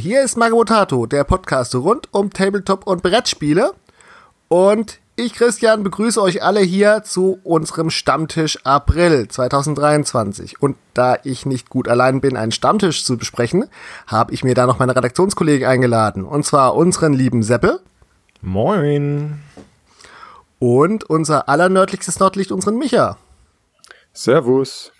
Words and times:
Hier 0.00 0.22
ist 0.22 0.38
Magabotato, 0.38 1.04
der 1.04 1.24
Podcast 1.24 1.74
rund 1.74 2.08
um 2.12 2.30
Tabletop 2.30 2.86
und 2.86 3.02
Brettspiele. 3.02 3.74
Und 4.48 4.98
ich, 5.14 5.34
Christian, 5.34 5.82
begrüße 5.82 6.22
euch 6.22 6.42
alle 6.42 6.60
hier 6.60 7.02
zu 7.04 7.38
unserem 7.44 7.90
Stammtisch 7.90 8.64
April 8.64 9.28
2023. 9.28 10.62
Und 10.62 10.78
da 10.94 11.18
ich 11.22 11.44
nicht 11.44 11.68
gut 11.68 11.86
allein 11.86 12.22
bin, 12.22 12.38
einen 12.38 12.50
Stammtisch 12.50 13.04
zu 13.04 13.18
besprechen, 13.18 13.66
habe 14.06 14.32
ich 14.32 14.42
mir 14.42 14.54
da 14.54 14.64
noch 14.64 14.78
meine 14.78 14.96
Redaktionskollegen 14.96 15.68
eingeladen. 15.68 16.24
Und 16.24 16.46
zwar 16.46 16.76
unseren 16.76 17.12
lieben 17.12 17.42
Seppel. 17.42 17.78
Moin. 18.40 19.42
Und 20.58 21.04
unser 21.04 21.50
allernördlichstes 21.50 22.18
Nordlicht, 22.20 22.52
unseren 22.52 22.78
Micha. 22.78 23.18
Servus. 24.14 24.92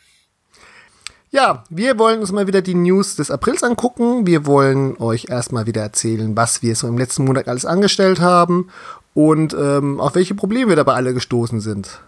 Ja, 1.33 1.63
wir 1.71 1.97
wollen 1.97 2.19
uns 2.19 2.33
mal 2.33 2.49
wieder 2.49 2.61
die 2.61 2.75
News 2.75 3.15
des 3.15 3.31
Aprils 3.31 3.63
angucken. 3.63 4.27
Wir 4.27 4.47
wollen 4.47 4.97
euch 4.99 5.29
erstmal 5.29 5.65
wieder 5.67 5.81
erzählen, 5.81 6.37
was 6.37 6.61
wir 6.61 6.75
so 6.75 6.89
im 6.89 6.99
letzten 6.99 7.25
Monat 7.25 7.47
alles 7.47 7.65
angestellt 7.65 8.21
haben 8.21 8.69
und 9.15 9.55
ähm, 9.55 10.01
auf 10.01 10.17
welche 10.17 10.35
Probleme 10.35 10.71
wir 10.71 10.77
dabei 10.77 10.95
alle 10.95 11.15
gestoßen 11.15 11.61
sind. 11.61 12.01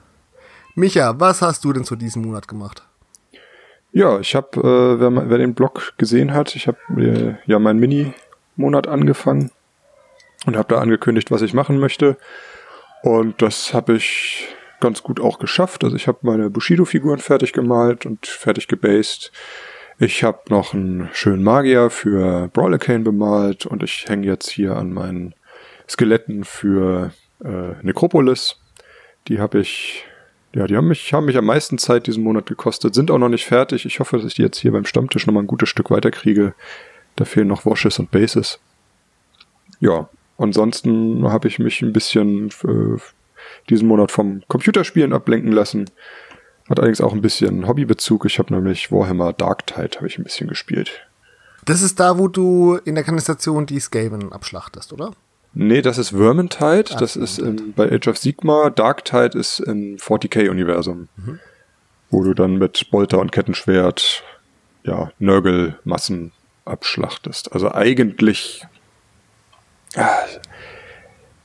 Micha, 0.75 1.21
was 1.21 1.41
hast 1.41 1.65
du 1.65 1.73
denn 1.73 1.85
zu 1.85 1.95
diesem 1.95 2.23
Monat 2.23 2.49
gemacht? 2.49 2.83
Ja, 3.93 4.19
ich 4.19 4.35
habe, 4.35 4.59
äh, 4.59 5.01
wer, 5.01 5.31
wer, 5.31 5.39
den 5.39 5.55
Blog 5.55 5.93
gesehen 5.99 6.33
hat, 6.33 6.57
ich 6.57 6.67
habe 6.67 6.79
äh, 6.97 7.35
ja 7.47 7.61
meinen 7.61 7.79
Mini-Monat 7.79 8.89
angefangen 8.89 9.53
und 10.47 10.57
habe 10.57 10.75
da 10.75 10.81
angekündigt, 10.81 11.31
was 11.31 11.43
ich 11.43 11.55
machen 11.55 11.79
möchte. 11.79 12.17
Und 13.03 13.41
das 13.41 13.73
habe 13.73 13.95
ich 13.95 14.49
ganz 14.83 15.03
gut 15.03 15.21
auch 15.21 15.39
geschafft. 15.39 15.85
Also 15.85 15.97
ich 15.97 16.07
habe 16.07 16.19
meine 16.23 16.51
Bushido-Figuren 16.51 17.19
fertig 17.19 17.55
gemalt 17.55 18.05
und 18.05 18.27
fertig 18.27 18.69
gebased. 18.69 19.33
Ich 19.99 20.25
habe 20.25 20.41
noch 20.51 20.75
einen 20.75 21.09
schönen 21.13 21.43
Magier 21.43 21.89
für 21.89 22.49
Brawlercane 22.49 23.05
bemalt 23.05 23.65
und 23.65 23.83
ich 23.83 24.05
hänge 24.09 24.27
jetzt 24.27 24.51
hier 24.51 24.77
an 24.77 24.93
meinen 24.93 25.35
Skeletten 25.89 26.45
für 26.45 27.13
äh, 27.45 27.75
Necropolis. 27.83 28.59
Die 29.29 29.39
habe 29.39 29.61
ich, 29.61 30.05
ja, 30.55 30.67
die 30.67 30.77
haben 30.77 30.89
mich, 30.89 31.13
haben 31.13 31.27
mich 31.27 31.37
am 31.37 31.47
meisten 31.47 31.79
Zeit 31.79 32.07
diesen 32.07 32.25
Monat 32.25 32.47
gekostet, 32.47 32.95
sind 32.95 33.11
auch 33.11 33.19
noch 33.19 33.29
nicht 33.29 33.47
fertig. 33.47 33.87
Ich 33.87 34.01
hoffe, 34.01 34.17
dass 34.17 34.27
ich 34.27 34.35
die 34.35 34.43
jetzt 34.43 34.59
hier 34.59 34.73
beim 34.73 34.87
Stammtisch 34.87 35.27
nochmal 35.27 35.45
ein 35.45 35.49
gutes 35.49 35.69
Stück 35.69 35.91
weiterkriege. 35.91 36.55
Da 37.17 37.25
fehlen 37.25 37.49
noch 37.49 37.65
Washes 37.65 37.99
und 37.99 38.11
Bases. 38.11 38.59
Ja, 39.79 40.09
ansonsten 40.39 41.31
habe 41.31 41.47
ich 41.49 41.59
mich 41.59 41.83
ein 41.83 41.93
bisschen 41.93 42.49
äh, 42.65 42.99
diesen 43.71 43.89
Monat 43.89 44.11
vom 44.11 44.43
Computerspielen 44.49 45.13
ablenken 45.13 45.53
lassen. 45.53 45.91
Hat 46.69 46.79
allerdings 46.79 47.01
auch 47.01 47.13
ein 47.13 47.23
bisschen 47.23 47.67
Hobbybezug. 47.67 48.25
Ich 48.27 48.39
habe 48.39 48.55
nämlich 48.55 48.93
Warhammer 48.93 49.33
Dark 49.33 49.67
Tide 49.67 49.97
habe 49.97 50.07
ich 50.07 50.19
ein 50.19 50.25
bisschen 50.25 50.49
gespielt. 50.49 51.07
Das 51.65 51.83
ist 51.83 52.01
da, 52.01 52.19
wo 52.19 52.29
du 52.29 52.77
in 52.85 52.95
der 52.95 53.05
Kanalisation 53.05 53.67
die 53.67 53.79
Skaven 53.79 54.33
abschlachtest, 54.33 54.93
oder? 54.93 55.13
Nee, 55.55 55.83
das 55.83 55.99
ist 55.99 56.11
Vermintide. 56.11 56.91
Ach, 56.93 56.99
das 56.99 57.15
ist 57.17 57.39
in, 57.39 57.73
bei 57.75 57.91
Age 57.93 58.09
of 58.09 58.17
Sigma. 58.17 58.71
Dark 58.71 59.05
Tide 59.05 59.39
ist 59.39 59.61
im 59.61 59.97
40k-Universum. 59.97 61.09
Mhm. 61.17 61.41
Wo 62.11 62.23
du 62.23 62.35
dann 62.35 62.57
mit 62.57 62.91
Bolter 62.91 63.19
und 63.19 63.33
Kettenschwert, 63.33 64.23
ja, 64.83 65.13
Nörgelmassen 65.19 66.33
abschlachtest. 66.65 67.53
Also 67.53 67.73
eigentlich, 67.73 68.65
ah, 69.97 70.25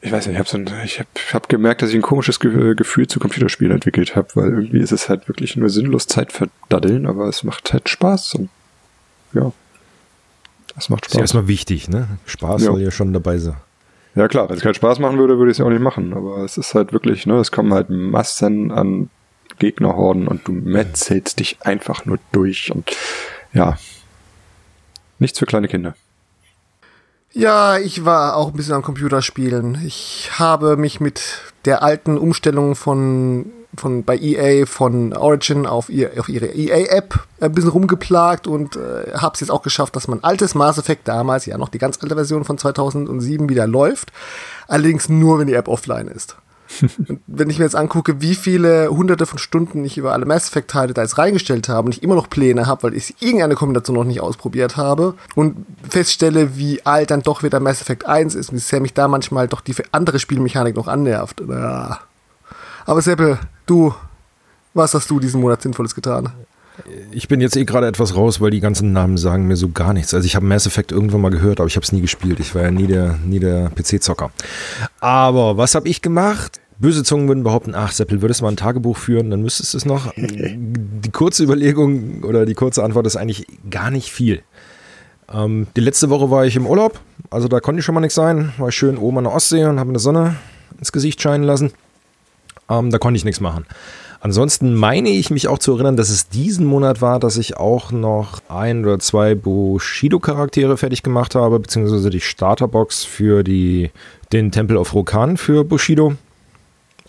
ich 0.02 0.12
weiß 0.12 0.28
nicht, 0.28 0.36
ich 0.36 0.40
habe 0.40 0.50
so 0.50 0.73
ich 0.84 1.00
hab, 1.00 1.08
hab 1.34 1.50
gemerkt, 1.50 1.81
dass 1.81 1.90
ich 1.90 1.96
ein 1.96 2.02
komisches 2.02 2.40
Ge 2.40 2.75
Gefühl 2.75 3.08
zu 3.08 3.19
Computerspielen 3.19 3.74
entwickelt 3.74 4.16
habe, 4.16 4.28
weil 4.35 4.50
irgendwie 4.50 4.80
ist 4.80 4.91
es 4.91 5.09
halt 5.09 5.28
wirklich 5.28 5.56
nur 5.56 5.69
sinnlos 5.69 6.08
Zeit 6.08 6.31
verdaddeln, 6.31 7.08
aber 7.08 7.28
es 7.28 7.44
macht 7.44 7.74
halt 7.74 7.90
Spaß 7.90 8.36
und 8.36 8.50
ja, 9.34 9.52
es 10.78 10.90
macht 10.90 11.06
Spaß. 11.06 11.13
Das 11.13 11.16
ist 11.16 11.22
erstmal 11.22 11.47
wichtig, 11.47 11.90
ne? 11.90 12.07
Spaß 12.25 12.62
ja. 12.62 12.72
soll 12.72 12.81
ja 12.81 12.91
schon 12.91 13.12
dabei 13.12 13.38
sein. 13.38 13.57
Ja 14.16 14.28
klar, 14.28 14.50
wenn 14.50 14.57
es 14.57 14.63
keinen 14.63 14.74
Spaß 14.74 15.00
machen 15.00 15.18
würde, 15.18 15.38
würde 15.38 15.52
ich 15.52 15.56
es 15.56 15.59
ja 15.59 15.66
auch 15.66 15.69
nicht 15.69 15.81
machen, 15.81 16.13
aber 16.13 16.38
es 16.44 16.57
ist 16.57 16.74
halt 16.74 16.94
wirklich, 16.94 17.25
ne, 17.25 17.36
es 17.36 17.52
kommen 17.52 17.74
halt 17.74 17.90
Massen 17.90 18.72
an 18.72 19.09
Gegnerhorden 19.59 20.28
und 20.28 20.47
du 20.47 20.52
metzelst 20.52 21.40
dich 21.40 21.57
einfach 21.62 22.06
nur 22.06 22.19
durch 22.31 22.72
und 22.72 22.96
ja, 23.53 23.78
nichts 25.19 25.40
für 25.40 25.46
kleine 25.46 25.68
Kinder. 25.68 25.96
Ja, 27.38 27.78
ich 27.78 28.03
war 28.03 28.36
auch 28.36 28.48
ein 28.48 28.53
bisschen 28.53 28.74
am 28.74 28.81
Computerspielen. 28.81 29.80
Ich 29.86 30.31
habe 30.40 30.75
mich 30.75 31.00
mit 31.00 31.22
der 31.66 31.84
alten 31.84 32.18
Umstellung 32.18 32.74
von, 32.74 33.53
von 33.75 34.03
bei 34.03 34.18
EA 34.18 34.66
von 34.66 35.14
Origin 35.14 35.68
auf, 35.68 35.88
ihr, 35.88 36.14
auf 36.18 36.30
ihre 36.30 36.48
EA-App 36.48 37.20
ein 37.40 37.52
bisschen 37.52 37.70
rumgeplagt 37.70 38.48
und 38.48 38.75
äh, 38.75 39.12
habe 39.14 39.36
es 39.36 39.42
jetzt 39.42 39.52
auch 39.52 39.62
geschafft, 39.62 39.96
dass 39.96 40.08
mein 40.08 40.24
altes 40.24 40.56
Mass 40.56 40.80
Effect 40.80 41.08
damals, 41.08 41.46
ja 41.46 41.59
noch 41.59 41.70
die 41.70 41.78
ganz 41.78 42.00
alte 42.02 42.16
Version 42.16 42.44
von 42.44 42.58
2007 42.58 43.48
wieder 43.50 43.68
läuft. 43.68 44.12
Allerdings 44.68 45.08
nur, 45.08 45.38
wenn 45.38 45.46
die 45.46 45.54
App 45.54 45.68
offline 45.68 46.08
ist 46.08 46.38
wenn 47.28 47.50
ich 47.50 47.59
mir 47.59 47.66
jetzt 47.66 47.75
angucke, 47.75 48.22
wie 48.22 48.35
viele 48.35 48.89
hunderte 48.89 49.25
von 49.25 49.39
Stunden 49.39 49.83
ich 49.85 49.97
über 49.97 50.13
alle 50.13 50.25
Mass 50.25 50.47
Effect 50.47 50.72
Teile 50.72 50.94
da 50.94 51.01
jetzt 51.01 51.17
reingestellt 51.17 51.69
habe 51.69 51.85
und 51.85 51.91
ich 51.94 52.03
immer 52.03 52.16
noch 52.16 52.29
Pläne 52.29 52.67
habe, 52.67 52.83
weil 52.83 52.94
ich 52.94 53.16
irgendeine 53.22 53.55
Kombination 53.55 53.95
noch 53.95 54.03
nicht 54.03 54.22
ausprobiert 54.22 54.77
habe 54.77 55.16
und 55.35 55.66
feststelle, 55.89 56.57
wie 56.57 56.85
alt 56.85 57.11
dann 57.11 57.22
doch 57.22 57.44
wieder 57.44 57.59
Mass 57.59 57.81
Effect 57.81 58.06
1 58.06 58.35
ist 58.35 58.50
und 58.50 58.56
wie 58.56 58.61
sehr 58.61 58.81
mich 58.81 58.94
da 58.94 59.07
manchmal 59.07 59.47
doch 59.47 59.61
die 59.61 59.75
andere 59.91 60.19
Spielmechanik 60.19 60.75
noch 60.75 60.88
annervt. 60.88 61.41
Ja. 61.47 62.00
Aber 62.85 63.01
Seppel, 63.01 63.39
du, 63.66 63.94
was 64.73 64.94
hast 64.94 65.09
du 65.09 65.19
diesen 65.19 65.41
Monat 65.41 65.61
Sinnvolles 65.61 65.95
getan? 65.95 66.31
Ich 67.11 67.27
bin 67.27 67.41
jetzt 67.41 67.55
eh 67.57 67.65
gerade 67.65 67.88
etwas 67.88 68.15
raus, 68.15 68.39
weil 68.39 68.51
die 68.51 68.59
ganzen 68.59 68.93
Namen 68.93 69.17
sagen 69.17 69.47
mir 69.47 69.55
so 69.55 69.69
gar 69.69 69.93
nichts. 69.93 70.13
Also 70.13 70.25
ich 70.25 70.35
habe 70.35 70.45
Mass 70.45 70.65
Effect 70.65 70.91
irgendwann 70.91 71.21
mal 71.21 71.29
gehört, 71.29 71.59
aber 71.59 71.67
ich 71.67 71.75
habe 71.75 71.83
es 71.83 71.91
nie 71.91 72.01
gespielt. 72.01 72.39
Ich 72.39 72.53
war 72.55 72.63
ja 72.63 72.71
nie 72.71 72.88
der, 72.88 73.17
nie 73.25 73.39
der 73.39 73.69
PC-Zocker. 73.75 74.31
Aber 74.99 75.57
was 75.57 75.75
habe 75.75 75.88
ich 75.88 76.01
gemacht? 76.01 76.59
Böse 76.79 77.03
Zungen 77.03 77.27
würden 77.27 77.43
behaupten, 77.43 77.73
ach 77.73 77.91
Seppel, 77.91 78.21
würdest 78.21 78.41
du 78.41 78.45
mal 78.45 78.51
ein 78.51 78.57
Tagebuch 78.57 78.97
führen, 78.97 79.31
dann 79.31 79.41
müsstest 79.41 79.73
du 79.73 79.77
es 79.79 79.85
noch. 79.85 80.13
Die 80.17 81.11
kurze 81.11 81.43
Überlegung 81.43 82.23
oder 82.23 82.45
die 82.45 82.53
kurze 82.53 82.83
Antwort 82.83 83.07
ist 83.07 83.15
eigentlich 83.15 83.47
gar 83.69 83.89
nicht 83.89 84.11
viel. 84.11 84.44
Ähm, 85.33 85.67
die 85.75 85.81
letzte 85.81 86.09
Woche 86.09 86.29
war 86.29 86.45
ich 86.45 86.55
im 86.55 86.67
Urlaub, 86.67 86.99
also 87.29 87.47
da 87.47 87.59
konnte 87.59 87.79
ich 87.79 87.85
schon 87.85 87.95
mal 87.95 88.01
nichts 88.01 88.15
sein. 88.15 88.53
War 88.57 88.69
ich 88.69 88.75
schön 88.75 88.97
oben 88.97 89.17
an 89.19 89.23
der 89.25 89.33
Ostsee 89.33 89.65
und 89.65 89.79
habe 89.79 89.89
eine 89.89 89.99
Sonne 89.99 90.35
ins 90.77 90.91
Gesicht 90.91 91.21
scheinen 91.21 91.44
lassen. 91.44 91.71
Ähm, 92.69 92.91
da 92.91 92.97
konnte 92.97 93.17
ich 93.17 93.25
nichts 93.25 93.41
machen. 93.41 93.65
Ansonsten 94.19 94.73
meine 94.73 95.09
ich 95.09 95.29
mich 95.29 95.47
auch 95.47 95.59
zu 95.59 95.73
erinnern, 95.73 95.95
dass 95.95 96.09
es 96.09 96.28
diesen 96.28 96.66
Monat 96.66 97.01
war, 97.01 97.19
dass 97.19 97.38
ich 97.38 97.57
auch 97.57 97.91
noch 97.91 98.41
ein 98.50 98.83
oder 98.83 99.00
zwei 99.00 99.35
Bushido-Charaktere 99.35 100.78
fertig 100.78 101.03
gemacht 101.03 101.35
habe, 101.35 101.59
beziehungsweise 101.59 102.09
die 102.09 102.22
Starterbox 102.22 103.03
für 103.03 103.44
die, 103.44 103.91
den 104.33 104.51
Tempel 104.51 104.77
of 104.77 104.94
Rokan 104.94 105.38
für 105.38 105.63
Bushido. 105.63 106.16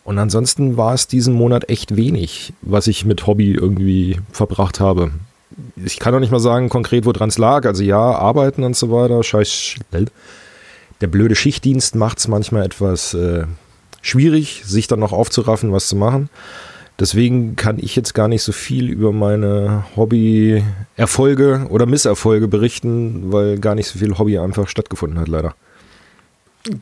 Und 0.04 0.18
ansonsten 0.18 0.76
war 0.76 0.94
es 0.94 1.06
diesen 1.06 1.34
Monat 1.34 1.68
echt 1.68 1.96
wenig, 1.96 2.52
was 2.62 2.86
ich 2.86 3.04
mit 3.04 3.26
Hobby 3.26 3.52
irgendwie 3.52 4.18
verbracht 4.32 4.80
habe. 4.80 5.10
Ich 5.76 5.98
kann 5.98 6.14
auch 6.14 6.20
nicht 6.20 6.32
mal 6.32 6.40
sagen 6.40 6.68
konkret, 6.68 7.04
woran 7.04 7.28
es 7.28 7.38
lag. 7.38 7.66
Also 7.66 7.82
ja, 7.82 8.00
arbeiten 8.00 8.64
und 8.64 8.76
so 8.76 8.90
weiter. 8.90 9.22
Scheiß. 9.22 9.74
Der 11.00 11.06
blöde 11.06 11.34
Schichtdienst 11.34 11.94
macht 11.94 12.18
es 12.18 12.28
manchmal 12.28 12.64
etwas 12.64 13.14
äh, 13.14 13.44
schwierig, 14.00 14.62
sich 14.64 14.86
dann 14.88 15.00
noch 15.00 15.12
aufzuraffen, 15.12 15.72
was 15.72 15.88
zu 15.88 15.96
machen. 15.96 16.30
Deswegen 16.98 17.54
kann 17.54 17.78
ich 17.78 17.94
jetzt 17.94 18.12
gar 18.12 18.26
nicht 18.26 18.42
so 18.42 18.50
viel 18.50 18.90
über 18.90 19.12
meine 19.12 19.84
Hobby-Erfolge 19.94 21.66
oder 21.70 21.86
Misserfolge 21.86 22.48
berichten, 22.48 23.32
weil 23.32 23.58
gar 23.58 23.76
nicht 23.76 23.86
so 23.86 24.00
viel 24.00 24.18
Hobby 24.18 24.38
einfach 24.38 24.66
stattgefunden 24.66 25.20
hat, 25.20 25.28
leider. 25.28 25.54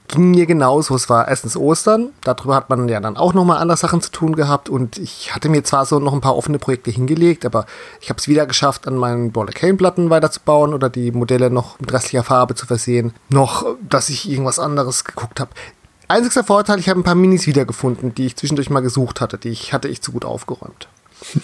Ging 0.08 0.30
mir 0.30 0.46
genauso. 0.46 0.94
Es 0.94 1.08
war 1.10 1.28
erstens 1.28 1.56
Ostern. 1.56 2.10
Darüber 2.24 2.56
hat 2.56 2.70
man 2.70 2.88
ja 2.88 2.98
dann 2.98 3.16
auch 3.16 3.34
nochmal 3.34 3.58
andere 3.58 3.76
Sachen 3.76 4.00
zu 4.00 4.10
tun 4.10 4.34
gehabt. 4.34 4.68
Und 4.68 4.98
ich 4.98 5.34
hatte 5.34 5.48
mir 5.48 5.62
zwar 5.64 5.84
so 5.84 5.98
noch 5.98 6.14
ein 6.14 6.20
paar 6.20 6.36
offene 6.36 6.58
Projekte 6.58 6.90
hingelegt, 6.90 7.44
aber 7.44 7.66
ich 8.00 8.08
habe 8.08 8.18
es 8.18 8.26
wieder 8.26 8.46
geschafft, 8.46 8.88
an 8.88 8.96
meinen 8.96 9.32
Baller 9.32 9.52
Cane-Platten 9.52 10.10
weiterzubauen 10.10 10.74
oder 10.74 10.88
die 10.88 11.12
Modelle 11.12 11.50
noch 11.50 11.78
mit 11.78 11.92
restlicher 11.92 12.24
Farbe 12.24 12.54
zu 12.54 12.66
versehen. 12.66 13.12
Noch, 13.28 13.66
dass 13.88 14.08
ich 14.08 14.28
irgendwas 14.28 14.58
anderes 14.58 15.04
geguckt 15.04 15.38
habe. 15.40 15.50
Einzigster 16.08 16.44
Vorteil, 16.44 16.78
ich 16.78 16.88
habe 16.88 17.00
ein 17.00 17.04
paar 17.04 17.14
Minis 17.14 17.46
wiedergefunden, 17.46 18.14
die 18.14 18.26
ich 18.26 18.36
zwischendurch 18.36 18.70
mal 18.70 18.80
gesucht 18.80 19.20
hatte. 19.20 19.38
Die 19.38 19.48
ich 19.48 19.72
hatte 19.72 19.88
ich 19.88 20.02
zu 20.02 20.12
gut 20.12 20.24
aufgeräumt. 20.24 20.88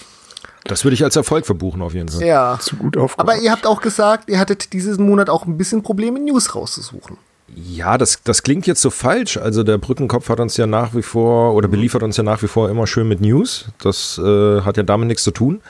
Das 0.64 0.84
würde 0.84 0.94
ich 0.94 1.02
als 1.02 1.16
Erfolg 1.16 1.44
verbuchen, 1.44 1.82
auf 1.82 1.92
jeden 1.92 2.08
Fall. 2.08 2.24
Ja. 2.24 2.56
Zu 2.60 2.76
gut 2.76 2.96
aufgeräumt. 2.96 3.30
Aber 3.30 3.42
ihr 3.42 3.50
habt 3.50 3.66
auch 3.66 3.80
gesagt, 3.80 4.30
ihr 4.30 4.38
hattet 4.38 4.72
diesen 4.72 5.04
Monat 5.04 5.28
auch 5.28 5.44
ein 5.44 5.58
bisschen 5.58 5.82
Probleme, 5.82 6.20
News 6.20 6.54
rauszusuchen. 6.54 7.18
Ja, 7.54 7.98
das, 7.98 8.22
das 8.22 8.42
klingt 8.42 8.66
jetzt 8.66 8.80
so 8.80 8.90
falsch. 8.90 9.36
Also 9.36 9.62
der 9.62 9.78
Brückenkopf 9.78 10.28
hat 10.28 10.40
uns 10.40 10.56
ja 10.56 10.66
nach 10.66 10.94
wie 10.94 11.02
vor 11.02 11.54
oder 11.54 11.68
beliefert 11.68 12.02
uns 12.02 12.16
ja 12.16 12.22
nach 12.22 12.42
wie 12.42 12.46
vor 12.46 12.70
immer 12.70 12.86
schön 12.86 13.08
mit 13.08 13.20
News. 13.20 13.66
Das 13.82 14.18
äh, 14.18 14.60
hat 14.62 14.76
ja 14.76 14.84
damit 14.84 15.08
nichts 15.08 15.24
zu 15.24 15.32
tun. 15.32 15.60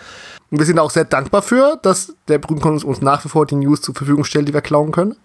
Und 0.50 0.58
wir 0.58 0.66
sind 0.66 0.78
auch 0.78 0.90
sehr 0.90 1.04
dankbar 1.04 1.42
für, 1.42 1.78
dass 1.82 2.14
der 2.28 2.38
Brückenkopf 2.38 2.84
uns 2.84 3.00
nach 3.00 3.24
wie 3.24 3.30
vor 3.30 3.46
die 3.46 3.56
News 3.56 3.80
zur 3.80 3.94
Verfügung 3.94 4.24
stellt, 4.24 4.48
die 4.48 4.54
wir 4.54 4.60
klauen 4.60 4.92
können. 4.92 5.16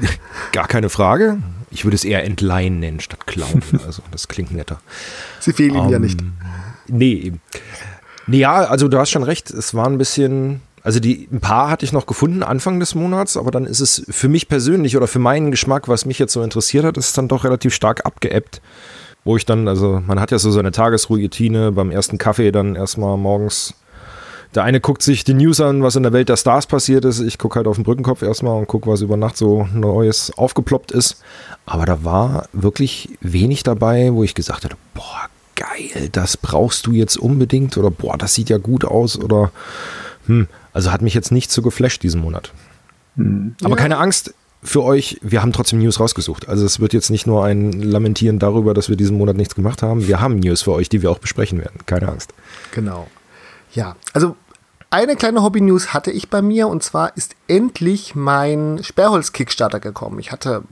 Gar 0.52 0.66
keine 0.66 0.88
Frage. 0.88 1.38
Ich 1.72 1.84
würde 1.84 1.94
es 1.94 2.04
eher 2.04 2.24
entleihen 2.24 2.80
nennen 2.80 3.00
statt 3.00 3.26
klauen. 3.26 3.62
Also 3.86 4.02
das 4.10 4.28
klingt 4.28 4.52
netter. 4.52 4.80
Sie 5.40 5.52
fehlen 5.52 5.74
Ihnen 5.74 5.86
um, 5.86 5.92
ja 5.92 5.98
nicht. 5.98 6.20
Nee, 6.88 7.14
eben. 7.14 7.40
Nee, 8.26 8.38
ja, 8.38 8.64
also 8.64 8.88
du 8.88 8.98
hast 8.98 9.10
schon 9.10 9.22
recht. 9.24 9.50
Es 9.50 9.74
war 9.74 9.86
ein 9.86 9.98
bisschen 9.98 10.60
Also 10.84 11.00
die, 11.00 11.28
ein 11.32 11.40
paar 11.40 11.70
hatte 11.70 11.84
ich 11.84 11.92
noch 11.92 12.06
gefunden 12.06 12.42
Anfang 12.42 12.80
des 12.80 12.94
Monats, 12.94 13.36
aber 13.36 13.50
dann 13.50 13.66
ist 13.66 13.80
es 13.80 14.04
für 14.08 14.28
mich 14.28 14.48
persönlich 14.48 14.96
oder 14.96 15.06
für 15.06 15.18
meinen 15.18 15.50
Geschmack, 15.50 15.88
was 15.88 16.06
mich 16.06 16.18
jetzt 16.18 16.32
so 16.32 16.42
interessiert 16.42 16.84
hat, 16.84 16.96
ist 16.96 17.08
es 17.08 17.12
dann 17.12 17.28
doch 17.28 17.44
relativ 17.44 17.74
stark 17.74 18.04
abgeebbt. 18.04 18.60
Wo 19.24 19.36
ich 19.36 19.46
dann, 19.46 19.68
also 19.68 20.02
man 20.04 20.18
hat 20.18 20.32
ja 20.32 20.38
so 20.38 20.50
seine 20.50 20.72
Tagesroutine, 20.72 21.70
beim 21.72 21.92
ersten 21.92 22.18
Kaffee 22.18 22.50
dann 22.50 22.74
erstmal 22.74 23.16
morgens. 23.16 23.74
Der 24.54 24.64
eine 24.64 24.80
guckt 24.80 25.02
sich 25.02 25.24
die 25.24 25.34
News 25.34 25.60
an, 25.60 25.82
was 25.82 25.96
in 25.96 26.02
der 26.02 26.12
Welt 26.12 26.28
der 26.28 26.36
Stars 26.36 26.66
passiert 26.66 27.04
ist. 27.04 27.20
Ich 27.20 27.38
gucke 27.38 27.56
halt 27.56 27.66
auf 27.66 27.76
den 27.76 27.84
Brückenkopf 27.84 28.22
erstmal 28.22 28.58
und 28.58 28.66
gucke, 28.66 28.90
was 28.90 29.00
über 29.00 29.16
Nacht 29.16 29.36
so 29.36 29.66
Neues 29.72 30.36
aufgeploppt 30.36 30.92
ist. 30.92 31.22
Aber 31.64 31.86
da 31.86 32.04
war 32.04 32.48
wirklich 32.52 33.16
wenig 33.20 33.62
dabei, 33.62 34.12
wo 34.12 34.22
ich 34.24 34.34
gesagt 34.34 34.64
hätte, 34.64 34.76
boah, 34.94 35.28
geil, 35.56 36.08
das 36.12 36.36
brauchst 36.36 36.86
du 36.86 36.92
jetzt 36.92 37.16
unbedingt 37.16 37.76
oder 37.78 37.90
boah, 37.90 38.18
das 38.18 38.34
sieht 38.34 38.50
ja 38.50 38.58
gut 38.58 38.84
aus 38.84 39.18
oder 39.18 39.52
hm, 40.26 40.48
also 40.72 40.92
hat 40.92 41.02
mich 41.02 41.14
jetzt 41.14 41.32
nicht 41.32 41.50
so 41.50 41.62
geflasht 41.62 42.02
diesen 42.02 42.20
Monat. 42.20 42.52
Mhm. 43.16 43.54
Aber 43.62 43.76
ja. 43.76 43.76
keine 43.76 43.98
Angst 43.98 44.34
für 44.62 44.82
euch, 44.82 45.18
wir 45.22 45.42
haben 45.42 45.52
trotzdem 45.52 45.80
News 45.80 45.98
rausgesucht. 45.98 46.48
Also 46.48 46.64
es 46.64 46.78
wird 46.78 46.92
jetzt 46.92 47.10
nicht 47.10 47.26
nur 47.26 47.44
ein 47.44 47.72
Lamentieren 47.72 48.38
darüber, 48.38 48.74
dass 48.74 48.88
wir 48.88 48.96
diesen 48.96 49.18
Monat 49.18 49.36
nichts 49.36 49.54
gemacht 49.54 49.82
haben. 49.82 50.06
Wir 50.06 50.20
haben 50.20 50.38
News 50.38 50.62
für 50.62 50.72
euch, 50.72 50.88
die 50.88 51.02
wir 51.02 51.10
auch 51.10 51.18
besprechen 51.18 51.58
werden. 51.58 51.80
Keine 51.86 52.08
Angst. 52.08 52.32
Genau. 52.72 53.08
Ja, 53.72 53.96
also 54.12 54.36
eine 54.90 55.16
kleine 55.16 55.42
Hobby-News 55.42 55.94
hatte 55.94 56.10
ich 56.10 56.28
bei 56.28 56.42
mir 56.42 56.68
und 56.68 56.82
zwar 56.82 57.16
ist 57.16 57.34
endlich 57.48 58.14
mein 58.14 58.80
Sperrholz-Kickstarter 58.82 59.80
gekommen. 59.80 60.18
Ich 60.18 60.30
hatte, 60.32 60.64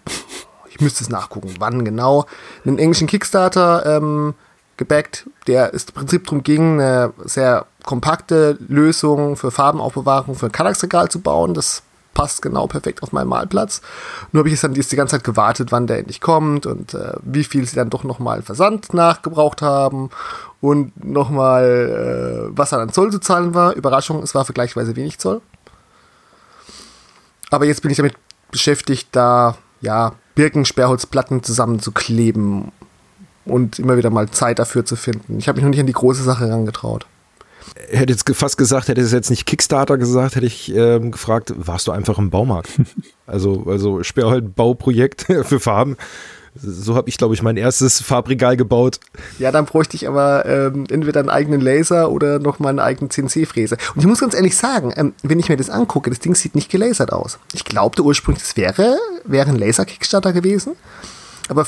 ich 0.69 0.81
müsste 0.81 1.03
es 1.03 1.09
nachgucken, 1.09 1.55
wann 1.59 1.85
genau, 1.85 2.27
einen 2.67 2.79
englischen 2.79 3.07
Kickstarter 3.07 3.97
ähm, 3.97 4.35
gebackt, 4.77 5.27
der 5.47 5.73
es 5.73 5.85
im 5.85 5.95
Prinzip 5.95 6.27
darum 6.27 6.43
ging, 6.43 6.81
eine 6.81 7.15
sehr 7.25 7.67
kompakte 7.85 8.59
Lösung 8.69 9.37
für 9.37 9.51
Farbenaufbewahrung 9.51 10.35
für 10.35 10.47
ein 10.47 10.53
Kallax-Regal 10.53 11.09
zu 11.09 11.21
bauen. 11.21 11.55
Das 11.55 11.83
passt 12.15 12.43
genau 12.43 12.67
perfekt 12.67 13.03
auf 13.03 13.13
meinen 13.13 13.29
Malplatz. 13.29 13.83
Nur 14.33 14.41
habe 14.41 14.49
ich 14.49 14.55
es 14.55 14.61
dann 14.61 14.75
die 14.75 14.97
ganze 14.97 15.17
Zeit 15.17 15.25
gewartet, 15.25 15.73
wann 15.73 15.87
der 15.87 15.99
endlich 15.99 16.21
kommt 16.21 16.67
und 16.67 16.95
äh, 16.95 17.15
wie 17.23 17.45
viel 17.45 17.67
sie 17.67 17.77
dann 17.77 17.91
doch 17.91 18.05
nochmal 18.05 18.43
Versand 18.43 18.93
nachgebraucht 18.93 19.63
haben 19.63 20.11
und 20.61 21.05
nochmal, 21.05 22.49
äh, 22.51 22.57
was 22.57 22.73
an 22.73 22.93
Zoll 22.93 23.11
zu 23.11 23.21
zahlen 23.21 23.55
war. 23.55 23.75
Überraschung, 23.75 24.23
es 24.23 24.35
war 24.35 24.45
vergleichsweise 24.45 24.97
wenig 24.97 25.19
Zoll. 25.19 25.41
Aber 27.51 27.65
jetzt 27.65 27.83
bin 27.83 27.91
ich 27.91 27.97
damit 27.97 28.15
beschäftigt, 28.51 29.09
da 29.13 29.57
ja 29.81 30.13
Birkensperrholzplatten 30.35 31.43
zusammenzukleben 31.43 32.73
und 33.45 33.79
immer 33.79 33.97
wieder 33.97 34.11
mal 34.11 34.31
Zeit 34.31 34.59
dafür 34.59 34.85
zu 34.85 34.97
finden. 34.97 35.39
Ich 35.39 35.49
habe 35.49 35.57
mich 35.57 35.65
noch 35.65 35.71
nicht 35.71 35.81
an 35.81 35.87
die 35.87 35.93
große 35.93 36.23
Sache 36.23 36.47
herangetraut 36.47 37.07
hätte 37.91 38.13
jetzt 38.13 38.29
fast 38.37 38.57
gesagt, 38.57 38.89
hätte 38.89 39.01
es 39.01 39.13
jetzt 39.13 39.31
nicht 39.31 39.47
Kickstarter 39.47 39.99
gesagt, 39.99 40.37
hätte 40.37 40.47
ich 40.47 40.75
ähm, 40.75 41.11
gefragt, 41.11 41.53
warst 41.57 41.87
du 41.87 41.93
einfach 41.93 42.19
im 42.19 42.31
Baumarkt? 42.31 42.71
also, 43.27 43.65
also 43.67 44.03
Sperrholz-Bauprojekt 44.03 45.23
für 45.43 45.61
Farben. 45.61 45.97
So 46.57 46.97
habe 46.97 47.09
ich, 47.09 47.17
glaube 47.17 47.35
ich, 47.35 47.43
mein 47.43 47.57
erstes 47.57 48.03
Farbregal 48.03 48.57
gebaut. 48.57 48.99
Ja, 49.39 49.53
dann 49.53 49.67
bräuchte 49.67 49.95
ich 49.95 50.09
aber 50.09 50.47
ähm, 50.47 50.85
entweder 50.91 51.21
einen 51.21 51.29
eigenen 51.29 51.61
Laser 51.61 52.11
oder 52.11 52.41
noch 52.41 52.59
mal 52.59 52.71
einen 52.71 52.81
eigenen 52.81 53.09
CNC-Fräse. 53.09 53.77
Und 53.95 54.01
ich 54.01 54.07
muss 54.07 54.19
ganz 54.19 54.35
ehrlich 54.35 54.57
sagen, 54.57 54.93
ähm, 54.97 55.15
wenn 55.23 55.39
ich 55.39 55.49
mir 55.49 55.57
das 55.57 55.71
angucke, 55.71 56.11
das 56.11 56.19
Ding 56.19 56.35
sieht 56.35 56.57
nicht 56.57 56.69
gelasert 56.69 57.13
aus. 57.13 57.39
Ich 57.53 57.65
glaubte 57.65 58.03
ursprünglich, 58.03 58.43
es 58.43 58.57
wäre, 58.57 58.99
wäre 59.25 59.49
ein 59.49 59.57
Laser-Kickstarter 59.57 60.33
gewesen. 60.33 60.73
Aber 61.49 61.67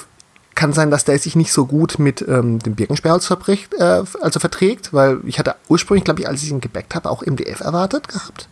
kann 0.62 0.72
sein, 0.72 0.92
dass 0.92 1.04
der 1.04 1.18
sich 1.18 1.34
nicht 1.34 1.52
so 1.52 1.66
gut 1.66 1.98
mit 1.98 2.22
ähm, 2.22 2.60
dem 2.60 2.76
Birkensperrholz 2.76 3.28
äh, 3.28 4.04
also 4.20 4.38
verträgt, 4.38 4.92
weil 4.92 5.18
ich 5.26 5.40
hatte 5.40 5.56
ursprünglich, 5.68 6.04
glaube 6.04 6.20
ich, 6.20 6.28
als 6.28 6.40
ich 6.44 6.52
ihn 6.52 6.60
gebackt 6.60 6.94
habe, 6.94 7.10
auch 7.10 7.26
MDF 7.26 7.58
erwartet 7.58 8.06
gehabt. 8.06 8.48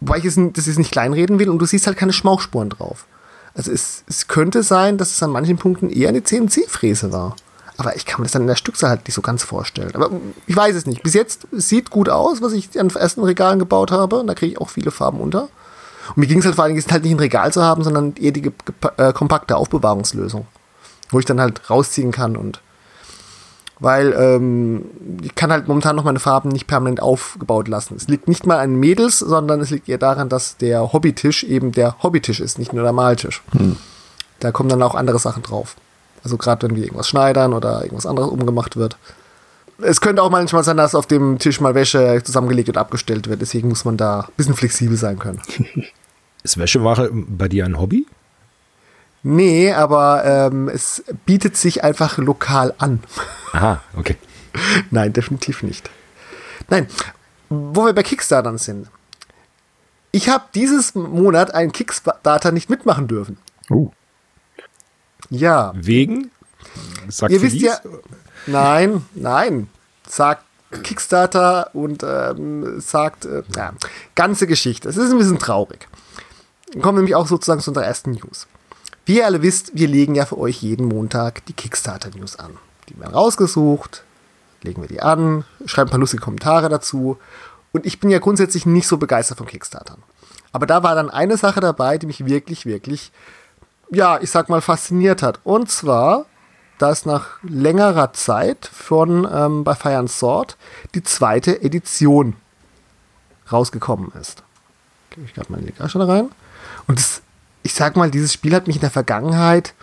Wobei 0.00 0.18
ich 0.18 0.26
es, 0.26 0.38
das 0.52 0.66
jetzt 0.66 0.76
nicht 0.76 0.92
kleinreden 0.92 1.38
will 1.38 1.48
und 1.48 1.58
du 1.60 1.64
siehst 1.64 1.86
halt 1.86 1.96
keine 1.96 2.12
Schmauchspuren 2.12 2.68
drauf. 2.68 3.06
Also 3.54 3.72
es, 3.72 4.04
es 4.06 4.28
könnte 4.28 4.62
sein, 4.62 4.98
dass 4.98 5.12
es 5.12 5.22
an 5.22 5.30
manchen 5.30 5.56
Punkten 5.56 5.88
eher 5.88 6.10
eine 6.10 6.24
CNC-Fräse 6.24 7.10
war. 7.10 7.36
Aber 7.78 7.96
ich 7.96 8.04
kann 8.04 8.20
mir 8.20 8.26
das 8.26 8.32
dann 8.32 8.42
in 8.42 8.48
der 8.48 8.56
Stückzahl 8.56 8.90
halt 8.90 9.06
nicht 9.06 9.14
so 9.14 9.22
ganz 9.22 9.42
vorstellen. 9.42 9.92
Aber 9.94 10.10
ich 10.46 10.54
weiß 10.54 10.76
es 10.76 10.84
nicht. 10.84 11.02
Bis 11.02 11.14
jetzt 11.14 11.46
sieht 11.52 11.88
gut 11.88 12.10
aus, 12.10 12.42
was 12.42 12.52
ich 12.52 12.78
an 12.78 12.90
ersten 12.90 13.22
Regalen 13.22 13.58
gebaut 13.58 13.92
habe. 13.92 14.20
Und 14.20 14.26
da 14.26 14.34
kriege 14.34 14.52
ich 14.52 14.60
auch 14.60 14.68
viele 14.68 14.90
Farben 14.90 15.20
unter. 15.20 15.48
Und 16.08 16.18
mir 16.18 16.26
ging 16.26 16.38
es 16.38 16.44
halt 16.44 16.54
vor 16.54 16.64
allem, 16.64 16.76
es 16.76 16.90
halt 16.90 17.04
nicht 17.04 17.12
ein 17.12 17.18
Regal 17.18 17.52
zu 17.52 17.62
haben, 17.62 17.82
sondern 17.82 18.14
eher 18.16 18.32
die 18.32 18.50
äh, 18.96 19.12
kompakte 19.12 19.56
Aufbewahrungslösung, 19.56 20.46
wo 21.10 21.18
ich 21.18 21.24
dann 21.24 21.40
halt 21.40 21.68
rausziehen 21.70 22.12
kann 22.12 22.36
und 22.36 22.60
weil 23.80 24.12
ähm, 24.12 24.84
ich 25.22 25.34
kann 25.34 25.50
halt 25.50 25.66
momentan 25.66 25.96
noch 25.96 26.04
meine 26.04 26.20
Farben 26.20 26.50
nicht 26.50 26.66
permanent 26.66 27.00
aufgebaut 27.00 27.66
lassen. 27.66 27.96
Es 27.96 28.08
liegt 28.08 28.28
nicht 28.28 28.46
mal 28.46 28.58
an 28.58 28.76
Mädels, 28.76 29.18
sondern 29.18 29.60
es 29.60 29.70
liegt 29.70 29.88
eher 29.88 29.96
daran, 29.96 30.28
dass 30.28 30.58
der 30.58 30.92
Hobbytisch 30.92 31.44
eben 31.44 31.72
der 31.72 31.96
Hobbytisch 32.02 32.40
ist, 32.40 32.58
nicht 32.58 32.74
nur 32.74 32.82
der 32.82 32.92
Maltisch. 32.92 33.42
Hm. 33.52 33.76
Da 34.38 34.52
kommen 34.52 34.68
dann 34.68 34.82
auch 34.82 34.94
andere 34.94 35.18
Sachen 35.18 35.42
drauf. 35.42 35.76
Also 36.22 36.36
gerade 36.36 36.68
wenn 36.68 36.76
wir 36.76 36.82
irgendwas 36.82 37.08
schneidern 37.08 37.54
oder 37.54 37.82
irgendwas 37.82 38.04
anderes 38.04 38.30
umgemacht 38.30 38.76
wird. 38.76 38.98
Es 39.82 40.00
könnte 40.00 40.22
auch 40.22 40.30
manchmal 40.30 40.64
sein, 40.64 40.76
dass 40.76 40.94
auf 40.94 41.06
dem 41.06 41.38
Tisch 41.38 41.60
mal 41.60 41.74
Wäsche 41.74 42.22
zusammengelegt 42.24 42.68
und 42.68 42.76
abgestellt 42.76 43.28
wird. 43.28 43.40
Deswegen 43.40 43.68
muss 43.68 43.84
man 43.84 43.96
da 43.96 44.20
ein 44.20 44.32
bisschen 44.36 44.54
flexibel 44.54 44.96
sein 44.96 45.18
können. 45.18 45.40
Ist 46.42 46.58
Wäscheware 46.58 47.10
bei 47.12 47.48
dir 47.48 47.64
ein 47.66 47.78
Hobby? 47.78 48.06
Nee, 49.22 49.72
aber 49.72 50.24
ähm, 50.24 50.68
es 50.68 51.04
bietet 51.26 51.56
sich 51.56 51.84
einfach 51.84 52.16
lokal 52.16 52.74
an. 52.78 53.00
Aha, 53.52 53.82
okay. 53.96 54.16
Nein, 54.90 55.12
definitiv 55.12 55.62
nicht. 55.62 55.90
Nein, 56.68 56.86
wo 57.50 57.84
wir 57.84 57.92
bei 57.92 58.02
Kickstartern 58.02 58.56
sind. 58.56 58.88
Ich 60.12 60.28
habe 60.28 60.44
dieses 60.54 60.94
Monat 60.94 61.54
einen 61.54 61.72
Kickstarter 61.72 62.52
nicht 62.52 62.70
mitmachen 62.70 63.08
dürfen. 63.08 63.36
Oh. 63.68 63.92
Ja. 65.28 65.72
Wegen? 65.76 66.30
Sagt 67.08 67.32
Ihr 67.32 67.42
wisst 67.42 67.56
ja. 67.56 67.78
Nein, 68.46 69.04
nein. 69.14 69.68
Sagt 70.08 70.44
Kickstarter 70.82 71.70
und 71.74 72.02
ähm, 72.02 72.80
sagt, 72.80 73.24
äh, 73.24 73.42
ja, 73.56 73.72
ganze 74.14 74.46
Geschichte. 74.46 74.88
Es 74.88 74.96
ist 74.96 75.10
ein 75.10 75.18
bisschen 75.18 75.38
traurig 75.38 75.88
kommen 76.78 76.98
nämlich 76.98 77.14
auch 77.14 77.26
sozusagen 77.26 77.60
zu 77.60 77.70
unserer 77.70 77.86
ersten 77.86 78.12
News. 78.12 78.46
Wie 79.04 79.18
ihr 79.18 79.26
alle 79.26 79.42
wisst, 79.42 79.72
wir 79.74 79.88
legen 79.88 80.14
ja 80.14 80.24
für 80.24 80.38
euch 80.38 80.62
jeden 80.62 80.86
Montag 80.86 81.44
die 81.46 81.52
Kickstarter-News 81.52 82.36
an. 82.36 82.56
Die 82.88 82.98
werden 83.00 83.14
rausgesucht, 83.14 84.04
legen 84.62 84.82
wir 84.82 84.88
die 84.88 85.02
an, 85.02 85.44
schreiben 85.64 85.88
ein 85.88 85.90
paar 85.90 86.00
lustige 86.00 86.22
Kommentare 86.22 86.68
dazu. 86.68 87.18
Und 87.72 87.86
ich 87.86 87.98
bin 87.98 88.10
ja 88.10 88.18
grundsätzlich 88.18 88.66
nicht 88.66 88.86
so 88.86 88.98
begeistert 88.98 89.38
von 89.38 89.46
Kickstartern. 89.46 90.02
Aber 90.52 90.66
da 90.66 90.82
war 90.82 90.94
dann 90.94 91.10
eine 91.10 91.36
Sache 91.36 91.60
dabei, 91.60 91.98
die 91.98 92.06
mich 92.06 92.24
wirklich, 92.24 92.66
wirklich, 92.66 93.12
ja, 93.90 94.20
ich 94.20 94.30
sag 94.30 94.48
mal, 94.48 94.60
fasziniert 94.60 95.22
hat. 95.22 95.40
Und 95.44 95.70
zwar, 95.70 96.26
dass 96.80 97.04
nach 97.04 97.38
längerer 97.42 98.14
Zeit 98.14 98.64
von 98.72 99.28
ähm, 99.30 99.64
bei 99.64 99.74
Fire 99.74 99.98
and 99.98 100.10
Sword 100.10 100.56
die 100.94 101.02
zweite 101.02 101.62
Edition 101.62 102.36
rausgekommen 103.52 104.12
ist. 104.18 104.42
Gebe 105.10 105.26
ich 105.26 105.34
gerade 105.34 105.52
mal 105.52 105.60
in 105.60 105.66
die 105.66 105.74
da 105.74 105.86
rein. 105.86 106.30
Und 106.86 106.98
das, 106.98 107.20
ich 107.62 107.74
sag 107.74 107.96
mal, 107.96 108.10
dieses 108.10 108.32
Spiel 108.32 108.54
hat 108.54 108.66
mich 108.66 108.76
in 108.76 108.80
der 108.80 108.90
Vergangenheit 108.90 109.74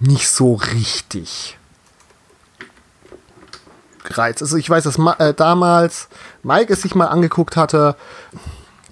nicht 0.00 0.28
so 0.28 0.54
richtig 0.54 1.58
gereizt. 4.02 4.42
Also 4.42 4.56
ich 4.56 4.68
weiß, 4.68 4.82
dass 4.82 4.98
äh, 5.20 5.32
damals 5.32 6.08
Mike 6.42 6.72
es 6.72 6.82
sich 6.82 6.96
mal 6.96 7.06
angeguckt 7.06 7.56
hatte. 7.56 7.94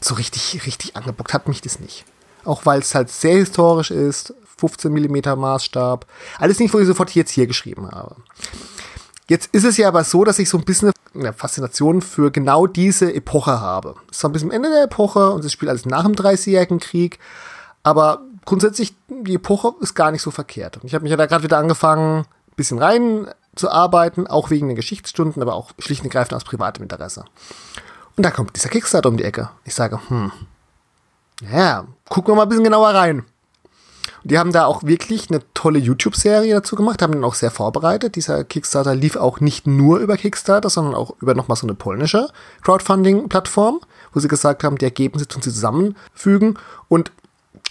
So 0.01 0.15
richtig, 0.15 0.67
richtig 0.67 0.97
angebockt 0.97 1.35
hat 1.35 1.49
mich 1.49 1.61
das 1.61 1.81
nicht. 1.81 2.05
Auch 2.45 2.65
weil 2.65 2.79
es 2.79 2.95
halt 2.95 3.11
sehr 3.11 3.37
historisch 3.37 3.91
ist, 3.91 4.35
15 4.61 4.93
mm 4.93 5.39
Maßstab. 5.39 6.07
Alles 6.39 6.59
nicht, 6.59 6.73
wo 6.73 6.79
ich 6.79 6.87
sofort 6.87 7.11
jetzt 7.15 7.31
hier 7.31 7.47
geschrieben 7.47 7.91
habe. 7.91 8.17
Jetzt 9.29 9.55
ist 9.55 9.65
es 9.65 9.77
ja 9.77 9.89
aber 9.89 10.05
so, 10.05 10.25
dass 10.25 10.39
ich 10.39 10.49
so 10.49 10.59
ein 10.59 10.65
bisschen 10.65 10.93
eine 11.15 11.33
Faszination 11.33 12.03
für 12.03 12.31
genau 12.31 12.67
diese 12.67 13.13
Epoche 13.15 13.61
habe. 13.61 13.95
Es 14.11 14.19
ist 14.19 14.25
ein 14.25 14.33
bisschen 14.33 14.51
am 14.51 14.57
Ende 14.57 14.71
der 14.71 14.85
Epoche 14.85 15.31
und 15.31 15.45
das 15.45 15.53
spielt 15.53 15.71
alles 15.71 15.87
nach 15.87 16.05
dem 16.05 16.15
Dreißigjährigen 16.15 16.81
Krieg, 16.81 17.19
aber 17.83 18.23
grundsätzlich, 18.45 18.95
die 19.09 19.35
Epoche 19.35 19.75
ist 19.81 19.95
gar 19.95 20.11
nicht 20.11 20.23
so 20.23 20.31
verkehrt. 20.31 20.79
Und 20.79 20.85
ich 20.85 20.95
habe 20.95 21.03
mich 21.03 21.11
ja 21.11 21.17
da 21.17 21.27
gerade 21.27 21.45
wieder 21.45 21.59
angefangen, 21.59 22.21
ein 22.21 22.57
bisschen 22.57 22.79
rein 22.79 23.29
zu 23.55 23.71
arbeiten, 23.71 24.27
auch 24.27 24.51
wegen 24.51 24.69
den 24.69 24.77
Geschichtsstunden, 24.77 25.43
aber 25.43 25.55
auch 25.55 25.71
schlicht 25.79 26.03
und 26.03 26.07
ergreifend 26.07 26.35
aus 26.35 26.45
privatem 26.45 26.83
Interesse. 26.83 27.25
Und 28.17 28.25
da 28.25 28.31
kommt 28.31 28.57
dieser 28.57 28.69
Kickstarter 28.69 29.09
um 29.09 29.17
die 29.17 29.25
Ecke. 29.25 29.51
Ich 29.65 29.75
sage, 29.75 30.01
hm, 30.09 30.33
ja, 31.53 31.85
gucken 32.09 32.33
wir 32.33 32.37
mal 32.37 32.43
ein 32.43 32.49
bisschen 32.49 32.65
genauer 32.65 32.91
rein. 32.91 33.25
Die 34.23 34.39
haben 34.39 34.53
da 34.53 34.67
auch 34.67 34.83
wirklich 34.83 35.31
eine 35.31 35.41
tolle 35.55 35.79
YouTube-Serie 35.79 36.55
dazu 36.55 36.77
gemacht, 36.77 37.01
haben 37.03 37.13
den 37.13 37.25
auch 37.25 37.35
sehr 37.35 37.51
vorbereitet. 37.51 38.17
Dieser 38.17 38.45
Kickstarter 38.45 38.95
lief 38.95 39.17
auch 39.17 39.41
nicht 39.41 39.67
nur 39.67 39.99
über 39.99 40.17
Kickstarter, 40.17 40.69
sondern 40.69 40.95
auch 40.95 41.15
über 41.21 41.35
nochmal 41.35 41.57
so 41.57 41.67
eine 41.67 41.75
polnische 41.75 42.29
Crowdfunding-Plattform, 42.63 43.81
wo 44.13 44.21
sie 44.21 44.29
gesagt 44.29 44.63
haben, 44.65 44.77
die 44.77 44.85
Ergebnisse 44.85 45.27
tun 45.27 45.43
sie 45.43 45.53
zusammenfügen 45.53 46.59
und 46.89 47.13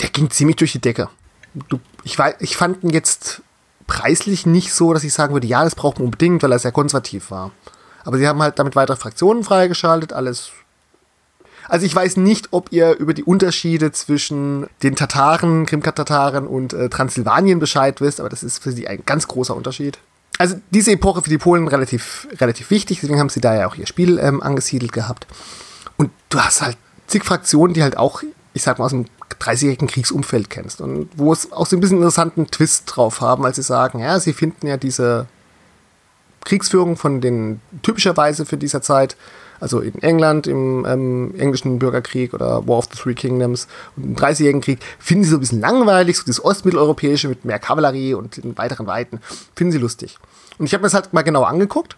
der 0.01 0.09
ging 0.09 0.29
ziemlich 0.31 0.55
durch 0.55 0.71
die 0.71 0.81
Decke. 0.81 1.09
Du, 1.69 1.79
ich, 2.03 2.17
ich 2.39 2.57
fand 2.57 2.83
ihn 2.83 2.91
jetzt 2.91 3.41
preislich 3.87 4.45
nicht 4.45 4.73
so, 4.73 4.93
dass 4.93 5.03
ich 5.03 5.13
sagen 5.13 5.33
würde, 5.33 5.47
ja, 5.47 5.63
das 5.63 5.75
braucht 5.75 5.97
man 5.97 6.05
unbedingt, 6.05 6.41
weil 6.43 6.51
er 6.51 6.59
sehr 6.59 6.71
konservativ 6.71 7.31
war. 7.31 7.51
Aber 8.05 8.17
sie 8.17 8.27
haben 8.27 8.41
halt 8.41 8.57
damit 8.59 8.75
weitere 8.75 8.97
Fraktionen 8.97 9.43
freigeschaltet, 9.43 10.13
alles. 10.13 10.51
Also 11.69 11.85
ich 11.85 11.95
weiß 11.95 12.17
nicht, 12.17 12.49
ob 12.51 12.71
ihr 12.71 12.97
über 12.97 13.13
die 13.13 13.23
Unterschiede 13.23 13.91
zwischen 13.91 14.67
den 14.81 14.95
Tataren, 14.95 15.67
Krimkat-Tataren 15.67 16.47
und 16.47 16.73
äh, 16.73 16.89
Transsilvanien 16.89 17.59
Bescheid 17.59 18.01
wisst, 18.01 18.19
aber 18.19 18.27
das 18.27 18.41
ist 18.41 18.61
für 18.61 18.71
sie 18.71 18.87
ein 18.87 19.03
ganz 19.05 19.27
großer 19.27 19.55
Unterschied. 19.55 19.99
Also 20.39 20.55
diese 20.71 20.91
Epoche 20.91 21.21
für 21.21 21.29
die 21.29 21.37
Polen 21.37 21.67
relativ, 21.67 22.27
relativ 22.39 22.71
wichtig, 22.71 23.01
deswegen 23.01 23.19
haben 23.19 23.29
sie 23.29 23.41
da 23.41 23.55
ja 23.55 23.67
auch 23.67 23.75
ihr 23.75 23.85
Spiel 23.85 24.17
ähm, 24.17 24.41
angesiedelt 24.41 24.91
gehabt. 24.91 25.27
Und 25.95 26.09
du 26.29 26.39
hast 26.39 26.61
halt 26.61 26.77
zig 27.05 27.23
Fraktionen, 27.23 27.75
die 27.75 27.83
halt 27.83 27.97
auch, 27.97 28.23
ich 28.53 28.63
sag 28.63 28.79
mal, 28.79 28.85
aus 28.85 28.91
dem 28.91 29.05
30-jährigen 29.39 29.87
Kriegsumfeld 29.87 30.49
kennst 30.49 30.81
und 30.81 31.09
wo 31.15 31.31
es 31.31 31.51
auch 31.51 31.67
so 31.67 31.75
ein 31.75 31.81
bisschen 31.81 31.97
interessanten 31.97 32.47
Twist 32.47 32.83
drauf 32.87 33.21
haben, 33.21 33.45
als 33.45 33.57
sie 33.57 33.63
sagen, 33.63 33.99
ja, 33.99 34.19
sie 34.19 34.33
finden 34.33 34.65
ja 34.65 34.77
diese 34.77 35.27
Kriegsführung 36.45 36.97
von 36.97 37.21
den 37.21 37.61
typischerweise 37.83 38.45
für 38.45 38.57
dieser 38.57 38.81
Zeit, 38.81 39.15
also 39.59 39.79
in 39.79 40.01
England 40.01 40.47
im 40.47 40.85
ähm, 40.87 41.33
englischen 41.37 41.79
Bürgerkrieg 41.79 42.33
oder 42.33 42.67
War 42.67 42.77
of 42.77 42.87
the 42.91 42.97
Three 42.97 43.13
Kingdoms 43.13 43.67
und 43.95 44.03
im 44.03 44.15
30-jährigen 44.15 44.61
Krieg, 44.61 44.79
finden 44.99 45.23
sie 45.23 45.31
so 45.31 45.37
ein 45.37 45.41
bisschen 45.41 45.61
langweilig, 45.61 46.17
so 46.17 46.23
das 46.25 46.43
ostmitteleuropäische 46.43 47.27
mit 47.27 47.45
mehr 47.45 47.59
Kavallerie 47.59 48.13
und 48.13 48.37
in 48.37 48.57
weiteren 48.57 48.87
Weiten, 48.87 49.19
finden 49.55 49.71
sie 49.71 49.77
lustig. 49.77 50.17
Und 50.57 50.65
ich 50.65 50.73
habe 50.73 50.81
mir 50.81 50.87
das 50.87 50.93
halt 50.93 51.13
mal 51.13 51.21
genau 51.21 51.43
angeguckt 51.43 51.95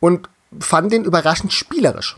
und 0.00 0.28
fand 0.60 0.92
den 0.92 1.04
überraschend 1.04 1.52
spielerisch. 1.52 2.16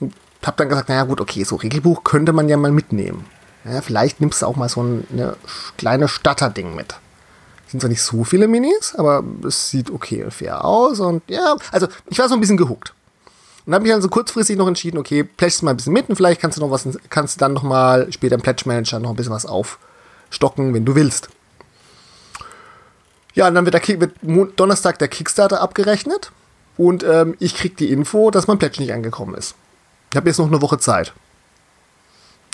Und 0.00 0.14
habe 0.44 0.56
dann 0.56 0.68
gesagt, 0.68 0.88
naja 0.88 1.04
gut, 1.04 1.20
okay, 1.20 1.44
so 1.44 1.56
Regelbuch 1.56 2.04
könnte 2.04 2.32
man 2.32 2.48
ja 2.48 2.56
mal 2.56 2.72
mitnehmen. 2.72 3.24
Ja, 3.64 3.80
vielleicht 3.80 4.20
nimmst 4.20 4.42
du 4.42 4.46
auch 4.46 4.56
mal 4.56 4.68
so 4.68 4.82
ein 4.82 5.06
ne, 5.10 5.36
kleine 5.76 6.08
Statterding 6.08 6.74
mit. 6.74 6.94
Sind 7.66 7.80
zwar 7.80 7.90
nicht 7.90 8.02
so 8.02 8.24
viele 8.24 8.48
Minis, 8.48 8.94
aber 8.96 9.22
es 9.46 9.70
sieht 9.70 9.90
okay 9.90 10.24
und 10.24 10.32
fair 10.32 10.64
aus. 10.64 11.00
Und 11.00 11.22
ja, 11.28 11.56
also 11.70 11.88
ich 12.06 12.18
war 12.18 12.28
so 12.28 12.34
ein 12.34 12.40
bisschen 12.40 12.56
gehuckt. 12.56 12.94
Und 13.68 13.74
habe 13.74 13.82
mich 13.82 13.92
dann 13.92 14.00
so 14.00 14.08
kurzfristig 14.08 14.56
noch 14.56 14.66
entschieden, 14.66 14.96
okay, 14.96 15.24
plätschst 15.24 15.62
mal 15.62 15.72
ein 15.72 15.76
bisschen 15.76 15.92
mit 15.92 16.08
und 16.08 16.16
vielleicht 16.16 16.40
kannst 16.40 16.56
du 16.56 16.62
noch 16.62 16.70
was, 16.70 16.88
kannst 17.10 17.36
du 17.36 17.38
dann 17.40 17.52
noch 17.52 17.62
mal 17.62 18.10
später 18.10 18.34
im 18.34 18.40
Pledge 18.40 18.62
Manager 18.64 18.98
noch 18.98 19.10
ein 19.10 19.16
bisschen 19.16 19.34
was 19.34 19.44
aufstocken, 19.44 20.72
wenn 20.72 20.86
du 20.86 20.94
willst. 20.94 21.28
Ja, 23.34 23.46
und 23.46 23.54
dann 23.54 23.66
wird, 23.66 23.74
der, 23.74 24.00
wird 24.00 24.14
Donnerstag 24.56 24.98
der 24.98 25.08
Kickstarter 25.08 25.60
abgerechnet 25.60 26.32
und 26.78 27.04
ähm, 27.04 27.36
ich 27.40 27.56
krieg 27.56 27.76
die 27.76 27.92
Info, 27.92 28.30
dass 28.30 28.46
mein 28.46 28.58
Pledge 28.58 28.80
nicht 28.80 28.94
angekommen 28.94 29.34
ist. 29.34 29.54
Ich 30.12 30.16
habe 30.16 30.30
jetzt 30.30 30.38
noch 30.38 30.46
eine 30.46 30.62
Woche 30.62 30.78
Zeit. 30.78 31.12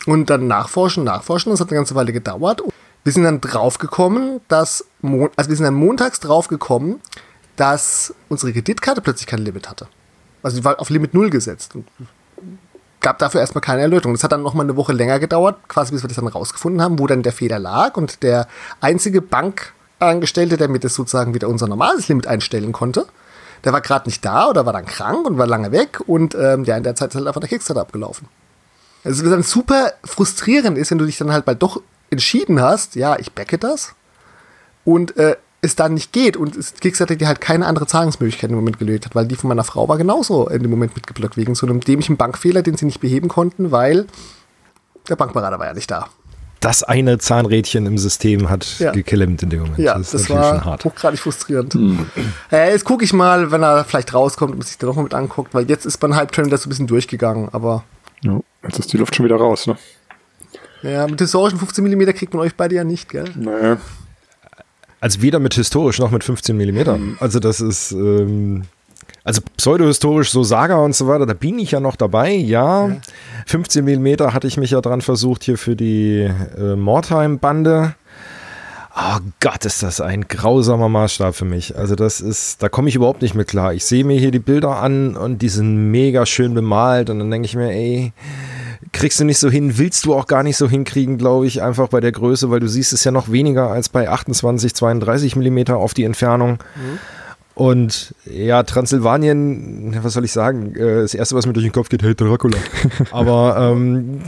Und 0.06 0.30
dann 0.30 0.48
nachforschen, 0.48 1.04
nachforschen, 1.04 1.50
das 1.52 1.60
hat 1.60 1.68
eine 1.68 1.76
ganze 1.76 1.94
Weile 1.94 2.12
gedauert. 2.12 2.60
Wir 3.04 3.12
sind 3.12 3.22
dann 3.22 3.40
draufgekommen, 3.40 4.40
dass, 4.48 4.84
also 5.00 5.48
wir 5.48 5.56
sind 5.56 5.64
dann 5.64 5.74
montags 5.74 6.18
draufgekommen, 6.18 7.00
dass 7.54 8.12
unsere 8.28 8.52
Kreditkarte 8.52 9.00
plötzlich 9.00 9.28
kein 9.28 9.44
Limit 9.44 9.70
hatte. 9.70 9.86
Also 10.44 10.58
die 10.58 10.64
war 10.64 10.78
auf 10.78 10.90
Limit 10.90 11.14
0 11.14 11.30
gesetzt. 11.30 11.74
Und 11.74 11.86
gab 13.00 13.18
dafür 13.18 13.40
erstmal 13.40 13.62
keine 13.62 13.82
Erlösung. 13.82 14.12
Das 14.12 14.22
hat 14.22 14.32
dann 14.32 14.42
noch 14.42 14.54
mal 14.54 14.62
eine 14.62 14.76
Woche 14.76 14.92
länger 14.92 15.18
gedauert, 15.18 15.56
quasi 15.68 15.92
bis 15.92 16.02
wir 16.02 16.08
das 16.08 16.16
dann 16.16 16.28
rausgefunden 16.28 16.80
haben, 16.80 16.98
wo 16.98 17.06
dann 17.06 17.22
der 17.22 17.32
Fehler 17.32 17.58
lag. 17.58 17.96
Und 17.96 18.22
der 18.22 18.46
einzige 18.80 19.20
Bankangestellte, 19.20 20.56
der 20.56 20.68
mir 20.68 20.78
das 20.78 20.94
sozusagen 20.94 21.34
wieder 21.34 21.48
unser 21.48 21.66
normales 21.66 22.08
Limit 22.08 22.26
einstellen 22.26 22.72
konnte, 22.72 23.06
der 23.64 23.72
war 23.72 23.80
gerade 23.80 24.08
nicht 24.08 24.24
da 24.24 24.48
oder 24.48 24.66
war 24.66 24.72
dann 24.72 24.86
krank 24.86 25.26
und 25.26 25.38
war 25.38 25.46
lange 25.46 25.72
weg 25.72 26.00
und 26.06 26.34
ähm, 26.34 26.64
ja, 26.64 26.76
in 26.76 26.82
der 26.82 26.94
Zeit 26.94 27.10
ist 27.10 27.16
halt 27.16 27.26
einfach 27.26 27.40
der 27.40 27.48
Kickstarter 27.48 27.80
abgelaufen. 27.80 28.28
Also 29.04 29.24
was 29.24 29.30
dann 29.30 29.42
super 29.42 29.92
frustrierend 30.04 30.78
ist, 30.78 30.90
wenn 30.90 30.98
du 30.98 31.06
dich 31.06 31.16
dann 31.16 31.32
halt 31.32 31.44
bald 31.44 31.62
doch 31.62 31.80
entschieden 32.10 32.60
hast, 32.60 32.94
ja, 32.94 33.18
ich 33.18 33.32
backe 33.32 33.58
das 33.58 33.94
und 34.84 35.16
äh, 35.16 35.36
es 35.64 35.76
dann 35.76 35.94
nicht 35.94 36.12
geht 36.12 36.36
und 36.36 36.56
es 36.56 36.74
Kickstarter 36.74 37.16
dir 37.16 37.28
halt 37.28 37.40
keine 37.40 37.66
andere 37.66 37.86
Zahlungsmöglichkeit 37.86 38.50
im 38.50 38.56
Moment 38.56 38.78
gelöst 38.78 39.06
hat, 39.06 39.14
weil 39.14 39.26
die 39.26 39.36
von 39.36 39.48
meiner 39.48 39.64
Frau 39.64 39.88
war 39.88 39.98
genauso 39.98 40.48
in 40.48 40.62
dem 40.62 40.70
Moment 40.70 40.94
mitgeblockt 40.94 41.36
wegen 41.36 41.54
so 41.54 41.66
einem 41.66 41.80
dämlichen 41.80 42.16
Bankfehler, 42.16 42.62
den 42.62 42.76
sie 42.76 42.86
nicht 42.86 43.00
beheben 43.00 43.28
konnten, 43.28 43.72
weil 43.72 44.06
der 45.08 45.16
Bankberater 45.16 45.58
war 45.58 45.66
ja 45.66 45.74
nicht 45.74 45.90
da. 45.90 46.08
Das 46.60 46.82
eine 46.82 47.18
Zahnrädchen 47.18 47.84
im 47.84 47.98
System 47.98 48.48
hat 48.48 48.78
ja. 48.78 48.92
geklemmt 48.92 49.42
in 49.42 49.50
dem 49.50 49.60
Moment. 49.60 49.78
Ja, 49.78 49.98
das, 49.98 50.12
das 50.12 50.30
war 50.30 50.64
hart. 50.64 50.84
hochgradig 50.84 51.20
frustrierend. 51.20 51.74
Hm. 51.74 52.06
Äh, 52.50 52.70
jetzt 52.70 52.86
gucke 52.86 53.04
ich 53.04 53.12
mal, 53.12 53.50
wenn 53.50 53.62
er 53.62 53.84
vielleicht 53.84 54.14
rauskommt 54.14 54.54
und 54.54 54.64
sich 54.64 54.78
da 54.78 54.86
nochmal 54.86 55.04
mit 55.04 55.12
anguckt, 55.12 55.52
weil 55.52 55.68
jetzt 55.68 55.84
ist 55.84 55.98
beim 55.98 56.16
Hype-Train 56.16 56.48
das 56.48 56.62
so 56.62 56.68
ein 56.68 56.70
bisschen 56.70 56.86
durchgegangen, 56.86 57.50
aber. 57.52 57.84
Ja, 58.22 58.40
jetzt 58.62 58.78
ist 58.78 58.92
die 58.94 58.96
Luft 58.96 59.14
schon 59.14 59.26
wieder 59.26 59.36
raus, 59.36 59.66
ne? 59.66 59.76
Ja, 60.82 61.06
mit 61.06 61.20
historischen 61.20 61.58
15 61.58 61.84
mm 61.84 62.14
kriegt 62.14 62.32
man 62.32 62.42
euch 62.42 62.54
beide 62.54 62.76
ja 62.76 62.84
nicht, 62.84 63.10
gell? 63.10 63.30
Naja. 63.36 63.76
Also 65.04 65.20
weder 65.20 65.38
mit 65.38 65.52
historisch 65.52 65.98
noch 65.98 66.10
mit 66.10 66.24
15 66.24 66.56
mm. 66.56 66.62
Mhm. 66.62 67.16
Also 67.20 67.38
das 67.38 67.60
ist, 67.60 67.92
ähm, 67.92 68.62
also 69.22 69.42
pseudohistorisch, 69.58 70.30
so 70.30 70.42
Saga 70.44 70.76
und 70.76 70.96
so 70.96 71.06
weiter, 71.06 71.26
da 71.26 71.34
bin 71.34 71.58
ich 71.58 71.72
ja 71.72 71.80
noch 71.80 71.96
dabei, 71.96 72.30
ja. 72.32 72.88
ja. 72.88 72.96
15 73.44 73.84
mm 73.84 74.32
hatte 74.32 74.46
ich 74.46 74.56
mich 74.56 74.70
ja 74.70 74.80
dran 74.80 75.02
versucht 75.02 75.44
hier 75.44 75.58
für 75.58 75.76
die 75.76 76.30
äh, 76.56 76.74
Mordheim-Bande. 76.74 77.96
Oh 78.96 79.18
Gott, 79.40 79.66
ist 79.66 79.82
das 79.82 80.00
ein 80.00 80.26
grausamer 80.26 80.88
Maßstab 80.88 81.34
für 81.34 81.44
mich. 81.44 81.76
Also 81.76 81.96
das 81.96 82.22
ist, 82.22 82.62
da 82.62 82.70
komme 82.70 82.88
ich 82.88 82.94
überhaupt 82.94 83.20
nicht 83.20 83.34
mehr 83.34 83.44
klar. 83.44 83.74
Ich 83.74 83.84
sehe 83.84 84.04
mir 84.04 84.18
hier 84.18 84.30
die 84.30 84.38
Bilder 84.38 84.80
an 84.80 85.18
und 85.18 85.42
die 85.42 85.50
sind 85.50 85.90
mega 85.90 86.24
schön 86.24 86.54
bemalt 86.54 87.10
und 87.10 87.18
dann 87.18 87.30
denke 87.30 87.44
ich 87.44 87.56
mir, 87.56 87.70
ey, 87.70 88.14
kriegst 88.94 89.20
du 89.20 89.24
nicht 89.24 89.38
so 89.38 89.50
hin, 89.50 89.76
willst 89.76 90.06
du 90.06 90.14
auch 90.14 90.26
gar 90.26 90.42
nicht 90.42 90.56
so 90.56 90.68
hinkriegen, 90.68 91.18
glaube 91.18 91.46
ich, 91.46 91.62
einfach 91.62 91.88
bei 91.88 92.00
der 92.00 92.12
Größe, 92.12 92.50
weil 92.50 92.60
du 92.60 92.68
siehst 92.68 92.92
es 92.94 93.04
ja 93.04 93.10
noch 93.10 93.30
weniger 93.30 93.70
als 93.70 93.90
bei 93.90 94.08
28, 94.08 94.74
32 94.74 95.36
Millimeter 95.36 95.76
auf 95.76 95.92
die 95.92 96.04
Entfernung. 96.04 96.58
Mhm. 96.76 96.98
Und 97.54 98.14
ja, 98.24 98.62
Transsilvanien, 98.62 99.96
was 100.02 100.14
soll 100.14 100.24
ich 100.24 100.32
sagen? 100.32 100.74
Äh, 100.74 101.02
das 101.02 101.14
erste, 101.14 101.36
was 101.36 101.46
mir 101.46 101.52
durch 101.52 101.66
den 101.66 101.72
Kopf 101.72 101.88
geht, 101.88 102.02
hey 102.02 102.14
Dracula. 102.14 102.56
Aber 103.12 103.72
ähm, 103.72 104.22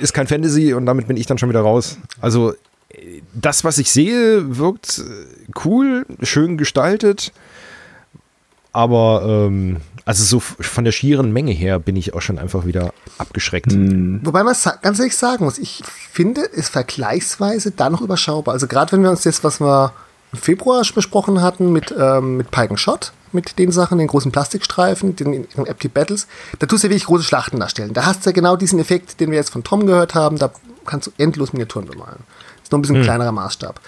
ist 0.00 0.12
kein 0.12 0.26
Fantasy 0.26 0.74
und 0.74 0.86
damit 0.86 1.08
bin 1.08 1.16
ich 1.16 1.26
dann 1.26 1.38
schon 1.38 1.48
wieder 1.48 1.62
raus. 1.62 1.98
Also 2.20 2.52
das, 3.32 3.64
was 3.64 3.78
ich 3.78 3.90
sehe, 3.90 4.58
wirkt 4.58 5.02
cool, 5.64 6.06
schön 6.22 6.56
gestaltet. 6.56 7.32
Aber 8.72 9.46
ähm, 9.48 9.78
also 10.04 10.22
so 10.24 10.40
von 10.40 10.84
der 10.84 10.92
schieren 10.92 11.32
Menge 11.32 11.52
her 11.52 11.78
bin 11.78 11.96
ich 11.96 12.12
auch 12.14 12.20
schon 12.20 12.38
einfach 12.38 12.66
wieder 12.66 12.92
abgeschreckt. 13.16 13.72
Mhm. 13.72 14.20
Wobei 14.22 14.42
man 14.42 14.54
ganz 14.82 14.98
ehrlich 14.98 15.16
sagen 15.16 15.44
muss, 15.44 15.58
ich 15.58 15.82
finde 16.10 16.42
es 16.54 16.68
vergleichsweise 16.68 17.70
da 17.70 17.88
noch 17.88 18.02
überschaubar. 18.02 18.52
Also 18.52 18.66
gerade 18.66 18.92
wenn 18.92 19.02
wir 19.02 19.10
uns 19.10 19.24
jetzt, 19.24 19.44
was 19.44 19.60
wir 19.60 19.92
im 20.32 20.38
Februar 20.38 20.82
besprochen 20.94 21.40
hatten 21.40 21.72
mit, 21.72 21.94
ähm, 21.98 22.36
mit 22.36 22.50
Pike 22.50 22.76
Shot, 22.76 23.12
mit 23.32 23.58
den 23.58 23.72
Sachen, 23.72 23.98
den 23.98 24.08
großen 24.08 24.30
Plastikstreifen, 24.30 25.16
den, 25.16 25.32
den 25.32 25.66
Empty 25.66 25.88
Battles, 25.88 26.26
da 26.58 26.66
tust 26.66 26.84
du 26.84 26.88
ja 26.88 26.90
wirklich 26.90 27.06
große 27.06 27.24
Schlachten 27.24 27.58
darstellen. 27.58 27.94
Da 27.94 28.04
hast 28.04 28.24
du 28.24 28.30
ja 28.30 28.34
genau 28.34 28.56
diesen 28.56 28.78
Effekt, 28.78 29.20
den 29.20 29.30
wir 29.30 29.38
jetzt 29.38 29.50
von 29.50 29.64
Tom 29.64 29.86
gehört 29.86 30.14
haben, 30.14 30.38
da 30.38 30.52
kannst 30.84 31.06
du 31.06 31.12
endlos 31.16 31.52
Miniaturen 31.52 31.86
bemalen. 31.86 32.18
Das 32.56 32.64
ist 32.64 32.72
noch 32.72 32.78
ein 32.78 32.82
bisschen 32.82 32.98
mhm. 32.98 33.04
kleinerer 33.04 33.32
Maßstab. 33.32 33.80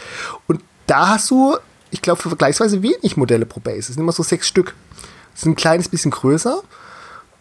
Und 0.47 0.63
da 0.87 1.09
hast 1.09 1.31
du, 1.31 1.57
ich 1.91 2.01
glaube, 2.01 2.23
vergleichsweise 2.23 2.83
wenig 2.83 3.17
Modelle 3.17 3.45
pro 3.45 3.61
Base. 3.61 3.81
Es 3.81 3.87
sind 3.89 4.01
immer 4.01 4.13
so 4.13 4.23
sechs 4.23 4.49
Stück 4.49 4.75
sind 5.37 5.53
ein 5.53 5.57
kleines 5.57 5.89
bisschen 5.89 6.11
größer 6.11 6.63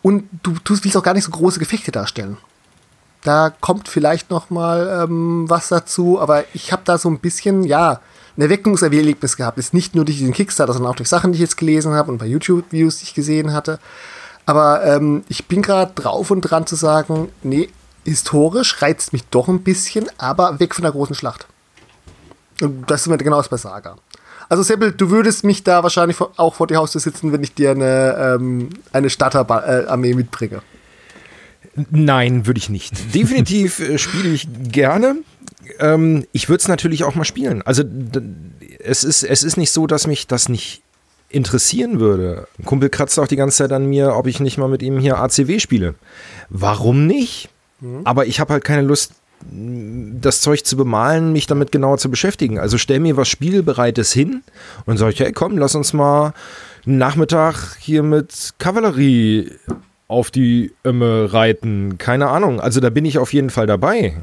und 0.02 0.30
du, 0.44 0.54
du 0.64 0.78
willst 0.84 0.98
auch 0.98 1.04
gar 1.04 1.14
nicht 1.14 1.24
so 1.24 1.32
große 1.32 1.60
Gefechte 1.60 1.92
darstellen. 1.92 2.38
Da 3.24 3.50
kommt 3.50 3.88
vielleicht 3.88 4.30
noch 4.30 4.52
mal 4.52 5.04
ähm, 5.04 5.50
was 5.50 5.70
dazu, 5.70 6.20
aber 6.20 6.44
ich 6.54 6.72
habe 6.72 6.84
da 6.86 7.00
so 7.00 7.10
ein 7.10 7.20
bisschen, 7.20 7.64
ja, 7.64 8.02
ein 8.38 8.42
Erweckungserlebnis 8.42 9.38
gehabt. 9.38 9.58
Ist 9.58 9.74
nicht 9.74 9.96
nur 9.96 10.06
durch 10.06 10.18
diesen 10.18 10.34
Kickstarter, 10.34 10.74
sondern 10.74 10.92
auch 10.92 10.96
durch 10.96 11.10
Sachen, 11.10 11.32
die 11.32 11.38
ich 11.38 11.42
jetzt 11.42 11.58
gelesen 11.58 11.94
habe 11.94 12.12
und 12.12 12.18
bei 12.18 12.28
YouTube-Videos, 12.28 12.98
die 12.98 13.06
ich 13.06 13.14
gesehen 13.16 13.54
hatte. 13.54 13.80
Aber 14.46 14.84
ähm, 14.86 15.24
ich 15.28 15.48
bin 15.48 15.62
gerade 15.62 15.94
drauf 15.96 16.30
und 16.30 16.42
dran 16.42 16.68
zu 16.68 16.75
sagen, 16.75 17.30
nee, 17.42 17.70
historisch 18.04 18.82
reizt 18.82 19.14
mich 19.14 19.25
doch 19.30 19.48
ein 19.48 19.64
bisschen, 19.64 20.08
aber 20.18 20.60
weg 20.60 20.75
von 20.75 20.84
der 20.84 20.92
großen 20.92 21.16
Schlacht. 21.16 21.48
Und 22.62 22.90
das 22.92 23.02
ist 23.02 23.08
mir 23.08 23.18
genau 23.18 23.38
das 23.38 23.50
bei 23.50 23.58
Saga. 23.58 23.96
Also 24.50 24.64
Seppel, 24.64 24.92
du 24.92 25.10
würdest 25.10 25.44
mich 25.44 25.64
da 25.64 25.84
wahrscheinlich 25.84 26.18
auch 26.22 26.56
vor 26.56 26.68
die 26.68 26.75
Haustür 26.75 27.02
sitzen, 27.02 27.32
wenn 27.32 27.44
ich 27.44 27.54
dir 27.54 27.72
eine, 27.72 28.36
ähm, 28.40 28.70
eine 28.94 29.10
Starterarmee 29.10 30.14
mitbringe. 30.14 30.62
Nein, 31.90 32.46
würde 32.46 32.58
ich 32.58 32.70
nicht. 32.70 32.94
Definitiv 33.16 33.80
äh, 33.80 33.98
spiele 33.98 34.30
ich 34.30 34.48
gerne. 34.72 35.18
Ähm, 35.80 36.25
ich 36.32 36.50
würde 36.50 36.62
es 36.62 36.68
natürlich 36.68 37.04
auch 37.04 37.16
mal 37.16 37.25
spielen. 37.25 37.62
Also 37.64 37.84
es 38.80 39.04
ist, 39.04 39.24
es 39.24 39.44
ist 39.44 39.58
nicht 39.58 39.72
so, 39.72 39.88
dass 39.88 40.08
mich 40.08 40.28
das 40.28 40.48
nicht 40.48 40.84
interessieren 41.30 42.00
würde. 42.00 42.48
Ein 42.60 42.66
Kumpel 42.66 42.90
kratzt 42.90 43.20
auch 43.20 43.28
die 43.28 43.36
ganze 43.36 43.58
Zeit 43.58 43.72
an 43.72 43.88
mir, 43.88 44.16
ob 44.16 44.28
ich 44.28 44.40
nicht 44.40 44.58
mal 44.58 44.70
mit 44.70 44.82
ihm 44.82 45.00
hier 45.00 45.18
ACW 45.18 45.60
spiele. 45.60 45.96
Warum 46.50 47.08
nicht? 47.08 47.50
Mhm. 47.82 48.02
Aber 48.04 48.25
ich 48.25 48.40
habe 48.40 48.54
halt 48.54 48.64
keine 48.64 48.84
Lust, 48.84 49.14
das 49.51 50.42
Zeug 50.42 50.65
zu 50.65 50.75
bemalen, 50.77 51.32
mich 51.32 51.48
damit 51.48 51.72
genauer 51.72 51.98
zu 51.98 52.10
beschäftigen. 52.10 52.60
Also 52.60 52.77
stell 52.77 53.00
mir 53.00 53.18
was 53.18 53.27
Spielbereites 53.27 54.12
hin 54.12 54.44
und 54.86 54.98
sage 54.98 55.13
ich, 55.13 55.20
hey 55.20 55.32
komm, 55.32 55.58
lass 55.58 55.75
uns 55.75 55.94
mal 55.94 56.34
einen 56.86 56.98
Nachmittag 56.98 57.77
hier 57.80 58.04
mit 58.04 58.54
Kavallerie 58.58 59.51
auf 60.08 60.32
die 60.32 60.74
Ömme 60.86 61.34
reiten. 61.34 61.98
Keine 61.98 62.30
Ahnung. 62.30 62.60
Also 62.60 62.80
da 62.80 62.89
bin 62.89 63.06
ich 63.06 63.18
auf 63.18 63.34
jeden 63.34 63.50
Fall 63.50 63.68
dabei. 63.68 64.18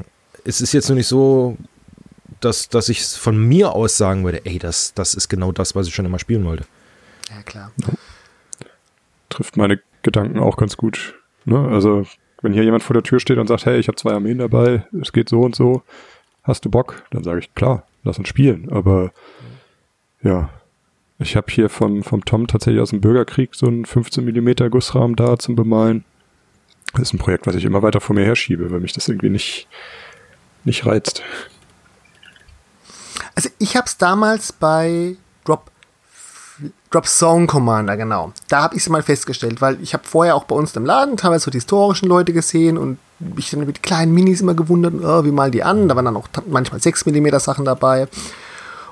Es 0.44 0.60
ist 0.60 0.72
jetzt 0.72 0.88
nur 0.88 0.96
nicht 0.96 1.08
so, 1.08 1.56
dass, 2.40 2.68
dass 2.68 2.88
ich 2.88 3.04
von 3.04 3.36
mir 3.36 3.72
aus 3.72 3.96
sagen 3.96 4.24
würde, 4.24 4.44
ey, 4.44 4.58
das, 4.58 4.94
das 4.94 5.14
ist 5.14 5.28
genau 5.28 5.52
das, 5.52 5.74
was 5.74 5.86
ich 5.86 5.94
schon 5.94 6.06
immer 6.06 6.18
spielen 6.18 6.44
wollte. 6.44 6.64
Ja, 7.30 7.42
klar. 7.42 7.72
trifft 9.28 9.56
meine 9.56 9.80
Gedanken 10.02 10.38
auch 10.38 10.56
ganz 10.56 10.76
gut. 10.76 11.14
Ne? 11.44 11.68
Also, 11.68 12.06
wenn 12.42 12.52
hier 12.52 12.64
jemand 12.64 12.82
vor 12.82 12.94
der 12.94 13.02
Tür 13.02 13.20
steht 13.20 13.38
und 13.38 13.46
sagt, 13.46 13.66
hey, 13.66 13.78
ich 13.78 13.88
habe 13.88 13.96
zwei 13.96 14.12
Armeen 14.12 14.38
dabei, 14.38 14.84
es 15.00 15.12
geht 15.12 15.28
so 15.28 15.40
und 15.40 15.54
so, 15.54 15.82
hast 16.42 16.64
du 16.64 16.70
Bock? 16.70 17.04
Dann 17.10 17.24
sage 17.24 17.38
ich, 17.40 17.54
klar, 17.54 17.84
lass 18.04 18.18
uns 18.18 18.28
spielen. 18.28 18.68
Aber 18.70 19.12
ja, 20.22 20.50
ich 21.18 21.36
habe 21.36 21.50
hier 21.50 21.68
vom, 21.68 22.02
vom 22.02 22.24
Tom 22.24 22.46
tatsächlich 22.46 22.82
aus 22.82 22.90
dem 22.90 23.00
Bürgerkrieg 23.00 23.54
so 23.54 23.66
einen 23.66 23.86
15 23.86 24.24
mm 24.24 24.70
Gussrahmen 24.70 25.16
da 25.16 25.38
zum 25.38 25.56
Bemalen. 25.56 26.04
Das 26.92 27.02
ist 27.02 27.14
ein 27.14 27.18
Projekt, 27.18 27.46
was 27.46 27.54
ich 27.54 27.64
immer 27.64 27.82
weiter 27.82 28.00
vor 28.00 28.14
mir 28.14 28.24
herschiebe, 28.24 28.70
weil 28.70 28.80
mich 28.80 28.92
das 28.92 29.08
irgendwie 29.08 29.30
nicht, 29.30 29.66
nicht 30.64 30.84
reizt. 30.84 31.22
Also 33.34 33.48
ich 33.58 33.76
habe 33.76 33.86
es 33.86 33.96
damals 33.96 34.52
bei 34.52 35.16
Drop, 35.44 35.70
Drop 36.92 37.06
Song 37.06 37.46
Commander, 37.46 37.96
genau. 37.96 38.32
Da 38.48 38.62
habe 38.62 38.76
ich 38.76 38.82
es 38.82 38.88
mal 38.88 39.02
festgestellt, 39.02 39.60
weil 39.60 39.78
ich 39.82 39.94
habe 39.94 40.04
vorher 40.04 40.36
auch 40.36 40.44
bei 40.44 40.54
uns 40.54 40.76
im 40.76 40.84
Laden 40.84 41.16
teilweise 41.16 41.46
so 41.46 41.50
die 41.50 41.58
historischen 41.58 42.06
Leute 42.06 42.32
gesehen 42.32 42.76
und 42.76 42.98
mich 43.18 43.50
dann 43.50 43.64
mit 43.66 43.82
kleinen 43.82 44.12
Minis 44.12 44.40
immer 44.40 44.54
gewundert, 44.54 44.94
oh, 45.02 45.24
wie 45.24 45.30
mal 45.30 45.50
die 45.50 45.62
an. 45.62 45.88
Da 45.88 45.96
waren 45.96 46.04
dann 46.04 46.16
auch 46.16 46.28
manchmal 46.46 46.80
6 46.80 47.06
mm 47.06 47.38
Sachen 47.38 47.64
dabei. 47.64 48.08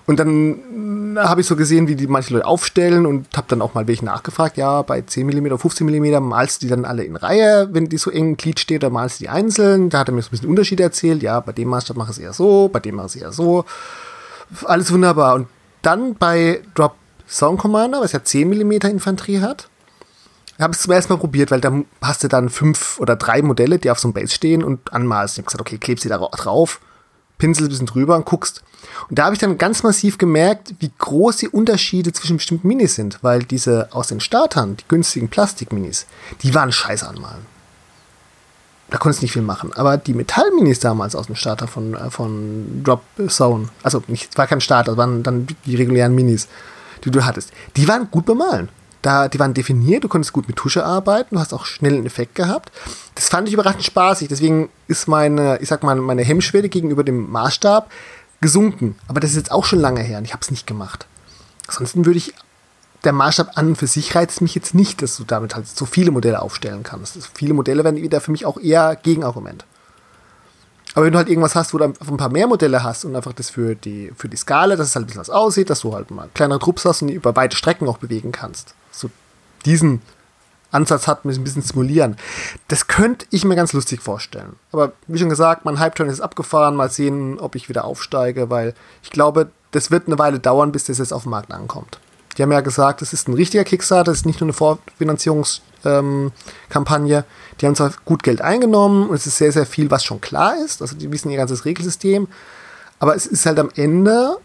Und 0.07 0.19
dann 0.19 1.16
habe 1.19 1.42
ich 1.42 1.47
so 1.47 1.57
gesehen, 1.57 1.87
wie 1.87 1.95
die 1.95 2.07
manche 2.07 2.33
Leute 2.33 2.47
aufstellen 2.47 3.07
und 3.07 3.28
habe 3.37 3.47
dann 3.49 3.62
auch 3.62 3.75
mal 3.75 3.87
welche 3.87 4.04
nachgefragt. 4.04 4.57
Ja, 4.57 4.83
bei 4.83 5.02
10 5.02 5.26
mm 5.26 5.47
oder 5.47 5.59
15 5.59 5.87
mm 5.87 6.23
malst 6.26 6.62
du 6.62 6.66
die 6.66 6.71
dann 6.71 6.85
alle 6.85 7.04
in 7.04 7.16
Reihe, 7.16 7.69
wenn 7.73 7.88
die 7.88 7.99
so 7.99 8.11
eng 8.11 8.30
im 8.30 8.37
Glied 8.37 8.59
steht, 8.59 8.83
oder 8.83 8.90
malst 8.90 9.21
du 9.21 9.25
die 9.25 9.28
einzeln. 9.28 9.90
Da 9.90 9.99
hat 9.99 10.09
er 10.09 10.14
mir 10.14 10.23
so 10.23 10.28
ein 10.28 10.30
bisschen 10.33 10.49
Unterschiede 10.49 10.83
erzählt. 10.83 11.23
Ja, 11.23 11.40
bei 11.40 11.52
dem 11.52 11.69
Maßstab 11.69 11.97
mache 11.97 12.12
ich 12.12 12.16
es 12.16 12.23
eher 12.23 12.33
so, 12.33 12.69
bei 12.73 12.80
dem 12.80 12.97
mache 12.97 13.09
ich 13.09 13.16
es 13.16 13.23
eher 13.23 13.33
so. 13.33 13.64
Alles 14.64 14.90
wunderbar. 14.92 15.35
Und 15.35 15.49
dann 15.83 16.14
bei 16.14 16.62
Drop 16.75 16.95
Song 17.31 17.57
Commander, 17.57 18.01
was 18.01 18.13
ja 18.13 18.23
10 18.23 18.49
mm 18.49 18.73
Infanterie 18.87 19.41
hat, 19.41 19.69
habe 20.59 20.73
ich 20.73 20.79
es 20.79 20.83
zum 20.83 20.93
ersten 20.93 21.13
Mal 21.13 21.19
probiert, 21.19 21.51
weil 21.51 21.61
da 21.61 21.73
hast 22.03 22.25
du 22.25 22.29
dann 22.29 22.51
fünf 22.51 22.99
oder 22.99 23.17
drei 23.17 23.41
Modelle, 23.41 23.79
die 23.79 23.91
auf 23.91 23.99
so 23.99 24.09
einem 24.09 24.15
Base 24.15 24.35
stehen 24.35 24.63
und 24.63 24.93
anmalst. 24.93 25.35
Ich 25.35 25.39
habe 25.39 25.47
gesagt, 25.47 25.61
okay, 25.61 25.79
klebst 25.79 26.03
sie 26.03 26.09
da 26.09 26.19
drauf, 26.19 26.81
pinsel 27.39 27.67
ein 27.67 27.69
bisschen 27.71 27.87
drüber 27.87 28.17
und 28.17 28.27
guckst. 28.27 28.63
Und 29.09 29.19
da 29.19 29.25
habe 29.25 29.35
ich 29.35 29.41
dann 29.41 29.57
ganz 29.59 29.83
massiv 29.83 30.19
gemerkt, 30.19 30.75
wie 30.81 30.91
groß 30.99 31.37
die 31.39 31.49
Unterschiede 31.49 32.13
zwischen 32.13 32.37
bestimmten 32.37 32.69
Minis 32.69 32.95
sind, 32.97 33.19
weil 33.23 33.43
diese 33.43 33.89
aus 33.93 34.09
den 34.09 34.21
Startern, 34.21 34.77
die 34.77 34.85
günstigen 34.89 35.29
Plastikminis, 35.29 36.07
die 36.43 36.55
waren 36.55 36.73
scheiße 36.73 37.09
anmalen. 37.09 37.47
Da 38.91 38.99
konntest 38.99 39.23
du 39.23 39.25
nicht 39.25 39.33
viel 39.33 39.43
machen. 39.43 39.73
Aber 39.73 39.97
die 39.97 40.15
Metallminis 40.15 40.81
damals 40.81 41.15
aus 41.15 41.27
dem 41.27 41.37
Starter 41.37 41.69
von, 41.69 41.95
äh, 41.95 42.11
von 42.11 42.83
Drop 42.83 43.03
Zone, 43.29 43.69
also 43.85 44.03
nicht, 44.09 44.37
war 44.37 44.49
kein 44.49 44.61
Starter, 44.61 44.97
waren 44.97 45.23
dann 45.23 45.47
die 45.65 45.77
regulären 45.77 46.15
Minis, 46.15 46.49
die 47.04 47.11
du 47.11 47.25
hattest, 47.25 47.52
die 47.76 47.88
waren 47.88 48.11
gut 48.11 48.26
bemalen. 48.26 48.69
Da, 49.02 49.28
die 49.28 49.38
waren 49.38 49.54
definiert, 49.54 50.04
du 50.04 50.09
konntest 50.09 50.35
gut 50.35 50.47
mit 50.47 50.57
Tusche 50.57 50.85
arbeiten, 50.85 51.35
du 51.35 51.40
hast 51.40 51.54
auch 51.54 51.64
schnell 51.64 51.95
einen 51.95 52.04
Effekt 52.04 52.35
gehabt. 52.35 52.71
Das 53.14 53.30
fand 53.30 53.49
ich 53.49 53.54
überraschend 53.54 53.83
spaßig, 53.83 54.28
deswegen 54.28 54.69
ist 54.88 55.09
meine, 55.09 55.59
ich 55.62 55.69
sag 55.69 55.83
mal, 55.83 55.97
meine 55.97 56.23
Hemmschwelle 56.23 56.69
gegenüber 56.69 57.02
dem 57.02 57.30
Maßstab 57.30 57.90
gesunken. 58.42 58.97
Aber 59.09 59.21
das 59.21 59.30
ist 59.30 59.37
jetzt 59.37 59.52
auch 59.52 59.64
schon 59.64 59.78
lange 59.78 60.02
her 60.02 60.19
und 60.19 60.25
ich 60.25 60.33
habe 60.33 60.42
es 60.42 60.50
nicht 60.50 60.66
gemacht. 60.66 61.07
Ansonsten 61.66 62.04
würde 62.04 62.19
ich, 62.19 62.35
der 63.04 63.12
Maßstab 63.12 63.57
an 63.57 63.69
und 63.69 63.76
für 63.76 63.87
sich 63.87 64.14
reizt 64.14 64.42
mich 64.42 64.54
jetzt 64.54 64.75
nicht, 64.75 65.00
dass 65.00 65.16
du 65.16 65.25
damit 65.25 65.54
halt 65.54 65.66
so 65.66 65.87
viele 65.87 66.11
Modelle 66.11 66.42
aufstellen 66.42 66.83
kannst. 66.83 67.16
Das 67.16 67.30
viele 67.33 67.54
Modelle 67.54 67.85
werden 67.85 68.02
wieder 68.02 68.21
für 68.21 68.30
mich 68.30 68.45
auch 68.45 68.59
eher 68.61 68.97
Gegenargument. 68.97 69.64
Aber 70.94 71.06
wenn 71.06 71.12
du 71.12 71.18
halt 71.18 71.28
irgendwas 71.28 71.54
hast, 71.54 71.73
wo 71.73 71.78
du 71.78 71.85
einfach 71.85 72.09
ein 72.09 72.16
paar 72.16 72.30
mehr 72.30 72.47
Modelle 72.47 72.83
hast 72.83 73.05
und 73.05 73.14
einfach 73.14 73.33
das 73.33 73.50
für 73.50 73.74
die, 73.74 74.12
für 74.16 74.29
die 74.29 74.37
Skala, 74.37 74.76
dass 74.76 74.88
es 74.88 74.96
halt 74.96 75.05
ein 75.05 75.07
bisschen 75.07 75.20
was 75.20 75.31
aussieht, 75.31 75.70
dass 75.70 75.81
du 75.81 75.94
halt 75.94 76.11
mal 76.11 76.29
kleinere 76.35 76.59
Trupps 76.59 76.85
hast 76.85 77.03
und 77.03 77.09
die 77.09 77.14
über 77.14 77.37
weite 77.37 77.57
Strecken 77.57 77.88
auch 77.88 77.98
bewegen 77.98 78.33
kannst. 78.33 78.74
So 78.90 79.09
diesen 79.64 80.03
Ansatz 80.72 81.07
hat, 81.07 81.24
ein 81.24 81.44
bisschen 81.44 81.62
simulieren. 81.62 82.16
Das 82.68 82.87
könnte 82.87 83.26
ich 83.31 83.44
mir 83.44 83.57
ganz 83.57 83.72
lustig 83.72 84.03
vorstellen. 84.03 84.57
Aber 84.72 84.92
wie 85.07 85.18
schon 85.18 85.29
gesagt, 85.29 85.64
mein 85.64 85.79
Hype-Turn 85.79 86.09
ist 86.09 86.20
abgefahren. 86.20 86.76
Mal 86.76 86.90
sehen, 86.90 87.38
ob 87.38 87.55
ich 87.55 87.68
wieder 87.68 87.85
aufsteige, 87.85 88.50
weil 88.50 88.74
ich 89.03 89.11
glaube, 89.11 89.50
das 89.72 89.90
wird 89.90 90.07
eine 90.07 90.18
Weile 90.18 90.38
dauern, 90.38 90.72
bis 90.72 90.85
das 90.85 90.98
jetzt 90.98 91.12
auf 91.12 91.24
den 91.24 91.31
Markt 91.31 91.53
ankommt. 91.53 91.98
Die 92.37 92.42
haben 92.42 92.53
ja 92.53 92.61
gesagt, 92.61 93.03
es 93.03 93.12
ist 93.12 93.29
ein 93.29 93.35
richtiger 93.35 93.64
Kickstarter, 93.64 94.12
das 94.12 94.18
ist 94.18 94.26
nicht 94.26 94.40
nur 94.40 94.46
eine 94.46 94.53
Vorfinanzierungskampagne. 94.53 97.18
Ähm, 97.18 97.24
die 97.61 97.66
haben 97.66 97.75
zwar 97.75 97.92
gut 98.05 98.23
Geld 98.23 98.40
eingenommen 98.40 99.09
und 99.09 99.16
es 99.16 99.27
ist 99.27 99.37
sehr, 99.37 99.53
sehr 99.53 99.66
viel, 99.66 99.90
was 99.90 100.05
schon 100.05 100.20
klar 100.20 100.55
ist. 100.64 100.81
Also 100.81 100.96
die 100.96 101.12
wissen 101.12 101.31
ihr 101.31 101.37
ganzes 101.37 101.64
Regelsystem. 101.64 102.29
Aber 102.99 103.14
es 103.14 103.27
ist 103.27 103.44
halt 103.46 103.59
am 103.59 103.70
Ende 103.75 104.38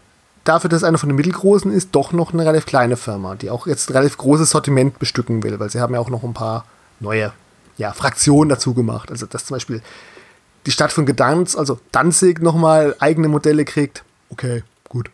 dafür, 0.44 0.68
dass 0.68 0.84
einer 0.84 0.98
von 0.98 1.08
den 1.08 1.16
mittelgroßen 1.16 1.72
ist, 1.72 1.90
doch 1.92 2.12
noch 2.12 2.32
eine 2.32 2.44
relativ 2.44 2.66
kleine 2.66 2.96
Firma, 2.96 3.34
die 3.34 3.50
auch 3.50 3.66
jetzt 3.66 3.90
ein 3.90 3.94
relativ 3.94 4.18
großes 4.18 4.50
Sortiment 4.50 4.98
bestücken 4.98 5.42
will, 5.42 5.58
weil 5.58 5.70
sie 5.70 5.80
haben 5.80 5.94
ja 5.94 6.00
auch 6.00 6.10
noch 6.10 6.24
ein 6.24 6.34
paar 6.34 6.64
neue 7.00 7.32
ja, 7.78 7.92
Fraktionen 7.92 8.48
dazu 8.48 8.74
gemacht. 8.74 9.10
Also 9.10 9.26
dass 9.26 9.46
zum 9.46 9.56
Beispiel 9.56 9.82
die 10.66 10.70
Stadt 10.70 10.92
von 10.92 11.06
Gdansk, 11.06 11.58
also 11.58 11.78
Danzig, 11.92 12.40
nochmal 12.40 12.96
eigene 12.98 13.28
Modelle 13.28 13.64
kriegt. 13.64 14.04
Okay, 14.30 14.62
gut. 14.88 15.10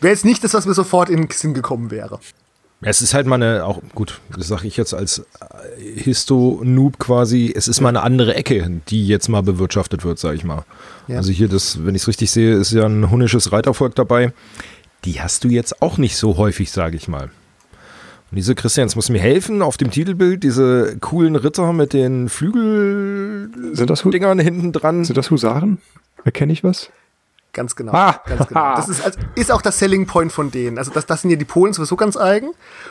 Wäre 0.00 0.12
jetzt 0.12 0.24
nicht 0.24 0.42
das, 0.44 0.54
was 0.54 0.66
mir 0.66 0.74
sofort 0.74 1.08
in 1.08 1.22
den 1.22 1.30
Sinn 1.30 1.54
gekommen 1.54 1.90
wäre. 1.90 2.18
Es 2.88 3.02
ist 3.02 3.14
halt 3.14 3.26
mal 3.26 3.34
eine, 3.34 3.64
auch 3.64 3.82
gut, 3.96 4.20
das 4.36 4.46
sage 4.46 4.68
ich 4.68 4.76
jetzt 4.76 4.94
als 4.94 5.18
äh, 5.18 5.24
Histo-Noob 5.96 7.00
quasi, 7.00 7.52
es 7.52 7.66
ist 7.66 7.80
mal 7.80 7.88
eine 7.88 8.02
andere 8.02 8.36
Ecke, 8.36 8.80
die 8.86 9.08
jetzt 9.08 9.28
mal 9.28 9.42
bewirtschaftet 9.42 10.04
wird, 10.04 10.20
sage 10.20 10.36
ich 10.36 10.44
mal. 10.44 10.64
Ja. 11.08 11.16
Also 11.16 11.32
hier, 11.32 11.48
das, 11.48 11.84
wenn 11.84 11.96
ich 11.96 12.02
es 12.02 12.08
richtig 12.08 12.30
sehe, 12.30 12.54
ist 12.54 12.70
ja 12.70 12.86
ein 12.86 13.10
hunnisches 13.10 13.50
Reitervolk 13.50 13.96
dabei. 13.96 14.32
Die 15.04 15.20
hast 15.20 15.42
du 15.42 15.48
jetzt 15.48 15.82
auch 15.82 15.98
nicht 15.98 16.16
so 16.16 16.36
häufig, 16.36 16.70
sage 16.70 16.96
ich 16.96 17.08
mal. 17.08 17.30
Und 18.30 18.36
diese 18.36 18.54
Christians 18.54 18.94
muss 18.94 19.08
mir 19.08 19.18
helfen 19.18 19.62
auf 19.62 19.76
dem 19.76 19.90
Titelbild, 19.90 20.44
diese 20.44 20.96
coolen 21.00 21.34
Ritter 21.34 21.72
mit 21.72 21.92
den 21.92 22.28
Flügeldingern 22.28 24.38
hinten 24.38 24.70
dran. 24.70 25.04
Sind 25.04 25.16
das 25.16 25.32
Husaren? 25.32 25.78
Erkenne 26.24 26.52
ich 26.52 26.62
was? 26.62 26.90
Ganz 27.56 27.74
genau. 27.74 27.92
Ah. 27.92 28.20
Ganz 28.26 28.48
genau. 28.48 28.76
Das 28.76 28.86
ist, 28.90 29.02
also, 29.02 29.18
ist, 29.34 29.50
auch 29.50 29.62
das 29.62 29.78
Selling 29.78 30.06
Point 30.06 30.30
von 30.30 30.50
denen. 30.50 30.76
Also 30.76 30.92
das, 30.92 31.06
das 31.06 31.22
sind 31.22 31.30
ja 31.30 31.36
die 31.36 31.46
Polen 31.46 31.72
sowieso 31.72 31.96
ganz 31.96 32.18
eigen. 32.18 32.50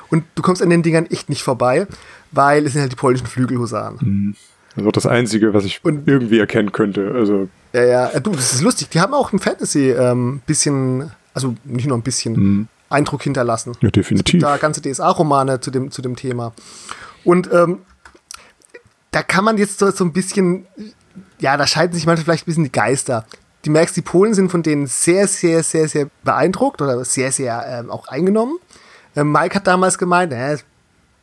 Und 0.09 0.23
du 0.33 0.41
kommst 0.41 0.63
an 0.63 0.71
den 0.71 0.81
Dingern 0.81 1.05
echt 1.05 1.29
nicht 1.29 1.43
vorbei, 1.43 1.85
weil 2.31 2.65
es 2.65 2.73
sind 2.73 2.81
halt 2.81 2.91
die 2.91 2.95
polnischen 2.95 3.27
Flügelhusaren. 3.27 3.97
Mhm. 4.01 4.35
Das 4.73 4.81
ist 4.81 4.87
auch 4.87 4.91
das 4.91 5.05
Einzige, 5.05 5.53
was 5.53 5.65
ich 5.65 5.85
und, 5.85 6.07
irgendwie 6.07 6.39
erkennen 6.39 6.71
könnte. 6.71 7.13
Also. 7.13 7.47
Ja, 7.73 7.83
ja, 7.83 8.19
du, 8.19 8.31
das 8.31 8.53
ist 8.53 8.63
lustig. 8.63 8.89
Die 8.89 8.99
haben 8.99 9.13
auch 9.13 9.31
im 9.33 9.39
Fantasy 9.39 9.91
ähm, 9.91 10.41
bisschen, 10.47 11.11
also 11.35 11.53
nicht 11.63 11.87
nur 11.87 11.95
ein 11.95 12.01
bisschen 12.01 12.33
mhm. 12.33 12.67
Eindruck 12.89 13.21
hinterlassen. 13.21 13.73
Ja, 13.81 13.91
definitiv. 13.91 14.25
Es 14.25 14.31
gibt 14.31 14.43
da 14.43 14.57
ganze 14.57 14.81
DSA-Romane 14.81 15.59
zu 15.59 15.69
dem, 15.69 15.91
zu 15.91 16.01
dem 16.01 16.15
Thema. 16.15 16.53
Und 17.23 17.53
ähm, 17.53 17.81
da 19.11 19.21
kann 19.21 19.45
man 19.45 19.59
jetzt 19.59 19.77
so, 19.77 19.91
so 19.91 20.03
ein 20.03 20.11
bisschen, 20.11 20.65
ja, 21.39 21.55
da 21.55 21.67
scheiden 21.67 21.93
sich 21.93 22.07
manchmal 22.07 22.25
vielleicht 22.25 22.45
ein 22.45 22.47
bisschen 22.47 22.63
die 22.63 22.71
Geister 22.71 23.27
du 23.65 23.71
merkst, 23.71 23.97
die 23.97 24.01
Polen 24.01 24.33
sind 24.33 24.49
von 24.49 24.63
denen 24.63 24.87
sehr, 24.87 25.27
sehr, 25.27 25.63
sehr, 25.63 25.87
sehr 25.87 26.07
beeindruckt 26.23 26.81
oder 26.81 27.03
sehr, 27.03 27.31
sehr 27.31 27.65
ähm, 27.67 27.89
auch 27.89 28.07
eingenommen. 28.07 28.57
Ähm, 29.15 29.31
Mike 29.31 29.55
hat 29.55 29.67
damals 29.67 29.97
gemeint, 29.97 30.31
äh, 30.33 30.57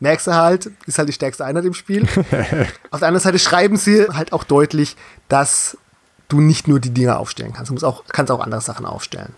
merkst 0.01 0.27
du 0.27 0.35
halt, 0.35 0.71
ist 0.87 0.99
halt 0.99 1.09
die 1.09 1.13
stärkste 1.13 1.45
Einheit 1.45 1.65
im 1.65 1.75
Spiel. 1.75 2.03
Auf 2.91 2.99
der 2.99 3.09
anderen 3.09 3.21
Seite 3.21 3.39
schreiben 3.39 3.77
sie 3.77 4.09
halt 4.09 4.33
auch 4.33 4.45
deutlich, 4.45 4.97
dass 5.29 5.79
du 6.29 6.41
nicht 6.41 6.67
nur 6.67 6.81
die 6.81 6.91
Dinger 6.91 7.19
aufstellen 7.19 7.53
kannst, 7.53 7.71
du 7.71 7.75
musst 7.75 7.85
auch, 7.85 8.05
kannst 8.09 8.33
auch 8.33 8.41
andere 8.41 8.61
Sachen 8.61 8.87
aufstellen. 8.87 9.35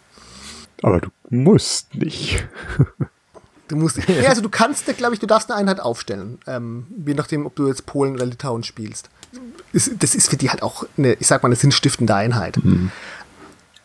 Aber 0.82 1.00
du 1.00 1.10
musst 1.28 1.94
nicht. 1.94 2.46
Du 3.66 3.76
musst, 3.76 3.96
ja, 3.96 4.28
also 4.28 4.42
du 4.42 4.50
kannst, 4.50 4.94
glaube 4.98 5.14
ich, 5.14 5.20
du 5.20 5.26
darfst 5.26 5.50
eine 5.50 5.58
Einheit 5.58 5.80
aufstellen, 5.80 6.38
ähm, 6.46 6.86
je 7.06 7.14
nachdem, 7.14 7.46
ob 7.46 7.56
du 7.56 7.66
jetzt 7.66 7.86
Polen 7.86 8.12
oder 8.12 8.26
Litauen 8.26 8.62
spielst 8.62 9.08
ist, 9.74 10.02
das 10.02 10.14
ist 10.14 10.30
für 10.30 10.37
die 10.37 10.50
halt 10.50 10.62
auch 10.62 10.84
eine, 10.96 11.14
ich 11.14 11.26
sag 11.26 11.42
mal, 11.42 11.48
eine 11.48 11.56
sinnstiftende 11.56 12.14
Einheit. 12.14 12.62
Mhm. 12.62 12.90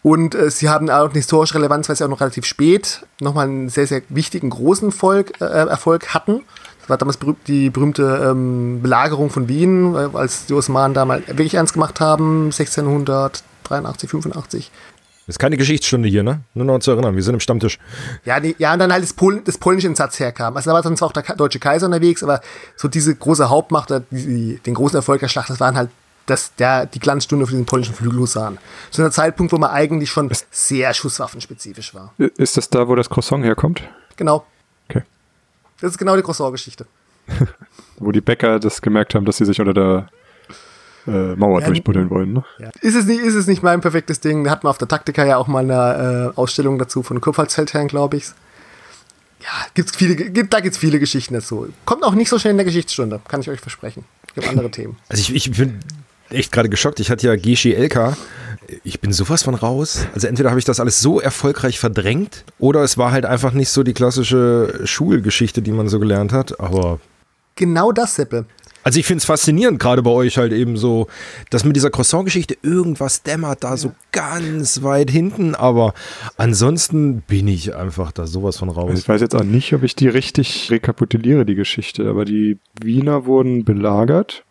Und 0.02 0.34
äh, 0.34 0.49
sie 0.49 0.69
haben 0.69 0.89
auch 0.89 1.06
eine 1.06 1.13
historische 1.13 1.56
Relevanz, 1.56 1.89
weil 1.89 1.95
sie 1.95 2.06
auch 2.06 2.10
noch 2.10 2.21
relativ 2.21 2.45
spät 2.45 3.06
nochmal 3.19 3.47
einen 3.47 3.69
sehr, 3.69 3.86
sehr 3.86 4.02
wichtigen, 4.10 4.49
großen 4.49 4.91
Volk, 4.91 5.41
äh, 5.41 5.45
Erfolg 5.45 6.13
hatten. 6.13 6.41
Das 6.80 6.89
war 6.89 6.97
damals 6.97 7.17
berühmt, 7.17 7.39
die 7.47 7.69
berühmte 7.69 8.30
ähm, 8.32 8.82
Belagerung 8.82 9.30
von 9.30 9.49
Wien, 9.49 9.95
äh, 9.95 10.10
als 10.13 10.45
die 10.45 10.54
Osmanen 10.54 10.93
da 10.93 11.04
mal 11.04 11.21
wirklich 11.28 11.56
ernst 11.56 11.73
gemacht 11.73 11.99
haben, 11.99 12.45
1683, 12.45 14.10
85. 14.10 14.71
Das 15.30 15.36
ist 15.36 15.39
keine 15.39 15.58
Geschichtsstunde 15.58 16.10
hier, 16.10 16.24
ne? 16.24 16.42
Nur 16.56 16.65
noch 16.65 16.80
zu 16.80 16.89
erinnern, 16.89 17.15
wir 17.15 17.22
sind 17.22 17.36
im 17.36 17.39
Stammtisch. 17.39 17.78
Ja, 18.26 18.39
die, 18.39 18.56
ja 18.58 18.74
und 18.74 18.80
dann 18.80 18.92
halt 18.92 19.04
das, 19.04 19.13
Pol 19.13 19.44
das 19.46 19.60
polnische 19.60 19.86
Entsatz 19.86 20.20
herkam. 20.20 20.58
Also 20.58 20.72
da 20.72 20.74
war 20.74 20.82
dann 20.82 20.98
zwar 20.98 21.10
auch 21.10 21.12
der 21.12 21.22
deutsche 21.36 21.60
Kaiser 21.60 21.86
unterwegs, 21.86 22.24
aber 22.24 22.42
so 22.76 22.88
diese 22.88 23.13
große 23.13 23.48
Hauptmacht, 23.48 23.92
die, 23.92 24.02
die, 24.10 24.60
den 24.65 24.74
großen 24.74 24.96
Erfolg 24.96 25.20
der 25.20 25.28
Schlacht, 25.28 25.52
das 25.52 25.60
waren 25.60 25.78
halt 25.78 25.92
das, 26.26 26.56
der, 26.56 26.88
die 26.88 26.98
Glanzstunde 26.98 27.46
für 27.46 27.54
den 27.54 27.68
polnischen 27.68 27.94
Flügelhusaren. 27.94 28.58
Zu 28.89 29.04
einem 29.04 29.12
Zeitpunkt, 29.12 29.54
wo 29.54 29.60
man 29.60 29.70
eigentlich 29.70 30.10
schon 30.10 30.32
sehr 30.50 30.96
schusswaffenspezifisch 30.96 31.94
war. 31.94 32.12
Ist 32.18 32.58
das 32.58 32.72
da, 32.72 32.88
wo 32.88 32.96
das 32.96 33.08
Croissant 33.08 33.46
herkommt? 33.46 33.84
Genau. 34.15 34.48
Okay. 34.89 35.04
Das 35.80 35.92
ist 35.92 36.00
genau 36.00 36.15
die 36.15 36.24
Croissant-Geschichte. 36.24 36.88
wo 38.00 38.12
die 38.12 38.22
Bäcker 38.22 38.60
das 38.60 38.82
gemerkt 38.82 39.13
haben, 39.13 39.26
dass 39.26 39.38
sie 39.38 39.46
sich 39.46 39.60
unter 39.62 39.76
der 39.76 40.10
äh, 41.10 41.36
Mauer 41.36 41.62
ja, 41.62 41.67
durchbuddeln 41.67 42.10
wollen. 42.10 42.34
Ne? 42.34 42.43
Ja. 42.60 42.69
Ist, 42.82 42.95
es 42.95 43.06
nicht, 43.06 43.22
ist 43.22 43.36
es 43.36 43.48
nicht 43.48 43.63
mein 43.63 43.82
perfektes 43.82 44.19
Ding? 44.19 44.43
Da 44.43 44.52
hatten 44.52 44.65
wir 44.65 44.69
auf 44.69 44.78
der 44.78 44.88
Taktika 44.88 45.26
ja 45.26 45.38
auch 45.38 45.48
mal 45.48 45.63
eine 45.63 46.34
äh, 46.34 46.38
Ausstellung 46.38 46.78
dazu 46.80 47.04
von 47.04 47.19
Kurpfalzfeldherrn, 47.22 47.88
glaube 47.88 48.17
ich. 48.17 48.26
ja, 49.41 49.48
gibt's 49.74 49.95
viele, 49.95 50.15
gibt, 50.15 50.54
da 50.54 50.60
gibt's 50.60 50.78
viele 50.78 51.00
Geschichten 51.00 51.34
dazu. 51.34 51.67
Kommt 51.86 52.04
auch 52.04 52.13
nicht 52.13 52.30
so 52.30 52.39
schnell 52.39 52.52
in 52.52 52.58
der 52.58 52.65
Geschichtsstunde, 52.65 53.19
kann 53.28 53.41
ich 53.41 53.50
euch 53.50 53.60
versprechen. 53.60 54.06
Ich 54.32 54.38
habe 54.38 54.50
andere 54.50 54.72
Themen. 54.72 54.98
Also 55.08 55.22
ich, 55.22 55.34
ich 55.34 55.58
bin 55.58 55.80
echt 56.30 56.52
gerade 56.52 56.69
geschockt. 56.69 57.00
Ich 57.00 57.10
hatte 57.10 57.28
ja 57.28 57.36
Geschi 57.36 57.74
LK. 57.74 58.15
Ich 58.84 59.00
bin 59.00 59.12
sowas 59.12 59.41
von 59.43 59.56
raus. 59.56 60.06
Also 60.13 60.28
entweder 60.28 60.50
habe 60.50 60.60
ich 60.60 60.65
das 60.65 60.80
alles 60.80 61.00
so 61.00 61.19
erfolgreich 61.19 61.80
verdrängt 61.80 62.43
oder 62.60 62.84
es 62.84 62.98
war 62.98 63.12
halt 63.12 63.26
einfach 63.26 63.52
nicht 63.52 63.69
so 63.69 63.82
die 63.82 63.93
klassische 63.93 64.82
Schulgeschichte, 64.84 65.62
die 65.62 65.72
man 65.72 65.89
so 65.89 66.00
gelernt 66.00 66.32
hat. 66.32 66.60
Aber 66.60 67.00
Genau 67.56 67.91
das, 67.91 68.15
Seppe. 68.15 68.45
Also 68.89 68.99
ich 69.02 69.06
finde 69.06 69.19
es 69.19 69.25
faszinierend, 69.25 69.78
gerade 69.78 70.02
bei 70.02 70.10
euch 70.10 70.39
halt 70.39 70.52
eben 70.52 70.75
so, 70.75 71.06
dass 71.52 71.63
mit 71.63 71.75
dieser 71.75 71.91
Croissant-Geschichte 71.91 72.58
irgendwas 72.63 73.21
dämmert 73.21 73.63
da 73.63 73.78
so 73.78 73.91
ganz 74.12 74.82
weit 74.82 75.12
hinten, 75.12 75.54
aber 75.54 75.93
ansonsten 76.38 77.21
bin 77.21 77.47
ich 77.47 77.75
einfach 77.75 78.12
da 78.12 78.25
sowas 78.25 78.58
von 78.58 78.69
raus. 78.69 78.97
Ich 78.97 79.08
weiß 79.08 79.21
jetzt 79.21 79.36
auch 79.36 79.43
nicht, 79.43 79.71
ob 79.75 79.84
ich 79.84 79.95
die 79.95 80.08
richtig 80.08 80.71
rekapituliere, 80.71 81.45
die 81.45 81.54
Geschichte, 81.54 82.10
aber 82.10 82.25
die 82.25 82.58
Wiener 82.82 83.28
wurden 83.28 83.63
belagert 83.63 84.43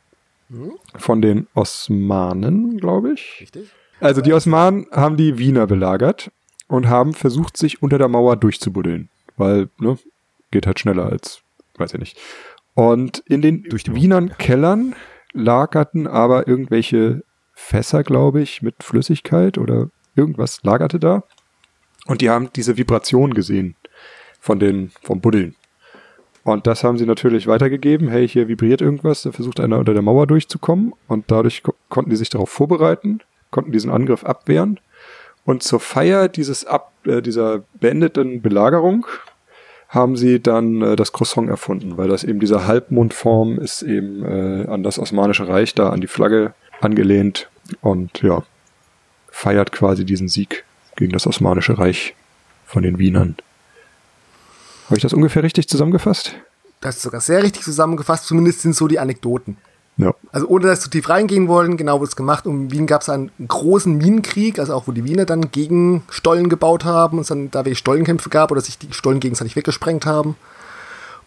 von 0.94 1.20
den 1.20 1.48
Osmanen, 1.54 2.78
glaube 2.78 3.14
ich. 3.14 3.38
Richtig. 3.40 3.70
Also 3.98 4.20
die 4.20 4.34
Osmanen 4.34 4.86
haben 4.92 5.16
die 5.16 5.38
Wiener 5.38 5.66
belagert 5.66 6.30
und 6.68 6.86
haben 6.86 7.12
versucht, 7.12 7.56
sich 7.56 7.82
unter 7.82 7.98
der 7.98 8.06
Mauer 8.06 8.36
durchzubuddeln, 8.36 9.08
weil, 9.36 9.68
ne, 9.80 9.98
geht 10.52 10.68
halt 10.68 10.78
schneller 10.78 11.06
als, 11.06 11.40
weiß 11.76 11.94
ich 11.94 11.98
nicht. 11.98 12.16
Und 12.78 13.24
in 13.26 13.42
den 13.42 13.64
Durch 13.64 13.82
die 13.82 13.90
Mauer, 13.90 14.00
Wienern 14.00 14.38
Kellern 14.38 14.94
lagerten 15.32 16.06
aber 16.06 16.46
irgendwelche 16.46 17.24
Fässer, 17.52 18.04
glaube 18.04 18.40
ich, 18.40 18.62
mit 18.62 18.84
Flüssigkeit 18.84 19.58
oder 19.58 19.90
irgendwas 20.14 20.62
lagerte 20.62 21.00
da. 21.00 21.24
Und 22.06 22.20
die 22.20 22.30
haben 22.30 22.50
diese 22.54 22.76
Vibration 22.76 23.34
gesehen 23.34 23.74
von 24.38 24.60
den, 24.60 24.92
vom 25.02 25.20
Buddeln. 25.20 25.56
Und 26.44 26.68
das 26.68 26.84
haben 26.84 26.98
sie 26.98 27.04
natürlich 27.04 27.48
weitergegeben. 27.48 28.06
Hey, 28.10 28.28
hier 28.28 28.46
vibriert 28.46 28.80
irgendwas. 28.80 29.22
Da 29.22 29.32
versucht 29.32 29.58
einer 29.58 29.80
unter 29.80 29.92
der 29.92 30.02
Mauer 30.02 30.28
durchzukommen. 30.28 30.92
Und 31.08 31.32
dadurch 31.32 31.64
ko 31.64 31.74
konnten 31.88 32.10
die 32.10 32.16
sich 32.16 32.30
darauf 32.30 32.50
vorbereiten, 32.50 33.18
konnten 33.50 33.72
diesen 33.72 33.90
Angriff 33.90 34.22
abwehren. 34.22 34.78
Und 35.44 35.64
zur 35.64 35.80
Feier 35.80 36.28
dieses 36.28 36.64
Ab 36.64 36.92
äh, 37.06 37.22
dieser 37.22 37.64
beendeten 37.80 38.40
Belagerung 38.40 39.04
haben 39.88 40.16
sie 40.16 40.40
dann 40.40 40.82
äh, 40.82 40.96
das 40.96 41.12
Croissant 41.12 41.48
erfunden, 41.48 41.96
weil 41.96 42.08
das 42.08 42.24
eben 42.24 42.40
diese 42.40 42.66
Halbmondform 42.66 43.58
ist 43.58 43.82
eben 43.82 44.24
äh, 44.24 44.66
an 44.68 44.82
das 44.82 44.98
Osmanische 44.98 45.48
Reich 45.48 45.74
da, 45.74 45.90
an 45.90 46.00
die 46.00 46.06
Flagge 46.06 46.52
angelehnt 46.80 47.48
und 47.80 48.22
ja, 48.22 48.42
feiert 49.30 49.72
quasi 49.72 50.04
diesen 50.04 50.28
Sieg 50.28 50.64
gegen 50.96 51.12
das 51.12 51.26
Osmanische 51.26 51.78
Reich 51.78 52.14
von 52.66 52.82
den 52.82 52.98
Wienern. 52.98 53.36
Habe 54.86 54.96
ich 54.96 55.02
das 55.02 55.14
ungefähr 55.14 55.42
richtig 55.42 55.68
zusammengefasst? 55.68 56.34
Das 56.80 56.96
ist 56.96 57.02
sogar 57.02 57.20
sehr 57.20 57.42
richtig 57.42 57.62
zusammengefasst, 57.62 58.26
zumindest 58.26 58.60
sind 58.60 58.76
so 58.76 58.88
die 58.88 58.98
Anekdoten. 58.98 59.56
Ja. 59.98 60.14
Also 60.32 60.46
ohne 60.46 60.66
dass 60.66 60.80
zu 60.80 60.88
tief 60.90 61.08
reingehen 61.08 61.48
wollen, 61.48 61.76
genau 61.76 62.00
wird 62.00 62.10
es 62.10 62.16
gemacht. 62.16 62.46
Um 62.46 62.70
Wien 62.70 62.86
gab 62.86 63.02
es 63.02 63.08
einen 63.08 63.30
großen 63.46 63.96
Minenkrieg, 63.96 64.58
also 64.60 64.72
auch 64.74 64.86
wo 64.86 64.92
die 64.92 65.04
Wiener 65.04 65.24
dann 65.26 65.50
gegen 65.50 66.04
Stollen 66.08 66.48
gebaut 66.48 66.84
haben 66.84 67.18
und 67.18 67.22
es 67.22 67.28
dann 67.28 67.50
da 67.50 67.64
welche 67.64 67.78
Stollenkämpfe 67.78 68.28
gab 68.30 68.50
oder 68.52 68.60
sich 68.60 68.78
die 68.78 68.92
Stollen 68.92 69.18
gegenseitig 69.20 69.56
weggesprengt 69.56 70.06
haben. 70.06 70.36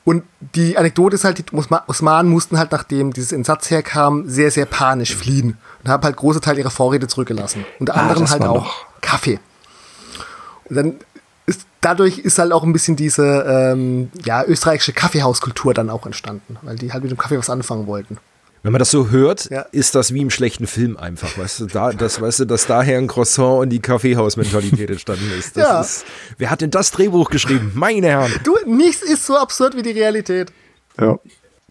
Und 0.04 0.24
die 0.56 0.78
Anekdote 0.78 1.16
ist 1.16 1.26
halt, 1.26 1.38
die 1.38 1.44
Osma- 1.56 1.84
Osmanen 1.88 2.32
mussten 2.32 2.58
halt, 2.58 2.72
nachdem 2.72 3.14
dieses 3.14 3.32
Entsatz 3.34 3.70
herkam, 3.70 4.28
sehr, 4.28 4.50
sehr 4.50 4.66
panisch 4.66 5.16
fliehen 5.16 5.58
und 5.84 5.90
haben 5.92 6.02
halt 6.04 6.16
große 6.16 6.42
Teile 6.42 6.60
ihrer 6.62 6.72
Vorräte 6.72 7.08
zurückgelassen. 7.08 7.66
Unter 7.80 7.96
Ah, 7.96 8.00
anderem 8.08 8.28
halt 8.30 8.42
auch 8.44 8.74
Kaffee. 9.02 9.40
Und 10.70 10.76
dann 10.78 10.96
ist, 11.46 11.68
dadurch 11.82 12.20
ist 12.20 12.40
halt 12.40 12.52
auch 12.52 12.64
ein 12.64 12.74
bisschen 12.74 12.96
diese 12.96 13.44
ähm, 13.48 14.10
ja, 14.24 14.44
österreichische 14.46 14.94
Kaffeehauskultur 14.94 15.74
dann 15.74 15.90
auch 15.90 16.06
entstanden, 16.06 16.58
weil 16.62 16.78
die 16.78 16.94
halt 16.94 17.04
mit 17.04 17.12
dem 17.12 17.18
Kaffee 17.18 17.38
was 17.38 17.50
anfangen 17.50 17.86
wollten. 17.86 18.18
Wenn 18.64 18.72
man 18.74 18.80
das 18.80 18.92
so 18.92 19.10
hört, 19.10 19.50
Ja. 19.50 19.62
ist 19.72 19.96
das 19.96 20.14
wie 20.14 20.22
im 20.22 20.30
schlechten 20.30 20.68
Film 20.68 20.96
einfach, 20.96 21.36
weißt 21.38 21.62
du, 21.62 21.66
da, 21.66 21.92
das, 21.94 22.22
weißt 22.22 22.42
du, 22.42 22.46
dass 22.46 22.68
daher 22.68 23.00
ein 23.00 23.08
Croissant 23.08 23.62
und 23.62 23.70
die 23.70 23.80
Kaffeehausmentalität 23.80 24.90
entstanden 24.92 25.32
ist. 25.38 25.58
Das 25.58 25.64
Ja. 25.68 25.82
ist. 25.82 26.06
Wer 26.38 26.52
hat 26.52 26.62
denn 26.62 26.70
das 26.70 26.92
Drehbuch 26.92 27.30
geschrieben? 27.32 27.72
Meine 27.74 28.08
Herren. 28.08 28.32
Du, 28.44 28.56
nichts 28.68 29.02
ist 29.02 29.26
so 29.26 29.36
absurd 29.36 29.76
wie 29.76 29.82
die 29.82 29.92
Realität. 29.92 30.52
Ja. 31.00 31.18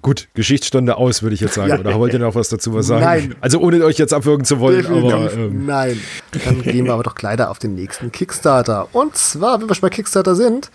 Gut, 0.02 0.28
Geschichtsstunde 0.34 0.96
aus, 0.96 1.22
würde 1.22 1.34
ich 1.34 1.40
jetzt 1.42 1.54
sagen. 1.54 1.68
Ja. 1.68 1.78
Oder 1.78 1.94
wollt 1.98 2.12
ihr 2.14 2.18
noch 2.18 2.34
was 2.34 2.48
dazu 2.48 2.72
was 2.74 2.86
sagen? 2.86 3.04
Nein. 3.04 3.34
Also 3.42 3.60
ohne 3.60 3.84
euch 3.84 3.98
jetzt 3.98 4.14
abwürgen 4.14 4.44
zu 4.46 4.58
wollen, 4.58 4.78
Definitiv 4.78 5.12
aber 5.12 5.32
ähm, 5.34 5.66
nein. 5.66 6.00
Dann 6.44 6.62
gehen 6.62 6.86
wir 6.86 6.94
aber 6.94 7.02
doch 7.02 7.14
leider 7.20 7.50
auf 7.50 7.58
den 7.58 7.74
nächsten 7.74 8.10
Kickstarter. 8.10 8.88
Und 8.92 9.14
zwar, 9.16 9.60
wenn 9.60 9.68
wir 9.68 9.74
schon 9.74 9.82
bei 9.82 9.90
Kickstarter 9.94 10.34
sind, 10.34 10.70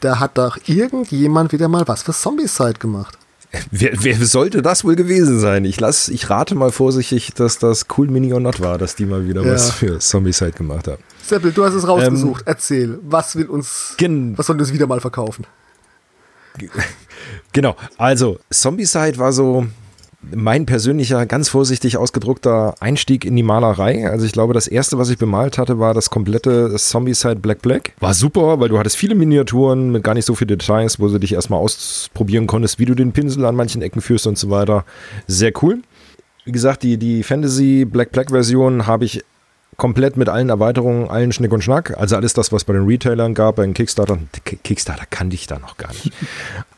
da 0.00 0.20
hat 0.20 0.36
doch 0.36 0.58
irgendjemand 0.66 1.52
wieder 1.52 1.68
mal 1.68 1.88
was 1.88 2.02
für 2.02 2.12
Zombie-Side 2.12 2.74
gemacht. 2.78 3.16
Wer, 3.70 3.92
wer 4.02 4.16
sollte 4.26 4.62
das 4.62 4.84
wohl 4.84 4.96
gewesen 4.96 5.40
sein? 5.40 5.64
Ich 5.64 5.80
lass, 5.80 6.08
ich 6.08 6.30
rate 6.30 6.54
mal 6.54 6.72
vorsichtig, 6.72 7.32
dass 7.34 7.58
das 7.58 7.86
Cool 7.96 8.08
Mini 8.08 8.32
or 8.32 8.40
Not 8.40 8.60
war, 8.60 8.78
dass 8.78 8.94
die 8.96 9.06
mal 9.06 9.26
wieder 9.28 9.42
Ja. 9.42 9.52
was 9.52 9.70
für 9.70 9.98
Zombie-Side 9.98 10.52
gemacht 10.52 10.88
haben. 10.88 11.02
Seppel, 11.22 11.52
du 11.52 11.64
hast 11.64 11.74
es 11.74 11.86
rausgesucht. 11.86 12.42
Erzähl, 12.46 12.98
was 13.02 13.36
will 13.36 13.46
uns, 13.46 13.96
was 13.98 14.46
sollen 14.46 14.58
wir 14.58 14.64
uns 14.64 14.72
wieder 14.72 14.86
mal 14.86 15.00
verkaufen? 15.00 15.46
Genau, 17.52 17.74
also 17.96 18.38
Zombicide 18.50 19.18
war 19.18 19.32
so 19.32 19.66
mein 20.22 20.66
persönlicher, 20.66 21.24
ganz 21.26 21.48
vorsichtig 21.48 21.96
ausgedruckter 21.96 22.74
Einstieg 22.80 23.24
in 23.24 23.36
die 23.36 23.42
Malerei. 23.42 24.08
Also 24.08 24.26
ich 24.26 24.32
glaube, 24.32 24.54
das 24.54 24.66
erste, 24.66 24.98
was 24.98 25.08
ich 25.10 25.18
bemalt 25.18 25.56
hatte, 25.58 25.78
war 25.78 25.94
das 25.94 26.10
komplette 26.10 26.74
Zombicide 26.76 27.36
Black 27.36 27.62
Black. 27.62 27.92
War 28.00 28.14
super, 28.14 28.58
weil 28.58 28.68
du 28.68 28.78
hattest 28.78 28.96
viele 28.96 29.14
Miniaturen 29.14 29.92
mit 29.92 30.02
gar 30.02 30.14
nicht 30.14 30.24
so 30.24 30.34
viel 30.34 30.46
Details, 30.46 30.98
wo 30.98 31.08
du 31.08 31.18
dich 31.18 31.32
erstmal 31.34 31.60
ausprobieren 31.60 32.46
konntest, 32.46 32.78
wie 32.78 32.86
du 32.86 32.94
den 32.94 33.12
Pinsel 33.12 33.44
an 33.44 33.54
manchen 33.54 33.82
Ecken 33.82 34.00
führst 34.00 34.26
und 34.26 34.36
so 34.36 34.50
weiter. 34.50 34.84
Sehr 35.26 35.52
cool. 35.62 35.78
Wie 36.44 36.52
gesagt, 36.52 36.82
die, 36.82 36.96
die 36.96 37.22
Fantasy 37.22 37.84
Black 37.84 38.12
Black 38.12 38.30
Version 38.30 38.86
habe 38.86 39.04
ich 39.04 39.24
komplett 39.76 40.16
mit 40.16 40.28
allen 40.28 40.48
Erweiterungen, 40.48 41.08
allen 41.10 41.32
Schnick 41.32 41.52
und 41.52 41.62
Schnack. 41.62 41.96
Also 41.98 42.16
alles 42.16 42.32
das, 42.32 42.50
was 42.50 42.64
bei 42.64 42.72
den 42.72 42.86
Retailern 42.86 43.34
gab, 43.34 43.56
bei 43.56 43.64
den 43.64 43.74
Kickstartern. 43.74 44.28
K- 44.44 44.56
Kickstarter 44.64 45.04
kannte 45.08 45.34
ich 45.34 45.46
da 45.46 45.58
noch 45.58 45.76
gar 45.76 45.90
nicht. 45.90 46.12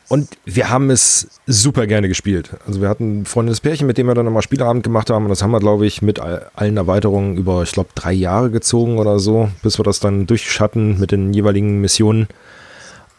Und 0.09 0.27
wir 0.43 0.69
haben 0.69 0.89
es 0.89 1.39
super 1.45 1.85
gerne 1.85 2.07
gespielt. 2.07 2.49
Also 2.65 2.81
wir 2.81 2.89
hatten 2.89 3.21
ein 3.21 3.25
freundliches 3.25 3.61
Pärchen, 3.61 3.85
mit 3.85 3.97
dem 3.99 4.07
wir 4.07 4.15
dann 4.15 4.25
nochmal 4.25 4.41
Spieleabend 4.41 4.83
gemacht 4.83 5.11
haben. 5.11 5.25
Und 5.25 5.29
das 5.29 5.43
haben 5.43 5.51
wir, 5.51 5.59
glaube 5.59 5.85
ich, 5.85 6.01
mit 6.01 6.19
all- 6.19 6.49
allen 6.55 6.77
Erweiterungen 6.77 7.37
über, 7.37 7.61
ich 7.61 7.71
glaube, 7.71 7.91
drei 7.93 8.11
Jahre 8.11 8.49
gezogen 8.49 8.97
oder 8.97 9.19
so, 9.19 9.49
bis 9.61 9.79
wir 9.79 9.83
das 9.83 9.99
dann 9.99 10.25
durchschatten 10.25 10.99
mit 10.99 11.11
den 11.11 11.31
jeweiligen 11.31 11.79
Missionen. 11.79 12.27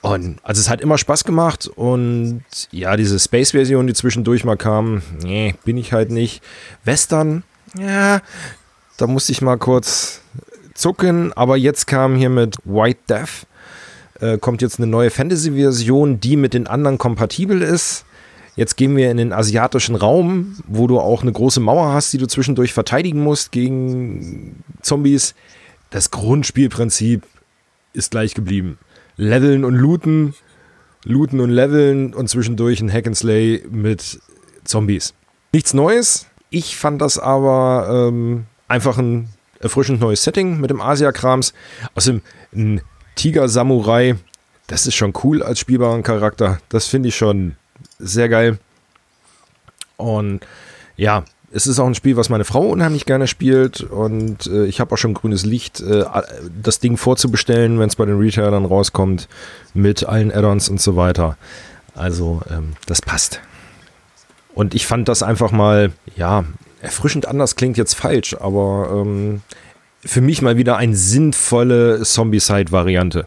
Und 0.03 0.39
also 0.43 0.61
es 0.61 0.69
hat 0.71 0.81
immer 0.81 0.99
Spaß 0.99 1.25
gemacht 1.25 1.69
und 1.69 2.43
ja, 2.71 2.97
diese 2.97 3.19
Space-Version, 3.19 3.87
die 3.87 3.93
zwischendurch 3.93 4.45
mal 4.45 4.57
kam, 4.57 5.03
nee, 5.23 5.55
bin 5.65 5.77
ich 5.77 5.93
halt 5.93 6.11
nicht. 6.11 6.43
Western, 6.85 7.43
ja, 7.79 8.23
da 8.97 9.07
musste 9.07 9.33
ich 9.33 9.43
mal 9.43 9.59
kurz 9.59 10.23
zucken, 10.73 11.35
aber 11.35 11.59
jetzt 11.59 11.87
kam 11.87 12.17
hier 12.17 12.31
mit 12.31 12.57
White 12.65 13.01
Death, 13.11 13.47
äh, 14.21 14.39
kommt 14.39 14.63
jetzt 14.63 14.79
eine 14.79 14.87
neue 14.87 15.11
Fantasy-Version, 15.11 16.21
die 16.21 16.37
mit 16.37 16.55
den 16.55 16.67
anderen 16.67 16.99
kompatibel 16.99 17.63
ist. 17.63 18.05
Jetzt 18.57 18.77
gehen 18.77 18.97
wir 18.97 19.11
in 19.11 19.17
den 19.17 19.33
asiatischen 19.33 19.95
Raum, 19.95 20.57
wo 20.67 20.87
du 20.87 20.99
auch 20.99 21.23
eine 21.23 21.33
große 21.33 21.61
Mauer 21.61 21.93
hast, 21.93 22.13
die 22.13 22.19
du 22.19 22.27
zwischendurch 22.27 22.73
verteidigen 22.73 23.23
musst 23.23 23.53
gegen 23.53 24.63
Zombies. 24.83 25.35
Das 25.91 26.11
Grundspielprinzip 26.11 27.25
ist 27.93 28.11
gleich 28.11 28.35
geblieben. 28.35 28.79
Leveln 29.17 29.65
und 29.65 29.75
looten, 29.75 30.35
looten 31.05 31.41
und 31.41 31.51
leveln 31.51 32.15
und 32.15 32.29
zwischendurch 32.29 32.81
ein 32.81 32.93
Hack 32.93 33.07
and 33.07 33.17
Slay 33.17 33.65
mit 33.71 34.21
Zombies. 34.65 35.15
Nichts 35.53 35.75
Neues. 35.75 36.27
Ich 36.51 36.77
fand 36.77 37.01
das 37.01 37.19
aber 37.19 38.09
ähm, 38.09 38.47
einfach 38.69 38.99
ein 38.99 39.29
erfrischend 39.61 40.01
neues 40.01 40.25
Setting 40.25 40.61
mit 40.61 40.71
dem 40.71 40.81
Asia-Krams. 40.81 41.55
Außerdem 41.95 42.23
ein 42.55 42.81
Tiger-Samurai, 43.21 44.17
das 44.67 44.87
ist 44.87 44.95
schon 44.95 45.13
cool 45.25 45.43
als 45.43 45.59
spielbaren 45.59 46.03
Charakter. 46.03 46.59
Das 46.71 46.87
finde 46.87 47.11
ich 47.11 47.17
schon 47.17 47.57
sehr 47.99 48.31
geil. 48.31 48.59
Und 49.99 50.41
ja, 50.97 51.25
es 51.53 51.67
ist 51.67 51.79
auch 51.81 51.87
ein 51.87 51.95
Spiel, 51.95 52.17
was 52.17 52.31
meine 52.31 52.47
Frau 52.47 52.63
unheimlich 52.63 53.05
gerne 53.05 53.27
spielt. 53.27 53.83
Und 53.83 54.47
äh, 54.47 54.65
ich 54.65 54.81
habe 54.81 54.95
auch 54.95 54.97
schon 54.97 55.13
grünes 55.13 55.45
Licht, 55.45 55.81
äh, 55.83 56.05
das 56.63 56.79
Ding 56.79 56.97
vorzubestellen, 56.97 57.79
wenn 57.79 57.89
es 57.89 57.97
bei 57.97 58.07
den 58.07 58.17
Retailern 58.17 58.65
rauskommt, 58.65 59.29
mit 59.75 60.07
allen 60.07 60.33
Add-ons 60.33 60.71
und 60.71 60.81
so 60.81 60.97
weiter. 60.97 61.37
Also, 61.95 62.41
ähm, 62.51 62.73
das 62.87 63.03
passt. 63.03 63.43
Und 64.55 64.75
ich 64.75 64.87
fand 64.87 65.09
das 65.09 65.23
einfach 65.23 65.53
mal, 65.53 65.93
ja, 66.17 66.47
erfrischend 66.81 67.27
anders 67.27 67.55
klingt 67.55 67.77
jetzt 67.77 67.97
falsch, 67.97 68.35
aber 68.41 68.89
ähm, 68.91 69.43
für 70.05 70.21
mich 70.21 70.43
mal 70.43 70.57
wieder 70.57 70.77
eine 70.77 70.97
sinnvolle 70.97 72.03
Zombie-Side-Variante. 72.03 73.27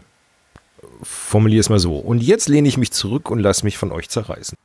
Formuliere 1.02 1.60
es 1.60 1.68
mal 1.68 1.78
so. 1.78 1.96
Und 1.96 2.22
jetzt 2.22 2.48
lehne 2.48 2.68
ich 2.68 2.78
mich 2.78 2.92
zurück 2.92 3.30
und 3.30 3.38
lasse 3.38 3.64
mich 3.64 3.78
von 3.78 3.92
euch 3.92 4.08
zerreißen. 4.08 4.56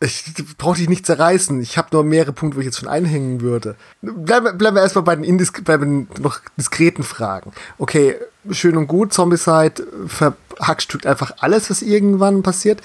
Ich 0.00 0.24
brauche 0.58 0.76
dich 0.76 0.88
nicht 0.88 1.06
zerreißen. 1.06 1.62
Ich 1.62 1.78
habe 1.78 1.88
nur 1.92 2.04
mehrere 2.04 2.32
Punkte, 2.32 2.56
wo 2.56 2.60
ich 2.60 2.66
jetzt 2.66 2.78
schon 2.78 2.88
einhängen 2.88 3.40
würde. 3.40 3.76
Bleiben, 4.02 4.58
bleiben 4.58 4.76
wir 4.76 4.82
erstmal 4.82 5.04
bei 5.04 5.14
den, 5.14 5.24
indisk 5.24 5.64
bei 5.64 5.76
den 5.76 6.08
noch 6.18 6.40
diskreten 6.56 7.04
Fragen. 7.04 7.52
Okay, 7.78 8.16
schön 8.50 8.76
und 8.76 8.86
gut. 8.86 9.12
Zombicide 9.12 9.86
ver 10.06 10.36
abhackstückt 10.58 11.06
einfach 11.06 11.32
alles, 11.38 11.70
was 11.70 11.82
irgendwann 11.82 12.42
passiert. 12.42 12.80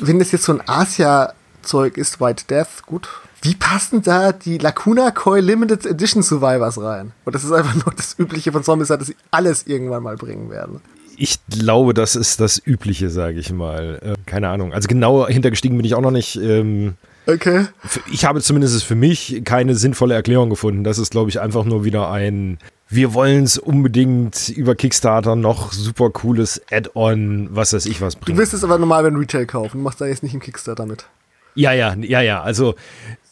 Wenn 0.00 0.18
das 0.18 0.32
jetzt 0.32 0.44
so 0.44 0.52
ein 0.52 0.62
Asia-Zeug 0.66 1.96
ist, 1.96 2.20
White 2.20 2.44
Death, 2.48 2.86
gut. 2.86 3.08
Wie 3.44 3.54
passen 3.54 4.00
da 4.00 4.32
die 4.32 4.56
Lacuna 4.56 5.10
Coil 5.10 5.44
Limited 5.44 5.84
Edition 5.84 6.22
Survivors 6.22 6.80
rein? 6.80 7.12
Und 7.26 7.34
das 7.34 7.44
ist 7.44 7.52
einfach 7.52 7.74
nur 7.74 7.92
das 7.94 8.18
Übliche 8.18 8.52
von 8.52 8.64
Zombies, 8.64 8.88
dass 8.88 9.06
sie 9.06 9.16
alles 9.30 9.66
irgendwann 9.66 10.02
mal 10.02 10.16
bringen 10.16 10.48
werden. 10.48 10.80
Ich 11.18 11.38
glaube, 11.50 11.92
das 11.92 12.16
ist 12.16 12.40
das 12.40 12.60
Übliche, 12.64 13.10
sage 13.10 13.38
ich 13.38 13.52
mal. 13.52 14.00
Äh, 14.02 14.14
keine 14.24 14.48
Ahnung. 14.48 14.72
Also 14.72 14.88
genau 14.88 15.28
hintergestiegen 15.28 15.76
bin 15.76 15.84
ich 15.84 15.94
auch 15.94 16.00
noch 16.00 16.10
nicht. 16.10 16.36
Ähm, 16.36 16.94
okay. 17.26 17.66
Ich 18.10 18.24
habe 18.24 18.40
zumindest 18.40 18.82
für 18.82 18.94
mich 18.94 19.42
keine 19.44 19.74
sinnvolle 19.74 20.14
Erklärung 20.14 20.48
gefunden. 20.48 20.82
Das 20.82 20.98
ist, 20.98 21.10
glaube 21.10 21.28
ich, 21.28 21.38
einfach 21.38 21.64
nur 21.64 21.84
wieder 21.84 22.10
ein 22.10 22.58
wir 22.88 23.12
wollen 23.12 23.44
es 23.44 23.58
unbedingt 23.58 24.50
über 24.50 24.74
Kickstarter 24.74 25.36
noch 25.36 25.72
super 25.72 26.10
cooles 26.10 26.62
Add-on, 26.70 27.48
was 27.50 27.72
weiß 27.72 27.86
ich 27.86 28.00
was 28.00 28.16
bringen. 28.16 28.36
Du 28.36 28.42
wirst 28.42 28.54
es 28.54 28.62
aber 28.62 28.78
normal 28.78 29.02
beim 29.02 29.16
Retail 29.16 29.46
kaufen. 29.46 29.78
Du 29.78 29.82
machst 29.82 30.00
da 30.00 30.06
jetzt 30.06 30.22
nicht 30.22 30.34
im 30.34 30.40
Kickstarter 30.40 30.86
mit. 30.86 31.06
Ja, 31.54 31.72
ja, 31.72 31.94
ja, 31.94 32.20
ja. 32.20 32.42
Also 32.42 32.74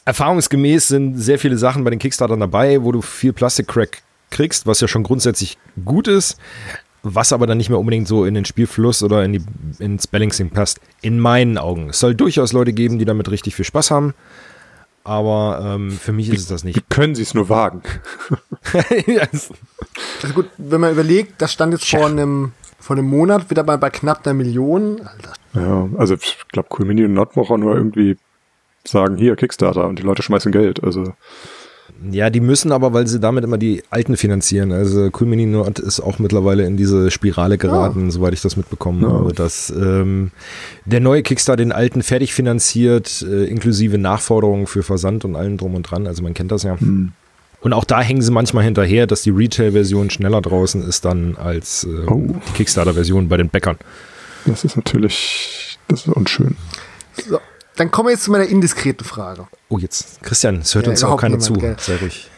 erfahrungsgemäß 0.05 0.89
sind 0.89 1.17
sehr 1.19 1.39
viele 1.39 1.59
Sachen 1.59 1.85
bei 1.85 1.91
den 1.91 1.99
Kickstartern 1.99 2.41
dabei, 2.41 2.83
wo 2.83 2.93
du 2.93 3.03
viel 3.03 3.33
Plastic-Crack 3.33 4.03
kriegst, 4.31 4.67
was 4.67 4.81
ja 4.81 4.89
schon 4.89 5.03
grundsätzlich 5.03 5.59
gut 5.85 6.09
ist, 6.09 6.39
was 7.03 7.33
aber 7.33 7.47
dann 7.47 7.59
nicht 7.59 7.69
mehr 7.69 7.79
unbedingt 7.79 8.09
so 8.09 8.25
in 8.25 8.35
den 8.35 8.45
Spielfluss 8.45 9.03
oder 9.03 9.25
in 9.25 9.33
die, 9.35 9.43
ins 9.79 10.07
Balancing 10.07 10.51
passt. 10.51 10.81
In 11.01 11.19
meinen 11.19 11.59
Augen. 11.59 11.91
Es 11.91 12.01
soll 12.01 12.15
durchaus 12.15 12.53
Leute 12.53 12.73
geben, 12.73 12.99
die 12.99 13.05
damit 13.05 13.31
richtig 13.31 13.55
viel 13.55 13.65
Spaß 13.65 13.91
haben. 13.91 14.15
Aber 15.05 15.61
ähm, 15.65 15.91
für 15.91 16.13
mich 16.13 16.29
ist 16.29 16.43
es 16.43 16.47
das 16.47 16.63
nicht. 16.63 16.77
Wie 16.77 16.85
können 16.89 17.17
sie 17.17 17.23
es 17.23 17.35
nur 17.35 17.49
wagen? 17.49 17.83
also 19.33 19.55
gut, 20.33 20.49
wenn 20.59 20.81
man 20.81 20.93
überlegt, 20.93 21.43
das 21.43 21.53
stand 21.53 21.73
jetzt 21.73 21.91
vor 21.91 22.07
einem, 22.07 22.53
vor 22.79 22.97
einem 22.97 23.07
Monat 23.07 23.51
wieder 23.51 23.65
mal 23.65 23.79
bei 23.79 23.91
knapp 23.91 24.25
einer 24.25 24.35
Million. 24.35 25.01
Alter. 25.01 25.33
Ja, 25.55 25.89
also 25.99 26.15
ich 26.15 26.39
glaube, 26.53 26.69
Cool 26.71 26.87
Mini 26.87 27.05
und 27.05 27.15
Notwocher 27.15 27.59
nur 27.59 27.75
irgendwie 27.75 28.17
sagen, 28.85 29.17
hier, 29.17 29.37
Kickstarter 29.37 29.87
und 29.87 29.99
die 29.99 30.03
Leute 30.03 30.23
schmeißen 30.23 30.53
Geld. 30.53 30.83
Also 30.83 31.13
ja, 32.11 32.31
die 32.31 32.41
müssen 32.41 32.73
aber, 32.73 32.93
weil 32.93 33.07
sie 33.07 33.21
damit 33.21 33.45
immer 33.45 33.59
die 33.59 33.83
Alten 33.91 34.17
finanzieren. 34.17 34.73
Also 34.73 35.11
Cool 35.19 35.29
Mini 35.29 35.47
Nord 35.47 35.79
ist 35.79 36.01
auch 36.01 36.19
mittlerweile 36.19 36.67
in 36.67 36.77
diese 36.77 37.11
Spirale 37.11 37.59
geraten, 37.59 38.07
ja. 38.07 38.11
soweit 38.11 38.33
ich 38.33 38.41
das 38.41 38.57
mitbekommen 38.57 39.03
ja. 39.03 39.09
habe, 39.09 39.33
dass 39.33 39.71
ähm, 39.71 40.33
der 40.85 41.01
neue 41.01 41.23
Kickstarter 41.23 41.63
den 41.63 41.71
Alten 41.71 42.03
fertig 42.03 42.35
finanziert, 42.35 43.23
äh, 43.23 43.45
inklusive 43.45 43.99
Nachforderungen 43.99 44.67
für 44.67 44.83
Versand 44.83 45.25
und 45.25 45.37
allem 45.37 45.59
drum 45.59 45.75
und 45.75 45.83
dran. 45.85 46.07
Also 46.07 46.23
man 46.23 46.35
kennt 46.35 46.51
das 46.51 46.65
ja. 46.65 46.79
Hm. 46.79 47.13
Und 47.61 47.73
auch 47.73 47.85
da 47.85 48.01
hängen 48.01 48.23
sie 48.23 48.33
manchmal 48.33 48.65
hinterher, 48.65 49.07
dass 49.07 49.23
die 49.23 49.31
Retail-Version 49.31 50.11
schneller 50.11 50.41
draußen 50.41 50.83
ist 50.83 51.05
dann 51.05 51.37
als 51.37 51.85
äh, 51.85 52.07
oh. 52.09 52.35
die 52.49 52.53
Kickstarter-Version 52.55 53.29
bei 53.29 53.37
den 53.37 53.49
Bäckern. 53.49 53.77
Das 54.47 54.65
ist 54.65 54.75
natürlich, 54.75 55.79
das 55.87 56.07
ist 56.07 56.13
unschön. 56.13 56.57
So. 57.29 57.39
Dann 57.77 57.91
kommen 57.91 58.09
wir 58.09 58.13
jetzt 58.13 58.25
zu 58.25 58.31
meiner 58.31 58.47
indiskreten 58.47 59.05
Frage. 59.05 59.47
Oh, 59.69 59.79
jetzt, 59.79 60.23
Christian, 60.23 60.61
es 60.61 60.75
hört 60.75 60.87
ja, 60.87 60.91
uns 60.91 61.05
auch 61.05 61.17
keiner 61.17 61.37
niemand, 61.37 61.45
zu. 61.45 61.53
Gell. 61.55 61.77
Sehr 61.79 62.01
ruhig. 62.01 62.31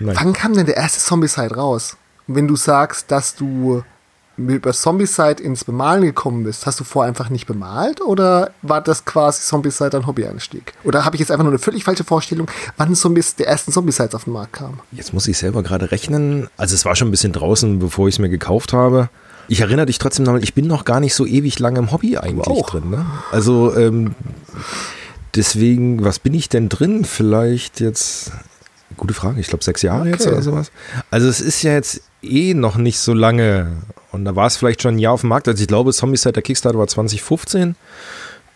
Nein. 0.00 0.16
Wann 0.18 0.32
kam 0.32 0.54
denn 0.54 0.66
der 0.66 0.76
erste 0.76 0.98
Zombie-Side 0.98 1.54
raus? 1.54 1.96
Wenn 2.26 2.48
du 2.48 2.56
sagst, 2.56 3.10
dass 3.10 3.34
du 3.36 3.82
über 4.36 4.72
Zombie-Side 4.72 5.42
ins 5.42 5.64
Bemalen 5.64 6.02
gekommen 6.02 6.44
bist, 6.44 6.66
hast 6.66 6.80
du 6.80 6.84
vorher 6.84 7.08
einfach 7.08 7.28
nicht 7.28 7.46
bemalt 7.46 8.00
oder 8.00 8.50
war 8.62 8.80
das 8.80 9.04
quasi 9.04 9.42
Zombie-Side 9.42 9.96
ein 9.96 10.06
Hobby-Einstieg? 10.06 10.72
Oder 10.84 11.04
habe 11.04 11.16
ich 11.16 11.20
jetzt 11.20 11.30
einfach 11.30 11.44
nur 11.44 11.52
eine 11.52 11.58
völlig 11.58 11.84
falsche 11.84 12.04
Vorstellung, 12.04 12.48
wann 12.76 12.94
Zombies, 12.94 13.36
der 13.36 13.48
ersten 13.48 13.72
Zombie-Sides 13.72 14.14
auf 14.14 14.24
den 14.24 14.32
Markt 14.32 14.54
kam? 14.54 14.80
Jetzt 14.90 15.12
muss 15.12 15.28
ich 15.28 15.38
selber 15.38 15.62
gerade 15.62 15.92
rechnen. 15.92 16.48
Also 16.56 16.74
es 16.74 16.84
war 16.84 16.96
schon 16.96 17.08
ein 17.08 17.12
bisschen 17.12 17.32
draußen, 17.32 17.78
bevor 17.78 18.08
ich 18.08 18.16
es 18.16 18.18
mir 18.18 18.30
gekauft 18.30 18.72
habe. 18.72 19.10
Ich 19.52 19.60
erinnere 19.60 19.84
dich 19.84 19.98
trotzdem 19.98 20.24
noch, 20.24 20.38
ich 20.38 20.54
bin 20.54 20.66
noch 20.66 20.86
gar 20.86 20.98
nicht 20.98 21.14
so 21.14 21.26
ewig 21.26 21.58
lange 21.58 21.78
im 21.78 21.92
Hobby 21.92 22.16
eigentlich 22.16 22.46
drin. 22.64 22.88
Ne? 22.88 23.04
Also 23.32 23.76
ähm, 23.76 24.14
deswegen, 25.34 26.02
was 26.02 26.20
bin 26.20 26.32
ich 26.32 26.48
denn 26.48 26.70
drin? 26.70 27.04
Vielleicht 27.04 27.78
jetzt, 27.78 28.32
gute 28.96 29.12
Frage, 29.12 29.40
ich 29.40 29.48
glaube 29.48 29.62
sechs 29.62 29.82
Jahre 29.82 30.00
okay. 30.00 30.10
jetzt 30.12 30.26
oder 30.26 30.40
sowas. 30.40 30.72
Also 31.10 31.28
es 31.28 31.42
ist 31.42 31.62
ja 31.62 31.74
jetzt 31.74 32.00
eh 32.22 32.54
noch 32.54 32.76
nicht 32.76 32.98
so 32.98 33.12
lange 33.12 33.72
und 34.10 34.24
da 34.24 34.34
war 34.34 34.46
es 34.46 34.56
vielleicht 34.56 34.80
schon 34.80 34.94
ein 34.94 34.98
Jahr 34.98 35.12
auf 35.12 35.20
dem 35.20 35.28
Markt. 35.28 35.46
Also 35.46 35.60
ich 35.60 35.68
glaube, 35.68 35.92
Zombie-Set 35.92 36.34
der 36.34 36.42
Kickstarter 36.42 36.78
war 36.78 36.88
2015. 36.88 37.76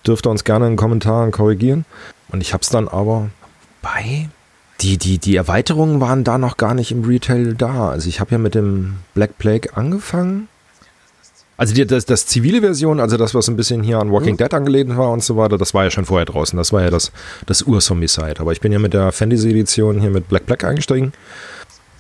Dürfte 0.07 0.31
uns 0.31 0.45
gerne 0.45 0.65
in 0.65 0.73
den 0.73 0.79
Kommentaren 0.79 1.31
korrigieren. 1.31 1.85
Und 2.31 2.41
ich 2.41 2.55
habe 2.55 2.63
es 2.63 2.71
dann 2.71 2.89
aber 2.89 3.29
bei 3.83 4.31
die, 4.81 4.97
die, 4.97 5.19
die 5.19 5.37
Erweiterungen 5.37 6.01
waren 6.01 6.25
da 6.25 6.39
noch 6.39 6.57
gar 6.57 6.73
nicht 6.73 6.91
im 6.91 7.05
Retail 7.05 7.53
da. 7.53 7.91
Also 7.91 8.09
ich 8.09 8.19
habe 8.19 8.31
ja 8.31 8.39
mit 8.39 8.55
dem 8.55 8.95
Black 9.13 9.37
Plague 9.37 9.77
angefangen 9.77 10.49
also 11.57 11.75
die, 11.75 11.87
das, 11.87 12.05
das 12.05 12.27
zivile 12.27 12.61
Version, 12.61 13.01
also 13.01 13.17
das, 13.17 13.35
was 13.35 13.49
ein 13.49 13.57
bisschen 13.57 13.83
hier 13.83 13.99
an 13.99 14.13
Walking 14.13 14.35
mhm. 14.35 14.39
Dead 14.39 14.55
angelehnt 14.55 14.97
war 14.97 15.11
und 15.11 15.23
so 15.23 15.37
weiter, 15.37 15.59
das 15.59 15.75
war 15.75 15.85
ja 15.85 15.91
schon 15.91 16.05
vorher 16.05 16.27
draußen. 16.27 16.57
Das 16.57 16.73
war 16.73 16.83
ja 16.83 16.91
das, 16.91 17.13
das 17.47 17.63
Ur-Zombie-Side. 17.63 18.41
Aber 18.41 18.53
ich 18.53 18.61
bin 18.61 18.73
ja 18.73 18.79
mit 18.79 18.93
der 18.93 19.13
Fantasy-Edition 19.13 20.01
hier 20.01 20.11
mit 20.11 20.29
Black 20.29 20.47
Black 20.47 20.65
eingestiegen. 20.65 21.13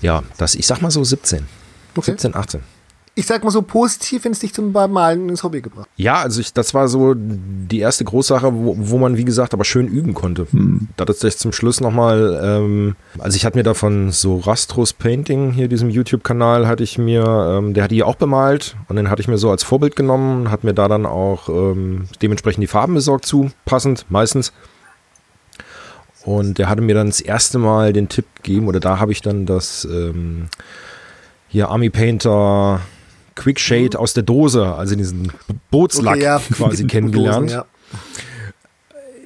Ja, 0.03 0.23
das, 0.37 0.55
ich 0.55 0.66
sag 0.66 0.83
mal 0.83 0.90
so 0.90 1.03
17. 1.03 1.47
Okay. 1.97 2.11
17, 2.12 2.35
18 2.35 2.76
ich 3.19 3.27
sag 3.27 3.43
mal 3.43 3.51
so 3.51 3.63
positiv, 3.63 4.27
wenn 4.27 4.33
es 4.33 4.41
dich 4.41 4.53
zum 4.53 4.73
Malen 4.73 5.31
ins 5.31 5.43
Hobby 5.43 5.63
gebracht. 5.63 5.89
Ja, 5.97 6.17
also 6.17 6.39
ich, 6.39 6.53
das 6.53 6.75
war 6.75 6.87
so 6.87 7.15
die 7.17 7.81
erste 7.81 8.05
Großsache, 8.05 8.53
wo, 8.55 8.77
wo 8.79 8.99
man, 8.99 9.17
wie 9.17 9.25
gesagt, 9.25 9.55
aber 9.55 9.65
schön 9.65 9.89
üben 9.89 10.13
konnte. 10.13 10.47
Hm. 10.51 10.89
Da 10.97 11.07
hat 11.07 11.17
sich 11.17 11.39
zum 11.39 11.53
Schluss 11.53 11.81
nochmal, 11.81 12.39
ähm, 12.45 12.95
also 13.19 13.37
ich 13.37 13.47
hatte 13.47 13.57
mir 13.57 13.65
davon 13.65 14.13
so 14.13 14.37
Rastros 14.37 14.93
Painting, 14.93 15.51
hier 15.51 15.69
diesem 15.69 15.89
YouTube-Kanal, 15.89 16.69
hatte 16.69 16.83
ich 16.83 16.99
mir, 16.99 17.25
ähm, 17.57 17.73
der 17.73 17.85
hat 17.85 17.91
die 17.91 18.03
auch 18.03 18.17
bemalt 18.17 18.77
und 18.89 18.97
den 18.97 19.09
hatte 19.09 19.23
ich 19.23 19.29
mir 19.29 19.39
so 19.39 19.51
als 19.51 19.63
Vorbild 19.63 19.97
genommen, 19.97 20.51
hat 20.51 20.63
mir 20.63 20.75
da 20.75 20.87
dann 20.87 21.07
auch 21.07 21.49
ähm, 21.49 22.09
dementsprechend 22.21 22.63
die 22.63 22.69
Farben 22.69 22.93
besorgt 22.93 23.25
zu, 23.25 23.51
passend, 23.65 24.05
meistens. 24.11 24.53
Und 26.23 26.59
der 26.59 26.69
hatte 26.69 26.83
mir 26.83 26.95
dann 26.95 27.07
das 27.07 27.23
erste 27.23 27.59
Mal 27.59 27.95
den 27.95 28.11
Tipp 28.11 28.27
gegeben, 28.43 28.69
oder 28.69 28.79
da 28.79 28.99
habe 28.99 29.13
ich 29.13 29.23
dann 29.23 29.47
das 29.47 29.87
ähm, 29.91 30.49
hier 31.49 31.71
Army 31.71 31.89
Painter 31.89 32.83
Quick 33.37 33.61
Shade 33.61 33.90
mhm. 33.92 33.96
aus 33.96 34.14
der 34.14 34.25
Dose, 34.25 34.66
also 34.75 34.96
diesen 34.96 35.33
Bootslack 35.70 36.16
okay, 36.16 36.25
ja. 36.25 36.38
quasi 36.53 36.87
kennengelernt. 36.87 37.51
Dosen, 37.51 37.59
ja. 37.59 37.66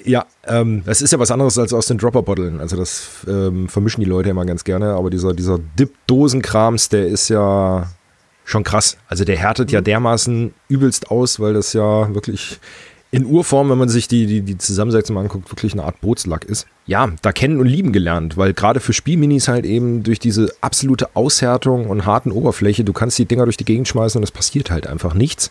Ja, 0.02 0.26
ähm, 0.46 0.82
es 0.86 1.02
ist 1.02 1.12
ja 1.12 1.18
was 1.18 1.30
anderes 1.30 1.58
als 1.58 1.72
aus 1.72 1.86
den 1.86 1.98
Dropper-Botteln. 1.98 2.60
Also 2.60 2.76
das 2.76 3.08
ähm, 3.28 3.68
vermischen 3.68 4.02
die 4.02 4.08
Leute 4.08 4.30
immer 4.30 4.46
ganz 4.46 4.64
gerne. 4.64 4.94
Aber 4.94 5.10
dieser, 5.10 5.34
dieser 5.34 5.58
Dip-Dosenkrams, 5.58 6.88
der 6.88 7.06
ist 7.06 7.28
ja 7.28 7.86
schon 8.44 8.64
krass. 8.64 8.96
Also 9.08 9.24
der 9.24 9.36
härtet 9.36 9.68
mhm. 9.68 9.74
ja 9.74 9.80
dermaßen 9.80 10.54
übelst 10.68 11.10
aus, 11.10 11.38
weil 11.38 11.52
das 11.52 11.72
ja 11.72 12.12
wirklich 12.14 12.60
in 13.12 13.26
Urform, 13.26 13.70
wenn 13.70 13.78
man 13.78 13.88
sich 13.88 14.06
die, 14.06 14.26
die, 14.26 14.42
die 14.42 14.58
Zusammensetzung 14.58 15.18
anguckt, 15.18 15.50
wirklich 15.50 15.72
eine 15.72 15.82
Art 15.82 16.00
Bootslack 16.00 16.44
ist. 16.44 16.66
Ja, 16.86 17.08
da 17.22 17.32
kennen 17.32 17.58
und 17.58 17.66
lieben 17.66 17.92
gelernt, 17.92 18.36
weil 18.36 18.54
gerade 18.54 18.78
für 18.78 18.92
Spielminis 18.92 19.48
halt 19.48 19.64
eben 19.66 20.04
durch 20.04 20.20
diese 20.20 20.52
absolute 20.60 21.14
Aushärtung 21.14 21.86
und 21.88 22.06
harten 22.06 22.30
Oberfläche, 22.30 22.84
du 22.84 22.92
kannst 22.92 23.18
die 23.18 23.24
Dinger 23.24 23.44
durch 23.44 23.56
die 23.56 23.64
Gegend 23.64 23.88
schmeißen 23.88 24.18
und 24.18 24.22
es 24.22 24.30
passiert 24.30 24.70
halt 24.70 24.86
einfach 24.86 25.14
nichts. 25.14 25.50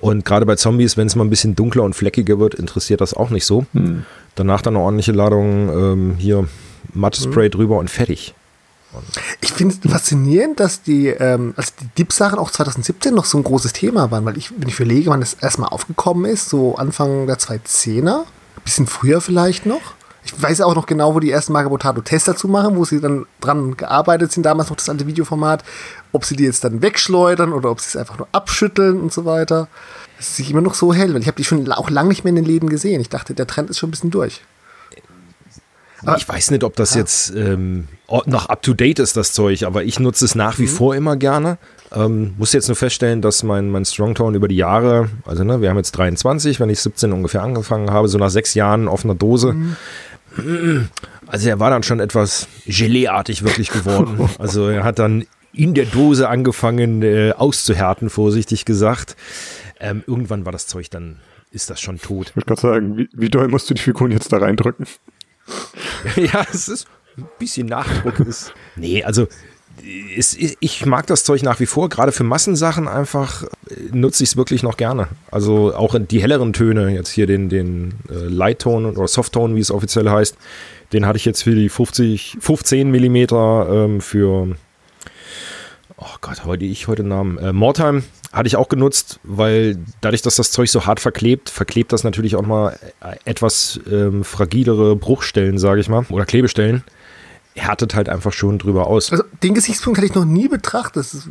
Und 0.00 0.24
gerade 0.24 0.46
bei 0.46 0.54
Zombies, 0.54 0.96
wenn 0.96 1.08
es 1.08 1.16
mal 1.16 1.24
ein 1.24 1.30
bisschen 1.30 1.56
dunkler 1.56 1.82
und 1.82 1.94
fleckiger 1.94 2.38
wird, 2.38 2.54
interessiert 2.54 3.00
das 3.00 3.14
auch 3.14 3.30
nicht 3.30 3.44
so. 3.44 3.66
Hm. 3.72 4.04
Danach 4.34 4.62
dann 4.62 4.76
eine 4.76 4.84
ordentliche 4.84 5.12
Ladung 5.12 5.68
ähm, 5.68 6.14
hier 6.18 6.48
Mattespray 6.94 7.46
hm. 7.46 7.50
drüber 7.50 7.78
und 7.78 7.90
fertig. 7.90 8.34
Ich 9.40 9.52
finde 9.52 9.74
es 9.74 9.90
faszinierend, 9.90 10.60
dass 10.60 10.82
die, 10.82 11.08
ähm, 11.08 11.54
also 11.56 11.72
die 11.80 11.88
Dip-Sachen 11.98 12.38
auch 12.38 12.50
2017 12.50 13.14
noch 13.14 13.24
so 13.24 13.38
ein 13.38 13.44
großes 13.44 13.72
Thema 13.72 14.10
waren, 14.10 14.24
weil 14.24 14.38
ich, 14.38 14.50
wenn 14.58 14.68
ich 14.68 14.80
überlege, 14.80 15.10
wann 15.10 15.20
das 15.20 15.34
erstmal 15.34 15.68
aufgekommen 15.68 16.24
ist, 16.24 16.48
so 16.48 16.76
Anfang 16.76 17.26
der 17.26 17.38
2010er, 17.38 18.20
ein 18.20 18.62
bisschen 18.64 18.86
früher 18.86 19.20
vielleicht 19.20 19.66
noch. 19.66 19.94
Ich 20.24 20.42
weiß 20.42 20.60
auch 20.60 20.74
noch 20.74 20.86
genau, 20.86 21.14
wo 21.14 21.20
die 21.20 21.30
ersten 21.30 21.54
Magabotato 21.54 22.02
Tests 22.02 22.26
dazu 22.26 22.48
machen, 22.48 22.76
wo 22.76 22.84
sie 22.84 23.00
dann 23.00 23.26
dran 23.40 23.76
gearbeitet 23.76 24.32
sind, 24.32 24.42
damals 24.44 24.68
noch 24.68 24.76
das 24.76 24.88
alte 24.88 25.06
Videoformat, 25.06 25.64
ob 26.12 26.24
sie 26.24 26.36
die 26.36 26.44
jetzt 26.44 26.64
dann 26.64 26.82
wegschleudern 26.82 27.52
oder 27.52 27.70
ob 27.70 27.80
sie 27.80 27.88
es 27.88 27.96
einfach 27.96 28.18
nur 28.18 28.28
abschütteln 28.32 29.00
und 29.00 29.12
so 29.12 29.24
weiter. 29.24 29.68
Das 30.18 30.28
ist 30.28 30.36
sich 30.36 30.50
immer 30.50 30.60
noch 30.60 30.74
so 30.74 30.92
hell, 30.92 31.14
weil 31.14 31.22
ich 31.22 31.28
habe 31.28 31.36
die 31.36 31.44
schon 31.44 31.70
auch 31.72 31.88
lange 31.88 32.10
nicht 32.10 32.24
mehr 32.24 32.30
in 32.30 32.36
den 32.36 32.44
Läden 32.44 32.68
gesehen. 32.68 33.00
Ich 33.00 33.08
dachte, 33.08 33.32
der 33.32 33.46
Trend 33.46 33.70
ist 33.70 33.78
schon 33.78 33.88
ein 33.88 33.92
bisschen 33.92 34.10
durch. 34.10 34.42
Aber 36.02 36.16
ich 36.16 36.28
weiß 36.28 36.50
nicht, 36.50 36.64
ob 36.64 36.76
das 36.76 36.94
ja. 36.94 37.00
jetzt 37.00 37.34
ähm, 37.34 37.88
noch 38.26 38.48
up 38.48 38.62
to 38.62 38.72
date 38.74 38.98
ist, 38.98 39.16
das 39.16 39.32
Zeug, 39.32 39.64
aber 39.64 39.84
ich 39.84 39.98
nutze 39.98 40.24
es 40.24 40.34
nach 40.34 40.58
wie 40.58 40.62
mhm. 40.62 40.68
vor 40.68 40.94
immer 40.94 41.16
gerne. 41.16 41.58
Ähm, 41.94 42.34
muss 42.38 42.52
jetzt 42.52 42.68
nur 42.68 42.76
feststellen, 42.76 43.22
dass 43.22 43.42
mein, 43.42 43.70
mein 43.70 43.84
Strongtone 43.84 44.36
über 44.36 44.48
die 44.48 44.56
Jahre, 44.56 45.08
also 45.24 45.42
ne, 45.42 45.60
wir 45.60 45.70
haben 45.70 45.76
jetzt 45.78 45.92
23, 45.92 46.60
wenn 46.60 46.68
ich 46.68 46.80
17 46.80 47.12
ungefähr 47.12 47.42
angefangen 47.42 47.90
habe, 47.90 48.08
so 48.08 48.18
nach 48.18 48.30
sechs 48.30 48.54
Jahren 48.54 48.88
auf 48.88 49.04
einer 49.04 49.14
Dose. 49.14 49.52
Mhm. 49.52 49.76
Also 51.30 51.50
er 51.50 51.60
war 51.60 51.68
dann 51.68 51.82
schon 51.82 52.00
etwas 52.00 52.48
Geleeartig 52.64 53.44
wirklich 53.44 53.70
geworden. 53.70 54.30
Also 54.38 54.68
er 54.68 54.82
hat 54.82 54.98
dann 54.98 55.26
in 55.52 55.74
der 55.74 55.84
Dose 55.84 56.28
angefangen 56.28 57.02
äh, 57.02 57.32
auszuhärten, 57.36 58.08
vorsichtig 58.08 58.64
gesagt. 58.64 59.14
Ähm, 59.78 60.02
irgendwann 60.06 60.46
war 60.46 60.52
das 60.52 60.66
Zeug 60.66 60.88
dann, 60.90 61.18
ist 61.50 61.68
das 61.68 61.82
schon 61.82 61.98
tot. 62.00 62.30
Ich 62.30 62.36
würde 62.36 62.46
gerade 62.46 62.60
sagen, 62.60 62.96
wie, 62.96 63.08
wie 63.12 63.28
doll 63.28 63.48
musst 63.48 63.68
du 63.68 63.74
die 63.74 63.82
Figuren 63.82 64.10
jetzt 64.10 64.32
da 64.32 64.38
reindrücken? 64.38 64.86
ja, 66.16 66.46
es 66.52 66.68
ist 66.68 66.86
ein 67.16 67.28
bisschen 67.38 67.66
Nachdruck 67.66 68.20
ist. 68.20 68.52
Nee, 68.76 69.04
also 69.04 69.26
ist, 70.16 70.36
ich 70.60 70.86
mag 70.86 71.06
das 71.06 71.24
Zeug 71.24 71.42
nach 71.42 71.60
wie 71.60 71.66
vor, 71.66 71.88
gerade 71.88 72.12
für 72.12 72.24
Massensachen 72.24 72.88
einfach 72.88 73.44
äh, 73.44 73.74
nutze 73.92 74.24
ich 74.24 74.30
es 74.30 74.36
wirklich 74.36 74.62
noch 74.62 74.76
gerne. 74.76 75.08
Also 75.30 75.74
auch 75.74 75.96
die 75.98 76.20
helleren 76.20 76.52
Töne, 76.52 76.90
jetzt 76.90 77.10
hier 77.10 77.26
den, 77.26 77.48
den 77.48 77.94
äh, 78.10 78.14
Light-Ton 78.14 78.86
oder 78.86 79.06
Soft-Tone, 79.06 79.54
wie 79.56 79.60
es 79.60 79.70
offiziell 79.70 80.10
heißt, 80.10 80.36
den 80.92 81.06
hatte 81.06 81.16
ich 81.16 81.24
jetzt 81.24 81.42
für 81.42 81.54
die 81.54 81.68
50, 81.68 82.38
15 82.40 82.90
Millimeter 82.90 83.68
ähm, 83.70 84.00
für, 84.00 84.56
oh 85.96 86.16
Gott, 86.20 86.44
heute 86.44 86.64
ich 86.64 86.88
heute 86.88 87.04
Namen, 87.04 87.38
äh, 87.38 87.52
Mortime 87.52 88.02
hatte 88.32 88.46
ich 88.46 88.56
auch 88.56 88.68
genutzt, 88.68 89.20
weil 89.22 89.78
dadurch, 90.00 90.22
dass 90.22 90.36
das 90.36 90.50
Zeug 90.50 90.68
so 90.68 90.86
hart 90.86 91.00
verklebt, 91.00 91.48
verklebt 91.48 91.92
das 91.92 92.04
natürlich 92.04 92.36
auch 92.36 92.42
mal 92.42 92.78
äh, 93.00 93.16
etwas 93.24 93.80
ähm, 93.90 94.24
fragilere 94.24 94.96
Bruchstellen, 94.96 95.58
sage 95.58 95.80
ich 95.80 95.88
mal, 95.88 96.04
oder 96.10 96.26
Klebestellen 96.26 96.84
härtet 97.58 97.94
halt 97.94 98.08
einfach 98.08 98.32
schon 98.32 98.58
drüber 98.58 98.86
aus. 98.86 99.10
Also 99.10 99.24
den 99.42 99.54
Gesichtspunkt 99.54 99.98
hatte 99.98 100.06
ich 100.06 100.14
noch 100.14 100.24
nie 100.24 100.48
betrachtet. 100.48 100.96
Das 100.96 101.28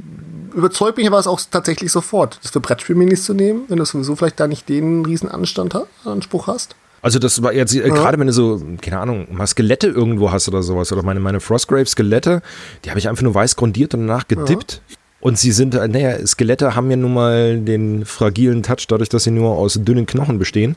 überzeugt 0.54 0.98
mich 0.98 1.08
aber 1.08 1.20
es 1.20 1.28
auch 1.28 1.40
tatsächlich 1.50 1.92
sofort, 1.92 2.40
das 2.44 2.52
für 2.52 2.60
Brettspielminis 2.60 3.24
zu 3.24 3.34
nehmen, 3.34 3.62
wenn 3.68 3.78
du 3.78 3.86
sowieso 3.86 4.16
vielleicht 4.16 4.40
da 4.40 4.48
nicht 4.48 4.70
den 4.70 5.06
riesen 5.06 5.30
Anstand 5.30 5.78
Anspruch 6.06 6.48
hast. 6.48 6.76
Also 7.02 7.20
das 7.20 7.42
war 7.44 7.54
jetzt, 7.54 7.76
äh, 7.76 7.88
ja. 7.88 7.94
gerade 7.94 8.20
wenn 8.20 8.28
du 8.28 8.34
so, 8.34 8.62
keine 8.82 9.00
Ahnung, 9.00 9.28
mal 9.32 9.48
Skelette 9.48 9.88
irgendwo 9.88 10.32
hast 10.32 10.48
oder 10.48 10.64
sowas, 10.64 10.92
oder 10.92 11.04
meine, 11.04 11.20
meine 11.20 11.40
Frostgrave-Skelette, 11.40 12.42
die 12.84 12.90
habe 12.90 13.00
ich 13.00 13.08
einfach 13.08 13.24
nur 13.24 13.36
weiß 13.36 13.56
grundiert 13.56 13.94
und 13.94 14.08
danach 14.08 14.28
gedippt. 14.28 14.82
Ja. 14.90 14.97
Und 15.20 15.38
sie 15.38 15.52
sind, 15.52 15.74
äh, 15.74 15.88
naja, 15.88 16.26
Skelette 16.26 16.76
haben 16.76 16.92
ja 16.92 16.98
nun 16.98 17.14
mal 17.14 17.60
den 17.60 18.06
fragilen 18.06 18.64
Touch, 18.64 18.86
dadurch, 18.88 19.10
dass 19.10 19.24
sie 19.24 19.32
nur 19.32 19.58
aus 19.58 19.80
dünnen 19.82 20.06
Knochen 20.06 20.38
bestehen. 20.38 20.76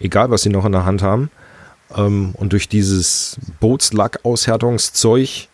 Egal, 0.00 0.30
was 0.30 0.42
sie 0.42 0.48
noch 0.48 0.64
in 0.64 0.72
der 0.72 0.84
Hand 0.84 1.02
haben. 1.02 1.30
Ähm, 1.94 2.34
und 2.34 2.52
durch 2.52 2.68
dieses 2.68 3.38
Bootslack-Aushärtungszeug 3.60 5.48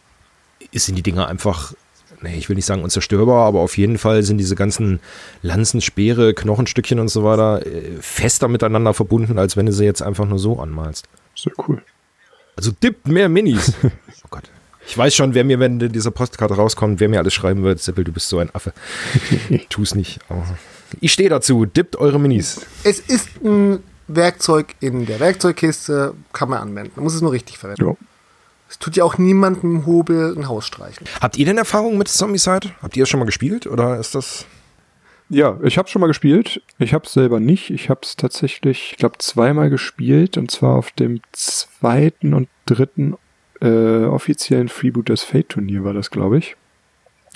sind 0.72 0.94
die 0.94 1.02
Dinger 1.02 1.26
einfach, 1.26 1.74
nee, 2.22 2.36
ich 2.36 2.48
will 2.48 2.56
nicht 2.56 2.66
sagen 2.66 2.84
unzerstörbar, 2.84 3.46
aber 3.46 3.60
auf 3.60 3.76
jeden 3.76 3.98
Fall 3.98 4.22
sind 4.22 4.38
diese 4.38 4.54
ganzen 4.54 5.00
Lanzen, 5.42 5.80
Speere, 5.80 6.32
Knochenstückchen 6.32 7.00
und 7.00 7.08
so 7.08 7.24
weiter 7.24 7.66
äh, 7.66 7.96
fester 8.00 8.46
miteinander 8.46 8.94
verbunden, 8.94 9.38
als 9.38 9.56
wenn 9.56 9.66
du 9.66 9.72
sie 9.72 9.84
jetzt 9.84 10.02
einfach 10.02 10.26
nur 10.26 10.38
so 10.38 10.60
anmalst. 10.60 11.08
Sehr 11.34 11.52
cool. 11.66 11.82
Also 12.56 12.70
dippt 12.70 13.08
mehr 13.08 13.28
Minis. 13.28 13.72
oh 13.84 14.28
Gott. 14.30 14.44
Ich 14.90 14.98
weiß 14.98 15.14
schon, 15.14 15.34
wer 15.34 15.44
mir, 15.44 15.60
wenn 15.60 15.78
diese 15.78 16.10
Postkarte 16.10 16.54
rauskommt, 16.54 16.98
wer 16.98 17.08
mir 17.08 17.20
alles 17.20 17.32
schreiben 17.32 17.62
wird, 17.62 17.78
Seppel, 17.78 18.02
du 18.02 18.10
bist 18.10 18.28
so 18.28 18.40
ein 18.40 18.52
Affe. 18.52 18.72
Tu 19.68 19.82
es 19.82 19.94
nicht. 19.94 20.18
Aber 20.28 20.44
ich 21.00 21.12
stehe 21.12 21.28
dazu. 21.28 21.64
Dippt 21.64 21.94
eure 21.94 22.18
Minis. 22.18 22.66
Es 22.82 22.98
ist 22.98 23.28
ein 23.44 23.84
Werkzeug 24.08 24.74
in 24.80 25.06
der 25.06 25.20
Werkzeugkiste, 25.20 26.14
kann 26.32 26.50
man 26.50 26.58
anwenden. 26.58 26.90
Man 26.96 27.04
muss 27.04 27.14
es 27.14 27.22
nur 27.22 27.30
richtig 27.30 27.56
verwenden. 27.56 27.86
Ja. 27.86 27.94
Es 28.68 28.80
tut 28.80 28.96
ja 28.96 29.04
auch 29.04 29.16
niemandem 29.16 29.86
Hobel 29.86 30.34
ein 30.36 30.48
Haus 30.48 30.66
streichen. 30.66 31.06
Habt 31.20 31.38
ihr 31.38 31.46
denn 31.46 31.58
Erfahrung 31.58 31.96
mit 31.96 32.08
Zombicide? 32.08 32.72
Habt 32.82 32.96
ihr 32.96 33.04
es 33.04 33.08
schon 33.08 33.20
mal 33.20 33.26
gespielt 33.26 33.68
oder 33.68 33.96
ist 34.00 34.16
das... 34.16 34.44
Ja, 35.28 35.56
ich 35.62 35.78
habe 35.78 35.88
schon 35.88 36.00
mal 36.00 36.08
gespielt. 36.08 36.62
Ich 36.80 36.94
habe 36.94 37.06
es 37.06 37.12
selber 37.12 37.38
nicht. 37.38 37.70
Ich 37.70 37.90
habe 37.90 38.00
es 38.02 38.16
tatsächlich, 38.16 38.88
ich 38.90 38.96
glaube, 38.96 39.18
zweimal 39.18 39.70
gespielt 39.70 40.36
und 40.36 40.50
zwar 40.50 40.74
auf 40.74 40.90
dem 40.90 41.20
zweiten 41.30 42.34
und 42.34 42.48
dritten 42.66 43.14
äh, 43.60 44.04
offiziellen 44.04 44.68
Freebooters 44.68 45.22
Fate 45.22 45.50
Turnier 45.50 45.84
war 45.84 45.94
das, 45.94 46.10
glaube 46.10 46.38
ich. 46.38 46.56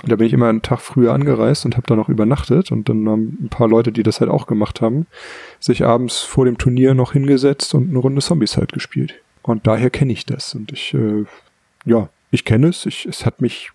Da 0.07 0.17
bin 0.17 0.27
ich 0.27 0.33
immer 0.33 0.49
einen 0.49 0.63
Tag 0.63 0.81
früher 0.81 1.13
angereist 1.13 1.65
und 1.65 1.77
habe 1.77 1.87
da 1.87 1.97
noch 1.97 2.09
übernachtet 2.09 2.73
und 2.73 2.89
dann 2.89 3.09
haben 3.09 3.39
ein 3.41 3.49
paar 3.49 3.69
Leute, 3.69 3.93
die 3.93 4.03
das 4.03 4.21
halt 4.21 4.31
auch 4.31 4.47
gemacht 4.47 4.81
haben, 4.81 5.07
sich 5.61 5.85
abends 5.85 6.21
vor 6.21 6.45
dem 6.45 6.59
Turnier 6.59 6.95
noch 6.95 7.13
hingesetzt 7.13 7.75
und 7.75 7.89
eine 7.89 7.99
Runde 7.99 8.21
Zombies 8.21 8.57
halt 8.57 8.73
gespielt. 8.73 9.15
Und 9.43 9.67
daher 9.67 9.91
kenne 9.91 10.13
ich 10.13 10.27
das 10.27 10.55
und 10.55 10.73
ich, 10.73 10.95
äh, 10.95 11.25
ja, 11.85 12.09
ich 12.31 12.45
kenne 12.45 12.69
es. 12.69 12.87
Ich, 12.87 13.07
es 13.07 13.25
hat 13.25 13.41
mich, 13.41 13.71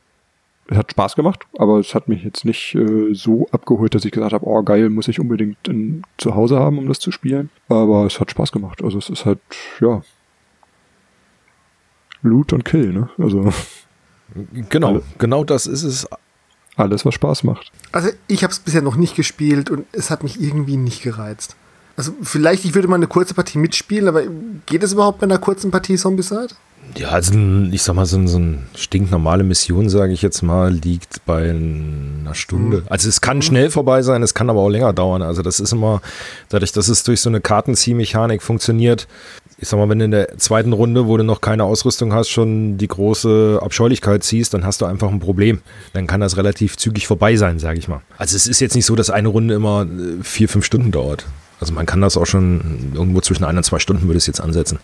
es 0.68 0.78
hat 0.78 0.92
Spaß 0.92 1.16
gemacht, 1.16 1.46
aber 1.58 1.80
es 1.80 1.96
hat 1.96 2.08
mich 2.08 2.24
jetzt 2.24 2.44
nicht 2.44 2.76
äh, 2.76 3.14
so 3.14 3.48
abgeholt, 3.52 3.96
dass 3.96 4.06
ich 4.06 4.12
gesagt 4.12 4.34
habe, 4.34 4.46
oh 4.46 4.62
geil, 4.62 4.90
muss 4.90 5.08
ich 5.08 5.20
unbedingt 5.20 5.68
in, 5.68 6.04
zu 6.18 6.36
Hause 6.36 6.60
haben, 6.60 6.78
um 6.78 6.88
das 6.88 7.00
zu 7.00 7.12
spielen. 7.12 7.50
Aber 7.70 8.06
es 8.06 8.20
hat 8.20 8.32
Spaß 8.32 8.52
gemacht. 8.52 8.84
Also 8.84 8.98
es 8.98 9.10
ist 9.10 9.26
halt, 9.26 9.40
ja, 9.80 10.02
Loot 12.22 12.54
und 12.54 12.66
Kill, 12.66 12.94
ne? 12.94 13.10
Also 13.18 13.52
Genau, 14.70 14.90
Alle. 14.90 15.02
genau 15.18 15.44
das 15.44 15.68
ist 15.68 15.84
es. 15.84 16.08
Alles, 16.76 17.04
was 17.06 17.14
Spaß 17.14 17.44
macht. 17.44 17.72
Also 17.92 18.10
ich 18.28 18.44
habe 18.44 18.54
es 18.54 18.60
bisher 18.60 18.82
noch 18.82 18.96
nicht 18.96 19.16
gespielt 19.16 19.70
und 19.70 19.86
es 19.92 20.10
hat 20.10 20.24
mich 20.24 20.42
irgendwie 20.42 20.78
nicht 20.78 21.04
gereizt. 21.04 21.56
Also 21.98 22.14
vielleicht, 22.22 22.64
ich 22.64 22.74
würde 22.74 22.88
mal 22.88 22.96
eine 22.96 23.08
kurze 23.08 23.34
Partie 23.34 23.58
mitspielen, 23.58 24.08
aber 24.08 24.24
geht 24.66 24.84
es 24.84 24.94
überhaupt 24.94 25.20
bei 25.20 25.26
einer 25.26 25.40
kurzen 25.40 25.72
Partie 25.72 25.98
Zombicide? 25.98 26.48
Ja, 26.96 27.10
also 27.10 27.34
ich 27.72 27.84
sag 27.84 27.96
mal, 27.96 28.06
so, 28.06 28.26
so 28.26 28.38
eine 28.38 28.60
stinknormale 28.76 29.44
Mission, 29.44 29.90
sage 29.90 30.14
ich 30.14 30.22
jetzt 30.22 30.42
mal, 30.42 30.72
liegt 30.74 31.26
bei 31.26 31.50
einer 31.50 32.34
Stunde. 32.34 32.78
Mhm. 32.78 32.84
Also 32.90 33.10
es 33.10 33.20
kann 33.20 33.42
schnell 33.42 33.70
vorbei 33.70 34.02
sein, 34.02 34.24
es 34.24 34.34
kann 34.34 34.50
aber 34.50 34.62
auch 34.62 34.70
länger 34.70 34.94
dauern. 34.94 35.22
Also 35.22 35.42
das 35.42 35.60
ist 35.60 35.74
immer, 35.74 36.02
dadurch, 36.48 36.72
dass 36.72 36.88
es 36.88 37.04
durch 37.04 37.20
so 37.20 37.30
eine 37.30 37.42
Kartenziehmechanik 37.42 38.42
funktioniert, 38.42 39.08
ich 39.62 39.68
sag 39.68 39.78
mal, 39.78 39.90
wenn 39.90 40.00
du 40.00 40.06
in 40.06 40.12
der 40.12 40.38
zweiten 40.38 40.72
Runde, 40.72 41.08
wo 41.08 41.18
du 41.18 41.24
noch 41.24 41.42
keine 41.42 41.66
Ausrüstung 41.66 42.14
hast, 42.14 42.30
schon 42.30 42.78
die 42.78 42.88
große 42.88 43.60
Abscheulichkeit 43.62 44.24
ziehst, 44.24 44.54
dann 44.54 44.66
hast 44.66 44.82
du 44.82 44.86
einfach 44.86 45.10
ein 45.10 45.20
Problem. 45.20 45.60
Dann 45.94 46.08
kann 46.08 46.22
das 46.22 46.38
relativ 46.38 46.78
zügig 46.78 47.08
vorbei 47.08 47.36
sein, 47.36 47.60
sage 47.60 47.78
ich 47.78 47.88
mal. 47.88 48.02
Also 48.18 48.38
es 48.38 48.48
ist 48.48 48.62
jetzt 48.62 48.76
nicht 48.76 48.86
so, 48.86 48.96
dass 48.96 49.10
eine 49.10 49.28
Runde 49.28 49.54
immer 49.54 49.84
äh, 49.84 50.24
vier, 50.24 50.48
fünf 50.48 50.66
Stunden 50.66 50.92
dauert. 50.92 51.26
Also 51.60 51.74
man 51.74 51.86
kann 51.86 52.00
das 52.00 52.16
auch 52.16 52.26
schon 52.26 52.94
irgendwo 52.94 53.20
zwischen 53.20 53.44
ein 53.44 53.58
und 53.58 53.64
zwei 53.64 53.80
Stunden 53.80 54.08
würde 54.08 54.18
es 54.18 54.28
jetzt 54.28 54.40
ansetzen. 54.40 54.80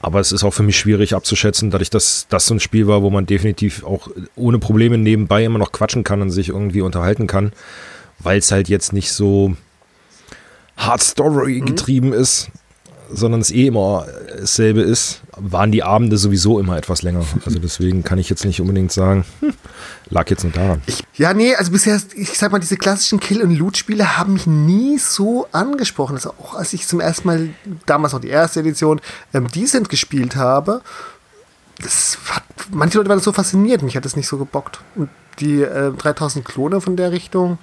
Aber 0.00 0.20
es 0.20 0.32
ist 0.32 0.44
auch 0.44 0.54
für 0.54 0.62
mich 0.62 0.78
schwierig 0.78 1.14
abzuschätzen, 1.14 1.70
dadurch, 1.70 1.90
dass 1.90 2.26
das 2.28 2.46
so 2.46 2.54
ein 2.54 2.60
Spiel 2.60 2.86
war, 2.86 3.02
wo 3.02 3.10
man 3.10 3.26
definitiv 3.26 3.84
auch 3.84 4.08
ohne 4.36 4.58
Probleme 4.58 4.96
nebenbei 4.96 5.44
immer 5.44 5.58
noch 5.58 5.72
quatschen 5.72 6.04
kann 6.04 6.22
und 6.22 6.30
sich 6.30 6.50
irgendwie 6.50 6.80
unterhalten 6.80 7.26
kann, 7.26 7.52
weil 8.20 8.38
es 8.38 8.50
halt 8.50 8.68
jetzt 8.68 8.92
nicht 8.92 9.12
so 9.12 9.56
Hard 10.76 11.02
Story 11.02 11.60
getrieben 11.60 12.08
mhm. 12.08 12.14
ist, 12.14 12.50
sondern 13.12 13.40
es 13.40 13.50
eh 13.50 13.66
immer 13.66 14.06
dasselbe 14.38 14.82
ist, 14.82 15.20
waren 15.36 15.72
die 15.72 15.82
Abende 15.82 16.18
sowieso 16.18 16.58
immer 16.58 16.76
etwas 16.76 17.02
länger. 17.02 17.24
Also 17.44 17.58
deswegen 17.58 18.04
kann 18.04 18.18
ich 18.18 18.28
jetzt 18.30 18.44
nicht 18.44 18.60
unbedingt 18.60 18.92
sagen, 18.92 19.24
hm, 19.40 19.54
lag 20.08 20.28
jetzt 20.30 20.44
nur 20.44 20.52
daran. 20.52 20.82
Ich, 20.86 21.02
ja, 21.14 21.34
nee, 21.34 21.54
also 21.54 21.72
bisher, 21.72 22.00
ich 22.14 22.38
sag 22.38 22.52
mal, 22.52 22.58
diese 22.58 22.76
klassischen 22.76 23.20
Kill- 23.20 23.42
und 23.42 23.56
Loot-Spiele 23.56 24.18
haben 24.18 24.34
mich 24.34 24.46
nie 24.46 24.98
so 24.98 25.46
angesprochen. 25.52 26.16
Also 26.16 26.30
auch 26.30 26.54
als 26.54 26.72
ich 26.72 26.86
zum 26.86 27.00
ersten 27.00 27.28
Mal, 27.28 27.48
damals 27.86 28.12
noch 28.12 28.20
die 28.20 28.28
erste 28.28 28.60
Edition, 28.60 29.00
ähm, 29.34 29.48
Decent 29.48 29.88
gespielt 29.88 30.36
habe, 30.36 30.82
das 31.82 32.18
hat, 32.28 32.42
manche 32.70 32.98
Leute 32.98 33.08
waren 33.08 33.18
das 33.18 33.24
so 33.24 33.32
fasziniert, 33.32 33.82
mich 33.82 33.96
hat 33.96 34.04
das 34.04 34.16
nicht 34.16 34.28
so 34.28 34.36
gebockt. 34.36 34.80
Und 34.96 35.08
die 35.38 35.62
äh, 35.62 35.92
3000 35.92 36.44
Klone 36.44 36.80
von 36.80 36.96
der 36.96 37.12
Richtung. 37.12 37.58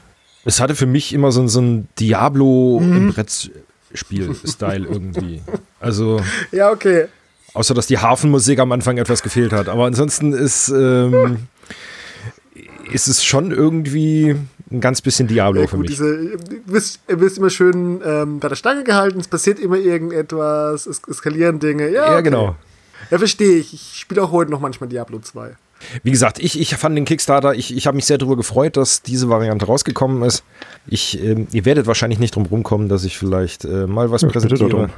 Es 0.46 0.60
hatte 0.60 0.76
für 0.76 0.86
mich 0.86 1.14
immer 1.14 1.32
so, 1.32 1.46
so 1.48 1.62
ein 1.62 1.88
Diablo 2.00 2.80
mhm. 2.82 2.98
im 2.98 3.14
Brett 3.14 3.52
Spiel-Style 3.93 4.88
irgendwie. 4.88 5.41
Also. 5.80 6.21
Ja, 6.52 6.71
okay. 6.71 7.06
Außer, 7.54 7.73
dass 7.73 7.88
die 7.88 7.97
Hafenmusik 7.97 8.60
am 8.60 8.71
Anfang 8.71 8.97
etwas 8.97 9.23
gefehlt 9.23 9.54
hat. 9.54 9.69
Aber 9.69 9.86
ansonsten 9.86 10.34
ist, 10.34 10.69
ähm, 10.69 11.47
ist 12.91 13.08
es 13.08 13.23
schon 13.23 13.52
irgendwie 13.52 14.36
ein 14.71 14.82
ganz 14.82 15.02
bisschen 15.02 15.28
Diablo 15.28 15.62
ja, 15.62 15.67
für 15.67 15.78
mich. 15.78 15.89
Diese, 15.89 16.38
du, 16.38 16.71
bist, 16.71 17.00
du 17.08 17.17
bist 17.17 17.38
immer 17.38 17.50
schön 17.50 18.02
ähm, 18.04 18.39
bei 18.39 18.50
der 18.50 18.56
Stange 18.56 18.84
gehalten, 18.84 19.19
es 19.19 19.28
passiert 19.28 19.60
immer 19.60 19.78
irgendetwas, 19.78 20.86
es 20.86 21.02
eskalieren 21.08 21.60
Dinge. 21.60 21.89
Ja, 21.89 22.12
ja 22.12 22.21
genau. 22.21 22.56
Ja, 23.10 23.17
verstehe 23.17 23.58
ich. 23.58 23.73
Ich 23.73 24.00
spiele 24.00 24.23
auch 24.23 24.32
heute 24.32 24.52
noch 24.52 24.60
manchmal 24.60 24.89
Diablo 24.89 25.19
2. 25.19 25.56
Wie 26.04 26.12
gesagt, 26.12 26.40
ich, 26.40 26.60
ich 26.60 26.76
fand 26.76 26.98
den 26.98 27.06
Kickstarter, 27.06 27.54
ich, 27.54 27.76
ich 27.76 27.88
habe 27.88 27.96
mich 27.96 28.06
sehr 28.06 28.18
darüber 28.18 28.36
gefreut, 28.36 28.78
dass 28.78 29.02
diese 29.02 29.30
Variante 29.30 29.66
rausgekommen 29.66 30.24
ist. 30.24 30.44
Ich, 30.88 31.22
äh, 31.24 31.46
ihr 31.52 31.66
werdet 31.66 31.88
wahrscheinlich 31.88 32.20
nicht 32.20 32.36
drum 32.36 32.46
rumkommen, 32.46 32.89
dass 32.89 33.04
ich 33.04 33.18
vielleicht 33.18 33.66
äh, 33.66 33.88
mal 33.88 34.12
was 34.12 34.22
ja, 34.22 34.30
präsentiere. 34.30 34.89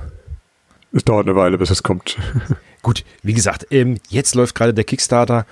Es 0.91 1.05
dauert 1.05 1.27
eine 1.27 1.35
Weile, 1.35 1.57
bis 1.57 1.69
es 1.69 1.83
kommt. 1.83 2.17
Gut, 2.81 3.03
wie 3.21 3.33
gesagt, 3.33 3.67
ähm, 3.71 3.97
jetzt 4.09 4.35
läuft 4.35 4.55
gerade 4.55 4.73
der 4.73 4.85
Kickstarter, 4.85 5.45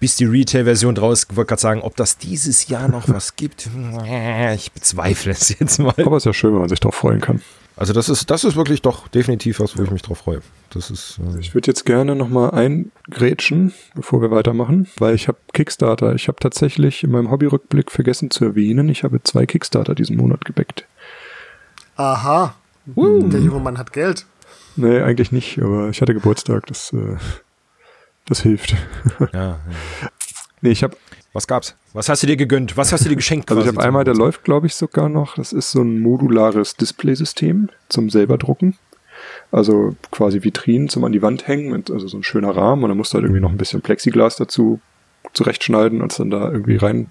bis 0.00 0.16
die 0.16 0.24
Retail-Version 0.24 0.94
draus. 0.94 1.26
Ich 1.30 1.36
wollte 1.36 1.48
gerade 1.48 1.62
sagen, 1.62 1.80
ob 1.82 1.96
das 1.96 2.18
dieses 2.18 2.68
Jahr 2.68 2.88
noch 2.88 3.08
was 3.08 3.36
gibt. 3.36 3.68
Ich 4.54 4.72
bezweifle 4.72 5.32
es 5.32 5.58
jetzt 5.58 5.78
mal. 5.78 5.94
Aber 5.96 6.16
es 6.16 6.22
ist 6.22 6.26
ja 6.26 6.32
schön, 6.34 6.52
wenn 6.52 6.60
man 6.60 6.68
sich 6.68 6.80
darauf 6.80 6.96
freuen 6.96 7.20
kann. 7.20 7.40
Also 7.76 7.92
das 7.92 8.08
ist, 8.08 8.30
das 8.30 8.44
ist 8.44 8.54
wirklich 8.54 8.82
doch 8.82 9.08
definitiv 9.08 9.58
was, 9.58 9.76
wo 9.76 9.82
ich 9.82 9.90
mich 9.90 10.02
drauf 10.02 10.18
freue. 10.18 10.42
Das 10.70 10.90
ist, 10.90 11.18
äh 11.18 11.40
ich 11.40 11.54
würde 11.54 11.66
jetzt 11.66 11.84
gerne 11.84 12.14
nochmal 12.14 12.52
eingrätschen, 12.52 13.72
bevor 13.96 14.22
wir 14.22 14.30
weitermachen, 14.30 14.86
weil 14.98 15.14
ich 15.14 15.26
habe 15.26 15.38
Kickstarter. 15.52 16.14
Ich 16.14 16.28
habe 16.28 16.38
tatsächlich 16.38 17.02
in 17.02 17.10
meinem 17.10 17.30
Hobbyrückblick 17.30 17.90
vergessen 17.90 18.30
zu 18.30 18.44
erwähnen, 18.44 18.88
ich 18.88 19.02
habe 19.02 19.22
zwei 19.24 19.44
Kickstarter 19.44 19.94
diesen 19.94 20.16
Monat 20.16 20.44
gebackt. 20.44 20.86
Aha. 21.96 22.54
Uh. 22.94 23.28
Der 23.28 23.40
junge 23.40 23.60
Mann 23.60 23.78
hat 23.78 23.92
Geld. 23.92 24.26
Nee, 24.76 25.00
eigentlich 25.00 25.32
nicht, 25.32 25.60
aber 25.60 25.88
ich 25.88 26.00
hatte 26.00 26.14
Geburtstag, 26.14 26.66
das, 26.66 26.92
äh, 26.92 27.16
das 28.26 28.40
hilft. 28.40 28.76
Ja, 29.20 29.28
ja. 29.32 29.60
Nee, 30.60 30.70
ich 30.70 30.82
habe 30.82 30.96
was 31.34 31.46
gab's? 31.46 31.76
Was 31.92 32.08
hast 32.08 32.22
du 32.22 32.26
dir 32.26 32.36
gegönnt? 32.36 32.76
Was 32.76 32.92
hast 32.92 33.04
du 33.04 33.08
dir 33.08 33.16
geschenkt? 33.16 33.50
Also 33.50 33.60
ich 33.60 33.68
habe 33.68 33.82
einmal, 33.82 34.04
der 34.04 34.14
läuft, 34.14 34.44
glaube 34.44 34.68
ich, 34.68 34.74
sogar 34.74 35.08
noch. 35.08 35.34
Das 35.34 35.52
ist 35.52 35.72
so 35.72 35.82
ein 35.82 36.00
modulares 36.00 36.76
Displaysystem 36.76 37.68
zum 37.88 38.08
selber 38.08 38.38
drucken. 38.38 38.78
Also 39.50 39.96
quasi 40.10 40.42
Vitrinen 40.42 40.88
zum 40.88 41.04
an 41.04 41.12
die 41.12 41.22
Wand 41.22 41.46
hängen, 41.48 41.72
mit, 41.72 41.90
also 41.90 42.06
so 42.06 42.16
ein 42.16 42.22
schöner 42.22 42.56
Rahmen 42.56 42.84
und 42.84 42.88
dann 42.88 42.96
musst 42.96 43.12
du 43.12 43.16
halt 43.16 43.24
irgendwie 43.24 43.40
noch 43.40 43.50
ein 43.50 43.56
bisschen 43.56 43.82
Plexiglas 43.82 44.36
dazu 44.36 44.80
zurechtschneiden 45.32 46.02
und 46.02 46.12
es 46.12 46.18
dann 46.18 46.30
da 46.30 46.50
irgendwie 46.50 46.76
rein 46.76 47.10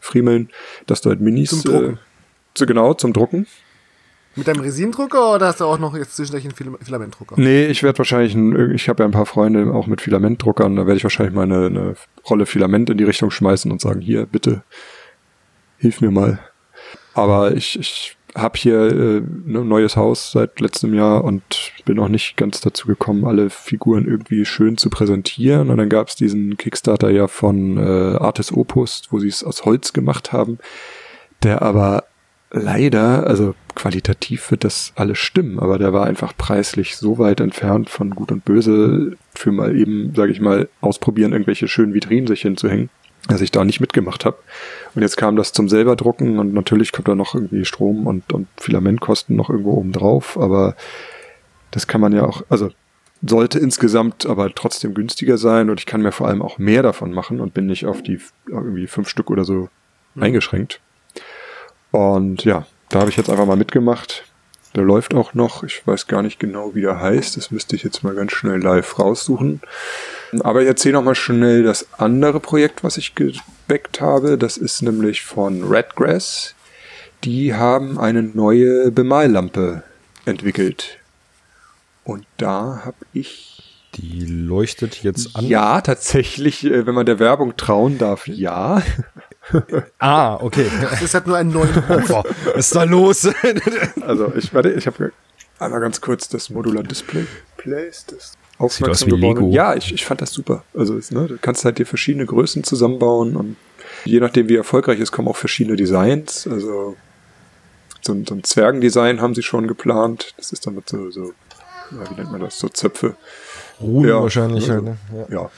friemeln, 0.00 0.50
dass 0.86 1.00
du 1.00 1.08
halt 1.10 1.20
Minis 1.20 1.50
Zum 1.50 1.62
Drucken. 1.62 1.94
Äh, 1.94 1.96
zu, 2.54 2.66
genau 2.66 2.94
zum 2.94 3.12
Drucken. 3.12 3.46
Mit 4.36 4.46
deinem 4.46 4.60
Resindrucker 4.60 5.34
oder 5.34 5.48
hast 5.48 5.60
du 5.60 5.64
auch 5.64 5.78
noch 5.78 5.96
jetzt 5.96 6.14
zwischendurch 6.16 6.44
einen 6.44 6.54
Fil 6.54 6.70
Filamentdrucker? 6.80 7.34
Nee, 7.36 7.66
ich 7.66 7.82
werde 7.82 7.98
wahrscheinlich, 7.98 8.34
ein, 8.34 8.74
ich 8.74 8.88
habe 8.88 9.02
ja 9.02 9.08
ein 9.08 9.12
paar 9.12 9.26
Freunde 9.26 9.72
auch 9.74 9.88
mit 9.88 10.00
Filamentdruckern, 10.00 10.76
da 10.76 10.86
werde 10.86 10.98
ich 10.98 11.02
wahrscheinlich 11.02 11.34
mal 11.34 11.42
eine, 11.42 11.66
eine 11.66 11.94
Rolle 12.28 12.46
Filament 12.46 12.90
in 12.90 12.98
die 12.98 13.04
Richtung 13.04 13.30
schmeißen 13.30 13.70
und 13.72 13.80
sagen, 13.80 14.00
hier, 14.00 14.26
bitte, 14.26 14.62
hilf 15.78 16.00
mir 16.00 16.12
mal. 16.12 16.38
Aber 17.14 17.56
ich, 17.56 17.78
ich 17.78 18.16
habe 18.34 18.56
hier 18.58 18.76
äh, 18.76 19.18
ein 19.18 19.68
neues 19.68 19.96
Haus 19.96 20.32
seit 20.32 20.60
letztem 20.60 20.94
Jahr 20.94 21.24
und 21.24 21.72
bin 21.84 21.96
noch 21.96 22.08
nicht 22.08 22.36
ganz 22.36 22.60
dazu 22.60 22.86
gekommen, 22.86 23.24
alle 23.24 23.50
Figuren 23.50 24.06
irgendwie 24.06 24.44
schön 24.44 24.76
zu 24.76 24.90
präsentieren. 24.90 25.70
Und 25.70 25.78
dann 25.78 25.88
gab 25.88 26.08
es 26.08 26.16
diesen 26.16 26.56
Kickstarter 26.56 27.10
ja 27.10 27.28
von 27.28 27.76
äh, 27.76 28.16
Artis 28.16 28.52
Opus, 28.52 29.02
wo 29.10 29.18
sie 29.18 29.28
es 29.28 29.42
aus 29.42 29.64
Holz 29.64 29.92
gemacht 29.92 30.32
haben, 30.32 30.58
der 31.42 31.62
aber 31.62 32.04
leider, 32.50 33.26
also 33.26 33.54
qualitativ 33.74 34.50
wird 34.50 34.64
das 34.64 34.92
alles 34.96 35.18
stimmen, 35.18 35.58
aber 35.58 35.78
der 35.78 35.92
war 35.92 36.06
einfach 36.06 36.36
preislich 36.36 36.96
so 36.96 37.18
weit 37.18 37.40
entfernt 37.40 37.88
von 37.88 38.10
Gut 38.10 38.32
und 38.32 38.44
Böse 38.44 39.16
für 39.34 39.52
mal 39.52 39.76
eben, 39.76 40.14
sage 40.14 40.32
ich 40.32 40.40
mal, 40.40 40.68
ausprobieren, 40.80 41.32
irgendwelche 41.32 41.68
schönen 41.68 41.94
Vitrinen 41.94 42.26
sich 42.26 42.42
hinzuhängen, 42.42 42.90
dass 43.28 43.40
ich 43.40 43.52
da 43.52 43.64
nicht 43.64 43.80
mitgemacht 43.80 44.24
habe. 44.24 44.38
Und 44.94 45.02
jetzt 45.02 45.16
kam 45.16 45.36
das 45.36 45.52
zum 45.52 45.68
selber 45.68 45.94
drucken 45.94 46.38
und 46.38 46.52
natürlich 46.52 46.92
kommt 46.92 47.08
da 47.08 47.14
noch 47.14 47.34
irgendwie 47.34 47.64
Strom 47.64 48.06
und, 48.06 48.32
und 48.32 48.48
Filamentkosten 48.56 49.36
noch 49.36 49.50
irgendwo 49.50 49.72
oben 49.72 49.92
drauf, 49.92 50.38
aber 50.38 50.74
das 51.70 51.86
kann 51.86 52.00
man 52.00 52.12
ja 52.12 52.24
auch, 52.24 52.42
also 52.48 52.70
sollte 53.22 53.58
insgesamt 53.58 54.26
aber 54.26 54.52
trotzdem 54.54 54.94
günstiger 54.94 55.38
sein 55.38 55.70
und 55.70 55.78
ich 55.78 55.86
kann 55.86 56.02
mir 56.02 56.10
vor 56.10 56.26
allem 56.26 56.42
auch 56.42 56.58
mehr 56.58 56.82
davon 56.82 57.12
machen 57.12 57.40
und 57.40 57.54
bin 57.54 57.66
nicht 57.66 57.86
auf 57.86 58.02
die 58.02 58.18
irgendwie 58.48 58.86
fünf 58.86 59.08
Stück 59.08 59.30
oder 59.30 59.44
so 59.44 59.68
mhm. 60.14 60.22
eingeschränkt. 60.22 60.80
Und 61.90 62.44
ja, 62.44 62.66
da 62.88 63.00
habe 63.00 63.10
ich 63.10 63.16
jetzt 63.16 63.30
einfach 63.30 63.46
mal 63.46 63.56
mitgemacht. 63.56 64.24
Der 64.74 64.84
läuft 64.84 65.14
auch 65.14 65.34
noch. 65.34 65.64
Ich 65.64 65.84
weiß 65.86 66.06
gar 66.06 66.22
nicht 66.22 66.38
genau, 66.38 66.74
wie 66.74 66.82
der 66.82 67.00
heißt. 67.00 67.36
Das 67.36 67.50
müsste 67.50 67.74
ich 67.74 67.82
jetzt 67.82 68.04
mal 68.04 68.14
ganz 68.14 68.32
schnell 68.32 68.60
live 68.60 68.98
raussuchen. 68.98 69.60
Aber 70.40 70.62
ich 70.62 70.68
erzähle 70.68 70.94
noch 70.94 71.02
mal 71.02 71.16
schnell 71.16 71.64
das 71.64 71.88
andere 71.98 72.38
Projekt, 72.38 72.84
was 72.84 72.96
ich 72.96 73.16
gebackt 73.16 74.00
habe. 74.00 74.38
Das 74.38 74.56
ist 74.56 74.82
nämlich 74.82 75.22
von 75.22 75.64
Redgrass. 75.64 76.54
Die 77.24 77.54
haben 77.54 77.98
eine 77.98 78.22
neue 78.22 78.92
Bemallampe 78.92 79.82
entwickelt. 80.24 80.98
Und 82.04 82.24
da 82.36 82.82
habe 82.84 82.96
ich 83.12 83.60
die 83.96 84.24
leuchtet 84.24 85.02
jetzt 85.02 85.34
an. 85.34 85.46
Ja, 85.46 85.80
tatsächlich, 85.80 86.64
äh, 86.64 86.86
wenn 86.86 86.94
man 86.94 87.06
der 87.06 87.18
Werbung 87.18 87.56
trauen 87.56 87.98
darf, 87.98 88.26
ja. 88.28 88.82
ah, 89.98 90.36
okay. 90.36 90.66
Das 91.00 91.14
hat 91.14 91.26
nur 91.26 91.36
einen 91.36 91.52
neuen 91.52 91.72
Boah, 91.72 92.24
Was 92.54 92.66
ist 92.66 92.74
da 92.74 92.84
los? 92.84 93.28
also, 94.00 94.32
ich 94.36 94.52
warte, 94.54 94.70
ich 94.72 94.86
habe 94.86 95.12
einmal 95.58 95.80
ganz 95.80 96.00
kurz 96.00 96.28
das 96.28 96.50
Modular 96.50 96.82
Display 96.82 97.26
Place, 97.56 98.06
das 98.06 98.32
aufmerksam 98.58 98.78
Sieht 98.78 98.88
aus 98.88 99.06
wie 99.06 99.20
geworden. 99.20 99.44
Lego. 99.44 99.54
Ja, 99.54 99.74
ich, 99.74 99.92
ich 99.92 100.04
fand 100.04 100.20
das 100.20 100.32
super. 100.32 100.64
Also, 100.74 100.94
ne, 100.94 101.28
du 101.28 101.38
kannst 101.38 101.64
halt 101.64 101.78
dir 101.78 101.86
verschiedene 101.86 102.26
Größen 102.26 102.64
zusammenbauen 102.64 103.36
und 103.36 103.56
je 104.04 104.20
nachdem, 104.20 104.48
wie 104.48 104.56
erfolgreich 104.56 105.00
es 105.00 105.12
kommen 105.12 105.28
auch 105.28 105.36
verschiedene 105.36 105.76
Designs. 105.76 106.46
Also, 106.46 106.96
so 108.02 108.12
ein, 108.12 108.26
so 108.26 108.34
ein 108.34 108.44
Zwergendesign 108.44 109.20
haben 109.20 109.34
sie 109.34 109.42
schon 109.42 109.66
geplant. 109.66 110.34
Das 110.36 110.52
ist 110.52 110.66
dann 110.66 110.74
mit 110.74 110.88
so, 110.88 111.10
so 111.10 111.32
ja, 111.90 112.10
wie 112.10 112.14
nennt 112.14 112.32
man 112.32 112.40
das, 112.40 112.58
so 112.58 112.68
Zöpfe. 112.68 113.16
Ruhen 113.80 114.08
Ja, 114.08 114.22
wahrscheinlich 114.22 114.70
also, 114.70 114.74
halt, 114.74 114.84
ne? 114.84 115.26
Ja. 115.28 115.42
Ja. 115.42 115.50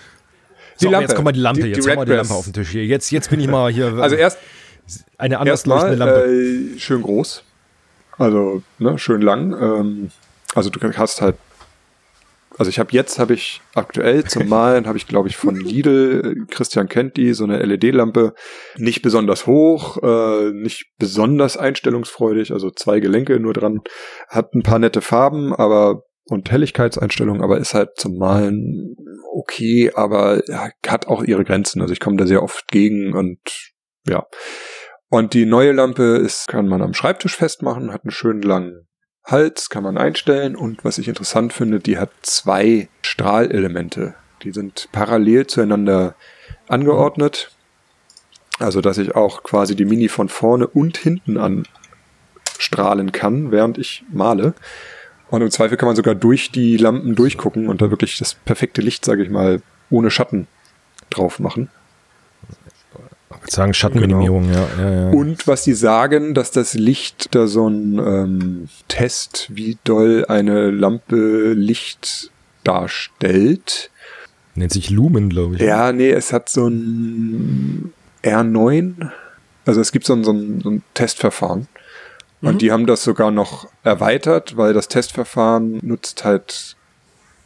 So, 0.83 0.89
aber 0.95 1.01
jetzt 1.03 1.15
kommt 1.15 1.25
mal 1.25 1.33
die 1.33 1.41
Lampe, 1.41 1.63
Die- 1.63 1.73
die 1.73 1.77
jetzt 1.77 1.89
haben 1.89 1.99
wir 2.01 2.05
die. 2.07 2.13
Lampe 2.13 2.35
auf 2.35 2.45
dem 2.45 2.53
Tisch 2.53 2.71
hier. 2.71 2.85
Jetzt, 2.85 3.11
jetzt 3.11 3.31
bin 3.31 3.41
ich 3.41 3.49
mal 3.49 3.73
hier. 3.73 3.95
Also 3.99 4.17
erst 4.17 4.39
eine 5.19 5.39
anders 5.39 5.61
erstmal 5.67 5.95
Lampe. 5.95 6.25
äh, 6.27 6.79
schön 6.79 7.03
groß. 7.03 7.45
Also, 8.19 8.63
ne, 8.79 8.99
schön 8.99 9.23
lang. 9.23 9.53
Ähm, 9.53 10.11
also 10.55 10.71
du 10.71 10.81
hast 10.97 11.21
halt 11.23 11.37
also 12.59 12.69
ich 12.69 12.79
habe 12.79 12.91
jetzt 12.93 13.19
habe 13.19 13.33
ich 13.33 13.63
aktuell 13.75 14.25
zum 14.25 14.47
Malen 14.47 14.87
habe 14.87 14.99
ich 14.99 15.07
glaube 15.07 15.27
ich 15.29 15.39
von 15.39 15.57
Lidl 15.57 16.45
Christian 16.51 16.87
kennt 16.87 17.17
die 17.17 17.33
so 17.33 17.45
eine 17.45 17.59
LED-Lampe 17.65 18.35
nicht 18.77 19.01
besonders 19.01 19.47
hoch 19.47 19.97
äh, 20.03 20.51
nicht 20.53 20.85
besonders 20.99 21.57
einstellungsfreudig 21.57 22.53
also 22.53 22.71
zwei 22.71 23.01
Gelenke 23.01 23.41
nur 23.41 23.55
dran 23.55 23.81
hat 24.29 24.55
ein 24.55 24.63
paar 24.63 24.79
nette 24.79 25.01
Farben 25.01 25.55
aber 25.55 26.03
und 26.27 26.51
Helligkeitseinstellungen 26.51 27.43
aber 27.43 27.57
ist 27.57 27.73
halt 27.73 27.97
zum 27.97 28.19
Malen 28.19 28.97
okay 29.43 29.93
aber 29.95 30.43
hat 30.87 31.07
auch 31.07 31.23
ihre 31.23 31.45
Grenzen 31.45 31.83
also 31.83 31.93
ich 31.93 32.01
komme 32.01 32.17
da 32.17 32.27
sehr 32.27 32.43
oft 32.43 32.69
gegen 32.69 33.13
und 33.15 33.41
ja 34.07 34.27
und 35.09 35.35
die 35.35 35.47
neue 35.47 35.73
Lampe 35.73 36.17
ist 36.17 36.49
kann 36.49 36.69
man 36.69 36.83
am 36.83 36.95
Schreibtisch 36.95 37.37
festmachen 37.37 37.93
hat 37.93 38.05
einen 38.05 38.13
schönen 38.13 38.43
langen 38.43 38.87
Hals 39.25 39.71
kann 39.71 39.85
man 39.85 39.99
einstellen 39.99 40.57
und 40.57 40.85
was 40.85 40.99
ich 40.99 41.09
interessant 41.09 41.53
finde, 41.53 41.79
die 41.79 41.99
hat 41.99 42.11
zwei 42.23 42.89
Strahlelemente. 43.03 44.15
Die 44.43 44.51
sind 44.51 44.89
parallel 44.91 45.47
zueinander 45.47 46.17
angeordnet. 46.69 47.53
Also, 48.59 48.81
dass 48.81 48.99
ich 48.99 49.15
auch 49.15 49.43
quasi 49.45 49.77
die 49.77 49.85
Mini 49.85 50.09
von 50.09 50.29
vorne 50.29 50.67
und 50.67 50.97
hinten 50.99 51.39
an 51.39 51.65
strahlen 52.59 53.13
kann, 53.13 53.51
während 53.51 53.79
ich 53.79 54.05
male. 54.11 54.55
Und 55.33 55.41
im 55.41 55.51
Zweifel 55.51 55.79
kann 55.79 55.87
man 55.87 55.97
sogar 55.97 56.15
durch 56.15 56.51
die 56.51 56.77
Lampen 56.77 57.15
durchgucken 57.15 57.67
und 57.69 57.81
da 57.81 57.89
wirklich 57.89 58.19
das 58.19 58.35
perfekte 58.35 58.83
Licht, 58.83 59.03
sage 59.03 59.23
ich 59.23 59.31
mal, 59.31 59.63
ohne 59.89 60.11
Schatten 60.11 60.47
drauf 61.09 61.39
machen. 61.39 61.71
Ich 63.31 63.41
würde 63.41 63.51
sagen 63.51 63.73
Schattenminimierung, 63.73 64.53
ja, 64.53 64.69
ja, 64.79 64.91
ja. 64.91 65.09
Und 65.09 65.47
was 65.47 65.65
sie 65.65 65.73
sagen, 65.73 66.35
dass 66.35 66.51
das 66.51 66.75
Licht 66.75 67.35
da 67.35 67.47
so 67.47 67.67
ein 67.67 67.99
ähm, 67.99 68.69
Test, 68.89 69.49
wie 69.51 69.79
doll 69.85 70.27
eine 70.29 70.71
Lampe 70.71 71.55
Licht 71.55 72.31
darstellt. 72.63 73.91
Nennt 74.55 74.73
sich 74.73 74.91
Lumen, 74.91 75.31
glaube 75.31 75.55
ich. 75.55 75.63
Ja, 75.63 75.93
nee, 75.93 76.11
es 76.11 76.35
hat 76.35 76.51
so 76.51 76.69
ein 76.69 77.95
R9. 78.23 79.11
Also 79.65 79.81
es 79.81 79.93
gibt 79.93 80.05
so 80.05 80.13
ein, 80.13 80.25
so 80.25 80.33
ein, 80.33 80.61
so 80.61 80.69
ein 80.69 80.83
Testverfahren. 80.93 81.69
Und 82.43 82.61
die 82.61 82.73
haben 82.73 82.87
das 82.87 83.05
sogar 83.05 83.31
noch 83.31 83.69
erweitert, 83.85 84.57
weil 84.57 84.75
das 84.75 84.89
Testverfahren 84.89 85.79
nutzt 85.83 86.25
halt 86.25 86.77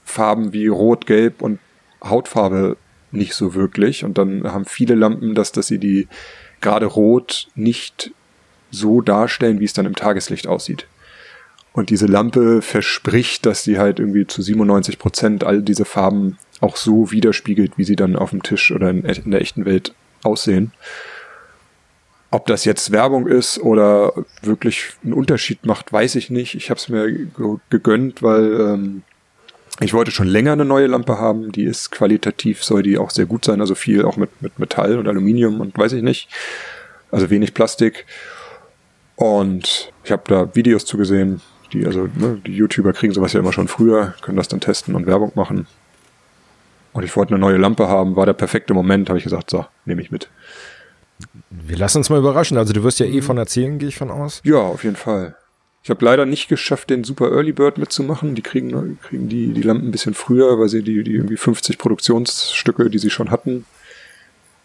Farben 0.04 0.52
wie 0.52 0.68
Rot, 0.68 1.06
Gelb 1.06 1.42
und 1.42 1.58
Hautfarbe 2.02 2.76
nicht 3.10 3.34
so 3.34 3.54
wirklich. 3.54 4.04
Und 4.04 4.16
dann 4.16 4.44
haben 4.44 4.64
viele 4.64 4.94
Lampen 4.94 5.34
das, 5.34 5.52
dass 5.52 5.66
sie 5.66 5.78
die 5.78 6.08
gerade 6.60 6.86
rot 6.86 7.48
nicht 7.54 8.12
so 8.70 9.00
darstellen, 9.00 9.60
wie 9.60 9.64
es 9.64 9.74
dann 9.74 9.86
im 9.86 9.94
Tageslicht 9.94 10.46
aussieht. 10.46 10.86
Und 11.72 11.90
diese 11.90 12.06
Lampe 12.06 12.62
verspricht, 12.62 13.44
dass 13.44 13.62
sie 13.62 13.78
halt 13.78 14.00
irgendwie 14.00 14.26
zu 14.26 14.40
97 14.40 14.98
Prozent 14.98 15.44
all 15.44 15.60
diese 15.60 15.84
Farben 15.84 16.38
auch 16.60 16.76
so 16.76 17.12
widerspiegelt, 17.12 17.76
wie 17.76 17.84
sie 17.84 17.96
dann 17.96 18.16
auf 18.16 18.30
dem 18.30 18.42
Tisch 18.42 18.72
oder 18.72 18.88
in, 18.88 19.04
in 19.04 19.30
der 19.30 19.42
echten 19.42 19.66
Welt 19.66 19.94
aussehen. 20.22 20.72
Ob 22.36 22.44
das 22.44 22.66
jetzt 22.66 22.92
Werbung 22.92 23.26
ist 23.26 23.58
oder 23.58 24.12
wirklich 24.42 24.90
einen 25.02 25.14
Unterschied 25.14 25.64
macht, 25.64 25.90
weiß 25.90 26.16
ich 26.16 26.28
nicht. 26.28 26.54
Ich 26.54 26.68
habe 26.68 26.78
es 26.78 26.90
mir 26.90 27.10
ge- 27.10 27.56
gegönnt, 27.70 28.22
weil 28.22 28.60
ähm, 28.60 29.02
ich 29.80 29.94
wollte 29.94 30.10
schon 30.10 30.26
länger 30.26 30.52
eine 30.52 30.66
neue 30.66 30.86
Lampe 30.86 31.18
haben. 31.18 31.50
Die 31.50 31.64
ist 31.64 31.90
qualitativ, 31.90 32.62
soll 32.62 32.82
die 32.82 32.98
auch 32.98 33.08
sehr 33.08 33.24
gut 33.24 33.46
sein. 33.46 33.62
Also 33.62 33.74
viel 33.74 34.04
auch 34.04 34.18
mit, 34.18 34.42
mit 34.42 34.58
Metall 34.58 34.98
und 34.98 35.08
Aluminium 35.08 35.62
und 35.62 35.78
weiß 35.78 35.94
ich 35.94 36.02
nicht. 36.02 36.28
Also 37.10 37.30
wenig 37.30 37.54
Plastik. 37.54 38.04
Und 39.14 39.90
ich 40.04 40.12
habe 40.12 40.24
da 40.26 40.54
Videos 40.54 40.84
zugesehen. 40.84 41.40
Die, 41.72 41.86
also, 41.86 42.06
ne, 42.16 42.38
die 42.46 42.52
YouTuber 42.52 42.92
kriegen 42.92 43.14
sowas 43.14 43.32
ja 43.32 43.40
immer 43.40 43.54
schon 43.54 43.66
früher, 43.66 44.14
können 44.20 44.36
das 44.36 44.48
dann 44.48 44.60
testen 44.60 44.94
und 44.94 45.06
Werbung 45.06 45.32
machen. 45.36 45.66
Und 46.92 47.02
ich 47.02 47.16
wollte 47.16 47.30
eine 47.32 47.40
neue 47.40 47.56
Lampe 47.56 47.88
haben, 47.88 48.14
war 48.14 48.26
der 48.26 48.34
perfekte 48.34 48.74
Moment, 48.74 49.08
habe 49.08 49.16
ich 49.18 49.24
gesagt, 49.24 49.48
so, 49.48 49.64
nehme 49.86 50.02
ich 50.02 50.10
mit. 50.10 50.28
Wir 51.50 51.76
lassen 51.76 51.98
uns 51.98 52.10
mal 52.10 52.18
überraschen. 52.18 52.56
Also 52.58 52.72
du 52.72 52.82
wirst 52.82 52.98
ja 53.00 53.06
eh 53.06 53.22
von 53.22 53.38
erzählen, 53.38 53.78
gehe 53.78 53.88
ich 53.88 53.96
von 53.96 54.10
aus. 54.10 54.40
Ja, 54.44 54.56
auf 54.58 54.84
jeden 54.84 54.96
Fall. 54.96 55.36
Ich 55.82 55.90
habe 55.90 56.04
leider 56.04 56.26
nicht 56.26 56.48
geschafft, 56.48 56.90
den 56.90 57.04
Super 57.04 57.30
Early 57.30 57.52
Bird 57.52 57.78
mitzumachen. 57.78 58.34
Die 58.34 58.42
kriegen, 58.42 58.98
kriegen 59.02 59.28
die, 59.28 59.52
die 59.52 59.62
Lampen 59.62 59.88
ein 59.88 59.92
bisschen 59.92 60.14
früher, 60.14 60.58
weil 60.58 60.68
sie 60.68 60.82
die, 60.82 61.04
die 61.04 61.12
irgendwie 61.14 61.36
50 61.36 61.78
Produktionsstücke, 61.78 62.90
die 62.90 62.98
sie 62.98 63.10
schon 63.10 63.30
hatten, 63.30 63.64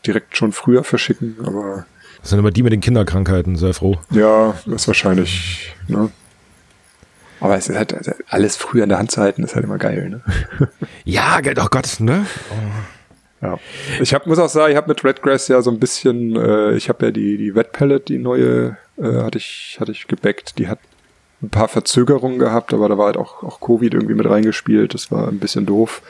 direkt 0.05 0.35
schon 0.35 0.51
früher 0.51 0.83
verschicken. 0.83 1.37
Aber 1.45 1.85
Das 2.21 2.31
sind 2.31 2.39
immer 2.39 2.49
die 2.49 2.63
mit 2.63 2.73
den 2.73 2.81
Kinderkrankheiten, 2.81 3.55
sei 3.55 3.73
froh. 3.73 3.99
ja, 4.09 4.55
das 4.65 4.81
ist 4.81 4.87
wahrscheinlich, 4.87 5.75
ne? 5.87 6.09
Aber 7.39 7.55
es 7.57 7.67
ist 7.69 7.75
halt 7.75 7.93
also 7.93 8.11
alles 8.27 8.55
früher 8.55 8.83
in 8.83 8.89
der 8.89 8.99
Hand 8.99 9.11
zu 9.11 9.21
halten, 9.21 9.43
ist 9.43 9.55
halt 9.55 9.65
immer 9.65 9.79
geil, 9.79 10.09
ne? 10.09 10.21
Ja, 11.05 11.39
oh 11.39 11.67
Gott, 11.69 11.99
ne? 11.99 12.25
Ja. 13.41 13.59
Ich 13.99 14.13
hab, 14.13 14.27
muss 14.27 14.39
auch 14.39 14.49
sagen, 14.49 14.71
ich 14.71 14.77
habe 14.77 14.89
mit 14.89 15.03
Redgrass 15.03 15.47
ja 15.47 15.61
so 15.61 15.71
ein 15.71 15.79
bisschen, 15.79 16.35
äh, 16.35 16.75
ich 16.75 16.89
habe 16.89 17.07
ja 17.07 17.11
die, 17.11 17.37
die 17.37 17.55
Wet 17.55 17.71
Palette, 17.71 18.05
die 18.05 18.19
neue, 18.19 18.77
äh, 18.97 19.23
hatte 19.23 19.39
ich, 19.39 19.77
hatte 19.79 19.91
ich 19.91 20.07
gebackt. 20.07 20.59
Die 20.59 20.67
hat 20.67 20.79
ein 21.41 21.49
paar 21.49 21.67
Verzögerungen 21.67 22.37
gehabt, 22.37 22.73
aber 22.73 22.87
da 22.87 22.97
war 22.97 23.07
halt 23.07 23.17
auch, 23.17 23.43
auch 23.43 23.59
Covid 23.59 23.93
irgendwie 23.93 24.13
mit 24.13 24.29
reingespielt. 24.29 24.93
Das 24.93 25.11
war 25.11 25.27
ein 25.27 25.39
bisschen 25.39 25.65
doof. 25.65 26.03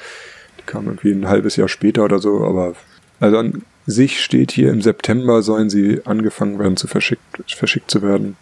Die 0.60 0.66
kam 0.66 0.88
irgendwie 0.88 1.12
ein 1.12 1.30
halbes 1.30 1.56
Jahr 1.56 1.70
später 1.70 2.04
oder 2.04 2.20
so, 2.20 2.44
aber 2.44 2.76
Also 3.20 3.38
an 3.38 3.64
sich 3.88 4.22
steht 4.22 4.52
hier 4.52 4.72
im 4.72 4.82
September 4.82 5.42
sollen 5.42 5.70
sie 5.70 6.02
angefangen 6.06 6.60
werden 6.60 6.78
zu 6.78 6.88
verschickt, 6.88 7.22
verschickt 7.48 7.90
zu 7.90 8.02
werden. 8.02 8.36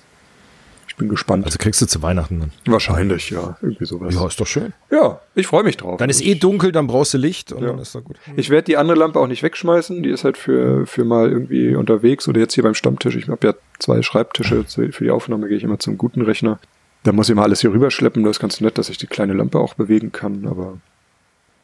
Bin 0.99 1.07
gespannt. 1.09 1.45
Also 1.45 1.57
kriegst 1.57 1.81
du 1.81 1.85
zu 1.87 2.01
Weihnachten 2.03 2.41
dann. 2.41 2.51
Wahrscheinlich, 2.65 3.29
ja. 3.29 3.57
Irgendwie 3.61 3.85
sowas. 3.85 4.13
Ja, 4.13 4.27
ist 4.27 4.39
doch 4.39 4.45
schön. 4.45 4.73
Ja, 4.91 5.21
ich 5.33 5.47
freue 5.47 5.63
mich 5.63 5.77
drauf. 5.77 5.97
Dann 5.97 6.09
ist 6.09 6.21
eh 6.21 6.35
dunkel, 6.35 6.73
dann 6.73 6.87
brauchst 6.87 7.13
du 7.13 7.17
Licht 7.17 7.53
und 7.53 7.63
Ja. 7.63 7.69
dann 7.69 7.79
ist 7.79 7.95
doch 7.95 8.03
gut. 8.03 8.17
Ich 8.35 8.49
werde 8.49 8.65
die 8.65 8.75
andere 8.75 8.97
Lampe 8.99 9.17
auch 9.17 9.27
nicht 9.27 9.41
wegschmeißen. 9.41 10.03
Die 10.03 10.09
ist 10.09 10.25
halt 10.25 10.37
für, 10.37 10.85
für 10.85 11.05
mal 11.05 11.31
irgendwie 11.31 11.73
unterwegs 11.75 12.27
oder 12.27 12.41
jetzt 12.41 12.53
hier 12.53 12.63
beim 12.63 12.73
Stammtisch. 12.75 13.15
Ich 13.15 13.29
habe 13.29 13.47
ja 13.47 13.53
zwei 13.79 14.01
Schreibtische. 14.01 14.65
Für 14.65 15.03
die 15.03 15.09
Aufnahme 15.09 15.47
gehe 15.47 15.55
ich 15.57 15.63
immer 15.63 15.79
zum 15.79 15.97
guten 15.97 16.21
Rechner. 16.21 16.59
Da 17.03 17.13
muss 17.13 17.29
ich 17.29 17.35
mal 17.35 17.43
alles 17.43 17.61
hier 17.61 17.71
rüberschleppen. 17.71 18.21
Das 18.23 18.31
ist 18.31 18.39
ganz 18.41 18.59
nett, 18.59 18.77
dass 18.77 18.89
ich 18.89 18.97
die 18.97 19.07
kleine 19.07 19.31
Lampe 19.33 19.57
auch 19.57 19.75
bewegen 19.75 20.11
kann. 20.11 20.45
Aber 20.47 20.77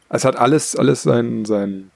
es 0.08 0.24
hat 0.24 0.38
alles, 0.38 0.78
alles 0.78 1.04
seinen, 1.04 1.44
seinen 1.44 1.92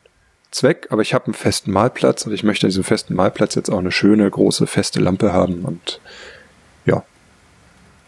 Zweck. 0.51 0.87
Aber 0.89 1.01
ich 1.03 1.13
habe 1.13 1.25
einen 1.27 1.35
festen 1.35 1.71
Malplatz 1.71 2.25
und 2.27 2.33
ich 2.33 2.43
möchte 2.43 2.65
an 2.67 2.69
diesem 2.71 2.83
festen 2.83 3.15
Malplatz 3.15 3.55
jetzt 3.55 3.69
auch 3.69 3.79
eine 3.79 3.93
schöne, 3.93 4.29
große, 4.29 4.67
feste 4.67 4.99
Lampe 4.99 5.31
haben. 5.31 5.63
Und 5.63 6.01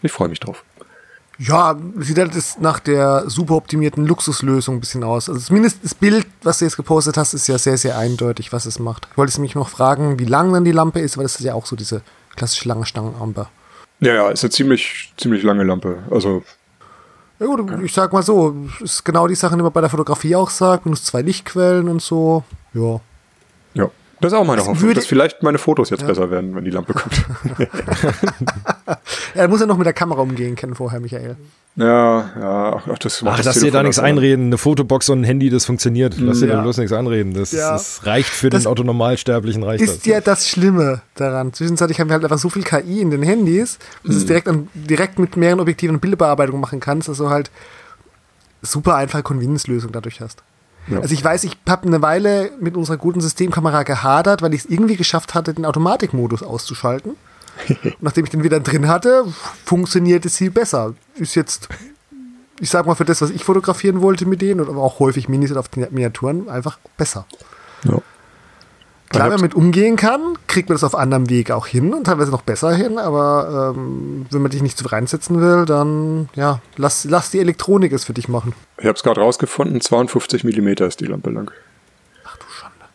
ich 0.02 0.12
freue 0.12 0.30
mich 0.30 0.40
drauf. 0.40 0.64
Ja, 1.38 1.76
sieht 1.98 2.20
halt 2.20 2.36
das 2.36 2.60
nach 2.60 2.80
der 2.80 3.28
super 3.28 3.56
optimierten 3.56 4.06
Luxuslösung 4.06 4.76
ein 4.76 4.80
bisschen 4.80 5.04
aus. 5.04 5.28
Also 5.28 5.42
zumindest 5.42 5.84
das 5.84 5.96
Bild, 5.96 6.28
was 6.44 6.60
du 6.60 6.66
jetzt 6.66 6.78
gepostet 6.78 7.18
hast, 7.18 7.34
ist 7.34 7.48
ja 7.48 7.58
sehr, 7.58 7.78
sehr 7.78 7.98
eindeutig, 7.98 8.54
was 8.54 8.68
es 8.68 8.78
macht. 8.78 9.08
Ich 9.10 9.18
wollte 9.18 9.42
mich 9.42 9.56
noch 9.56 9.70
fragen, 9.70 10.20
wie 10.20 10.26
lang 10.26 10.54
dann 10.54 10.66
die 10.66 10.72
Lampe 10.72 11.00
ist, 11.00 11.18
weil 11.18 11.24
das 11.24 11.38
ist 11.38 11.46
ja 11.46 11.56
auch 11.56 11.66
so 11.66 11.76
diese 11.76 12.02
klassische 12.36 12.68
lange 12.68 12.86
Stangenamper. 12.86 13.50
Ja, 14.02 14.14
ja, 14.14 14.30
ist 14.30 14.44
eine 14.44 14.52
ziemlich, 14.52 15.14
ziemlich 15.18 15.42
lange 15.42 15.64
Lampe. 15.64 16.04
Also 16.12 16.44
Ja 17.40 17.48
gut, 17.48 17.72
ich 17.82 17.94
sag 17.94 18.14
mal 18.14 18.22
so, 18.22 18.56
ist 18.80 19.04
genau 19.04 19.28
die 19.28 19.34
Sache, 19.34 19.56
die 19.56 19.64
man 19.64 19.72
bei 19.72 19.82
der 19.82 19.90
Fotografie 19.90 20.36
auch 20.36 20.52
sagt, 20.52 20.84
benutzt 20.84 21.08
zwei 21.08 21.24
Lichtquellen 21.24 21.88
und 21.88 22.04
so. 22.04 22.44
Ja. 22.74 23.00
Ja, 23.74 23.90
das 24.22 24.32
ist 24.34 24.38
auch 24.38 24.46
meine 24.46 24.62
Hoffnung, 24.62 24.82
würde- 24.82 24.96
dass 24.96 25.06
vielleicht 25.08 25.44
meine 25.44 25.58
Fotos 25.58 25.90
jetzt 25.90 26.06
besser 26.08 26.30
werden, 26.32 26.56
wenn 26.56 26.64
die 26.64 26.72
Lampe 26.72 26.94
kommt. 26.94 27.26
Er 29.34 29.48
muss 29.48 29.62
ja 29.62 29.66
noch 29.66 29.78
mit 29.78 29.86
der 29.86 29.94
Kamera 29.94 30.22
umgehen 30.22 30.56
können 30.56 30.76
vorher, 30.76 31.00
Michael. 31.00 31.38
ja, 31.78 32.30
ja, 32.40 32.82
ach, 32.92 33.00
das 33.00 33.22
macht 33.22 33.34
Ach, 33.34 33.38
das 33.38 33.46
lass 33.46 33.60
dir 33.60 33.72
da 33.72 33.82
nichts 33.82 33.98
einreden. 34.00 34.48
Eine 34.48 34.58
Fotobox 34.58 35.08
und 35.10 35.22
ein 35.22 35.24
Handy, 35.24 35.50
das 35.50 35.64
funktioniert. 35.66 36.18
Lass 36.20 36.40
dir 36.40 36.48
Ja. 36.48 36.56
da 36.58 36.62
bloß 36.64 36.78
nichts 36.78 36.92
einreden. 36.92 37.34
Das, 37.34 37.52
Ja. 37.54 37.72
das 37.72 38.06
reicht 38.06 38.30
für 38.30 38.50
Das 38.50 38.64
den 38.64 38.68
Autonormalsterblichen. 38.72 39.64
Reicht 39.64 39.82
Ist 39.84 40.00
das. 40.00 40.06
ja 40.06 40.20
das 40.22 40.50
Schlimme 40.50 41.02
daran. 41.16 41.54
Zwischenzeitlich 41.54 42.00
haben 42.02 42.10
wir 42.10 42.16
halt 42.16 42.24
einfach 42.26 42.38
so 42.40 42.50
viel 42.50 42.64
KI 42.64 43.00
in 43.02 43.10
den 43.10 43.24
Handys, 43.24 43.80
dass 44.04 44.16
du 44.16 44.18
es 44.20 44.26
direkt, 44.26 44.48
an, 44.50 44.68
direkt 44.74 45.18
mit 45.18 45.38
mehreren 45.38 45.62
Objektiven 45.62 45.96
und 45.96 46.02
Bildbearbeitung 46.02 46.60
machen 46.60 46.82
kannst, 46.82 47.08
dass 47.08 47.18
du 47.20 47.30
halt 47.30 47.50
super 48.62 48.96
einfache 48.96 49.24
Convenience-Lösung 49.24 49.92
dadurch 49.94 50.20
hast. 50.20 50.44
Ja. 50.88 51.00
Also 51.00 51.14
ich 51.14 51.24
weiß, 51.24 51.44
ich 51.44 51.58
habe 51.68 51.88
eine 51.88 52.02
Weile 52.02 52.52
mit 52.60 52.76
unserer 52.76 52.98
guten 52.98 53.22
Systemkamera 53.22 53.84
gehadert, 53.84 54.42
weil 54.42 54.54
ich 54.54 54.66
es 54.66 54.70
irgendwie 54.70 54.96
geschafft 54.96 55.34
hatte, 55.34 55.54
den 55.54 55.66
Automatikmodus 55.66 56.44
auszuschalten. 56.44 57.16
Und 57.84 58.02
nachdem 58.02 58.26
ich 58.26 58.32
den 58.32 58.44
wieder 58.44 58.60
drin 58.60 58.88
hatte, 58.88 59.26
funktioniert 59.66 60.26
es 60.26 60.38
viel 60.38 60.52
besser. 60.52 60.94
Ist 61.16 61.36
jetzt, 61.36 61.70
ich 62.60 62.70
sag 62.70 62.86
mal, 62.86 62.96
für 62.96 63.06
das, 63.06 63.22
was 63.22 63.30
ich 63.30 63.44
fotografieren 63.44 64.02
wollte 64.02 64.26
mit 64.26 64.42
denen, 64.42 64.62
und 64.62 64.70
aber 64.70 64.82
auch 64.82 65.00
häufig 65.00 65.30
Minis 65.30 65.52
oder 65.52 65.60
auf 65.60 65.70
Miniaturen, 65.76 66.50
einfach 66.50 66.80
besser. 66.98 67.26
Ja. 67.84 68.00
Klar, 69.12 69.26
wenn 69.26 69.32
hab's- 69.34 69.42
man 69.42 69.50
mit 69.50 69.56
umgehen 69.56 69.96
kann, 69.96 70.38
kriegt 70.48 70.70
man 70.70 70.76
das 70.76 70.84
auf 70.84 70.96
anderem 70.96 71.30
Weg 71.30 71.52
auch 71.52 71.68
hin 71.68 71.94
und 71.94 72.06
teilweise 72.06 72.32
noch 72.32 72.42
besser 72.42 72.74
hin, 72.74 72.98
aber 72.98 73.74
ähm, 73.76 74.26
wenn 74.30 74.42
man 74.42 74.52
dich 74.52 74.62
nicht 74.62 74.78
so 74.78 74.88
reinsetzen 74.88 75.40
will, 75.42 75.66
dann 75.66 76.30
ja, 76.36 76.60
lass, 76.78 77.04
lass 77.06 77.32
die 77.32 77.40
Elektronik 77.40 77.92
es 77.92 78.06
für 78.06 78.14
dich 78.14 78.28
machen. 78.28 78.54
Ich 78.78 78.86
habe 78.86 78.96
es 78.96 79.04
gerade 79.04 79.22
rausgefunden, 79.22 79.82
52 79.82 80.44
Millimeter 80.44 80.86
ist 80.88 81.00
die 81.00 81.06
Lampe 81.06 81.30
lang. 81.30 81.52
Ach 82.26 82.38
du 82.38 82.46
Schande. 82.50 82.86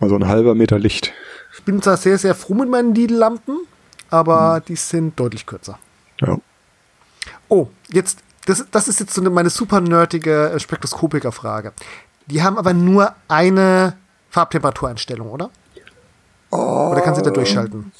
Also 0.00 0.16
ein 0.16 0.26
halber 0.26 0.54
Meter 0.54 0.78
Licht. 0.78 1.12
Ich 1.56 1.62
bin 1.64 1.80
zwar 1.82 1.96
sehr, 1.96 2.18
sehr 2.18 2.34
froh 2.34 2.54
mit 2.54 2.68
meinen 2.68 2.94
Lidl-Lampen, 2.94 3.58
aber 4.10 4.62
die 4.66 4.76
sind 4.76 5.18
deutlich 5.20 5.46
kürzer. 5.46 5.78
Ja. 6.20 6.36
Oh, 7.48 7.68
jetzt, 7.92 8.20
das, 8.46 8.64
das 8.70 8.88
ist 8.88 9.00
jetzt 9.00 9.14
so 9.14 9.20
eine, 9.20 9.30
meine 9.30 9.50
super 9.50 9.80
nerdige 9.80 10.50
äh, 10.50 10.60
Spektroskopiker-Frage. 10.60 11.72
Die 12.26 12.42
haben 12.42 12.58
aber 12.58 12.72
nur 12.72 13.12
eine 13.28 13.94
Farbtemperatureinstellung, 14.30 15.28
oder? 15.30 15.50
Oder 16.50 17.00
kannst 17.02 17.20
du 17.20 17.24
da 17.24 17.30
durchschalten? 17.30 17.92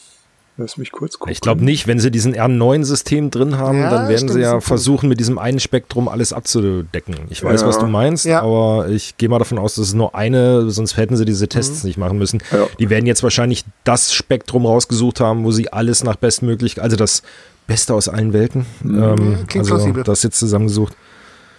Lass 0.56 0.76
mich 0.76 0.92
kurz 0.92 1.18
gucken. 1.18 1.32
Ich 1.32 1.40
glaube 1.40 1.64
nicht, 1.64 1.86
wenn 1.86 1.98
sie 2.00 2.10
diesen 2.10 2.34
R9-System 2.34 3.30
drin 3.30 3.56
haben, 3.56 3.78
Ja, 3.78 3.88
dann 3.88 4.08
werden 4.08 4.16
stimmt, 4.18 4.32
sie 4.32 4.40
ja 4.40 4.60
versuchen, 4.60 5.08
mit 5.08 5.18
diesem 5.18 5.38
einen 5.38 5.58
Spektrum 5.58 6.06
alles 6.06 6.34
abzudecken. 6.34 7.14
Ich 7.30 7.42
weiß, 7.42 7.62
Ja. 7.62 7.66
was 7.68 7.78
du 7.78 7.86
meinst, 7.86 8.26
Ja. 8.26 8.42
aber 8.42 8.88
ich 8.88 9.16
gehe 9.16 9.30
mal 9.30 9.38
davon 9.38 9.58
aus, 9.58 9.76
dass 9.76 9.86
es 9.88 9.94
nur 9.94 10.14
eine, 10.14 10.70
sonst 10.70 10.98
hätten 10.98 11.16
sie 11.16 11.24
diese 11.24 11.48
Tests 11.48 11.82
nicht 11.84 11.96
machen 11.96 12.18
müssen. 12.18 12.42
Ja. 12.52 12.66
Die 12.78 12.90
werden 12.90 13.06
jetzt 13.06 13.22
wahrscheinlich 13.22 13.64
das 13.84 14.12
Spektrum 14.12 14.66
rausgesucht 14.66 15.20
haben, 15.20 15.44
wo 15.44 15.50
sie 15.50 15.72
alles 15.72 16.04
nach 16.04 16.16
bestmöglich, 16.16 16.82
also 16.82 16.96
das 16.96 17.22
Beste 17.66 17.94
aus 17.94 18.08
allen 18.10 18.34
Welten, 18.34 18.66
ähm, 18.84 19.46
klingt 19.46 19.56
also 19.64 19.76
plausibel. 19.76 20.02
das 20.02 20.22
jetzt 20.24 20.38
zusammengesucht. 20.38 20.94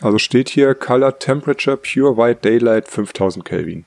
Also 0.01 0.19
steht 0.19 0.49
hier 0.49 0.75
Color 0.75 1.17
Temperature 1.17 1.77
Pure 1.77 2.17
White 2.17 2.41
Daylight 2.43 2.87
5000 2.87 3.45
Kelvin. 3.45 3.85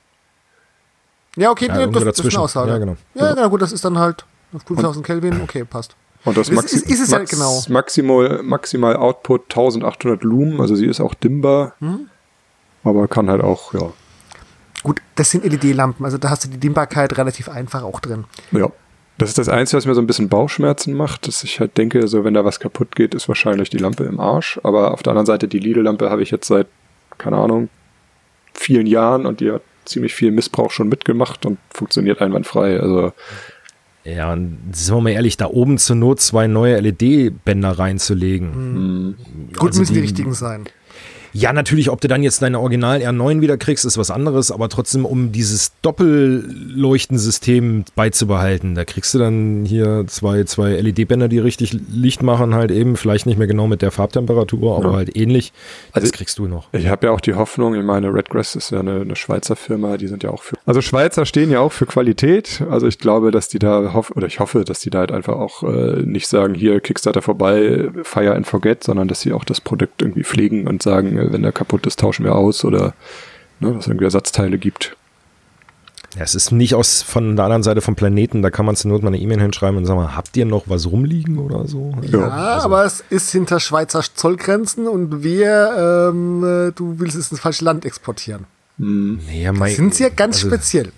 Ja, 1.35 1.51
okay, 1.51 1.67
Ja, 1.67 1.79
irgendwo 1.79 1.99
das, 1.99 2.17
das 2.17 2.25
ist 2.25 2.33
eine 2.35 2.43
Aussage. 2.43 2.71
Ja, 2.71 2.77
genau. 2.77 2.95
Ja, 3.13 3.33
genau, 3.33 3.49
gut, 3.49 3.61
das 3.61 3.71
ist 3.71 3.83
dann 3.83 3.97
halt 3.99 4.25
auf 4.53 4.61
5000 4.63 5.05
Kelvin, 5.05 5.41
okay, 5.41 5.63
passt. 5.65 5.95
Und 6.23 6.37
das 6.37 6.49
Maxi 6.49 6.77
ist- 6.77 6.89
ist 6.89 7.01
es 7.01 7.11
ja 7.11 7.19
Max 7.19 7.31
genau. 7.31 7.61
Maximal, 7.69 8.41
maximal 8.43 8.95
Output 8.95 9.43
1800 9.49 10.23
Lumen, 10.23 10.59
also 10.61 10.75
sie 10.75 10.85
ist 10.87 10.99
auch 11.01 11.13
dimmbar, 11.13 11.73
Mhm. 11.79 12.09
aber 12.83 13.07
kann 13.07 13.29
halt 13.29 13.41
auch, 13.43 13.73
ja, 13.73 13.91
Gut, 14.83 15.01
das 15.15 15.31
sind 15.31 15.43
LED-Lampen, 15.43 16.05
also 16.05 16.17
da 16.19 16.29
hast 16.29 16.43
du 16.45 16.47
die 16.47 16.57
Dimmbarkeit 16.59 17.17
relativ 17.17 17.49
einfach 17.49 17.83
auch 17.83 17.99
drin. 17.99 18.25
ja. 18.51 18.69
Das 19.17 19.29
ist 19.29 19.37
das 19.37 19.47
Einzige, 19.47 19.77
was 19.77 19.85
mir 19.85 19.95
so 19.95 20.01
ein 20.01 20.07
bisschen 20.07 20.27
Bauchschmerzen 20.27 20.93
macht, 20.93 21.25
dass 21.29 21.41
ich 21.45 21.61
halt 21.61 21.77
denke, 21.77 22.05
so 22.09 22.25
wenn 22.25 22.33
da 22.33 22.43
was 22.43 22.59
kaputt 22.59 22.97
geht, 22.97 23.15
ist 23.15 23.29
wahrscheinlich 23.29 23.69
die 23.69 23.77
Lampe 23.77 24.03
im 24.03 24.19
Arsch. 24.19 24.59
Aber 24.61 24.91
auf 24.91 25.03
der 25.03 25.11
anderen 25.11 25.25
Seite, 25.25 25.47
die 25.47 25.57
Lidl-Lampe 25.59 26.09
habe 26.09 26.21
ich 26.21 26.31
jetzt 26.31 26.47
seit, 26.49 26.67
keine 27.17 27.37
Ahnung, 27.37 27.69
vielen 28.53 28.85
Jahren 28.87 29.25
und 29.25 29.39
die 29.39 29.53
hat 29.53 29.61
ziemlich 29.85 30.13
viel 30.13 30.31
Missbrauch 30.31 30.71
schon 30.71 30.89
mitgemacht 30.89 31.45
und 31.45 31.57
funktioniert 31.73 32.21
einwandfrei. 32.21 32.79
Also 32.79 33.13
Ja, 34.03 34.33
und 34.33 34.57
sind 34.73 34.95
wir 34.95 35.01
mal 35.01 35.09
ehrlich, 35.11 35.37
da 35.37 35.47
oben 35.47 35.77
zur 35.77 35.95
Not 35.95 36.19
zwei 36.21 36.47
neue 36.47 36.79
LED-Bänder 36.79 37.71
reinzulegen. 37.79 39.15
Gut, 39.57 39.69
Also 39.69 39.79
müssen 39.81 39.93
die, 39.93 39.99
die- 39.99 40.05
richtigen 40.05 40.33
sein. 40.33 40.65
Ja, 41.37 41.51
natürlich, 41.51 41.89
ob 41.89 41.99
du 41.99 42.07
dann 42.07 42.23
jetzt 42.23 42.41
deine 42.41 42.61
Original 42.61 42.99
R9 43.01 43.41
wieder 43.41 43.57
kriegst, 43.57 43.83
ist 43.83 43.97
was 43.97 44.09
anderes, 44.09 44.51
aber 44.51 44.69
trotzdem, 44.69 45.03
um 45.05 45.33
dieses 45.33 45.73
Doppelleuchtensystem 45.81 47.83
beizubehalten, 47.93 48.73
da 48.73 48.85
kriegst 48.85 49.13
du 49.13 49.17
dann 49.19 49.65
hier 49.65 50.05
zwei, 50.07 50.45
zwei 50.45 50.79
LED-Bänder, 50.79 51.27
die 51.27 51.39
richtig 51.39 51.77
Licht 51.91 52.23
machen, 52.23 52.55
halt 52.55 52.71
eben, 52.71 52.95
vielleicht 52.95 53.25
nicht 53.25 53.37
mehr 53.37 53.47
genau 53.47 53.67
mit 53.67 53.81
der 53.81 53.91
Farbtemperatur, 53.91 54.77
aber 54.77 54.91
Ja. 54.91 54.95
halt 54.95 55.17
ähnlich. 55.17 55.51
Das 55.93 56.03
Also- 56.03 56.13
kriegst 56.13 56.39
du 56.39 56.47
noch. 56.47 56.69
Ich 56.71 56.87
habe 56.87 57.07
ja 57.07 57.11
auch 57.13 57.19
die 57.19 57.33
Hoffnung, 57.33 57.75
ich 57.75 57.83
meine, 57.83 58.13
Redgrass 58.13 58.55
ist 58.55 58.71
ja 58.71 58.79
eine, 58.79 59.01
eine 59.01 59.17
Schweizer 59.17 59.57
Firma, 59.57 59.97
die 59.97 60.07
sind 60.07 60.23
ja 60.23 60.29
auch 60.29 60.41
für. 60.41 60.55
Also 60.65 60.79
Schweizer 60.81 61.25
stehen 61.25 61.51
ja 61.51 61.59
auch 61.59 61.73
für 61.73 61.85
Qualität. 61.85 62.63
Also 62.69 62.87
ich 62.87 62.97
glaube, 62.97 63.31
dass 63.31 63.49
die 63.49 63.59
da 63.59 63.91
hoff, 63.93 64.11
oder 64.15 64.27
ich 64.27 64.39
hoffe, 64.39 64.63
dass 64.63 64.79
die 64.79 64.89
da 64.89 64.99
halt 64.99 65.11
einfach 65.11 65.35
auch 65.35 65.63
äh, 65.63 66.01
nicht 66.03 66.27
sagen, 66.27 66.53
hier 66.53 66.79
Kickstarter 66.79 67.21
vorbei, 67.21 67.89
fire 68.03 68.35
and 68.35 68.47
forget, 68.47 68.85
sondern 68.85 69.09
dass 69.09 69.19
sie 69.19 69.33
auch 69.33 69.43
das 69.43 69.59
Produkt 69.59 70.01
irgendwie 70.01 70.23
pflegen 70.23 70.65
und 70.67 70.81
sagen, 70.81 71.24
äh, 71.27 71.31
wenn 71.33 71.41
der 71.43 71.51
kaputt 71.51 71.85
ist, 71.87 71.99
tauschen 71.99 72.23
wir 72.25 72.35
aus 72.35 72.63
oder 72.63 72.93
ne, 73.59 73.71
dass 73.73 73.81
es 73.83 73.87
irgendwie 73.87 74.05
Ersatzteile 74.05 74.57
gibt. 74.57 74.95
Ja, 76.15 76.21
es 76.23 76.33
ist 76.33 76.51
nicht 76.51 76.75
aus 76.75 77.01
von 77.01 77.35
der 77.35 77.43
anderen 77.43 77.63
Seite 77.63 77.81
vom 77.81 77.95
Planeten, 77.95 78.41
da 78.41 78.49
kann 78.49 78.65
man 78.65 78.77
zur 78.77 78.89
Not 78.89 79.01
mal 79.03 79.09
eine 79.09 79.17
E-Mail 79.19 79.41
hinschreiben 79.41 79.75
und 79.77 79.85
sagen, 79.85 79.99
mal, 79.99 80.15
habt 80.15 80.37
ihr 80.37 80.45
noch 80.45 80.63
was 80.67 80.85
rumliegen 80.89 81.37
oder 81.39 81.67
so? 81.67 81.91
Ja, 82.03 82.19
Ja, 82.19 82.27
also- 82.29 82.65
aber 82.67 82.85
es 82.85 83.03
ist 83.09 83.31
hinter 83.31 83.59
Schweizer 83.59 84.01
Zollgrenzen 84.01 84.87
und 84.87 85.23
wer, 85.23 86.09
ähm, 86.13 86.43
äh, 86.43 86.71
du 86.71 86.99
willst 86.99 87.17
es 87.17 87.31
ins 87.31 87.41
falsche 87.41 87.65
Land 87.65 87.83
exportieren. 87.83 88.45
Nee, 88.77 89.43
ja, 89.43 89.51
mein, 89.51 89.73
Sind 89.75 89.95
sie 89.95 90.03
ja 90.03 90.09
ganz 90.09 90.37
also, 90.37 90.47
speziell. 90.55 90.91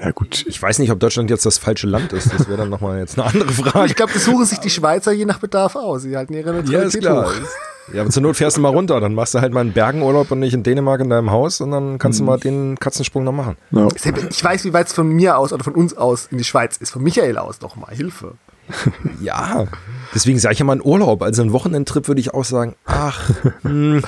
Ja 0.00 0.10
gut, 0.10 0.44
Ich 0.48 0.60
weiß 0.60 0.80
nicht, 0.80 0.90
ob 0.90 0.98
Deutschland 0.98 1.30
jetzt 1.30 1.46
das 1.46 1.58
falsche 1.58 1.86
Land 1.86 2.12
ist. 2.12 2.32
Das 2.32 2.48
wäre 2.48 2.58
dann 2.58 2.68
nochmal 2.70 2.98
jetzt 2.98 3.16
eine 3.18 3.28
andere 3.28 3.48
Frage. 3.52 3.86
Ich 3.86 3.94
glaube, 3.94 4.12
das 4.12 4.24
suchen 4.24 4.44
sich 4.44 4.58
die 4.58 4.70
Schweizer 4.70 5.12
je 5.12 5.24
nach 5.24 5.38
Bedarf 5.38 5.76
aus. 5.76 6.02
Sie 6.02 6.16
halten 6.16 6.34
ihre 6.34 6.52
Neutralität 6.52 7.08
hoch. 7.08 7.32
Ja, 7.92 8.00
aber 8.02 8.10
zur 8.10 8.22
Not 8.22 8.36
fährst 8.36 8.56
du 8.56 8.60
mal 8.60 8.70
runter. 8.70 8.98
Dann 9.00 9.14
machst 9.14 9.34
du 9.34 9.40
halt 9.40 9.52
mal 9.52 9.60
einen 9.60 9.72
Bergenurlaub 9.72 10.30
und 10.30 10.40
nicht 10.40 10.54
in 10.54 10.62
Dänemark 10.62 11.00
in 11.00 11.10
deinem 11.10 11.30
Haus 11.30 11.60
und 11.60 11.70
dann 11.70 11.98
kannst 11.98 12.20
du 12.20 12.24
mal 12.24 12.38
den 12.38 12.78
Katzensprung 12.78 13.24
noch 13.24 13.32
machen. 13.32 13.56
ja. 13.72 13.88
Ich 14.30 14.42
weiß, 14.44 14.64
wie 14.64 14.72
weit 14.72 14.86
es 14.86 14.92
von 14.94 15.08
mir 15.08 15.36
aus 15.38 15.52
oder 15.52 15.64
von 15.64 15.74
uns 15.74 15.94
aus 15.96 16.28
in 16.30 16.38
die 16.38 16.44
Schweiz 16.44 16.76
ist. 16.78 16.90
Von 16.90 17.02
Michael 17.02 17.36
aus 17.38 17.58
doch 17.58 17.76
mal. 17.76 17.94
Hilfe. 17.94 18.32
Ja, 19.20 19.66
deswegen 20.14 20.38
sage 20.38 20.54
ich 20.54 20.58
ja 20.58 20.64
mal 20.64 20.72
einen 20.72 20.82
Urlaub. 20.82 21.22
Also 21.22 21.42
einen 21.42 21.52
Wochenendtrip 21.52 22.08
würde 22.08 22.20
ich 22.22 22.32
auch 22.32 22.44
sagen, 22.44 22.74
ach, 22.86 23.28
hm, 23.62 24.02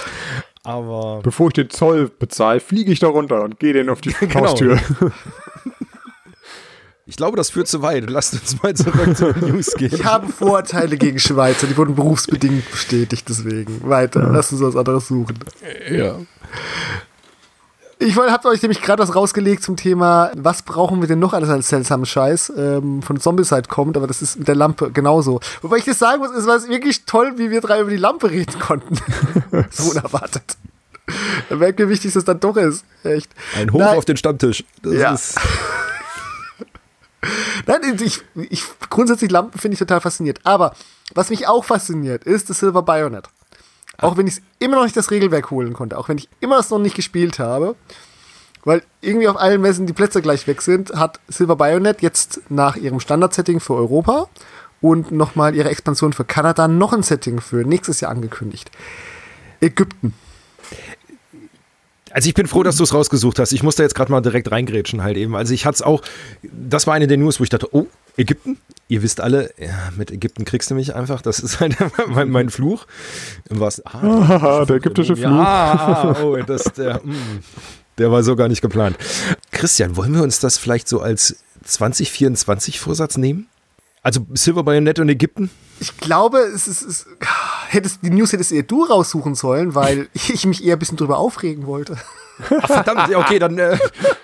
aber 0.63 1.21
bevor 1.23 1.49
ich 1.49 1.53
den 1.53 1.69
Zoll 1.71 2.09
bezahle, 2.19 2.61
fliege 2.61 2.91
ich 2.91 2.99
da 2.99 3.09
runter 3.09 3.43
und 3.45 3.59
gehe 3.61 3.75
den 3.75 3.91
auf 3.91 4.01
die 4.01 4.13
Genau. 4.21 4.47
Haustür. 4.47 4.79
Ich 7.09 7.17
glaube, 7.17 7.37
das 7.37 7.51
führt 7.51 7.69
zu 7.69 7.83
weit. 7.83 8.11
Lasst 8.11 8.35
uns 8.35 8.61
mal 8.63 8.75
zurück 8.75 9.17
zu 9.17 9.33
den 9.33 9.53
News 9.53 9.73
gehen. 9.75 9.95
Ich 9.95 10.05
habe 10.05 10.27
Vorteile 10.27 10.97
gegen 10.97 11.21
Schweizer. 11.21 11.69
Die 11.69 11.77
wurden 11.77 11.95
berufsbedingt 11.95 12.69
bestätigt. 12.69 13.29
Deswegen. 13.29 13.89
Weiter. 13.89 14.29
Lass 14.33 14.51
uns 14.53 14.61
was 14.61 14.75
anderes 14.75 15.07
suchen. 15.07 15.39
Ja. 15.89 16.17
Ich 17.99 18.17
habe 18.17 18.49
euch 18.49 18.61
nämlich 18.61 18.83
gerade 18.83 19.03
was 19.03 19.15
rausgelegt 19.15 19.63
zum 19.63 19.77
Thema, 19.77 20.31
was 20.37 20.63
brauchen 20.63 21.01
wir 21.01 21.09
denn 21.09 21.19
noch 21.19 21.33
alles 21.33 21.49
als 21.49 21.69
seltsamen 21.71 22.05
Scheiß 22.05 22.53
ähm, 22.55 23.03
von 23.03 23.19
Zombicide 23.19 23.69
kommt, 23.69 23.97
aber 23.97 24.07
das 24.07 24.21
ist 24.21 24.39
mit 24.39 24.49
der 24.49 24.55
Lampe 24.55 24.91
genauso. 24.91 25.41
Wobei 25.63 25.79
ich 25.79 25.85
das 25.85 25.99
sagen 25.99 26.19
muss, 26.21 26.31
es 26.31 26.47
war 26.47 26.63
wirklich 26.69 27.07
toll, 27.07 27.35
wie 27.37 27.51
wir 27.51 27.63
drei 27.63 27.81
über 27.81 27.91
die 27.91 27.97
Lampe 27.97 28.31
reden 28.31 28.59
konnten. 28.59 28.99
so 29.71 29.93
unerwartet. 29.93 30.59
Da 31.49 31.57
merkt 31.57 31.79
mir, 31.79 31.87
wie 31.87 31.93
wichtig 31.93 32.13
das 32.13 32.25
dann 32.25 32.41
doch 32.41 32.57
ist. 32.57 32.85
Echt. 33.03 33.31
Ein 33.57 33.73
Hoch 33.73 33.79
Nein. 33.79 33.97
auf 33.97 34.05
den 34.05 34.19
Stammtisch. 34.19 34.65
Das 34.83 34.93
ja. 34.93 35.15
ist. 35.15 35.39
Nein, 37.67 37.99
ich, 38.03 38.23
ich 38.35 38.65
grundsätzlich 38.91 39.31
Lampen 39.31 39.59
finde 39.59 39.75
ich 39.75 39.79
total 39.79 40.01
fasziniert. 40.01 40.41
Aber 40.45 40.75
was 41.15 41.31
mich 41.31 41.47
auch 41.47 41.65
fasziniert, 41.65 42.25
ist 42.25 42.51
das 42.51 42.61
Silver 42.61 42.83
Bayonet. 42.83 43.29
Auch 43.99 44.17
wenn 44.17 44.27
ich 44.27 44.43
immer 44.59 44.77
noch 44.77 44.85
nicht 44.85 44.97
das 44.97 45.11
Regelwerk 45.11 45.51
holen 45.51 45.73
konnte, 45.73 45.97
auch 45.97 46.09
wenn 46.09 46.19
ich 46.19 46.29
immer 46.41 46.57
das 46.57 46.71
noch 46.71 46.79
nicht 46.79 46.97
gespielt 46.97 47.39
habe, 47.39 47.77
weil 48.65 48.83
irgendwie 49.01 49.29
auf 49.29 49.37
allen 49.37 49.61
Messen 49.63 49.87
die 49.87 49.93
Plätze 49.93 50.21
gleich 50.21 50.47
weg 50.47 50.61
sind, 50.61 50.95
hat 50.95 51.21
Silver 51.29 51.57
Bayonet 51.57 52.03
jetzt 52.03 52.41
nach 52.49 52.77
ihrem 52.77 53.01
Standard-Setting 53.01 53.61
für 53.61 53.75
Europa 53.75 54.29
und 54.81 55.13
nochmal 55.13 55.55
ihre 55.55 55.71
Expansion 55.71 56.13
für 56.13 56.25
Kanada 56.25 56.69
noch 56.69 56.93
ein 56.93 57.03
Setting 57.03 57.41
für 57.41 57.65
nächstes 57.65 58.01
Jahr 58.01 58.11
angekündigt. 58.11 58.71
Ägypten. 59.61 60.15
Also 62.17 62.31
ich 62.31 62.35
bin 62.35 62.47
froh, 62.47 62.63
dass 62.63 62.77
du 62.77 62.83
es 62.83 62.95
rausgesucht 62.95 63.39
hast. 63.39 63.53
Ich 63.53 63.63
musste 63.63 63.83
jetzt 63.83 63.95
gerade 63.95 64.11
mal 64.11 64.23
direkt 64.23 64.51
reingrätschen 64.51 65.03
halt 65.03 65.19
eben. 65.19 65.37
Also 65.37 65.53
ich 65.53 65.67
hatte 65.67 65.75
es 65.75 65.83
auch, 65.83 66.01
das 66.43 66.87
war 66.87 66.95
eine 66.95 67.07
der 67.07 67.19
News, 67.19 67.41
wo 67.41 67.45
ich 67.45 67.51
dachte, 67.51 67.69
oh, 67.75 67.89
Ägypten? 68.17 68.57
Ihr 68.89 69.03
wisst 69.03 69.21
alle, 69.21 69.53
ja, 69.59 69.93
mit 69.99 70.11
Ägypten 70.11 70.47
kriegst 70.47 70.71
du 70.71 70.75
mich 70.75 70.95
einfach. 70.95 71.21
Das 71.21 71.41
ist 71.41 71.61
halt 71.61 71.77
mein, 72.09 72.31
mein 72.31 72.49
Fluch. 72.49 72.87
Was, 73.51 73.85
ah, 73.85 74.65
der 74.69 74.77
ägyptische 74.77 75.15
Fluch. 75.15 75.27
Ja, 75.27 76.17
oh, 76.23 76.39
das, 76.39 76.65
der, 76.73 77.03
mm, 77.05 77.41
der 77.99 78.11
war 78.11 78.23
so 78.23 78.35
gar 78.35 78.49
nicht 78.49 78.63
geplant. 78.63 78.97
Christian, 79.51 79.97
wollen 79.97 80.15
wir 80.15 80.23
uns 80.23 80.41
das 80.41 80.57
vielleicht 80.57 80.89
so 80.89 81.03
als 81.03 81.37
2024 81.65 82.81
Vorsatz 82.81 83.19
nehmen? 83.19 83.47
Also 84.07 84.25
Silver 84.35 84.63
Bayonet 84.63 85.01
und 85.01 85.09
Ägypten? 85.09 85.51
Ich 85.81 85.97
glaube, 85.97 86.39
es 86.39 86.69
ist, 86.69 86.83
es, 86.83 87.07
hättest, 87.67 88.05
die 88.05 88.11
News 88.11 88.33
hättest 88.33 88.53
eher 88.53 88.63
du 88.63 88.85
raussuchen 88.85 89.35
sollen, 89.35 89.75
weil 89.75 90.09
ich 90.15 90.47
mich 90.47 90.65
eher 90.65 90.77
ein 90.77 90.79
bisschen 90.79 90.97
drüber 90.97 91.19
aufregen 91.19 91.67
wollte. 91.67 91.97
Ach, 92.39 92.69
verdammt, 92.69 93.13
okay, 93.13 93.41
dann, 93.41 93.59
äh, 93.59 93.77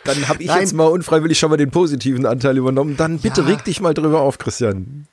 dann 0.05 0.29
habe 0.29 0.41
ich 0.41 0.51
Nein. 0.51 0.61
jetzt 0.61 0.73
mal 0.75 0.87
unfreiwillig 0.87 1.37
schon 1.37 1.51
mal 1.51 1.57
den 1.57 1.73
positiven 1.73 2.27
Anteil 2.27 2.57
übernommen. 2.59 2.97
Dann 2.97 3.19
bitte 3.19 3.41
ja. 3.41 3.49
reg 3.49 3.65
dich 3.65 3.81
mal 3.81 3.93
drüber 3.93 4.21
auf, 4.21 4.39
Christian. 4.39 5.09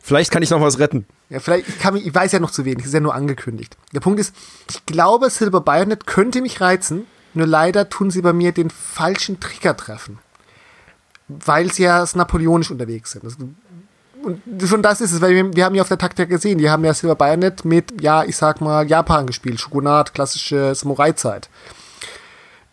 Vielleicht 0.00 0.30
kann 0.30 0.44
ich 0.44 0.50
noch 0.50 0.60
was 0.60 0.78
retten. 0.78 1.06
Ja, 1.28 1.40
vielleicht, 1.40 1.68
ich, 1.68 1.80
kann 1.80 1.94
mich, 1.94 2.06
ich 2.06 2.14
weiß 2.14 2.30
ja 2.30 2.38
noch 2.38 2.52
zu 2.52 2.64
wenig, 2.64 2.84
ist 2.84 2.94
ja 2.94 3.00
nur 3.00 3.16
angekündigt. 3.16 3.76
Der 3.94 4.00
Punkt 4.00 4.20
ist, 4.20 4.32
ich 4.70 4.86
glaube, 4.86 5.28
Silver 5.28 5.60
Bayonet 5.60 6.06
könnte 6.06 6.40
mich 6.40 6.60
reizen, 6.60 7.06
nur 7.32 7.48
leider 7.48 7.88
tun 7.88 8.12
sie 8.12 8.22
bei 8.22 8.32
mir 8.32 8.52
den 8.52 8.70
falschen 8.70 9.40
Trigger 9.40 9.76
treffen. 9.76 10.20
Weil 11.26 11.72
sie 11.72 11.82
ja 11.82 12.04
napoleonisch 12.14 12.70
unterwegs 12.70 13.10
sind. 13.10 13.24
Das 13.24 13.38
und 14.24 14.42
schon 14.66 14.82
das 14.82 15.00
ist 15.00 15.12
es, 15.12 15.20
weil 15.20 15.34
wir, 15.34 15.54
wir 15.54 15.64
haben 15.64 15.74
ja 15.74 15.82
auf 15.82 15.88
der 15.88 15.98
Takt 15.98 16.18
ja 16.18 16.24
gesehen, 16.24 16.58
die 16.58 16.70
haben 16.70 16.84
ja 16.84 16.94
Silver 16.94 17.14
Bayonet 17.14 17.64
mit, 17.64 18.00
ja, 18.00 18.24
ich 18.24 18.36
sag 18.36 18.60
mal, 18.60 18.86
Japan 18.86 19.26
gespielt, 19.26 19.60
Shogunat, 19.60 20.14
klassische 20.14 20.74
Samurai-Zeit. 20.74 21.48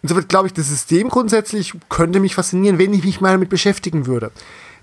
Insofern 0.02 0.28
glaube 0.28 0.47
ich, 0.47 0.54
das 0.54 0.70
System 0.70 1.10
grundsätzlich 1.10 1.74
könnte 1.89 2.20
mich 2.20 2.36
faszinieren, 2.36 2.80
wenn 2.80 2.93
ich 2.93 3.04
mich 3.04 3.22
mal 3.22 3.34
damit 3.34 3.49
beschäftigen 3.49 4.08
würde. 4.08 4.32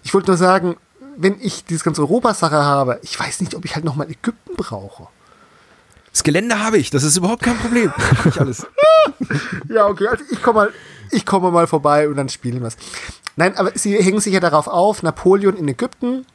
Ich 0.05 0.15
wollte 0.15 0.29
nur 0.29 0.37
sagen, 0.37 0.77
wenn 1.17 1.37
ich 1.41 1.65
diese 1.65 1.83
ganze 1.83 2.03
Europasache 2.03 2.55
habe, 2.55 3.01
ich 3.03 3.19
weiß 3.19 3.41
nicht, 3.41 3.55
ob 3.55 3.65
ich 3.65 3.75
halt 3.75 3.85
nochmal 3.85 4.09
Ägypten 4.09 4.55
brauche. 4.57 5.09
Das 6.13 6.23
Gelände 6.23 6.61
habe 6.61 6.79
ich, 6.79 6.91
das 6.91 7.03
ist 7.03 7.17
überhaupt 7.17 7.43
kein 7.43 7.59
Problem. 7.59 7.93
ich 8.25 8.41
alles. 8.41 8.67
ja, 9.69 9.87
okay, 9.87 10.07
also 10.07 10.25
ich 10.31 10.43
komme 10.43 10.61
mal, 10.61 10.73
ich 11.11 11.27
komme 11.27 11.51
mal 11.51 11.67
vorbei 11.67 12.09
und 12.09 12.17
dann 12.17 12.29
spielen 12.29 12.61
wir 12.61 12.69
es. 12.69 12.77
Nein, 13.37 13.57
aber 13.57 13.73
sie 13.75 13.97
hängen 13.97 14.21
sich 14.21 14.35
ja 14.35 14.41
darauf 14.41 14.69
auf, 14.69 15.03
Napoleon 15.03 15.57
in 15.57 15.69
Ägypten, 15.69 16.27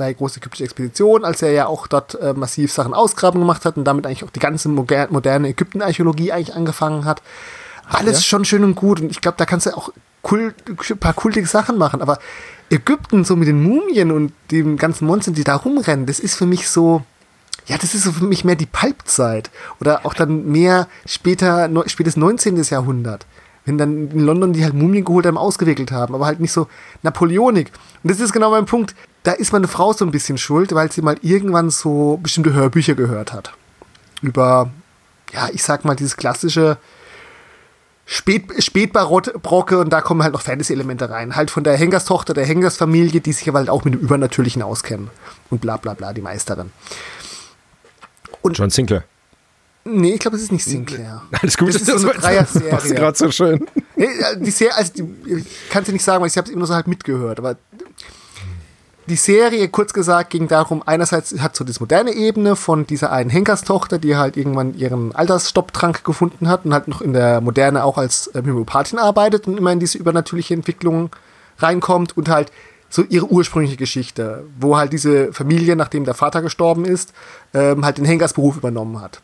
bei 0.00 0.14
große 0.14 0.38
ägyptische 0.38 0.64
Expedition, 0.64 1.26
als 1.26 1.42
er 1.42 1.52
ja 1.52 1.66
auch 1.66 1.86
dort 1.86 2.14
äh, 2.14 2.32
massiv 2.32 2.72
Sachen 2.72 2.94
ausgraben 2.94 3.38
gemacht 3.38 3.66
hat 3.66 3.76
und 3.76 3.84
damit 3.84 4.06
eigentlich 4.06 4.24
auch 4.24 4.30
die 4.30 4.40
ganze 4.40 4.70
moderne 4.70 5.48
Ägypten-Archäologie 5.48 6.32
eigentlich 6.32 6.56
angefangen 6.56 7.04
hat. 7.04 7.22
Alles 7.86 8.16
ja. 8.16 8.22
schon 8.22 8.46
schön 8.46 8.64
und 8.64 8.76
gut 8.76 9.00
und 9.00 9.10
ich 9.10 9.20
glaube, 9.20 9.36
da 9.36 9.44
kannst 9.44 9.66
du 9.66 9.76
auch 9.76 9.92
kult, 10.22 10.54
ein 10.68 10.98
paar 10.98 11.12
kultige 11.12 11.46
Sachen 11.46 11.76
machen, 11.76 12.00
aber 12.00 12.18
Ägypten 12.70 13.24
so 13.24 13.36
mit 13.36 13.46
den 13.46 13.62
Mumien 13.62 14.10
und 14.10 14.32
den 14.50 14.78
ganzen 14.78 15.06
Monstern, 15.06 15.34
die 15.34 15.44
da 15.44 15.56
rumrennen, 15.56 16.06
das 16.06 16.18
ist 16.18 16.36
für 16.36 16.46
mich 16.46 16.70
so, 16.70 17.02
ja, 17.66 17.76
das 17.76 17.94
ist 17.94 18.04
so 18.04 18.12
für 18.12 18.24
mich 18.24 18.42
mehr 18.42 18.56
die 18.56 18.64
Pulp-Zeit 18.64 19.50
oder 19.80 20.06
auch 20.06 20.14
dann 20.14 20.46
mehr 20.46 20.88
später, 21.04 21.68
spätes 21.88 22.16
19. 22.16 22.62
Jahrhundert 22.62 23.26
wenn 23.64 23.78
dann 23.78 24.10
in 24.10 24.20
London 24.20 24.52
die 24.52 24.64
halt 24.64 24.74
Mumien 24.74 25.04
geholt 25.04 25.26
haben, 25.26 25.38
ausgewickelt 25.38 25.92
haben, 25.92 26.14
aber 26.14 26.26
halt 26.26 26.40
nicht 26.40 26.52
so 26.52 26.66
Napoleonik. 27.02 27.70
Und 28.02 28.10
das 28.10 28.20
ist 28.20 28.32
genau 28.32 28.50
mein 28.50 28.66
Punkt. 28.66 28.94
Da 29.22 29.32
ist 29.32 29.52
meine 29.52 29.68
Frau 29.68 29.92
so 29.92 30.04
ein 30.04 30.10
bisschen 30.10 30.38
schuld, 30.38 30.74
weil 30.74 30.90
sie 30.90 31.02
mal 31.02 31.16
irgendwann 31.22 31.70
so 31.70 32.18
bestimmte 32.22 32.52
Hörbücher 32.52 32.94
gehört 32.94 33.32
hat. 33.32 33.52
Über, 34.22 34.70
ja, 35.32 35.48
ich 35.52 35.62
sag 35.62 35.84
mal, 35.84 35.94
dieses 35.94 36.16
klassische 36.16 36.78
Spät, 38.06 38.44
Spätbarocke 38.58 39.78
und 39.78 39.90
da 39.90 40.00
kommen 40.00 40.22
halt 40.22 40.32
noch 40.32 40.42
Fantasy-Elemente 40.42 41.10
rein. 41.10 41.36
Halt 41.36 41.50
von 41.50 41.64
der 41.64 41.76
Hengerstochter, 41.76 42.34
der 42.34 42.44
Hengersfamilie, 42.44 43.20
die 43.20 43.32
sich 43.32 43.48
aber 43.48 43.58
halt 43.58 43.70
auch 43.70 43.84
mit 43.84 43.94
dem 43.94 44.00
Übernatürlichen 44.00 44.62
auskennen. 44.62 45.10
Und 45.50 45.60
bla 45.60 45.76
bla 45.76 45.94
bla, 45.94 46.12
die 46.12 46.22
Meisterin. 46.22 46.72
Und 48.42 48.58
John 48.58 48.70
Sinclair. 48.70 49.04
Nee, 49.84 50.14
ich 50.14 50.20
glaube, 50.20 50.36
es 50.36 50.42
ist 50.42 50.52
nicht 50.52 50.64
Sinclair. 50.64 51.22
Alles 51.40 51.56
gut, 51.56 51.74
das 51.74 51.82
ist 51.82 51.86
so 51.86 52.10
eine 52.10 52.18
Dreier-Serie. 52.18 52.70
Das 52.70 52.84
ist 52.84 52.94
gerade 52.94 53.16
so 53.16 53.30
schön. 53.30 53.66
Nee, 53.96 54.08
die 54.36 54.50
Serie, 54.50 54.74
also 54.76 54.92
die, 54.92 55.32
ich 55.32 55.70
kann 55.70 55.82
es 55.82 55.88
nicht 55.90 56.04
sagen, 56.04 56.20
weil 56.20 56.28
ich 56.28 56.36
habe 56.36 56.46
es 56.46 56.50
immer 56.50 56.60
nur 56.60 56.66
so 56.66 56.74
halt 56.74 56.86
mitgehört, 56.86 57.38
aber 57.38 57.56
die 59.10 59.16
Serie, 59.16 59.68
kurz 59.68 59.92
gesagt, 59.92 60.30
ging 60.30 60.48
darum, 60.48 60.82
einerseits 60.86 61.38
hat 61.40 61.56
so 61.56 61.64
diese 61.64 61.80
moderne 61.80 62.12
Ebene 62.12 62.56
von 62.56 62.86
dieser 62.86 63.12
einen 63.12 63.28
Henkerstochter, 63.28 63.98
die 63.98 64.16
halt 64.16 64.36
irgendwann 64.36 64.74
ihren 64.74 65.14
Altersstopptrank 65.14 66.04
gefunden 66.04 66.48
hat 66.48 66.64
und 66.64 66.72
halt 66.72 66.88
noch 66.88 67.02
in 67.02 67.12
der 67.12 67.40
Moderne 67.40 67.84
auch 67.84 67.98
als 67.98 68.28
äh, 68.28 68.38
Homöopathin 68.38 68.98
arbeitet 68.98 69.46
und 69.46 69.58
immer 69.58 69.72
in 69.72 69.80
diese 69.80 69.98
übernatürliche 69.98 70.54
Entwicklung 70.54 71.10
reinkommt 71.58 72.16
und 72.16 72.28
halt 72.28 72.52
so 72.88 73.02
ihre 73.02 73.26
ursprüngliche 73.26 73.76
Geschichte, 73.76 74.44
wo 74.58 74.76
halt 74.76 74.92
diese 74.92 75.32
Familie, 75.32 75.76
nachdem 75.76 76.04
der 76.04 76.14
Vater 76.14 76.40
gestorben 76.40 76.84
ist, 76.84 77.12
ähm, 77.52 77.84
halt 77.84 77.98
den 77.98 78.04
Henkersberuf 78.04 78.56
übernommen 78.56 79.00
hat 79.00 79.20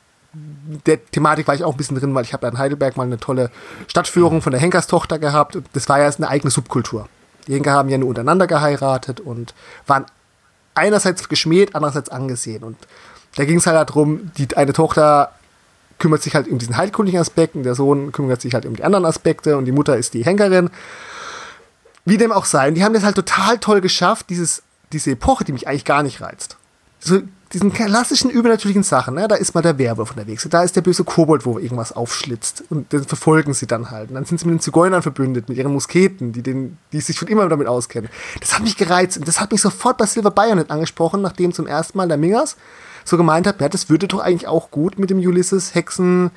der 0.84 1.03
Thematik 1.07 1.49
war 1.49 1.55
ich 1.55 1.64
auch 1.64 1.72
ein 1.72 1.76
bisschen 1.76 1.99
drin, 1.99 2.14
weil 2.14 2.24
ich 2.24 2.34
habe 2.34 2.47
in 2.47 2.59
Heidelberg 2.59 2.97
mal 2.97 3.05
eine 3.05 3.18
tolle 3.18 3.51
Stadtführung 3.87 4.43
von 4.43 4.53
der 4.53 4.61
Henkerstochter 4.61 5.18
gehabt. 5.18 5.59
Das 5.72 5.89
war 5.89 5.99
ja 5.99 6.11
eine 6.11 6.28
eigene 6.28 6.51
Subkultur. 6.51 7.09
Die 7.47 7.55
Henker 7.55 7.72
haben 7.72 7.88
ja 7.88 7.99
nur 7.99 8.09
untereinander 8.09 8.47
geheiratet 8.47 9.20
und 9.20 9.55
waren 9.86 10.07
einerseits 10.74 11.28
geschmäht, 11.28 11.74
andererseits 11.74 12.09
angesehen. 12.09 12.62
Und 12.62 12.76
da 13.36 13.44
ging 13.44 13.59
es 13.59 13.66
halt 13.66 13.88
darum, 13.88 14.30
die 14.36 14.57
eine 14.57 14.72
Tochter 14.72 15.32
kümmert 15.99 16.22
sich 16.22 16.34
halt 16.34 16.49
um 16.49 16.59
diesen 16.59 16.76
heilkundlichen 16.76 17.20
Aspekt 17.20 17.55
und 17.55 17.62
der 17.62 17.74
Sohn 17.74 18.12
kümmert 18.12 18.40
sich 18.40 18.55
halt 18.55 18.66
um 18.66 18.76
die 18.76 18.84
anderen 18.84 19.07
Aspekte 19.07 19.57
und 19.57 19.64
die 19.64 19.72
Mutter 19.72 19.97
ist 19.97 20.14
die 20.14 20.24
Henkerin. 20.24 20.70
Wie 22.05 22.18
dem 22.18 22.32
auch 22.32 22.44
sei, 22.44 22.70
die 22.70 22.84
haben 22.84 22.94
das 22.94 23.03
halt 23.03 23.16
total 23.16 23.59
toll 23.59 23.80
geschafft, 23.80 24.26
dieses, 24.28 24.62
diese 24.92 25.12
Epoche, 25.12 25.44
die 25.44 25.53
mich 25.53 25.66
eigentlich 25.66 25.84
gar 25.84 26.03
nicht 26.03 26.20
reizt. 26.20 26.57
So 27.01 27.22
diesen 27.53 27.72
klassischen 27.72 28.30
übernatürlichen 28.30 28.82
Sachen, 28.82 29.14
ne? 29.14 29.28
da 29.28 29.36
ist 29.36 29.55
mal 29.55 29.62
der 29.62 29.78
Werwolf 29.78 30.11
unterwegs, 30.11 30.47
da 30.51 30.62
ist 30.62 30.74
der 30.74 30.80
böse 30.80 31.05
Kobold, 31.05 31.47
wo 31.47 31.59
irgendwas 31.59 31.92
aufschlitzt 31.92 32.64
und 32.70 32.92
den 32.92 33.05
verfolgen 33.05 33.55
sie 33.55 33.66
dann 33.66 33.90
halt. 33.90 34.09
Und 34.09 34.16
dann 34.16 34.24
sind 34.24 34.38
sie 34.38 34.47
mit 34.47 34.55
den 34.55 34.61
Zigeunern 34.61 35.03
verbündet, 35.03 35.49
mit 35.49 35.57
ihren 35.57 35.72
Musketen, 35.72 36.32
die, 36.32 36.42
den, 36.42 36.78
die 36.92 37.01
sich 37.01 37.16
schon 37.16 37.28
immer 37.28 37.49
damit 37.49 37.68
auskennen. 37.68 38.11
Das 38.40 38.55
hat 38.55 38.62
mich 38.62 38.76
gereizt 38.76 39.18
und 39.18 39.28
das 39.28 39.40
hat 39.40 39.53
mich 39.53 39.61
sofort 39.61 39.97
bei 39.97 40.07
Silver 40.07 40.32
Bayonet 40.32 40.70
angesprochen, 40.70 41.22
nachdem 41.22 41.53
zum 41.53 41.66
ersten 41.66 41.97
Mal 41.99 42.09
der 42.09 42.16
Mingers 42.16 42.57
so 43.05 43.16
gemeint 43.16 43.47
hat, 43.47 43.61
ja, 43.61 43.68
das 43.68 43.88
würde 43.88 44.09
doch 44.09 44.18
eigentlich 44.18 44.49
auch 44.49 44.72
gut 44.72 44.99
mit 44.99 45.11
dem 45.11 45.18
Ulysses 45.18 45.74
Hexen 45.74 46.30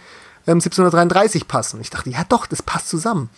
ähm, 0.46 0.58
1733 0.58 1.48
passen. 1.48 1.82
Ich 1.82 1.90
dachte, 1.90 2.12
ja 2.12 2.24
doch, 2.30 2.46
das 2.46 2.62
passt 2.62 2.88
zusammen. 2.88 3.30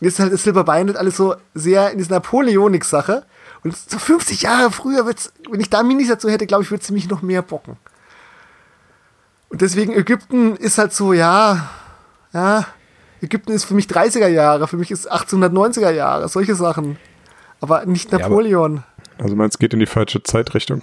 Jetzt 0.00 0.14
ist 0.14 0.20
halt 0.20 0.32
das 0.32 0.42
Silver 0.44 0.64
Bayonet 0.64 0.96
alles 0.96 1.16
so 1.16 1.34
sehr 1.54 1.90
in 1.92 1.98
dieser 1.98 2.14
Napoleonik-Sache 2.14 3.24
und 3.62 3.76
so 3.76 3.98
50 3.98 4.42
Jahre 4.42 4.70
früher 4.70 5.06
wird's, 5.06 5.32
wenn 5.50 5.60
ich 5.60 5.70
da 5.70 5.82
Minis 5.82 6.08
dazu 6.08 6.28
hätte, 6.28 6.46
glaube 6.46 6.62
ich, 6.62 6.70
würde 6.70 6.82
es 6.82 6.90
mich 6.90 7.08
noch 7.08 7.22
mehr 7.22 7.42
bocken. 7.42 7.76
Und 9.50 9.60
deswegen 9.60 9.92
Ägypten 9.92 10.56
ist 10.56 10.78
halt 10.78 10.92
so, 10.92 11.12
ja, 11.12 11.68
ja, 12.32 12.66
Ägypten 13.20 13.52
ist 13.52 13.64
für 13.64 13.74
mich 13.74 13.86
30er 13.86 14.28
Jahre, 14.28 14.66
für 14.68 14.76
mich 14.76 14.90
ist 14.90 15.10
1890er 15.10 15.90
Jahre, 15.90 16.28
solche 16.28 16.54
Sachen. 16.54 16.96
Aber 17.60 17.84
nicht 17.84 18.10
Napoleon. 18.12 18.76
Ja, 18.76 18.82
aber, 19.16 19.24
also 19.24 19.36
meinst, 19.36 19.56
es 19.56 19.58
geht 19.58 19.74
in 19.74 19.80
die 19.80 19.86
falsche 19.86 20.22
Zeitrichtung. 20.22 20.82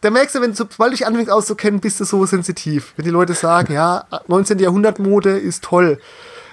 Da 0.00 0.10
merkst 0.10 0.34
du, 0.34 0.40
wenn 0.40 0.54
sobald 0.54 0.92
du 0.92 0.96
dich 0.96 1.06
anfängst 1.06 1.30
auszukennen, 1.30 1.78
bist 1.78 2.00
du 2.00 2.04
so 2.04 2.26
sensitiv. 2.26 2.92
Wenn 2.96 3.04
die 3.04 3.12
Leute 3.12 3.34
sagen, 3.34 3.72
ja, 3.72 4.04
19. 4.26 4.58
Jahrhundert 4.58 4.98
Mode 4.98 5.38
ist 5.38 5.62
toll, 5.62 6.00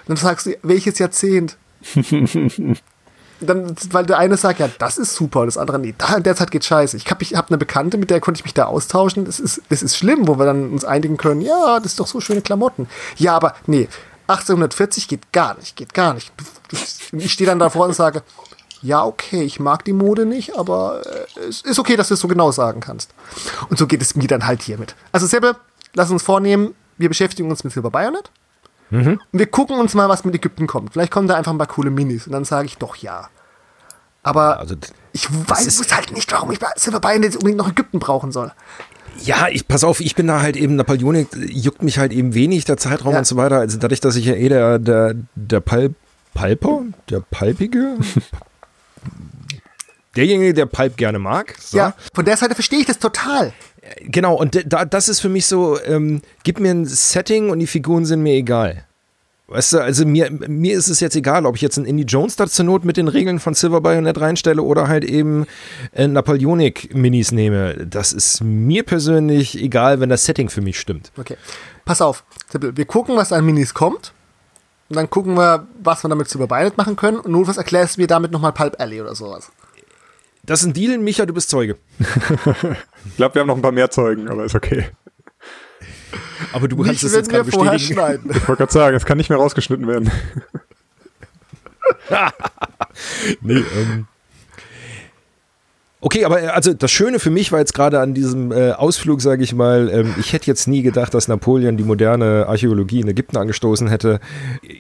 dann 0.06 0.18
sagst 0.18 0.46
du, 0.46 0.58
welches 0.62 1.00
Jahrzehnt? 1.00 1.58
dann, 3.42 3.76
weil 3.92 4.06
der 4.06 4.18
eine 4.18 4.38
sagt, 4.38 4.60
ja, 4.60 4.70
das 4.80 4.98
ist 4.98 5.16
super, 5.16 5.42
und 5.42 5.48
das 5.48 5.58
andere, 5.58 5.80
nee, 5.80 5.96
da 5.98 6.16
in 6.16 6.24
der 6.24 6.36
Zeit 6.36 6.52
geht 6.52 6.66
scheiße. 6.66 6.98
Ich 6.98 7.10
habe 7.10 7.24
ich 7.24 7.36
hab 7.36 7.50
eine 7.50 7.58
Bekannte, 7.58 7.98
mit 7.98 8.10
der 8.10 8.20
konnte 8.20 8.40
ich 8.40 8.46
mich 8.46 8.54
da 8.54 8.66
austauschen. 8.66 9.26
Das 9.26 9.40
ist, 9.40 9.62
das 9.70 9.84
ist 9.84 9.98
schlimm, 9.98 10.28
wo 10.28 10.38
wir 10.38 10.46
dann 10.46 10.72
uns 10.72 10.86
einigen 10.86 11.18
können, 11.18 11.42
ja, 11.42 11.80
das 11.80 11.94
ist 11.94 12.00
doch 12.00 12.08
so 12.08 12.20
schöne 12.20 12.42
Klamotten. 12.42 12.88
Ja, 13.18 13.36
aber 13.36 13.56
nee, 13.68 13.88
1840 14.28 15.08
geht 15.08 15.32
gar 15.32 15.58
nicht, 15.58 15.76
geht 15.76 15.94
gar 15.94 16.14
nicht. 16.14 16.32
Ich 17.12 17.34
stehe 17.34 17.50
dann 17.50 17.60
davor 17.60 17.88
und 17.88 17.96
sage, 17.96 18.24
ja, 18.82 19.04
okay, 19.04 19.42
ich 19.42 19.60
mag 19.60 19.84
die 19.84 19.94
Mode 19.94 20.26
nicht, 20.26 20.58
aber 20.58 21.02
äh, 21.06 21.48
es 21.48 21.62
ist 21.62 21.80
okay, 21.80 21.96
dass 21.96 22.10
du 22.10 22.14
es 22.14 22.20
so 22.20 22.28
genau 22.28 22.52
sagen 22.52 22.80
kannst. 22.80 23.12
Und 23.70 23.78
so 23.78 23.88
geht 23.88 24.02
es 24.02 24.16
mir 24.16 24.28
dann 24.28 24.46
halt 24.46 24.62
hiermit. 24.62 24.96
Also 25.12 25.28
Sebbe, 25.28 25.56
lass 25.94 26.12
uns 26.12 26.24
vornehmen, 26.24 26.76
wir 26.98 27.10
beschäftigen 27.10 27.50
uns 27.50 27.64
mit 27.64 27.74
Silver 27.74 27.92
Bayonet. 27.92 28.32
Mhm. 28.90 29.20
Und 29.32 29.40
wir 29.40 29.48
gucken 29.48 29.80
uns 29.80 29.94
mal, 29.94 30.10
was 30.10 30.26
mit 30.26 30.36
Ägypten 30.36 30.68
kommt. 30.68 30.94
Vielleicht 30.94 31.12
kommen 31.12 31.28
da 31.28 31.36
einfach 31.36 31.52
ein 31.52 31.58
paar 31.58 31.68
coole 31.68 31.92
Minis. 31.92 32.28
Und 32.28 32.34
dann 32.34 32.46
sage 32.46 32.66
ich 32.68 32.78
doch 32.78 32.96
ja. 32.96 33.30
Aber 34.24 34.60
also, 34.60 34.76
ich 35.14 35.28
weiß 35.32 35.82
halt 35.92 36.12
nicht, 36.12 36.32
warum 36.32 36.52
ich 36.52 36.60
bei 36.60 36.68
Silver 36.76 37.00
Bayonet 37.00 37.36
unbedingt 37.36 37.58
noch 37.58 37.70
Ägypten 37.70 38.00
brauchen 38.00 38.32
soll. 38.32 38.52
Ja, 39.22 39.48
ich 39.50 39.68
pass 39.68 39.84
auf, 39.84 40.00
ich 40.00 40.16
bin 40.16 40.28
da 40.28 40.42
halt 40.42 40.56
eben, 40.56 40.76
Napoleonik 40.76 41.30
juckt 41.36 41.84
mich 41.84 42.00
halt 42.00 42.14
eben 42.14 42.34
wenig, 42.34 42.66
der 42.66 42.78
Zeitraum 42.78 43.14
ja. 43.14 43.20
und 43.20 43.26
so 43.26 43.36
weiter. 43.36 43.58
Also 43.58 43.78
dadurch, 43.78 44.00
dass 44.00 44.16
ich 44.16 44.26
ja 44.26 44.34
eh 44.34 44.50
der, 44.50 44.80
der, 44.80 45.16
der 45.36 45.60
Pal 45.60 45.94
Palper, 46.34 46.84
der 47.10 47.22
Palpige, 47.22 47.98
derjenige, 50.16 50.54
der 50.54 50.68
Palp 50.68 50.96
gerne 50.96 51.20
mag. 51.20 51.56
So. 51.60 51.78
Ja, 51.78 51.94
von 52.14 52.24
der 52.24 52.38
Seite 52.38 52.54
verstehe 52.54 52.80
ich 52.80 52.86
das 52.86 53.00
total. 53.00 53.52
Genau, 54.02 54.36
und 54.36 54.64
da, 54.72 54.86
das 54.86 55.10
ist 55.10 55.20
für 55.20 55.30
mich 55.30 55.46
so, 55.46 55.82
ähm, 55.84 56.22
gib 56.44 56.60
mir 56.60 56.72
ein 56.72 56.86
Setting 56.86 57.50
und 57.50 57.60
die 57.60 57.68
Figuren 57.68 58.06
sind 58.06 58.22
mir 58.22 58.34
egal. 58.34 58.86
Weißt 59.50 59.74
du, 59.74 59.80
also 59.80 60.06
mir, 60.06 60.30
mir 60.30 60.78
ist 60.78 60.90
es 60.90 61.00
jetzt 61.00 61.16
egal, 61.16 61.48
ob 61.48 61.56
ich 61.56 61.64
jetzt 61.64 61.78
einen 61.78 61.88
Indie 61.88 62.04
Jones 62.04 62.36
da 62.36 62.46
zur 62.46 62.66
Not 62.66 62.86
mit 62.86 62.98
den 62.98 63.08
Regeln 63.08 63.40
von 63.40 63.56
Silver 63.56 63.82
Bayonet 63.82 64.22
reinstelle 64.22 64.62
oder 64.62 64.88
halt 64.88 65.04
eben 65.04 65.48
äh, 65.92 66.08
Napoleonic-Minis 66.08 67.32
nehme. 67.32 67.88
Das 67.88 68.14
ist 68.14 68.44
mir 68.44 68.84
persönlich 68.84 69.60
egal, 69.60 70.00
wenn 70.00 70.10
das 70.10 70.26
Setting 70.26 70.50
für 70.50 70.62
mich 70.62 70.80
stimmt. 70.80 71.12
Okay. 71.18 71.36
Pass 71.84 72.00
auf, 72.00 72.24
wir 72.52 72.86
gucken, 72.86 73.16
was 73.18 73.34
an 73.34 73.44
Minis 73.44 73.74
kommt. 73.74 74.14
Und 74.90 74.98
dann 74.98 75.10
gucken 75.10 75.36
wir, 75.36 75.68
was 75.82 76.04
wir 76.04 76.10
damit 76.10 76.30
Silver 76.30 76.48
Bayonet 76.48 76.78
machen 76.78 76.96
können. 76.96 77.18
Und 77.18 77.48
was 77.48 77.58
erklärst 77.58 77.98
du 77.98 78.02
mir 78.02 78.08
damit 78.08 78.32
nochmal 78.32 78.54
Pulp 78.54 78.80
Alley 78.80 79.02
oder 79.02 79.16
sowas. 79.16 79.52
Das 80.50 80.62
ist 80.62 80.66
ein 80.66 80.74
Deal, 80.74 80.98
Micha, 80.98 81.28
du 81.28 81.34
bist 81.36 81.48
Zeuge. 81.52 81.78
ich 82.00 83.16
glaube, 83.18 83.36
wir 83.36 83.42
haben 83.42 83.48
noch 83.48 83.56
ein 83.56 83.62
paar 83.62 83.72
mehr 83.72 83.92
Zeugen, 83.92 84.28
aber 84.28 84.46
ist 84.46 84.56
okay. 84.56 84.90
Aber 86.54 86.68
du 86.68 86.76
kannst 86.82 87.04
es 87.04 87.14
jetzt 87.14 87.30
gerade 87.30 87.44
bestätigen. 87.44 87.94
Schneiden. 87.94 88.32
Ich 88.32 88.48
wollte 88.48 88.64
gerade 88.64 88.72
sagen, 88.74 88.98
es 88.98 89.06
kann 89.06 89.20
nicht 89.20 89.30
mehr 89.30 89.38
rausgeschnitten 89.38 89.88
werden. 89.88 90.12
nee, 93.42 93.64
ähm. 93.78 94.08
Okay, 96.02 96.24
aber 96.24 96.42
äh, 96.42 96.48
also 96.48 96.74
das 96.74 96.92
Schöne 96.92 97.20
für 97.20 97.30
mich 97.30 97.52
war 97.52 97.60
jetzt 97.60 97.74
gerade 97.74 98.00
an 98.00 98.14
diesem 98.14 98.52
äh, 98.52 98.72
Ausflug, 98.72 99.22
sage 99.22 99.44
ich 99.44 99.54
mal, 99.54 99.90
ähm, 99.92 100.16
ich 100.18 100.32
hätte 100.32 100.48
jetzt 100.48 100.68
nie 100.68 100.82
gedacht, 100.82 101.14
dass 101.14 101.28
Napoleon 101.28 101.76
die 101.76 101.84
moderne 101.84 102.46
Archäologie 102.48 103.02
in 103.02 103.08
Ägypten 103.08 103.38
angestoßen 103.38 103.88
hätte. 103.88 104.20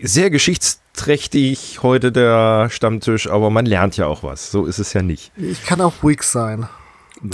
Sehr 0.01 0.30
geschichtsträchtig 0.30 1.80
heute 1.84 2.11
der 2.11 2.70
Stammtisch, 2.70 3.30
aber 3.30 3.49
man 3.49 3.65
lernt 3.65 3.97
ja 3.97 4.07
auch 4.07 4.24
was. 4.24 4.51
So 4.51 4.65
ist 4.65 4.80
es 4.80 4.93
ja 4.93 5.01
nicht. 5.01 5.32
Ich 5.36 5.65
kann 5.65 5.82
auch 5.82 6.03
ruhig 6.03 6.24
sein. 6.24 6.67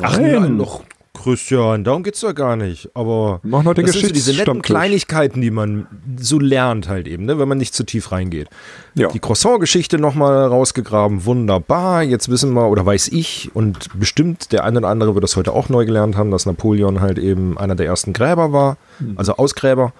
Ach, 0.02 0.18
Nein. 0.18 0.58
noch 0.58 0.84
Christian, 1.16 1.84
darum 1.84 2.04
geht's 2.04 2.22
ja 2.22 2.32
gar 2.34 2.56
nicht. 2.56 2.90
Aber 2.94 3.40
Mach 3.44 3.64
das 3.74 3.94
sind 3.94 4.08
so 4.08 4.14
diese 4.14 4.34
netten 4.34 4.62
Kleinigkeiten, 4.62 5.42
die 5.42 5.50
man 5.50 5.88
so 6.18 6.40
lernt 6.40 6.88
halt 6.88 7.08
eben, 7.08 7.26
ne, 7.26 7.40
wenn 7.40 7.48
man 7.48 7.58
nicht 7.58 7.74
zu 7.74 7.84
tief 7.84 8.12
reingeht. 8.12 8.50
Ja. 8.94 9.08
Die 9.08 9.20
Croissant-Geschichte 9.20 9.98
nochmal 9.98 10.46
rausgegraben, 10.46 11.26
wunderbar. 11.26 12.04
Jetzt 12.04 12.30
wissen 12.30 12.54
wir, 12.54 12.70
oder 12.70 12.86
weiß 12.86 13.08
ich, 13.08 13.50
und 13.56 14.00
bestimmt 14.00 14.52
der 14.52 14.64
eine 14.64 14.80
oder 14.80 14.90
andere 14.90 15.16
wird 15.16 15.24
das 15.24 15.36
heute 15.36 15.54
auch 15.54 15.70
neu 15.70 15.86
gelernt 15.86 16.16
haben, 16.16 16.30
dass 16.30 16.46
Napoleon 16.46 17.02
halt 17.02 17.18
eben 17.18 17.58
einer 17.58 17.76
der 17.76 17.88
ersten 17.88 18.14
Gräber 18.14 18.54
war, 18.54 18.78
mhm. 19.00 19.18
also 19.18 19.38
Ausgräber. 19.38 19.94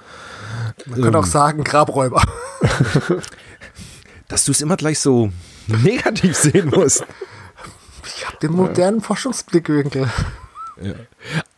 Man 0.86 1.00
ähm, 1.00 1.06
kann 1.06 1.16
auch 1.16 1.26
sagen, 1.26 1.64
Grabräuber. 1.64 2.22
dass 4.28 4.46
du 4.46 4.52
es 4.52 4.62
immer 4.62 4.78
gleich 4.78 5.00
so 5.00 5.32
negativ 5.68 6.36
sehen 6.36 6.70
musst. 6.74 7.06
Ich 8.06 8.26
habe 8.26 8.38
den 8.42 8.52
modernen 8.52 9.00
ja. 9.00 9.04
Forschungsblickwinkel. 9.04 10.10
Ja. 10.82 10.94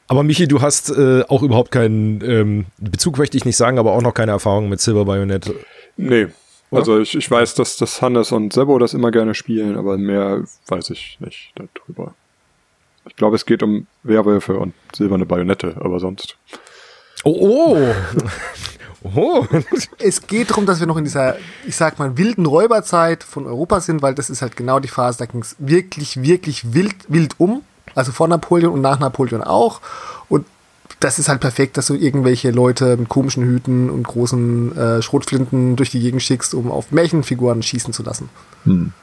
Aber 0.08 0.24
Michi, 0.24 0.48
du 0.48 0.62
hast 0.62 0.90
äh, 0.90 1.24
auch 1.28 1.44
überhaupt 1.44 1.72
keinen 1.72 2.22
ähm, 2.22 2.66
Bezug, 2.78 3.18
möchte 3.18 3.36
ich 3.38 3.46
nicht 3.46 3.58
sagen, 3.58 3.78
aber 3.78 3.92
auch 3.92 4.02
noch 4.02 4.14
keine 4.14 4.32
Erfahrung 4.32 4.70
mit 4.70 4.80
Silver 4.80 5.06
Bayonet. 5.06 5.54
Nee. 5.98 6.28
Oder? 6.70 6.80
Also 6.80 7.00
ich, 7.00 7.16
ich 7.16 7.30
weiß, 7.30 7.56
dass, 7.56 7.78
dass 7.78 8.02
Hannes 8.02 8.32
und 8.32 8.54
Sebo 8.54 8.78
das 8.80 8.94
immer 8.94 9.12
gerne 9.12 9.36
spielen, 9.36 9.78
aber 9.78 9.98
mehr 9.98 10.44
weiß 10.68 10.90
ich 10.90 11.18
nicht 11.20 11.54
darüber. 11.56 12.14
Ich 13.08 13.16
glaube, 13.16 13.36
es 13.36 13.46
geht 13.46 13.64
um 13.64 13.88
Werwölfe 14.04 14.58
und 14.58 14.74
silberne 14.94 15.26
Bajonette, 15.26 15.76
aber 15.80 16.00
sonst. 16.00 16.38
Oh, 17.24 17.36
oh. 17.40 17.78
Oh. 19.16 19.46
Es 20.00 20.26
geht 20.26 20.50
darum, 20.50 20.66
dass 20.66 20.80
wir 20.80 20.88
noch 20.88 20.98
in 20.98 21.04
dieser, 21.04 21.38
ich 21.66 21.76
sag 21.76 22.00
mal, 22.00 22.18
wilden 22.18 22.46
Räuberzeit 22.46 23.24
von 23.24 23.46
Europa 23.46 23.80
sind, 23.80 24.02
weil 24.02 24.16
das 24.16 24.30
ist 24.30 24.42
halt 24.42 24.58
genau 24.58 24.80
die 24.80 24.88
Phase, 24.88 25.20
da 25.20 25.26
ging 25.26 25.42
es 25.42 25.56
wirklich, 25.60 26.24
wirklich 26.24 26.74
wild, 26.74 26.96
wild 27.08 27.36
um. 27.38 27.64
Also 27.98 28.12
vor 28.12 28.28
Napoleon 28.28 28.72
und 28.72 28.82
nach 28.82 29.00
Napoleon 29.00 29.42
auch. 29.42 29.82
Und 30.30 30.46
das 31.00 31.18
ist 31.18 31.30
halt 31.30 31.42
perfekt, 31.42 31.78
dass 31.78 31.88
du 31.88 31.96
irgendwelche 31.96 32.52
Leute 32.52 32.96
mit 32.96 33.10
komischen 33.10 33.44
Hüten 33.44 33.90
und 33.90 34.04
großen 34.04 34.78
äh, 34.78 35.02
Schrotflinten 35.02 35.76
durch 35.76 35.90
die 35.90 36.00
Gegend 36.00 36.22
schickst, 36.22 36.54
um 36.54 36.72
auf 36.72 36.92
Märchenfiguren 36.92 37.64
schießen 37.64 37.94
zu 37.94 38.04
lassen. 38.04 38.30
Hm. 38.66 38.94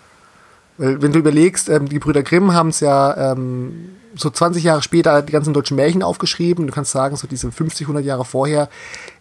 Weil, 0.79 1.03
wenn 1.03 1.13
du 1.13 1.19
überlegst, 1.19 1.69
ähm, 1.71 1.89
die 1.89 1.99
Brüder 1.99 2.23
Grimm 2.23 2.53
haben 2.53 2.69
es 2.69 2.79
ja 2.79 3.33
ähm, 3.33 3.97
so 4.15 4.31
20 4.31 4.63
Jahre 4.63 4.83
später 4.83 5.23
die 5.23 5.33
ganzen 5.33 5.55
deutschen 5.55 5.77
Märchen 5.77 6.05
aufgeschrieben. 6.05 6.69
Du 6.69 6.73
kannst 6.73 6.93
sagen, 6.93 7.17
so 7.17 7.27
diese 7.27 7.51
50, 7.51 7.89
100 7.89 8.05
Jahre 8.05 8.25
vorher 8.25 8.69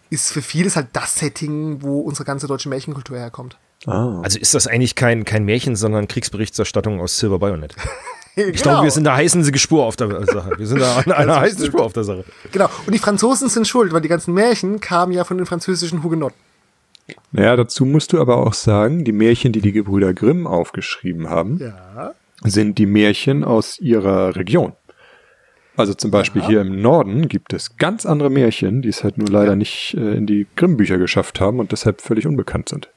ist 0.08 0.30
für 0.30 0.42
vieles 0.42 0.76
halt 0.76 0.88
das 0.92 1.16
Setting, 1.16 1.82
wo 1.82 1.98
unsere 1.98 2.24
ganze 2.24 2.46
deutsche 2.46 2.68
Märchenkultur 2.68 3.18
herkommt. 3.18 3.56
Ah. 3.86 4.20
Also 4.22 4.38
ist 4.38 4.54
das 4.54 4.68
eigentlich 4.68 4.94
kein, 4.94 5.24
kein 5.24 5.44
Märchen, 5.44 5.74
sondern 5.74 6.06
Kriegsberichterstattung 6.06 7.00
aus 7.00 7.18
Silver 7.18 7.40
Bayonet? 7.40 7.74
Ich 8.36 8.44
genau. 8.44 8.62
glaube, 8.62 8.84
wir 8.84 8.90
sind 8.90 9.04
da 9.04 9.14
heiße 9.14 9.56
Spur 9.58 9.84
auf 9.84 9.96
der 9.96 10.08
Sache. 10.26 10.52
Wir 10.58 10.66
sind 10.66 10.80
da 10.80 10.96
eine, 10.96 11.16
eine 11.16 11.40
heiße 11.40 11.66
Spur 11.66 11.84
auf 11.84 11.92
der 11.92 12.04
Sache. 12.04 12.24
Genau. 12.50 12.68
Und 12.84 12.92
die 12.92 12.98
Franzosen 12.98 13.48
sind 13.48 13.68
schuld, 13.68 13.92
weil 13.92 14.00
die 14.00 14.08
ganzen 14.08 14.34
Märchen 14.34 14.80
kamen 14.80 15.12
ja 15.12 15.24
von 15.24 15.36
den 15.36 15.46
französischen 15.46 16.02
Hugenotten. 16.02 16.36
Naja, 17.32 17.54
dazu 17.56 17.84
musst 17.84 18.12
du 18.12 18.20
aber 18.20 18.38
auch 18.38 18.54
sagen, 18.54 19.04
die 19.04 19.12
Märchen, 19.12 19.52
die 19.52 19.60
die 19.60 19.72
Gebrüder 19.72 20.14
Grimm 20.14 20.46
aufgeschrieben 20.46 21.28
haben, 21.28 21.58
ja. 21.58 22.14
sind 22.42 22.78
die 22.78 22.86
Märchen 22.86 23.44
aus 23.44 23.78
ihrer 23.78 24.34
Region. 24.36 24.72
Also 25.76 25.92
zum 25.94 26.10
Beispiel 26.10 26.42
ja. 26.42 26.48
hier 26.48 26.60
im 26.60 26.80
Norden 26.80 27.28
gibt 27.28 27.52
es 27.52 27.76
ganz 27.76 28.06
andere 28.06 28.30
Märchen, 28.30 28.80
die 28.82 28.88
es 28.88 29.02
halt 29.02 29.18
nur 29.18 29.28
leider 29.28 29.50
ja. 29.50 29.56
nicht 29.56 29.94
äh, 29.94 30.14
in 30.14 30.26
die 30.26 30.46
Grimm-Bücher 30.56 30.98
geschafft 30.98 31.40
haben 31.40 31.58
und 31.58 31.72
deshalb 31.72 32.00
völlig 32.00 32.26
unbekannt 32.26 32.68
sind. 32.68 32.88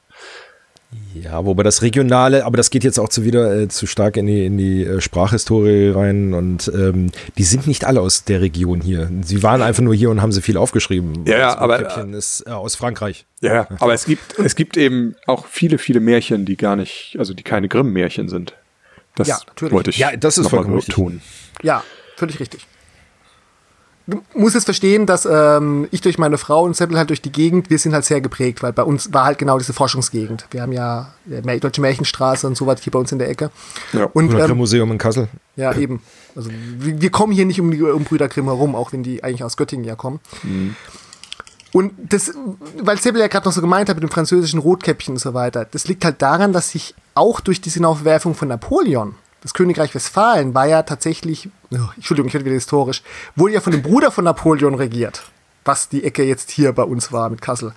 Ja, 1.12 1.44
wobei 1.44 1.62
das 1.64 1.82
Regionale, 1.82 2.46
aber 2.46 2.56
das 2.56 2.70
geht 2.70 2.82
jetzt 2.82 2.98
auch 2.98 3.10
zu 3.10 3.24
wieder 3.24 3.54
äh, 3.54 3.68
zu 3.68 3.86
stark 3.86 4.16
in 4.16 4.26
die, 4.26 4.46
in 4.46 4.56
die 4.56 4.84
äh, 4.84 5.00
Sprachhistorie 5.02 5.90
rein 5.90 6.32
und 6.32 6.70
ähm, 6.74 7.10
die 7.36 7.42
sind 7.42 7.66
nicht 7.66 7.84
alle 7.84 8.00
aus 8.00 8.24
der 8.24 8.40
Region 8.40 8.80
hier. 8.80 9.10
Sie 9.22 9.42
waren 9.42 9.60
einfach 9.60 9.82
nur 9.82 9.94
hier 9.94 10.08
und 10.08 10.22
haben 10.22 10.32
sie 10.32 10.40
viel 10.40 10.56
aufgeschrieben. 10.56 11.26
Ja, 11.26 11.38
ja 11.38 11.58
aber 11.58 11.78
Käppchen 11.78 12.14
ist 12.14 12.46
äh, 12.46 12.50
aus 12.50 12.74
Frankreich. 12.74 13.26
Ja, 13.40 13.54
ja, 13.54 13.68
aber 13.80 13.92
es 13.92 14.06
gibt 14.06 14.38
es 14.38 14.56
gibt 14.56 14.78
eben 14.78 15.14
auch 15.26 15.46
viele 15.46 15.76
viele 15.76 16.00
Märchen, 16.00 16.46
die 16.46 16.56
gar 16.56 16.76
nicht, 16.76 17.16
also 17.18 17.34
die 17.34 17.42
keine 17.42 17.68
Grimm-Märchen 17.68 18.30
sind. 18.30 18.54
Das 19.14 19.28
ja, 19.28 19.38
natürlich. 19.46 19.72
wollte 19.74 19.90
ich 19.90 19.98
ja, 19.98 20.16
das 20.16 20.38
ist 20.38 20.48
vollkommen 20.48 20.80
tun. 20.80 21.20
Ja, 21.62 21.84
völlig 22.16 22.40
richtig 22.40 22.66
du 24.08 24.22
musst 24.34 24.54
jetzt 24.54 24.64
verstehen, 24.64 25.06
dass 25.06 25.26
ähm, 25.30 25.86
ich 25.90 26.00
durch 26.00 26.18
meine 26.18 26.38
Frau 26.38 26.64
und 26.64 26.74
Seppel 26.74 26.96
halt 26.96 27.10
durch 27.10 27.22
die 27.22 27.30
Gegend, 27.30 27.70
wir 27.70 27.78
sind 27.78 27.92
halt 27.92 28.04
sehr 28.04 28.20
geprägt, 28.20 28.62
weil 28.62 28.72
bei 28.72 28.82
uns 28.82 29.12
war 29.12 29.26
halt 29.26 29.38
genau 29.38 29.58
diese 29.58 29.72
Forschungsgegend. 29.72 30.46
Wir 30.50 30.62
haben 30.62 30.72
ja 30.72 31.12
die 31.26 31.60
Deutsche 31.60 31.80
Märchenstraße 31.80 32.46
und 32.46 32.56
so 32.56 32.66
weiter 32.66 32.82
hier 32.82 32.90
bei 32.90 32.98
uns 32.98 33.12
in 33.12 33.18
der 33.18 33.28
Ecke. 33.28 33.50
Ja, 33.92 34.04
und 34.06 34.32
ähm, 34.32 34.56
Museum 34.56 34.90
in 34.90 34.98
Kassel. 34.98 35.28
Ja, 35.56 35.76
eben. 35.76 36.02
Also 36.34 36.50
wir, 36.50 37.00
wir, 37.00 37.10
kommen 37.10 37.32
hier 37.32 37.44
nicht 37.44 37.60
um 37.60 37.70
die 37.70 37.82
um 37.82 38.04
Brüder 38.04 38.28
Grimm 38.28 38.46
herum, 38.46 38.74
auch 38.74 38.92
wenn 38.92 39.02
die 39.02 39.22
eigentlich 39.22 39.44
aus 39.44 39.56
Göttingen 39.56 39.84
ja 39.84 39.94
kommen. 39.94 40.20
Mhm. 40.42 40.74
Und 41.72 41.92
das, 41.98 42.32
weil 42.80 42.98
Seppel 42.98 43.20
ja 43.20 43.26
gerade 43.26 43.46
noch 43.46 43.52
so 43.52 43.60
gemeint 43.60 43.90
hat 43.90 43.96
mit 43.96 44.02
dem 44.02 44.10
französischen 44.10 44.58
Rotkäppchen 44.58 45.14
und 45.14 45.18
so 45.18 45.34
weiter, 45.34 45.66
das 45.70 45.86
liegt 45.86 46.04
halt 46.04 46.22
daran, 46.22 46.54
dass 46.54 46.70
sich 46.70 46.94
auch 47.14 47.40
durch 47.40 47.60
diese 47.60 47.74
Hinaufwerfung 47.74 48.34
von 48.34 48.48
Napoleon 48.48 49.16
das 49.42 49.54
Königreich 49.54 49.94
Westfalen 49.94 50.54
war 50.54 50.66
ja 50.66 50.82
tatsächlich, 50.82 51.48
oh, 51.70 51.76
Entschuldigung, 51.96 52.28
ich 52.28 52.34
werde 52.34 52.44
wieder 52.44 52.54
historisch, 52.54 53.02
wurde 53.36 53.54
ja 53.54 53.60
von 53.60 53.72
dem 53.72 53.82
Bruder 53.82 54.10
von 54.10 54.24
Napoleon 54.24 54.74
regiert, 54.74 55.22
was 55.64 55.88
die 55.88 56.04
Ecke 56.04 56.24
jetzt 56.24 56.50
hier 56.50 56.72
bei 56.72 56.82
uns 56.82 57.12
war 57.12 57.30
mit 57.30 57.40
Kassel. 57.40 57.72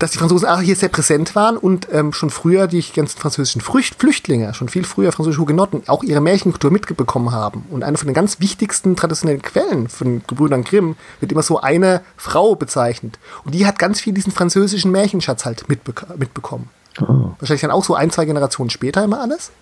Dass 0.00 0.10
die 0.10 0.18
Franzosen 0.18 0.48
auch 0.48 0.60
hier 0.60 0.74
sehr 0.74 0.88
präsent 0.88 1.36
waren 1.36 1.56
und 1.56 1.86
ähm, 1.92 2.12
schon 2.12 2.30
früher 2.30 2.66
die 2.66 2.82
ganzen 2.82 3.16
französischen 3.16 3.60
Frücht 3.60 3.94
Flüchtlinge, 4.00 4.52
schon 4.52 4.68
viel 4.68 4.82
früher 4.84 5.12
französische 5.12 5.40
Hugenotten, 5.40 5.84
auch 5.86 6.02
ihre 6.02 6.20
Märchenkultur 6.20 6.72
mitbekommen 6.72 7.30
haben. 7.30 7.64
Und 7.70 7.84
eine 7.84 7.96
von 7.96 8.08
den 8.08 8.14
ganz 8.14 8.40
wichtigsten 8.40 8.96
traditionellen 8.96 9.40
Quellen 9.40 9.88
von 9.88 10.22
Gebrüdern 10.26 10.64
Grimm 10.64 10.96
wird 11.20 11.30
immer 11.30 11.44
so 11.44 11.60
eine 11.60 12.00
Frau 12.16 12.56
bezeichnet. 12.56 13.20
Und 13.44 13.54
die 13.54 13.66
hat 13.66 13.78
ganz 13.78 14.00
viel 14.00 14.12
diesen 14.12 14.32
französischen 14.32 14.90
Märchenschatz 14.90 15.44
halt 15.44 15.68
mitbe 15.68 15.94
mitbekommen. 16.16 16.70
Oh. 17.00 17.34
Wahrscheinlich 17.38 17.60
dann 17.60 17.70
auch 17.70 17.84
so 17.84 17.94
ein, 17.94 18.10
zwei 18.10 18.24
Generationen 18.24 18.70
später 18.70 19.04
immer 19.04 19.20
alles. 19.20 19.52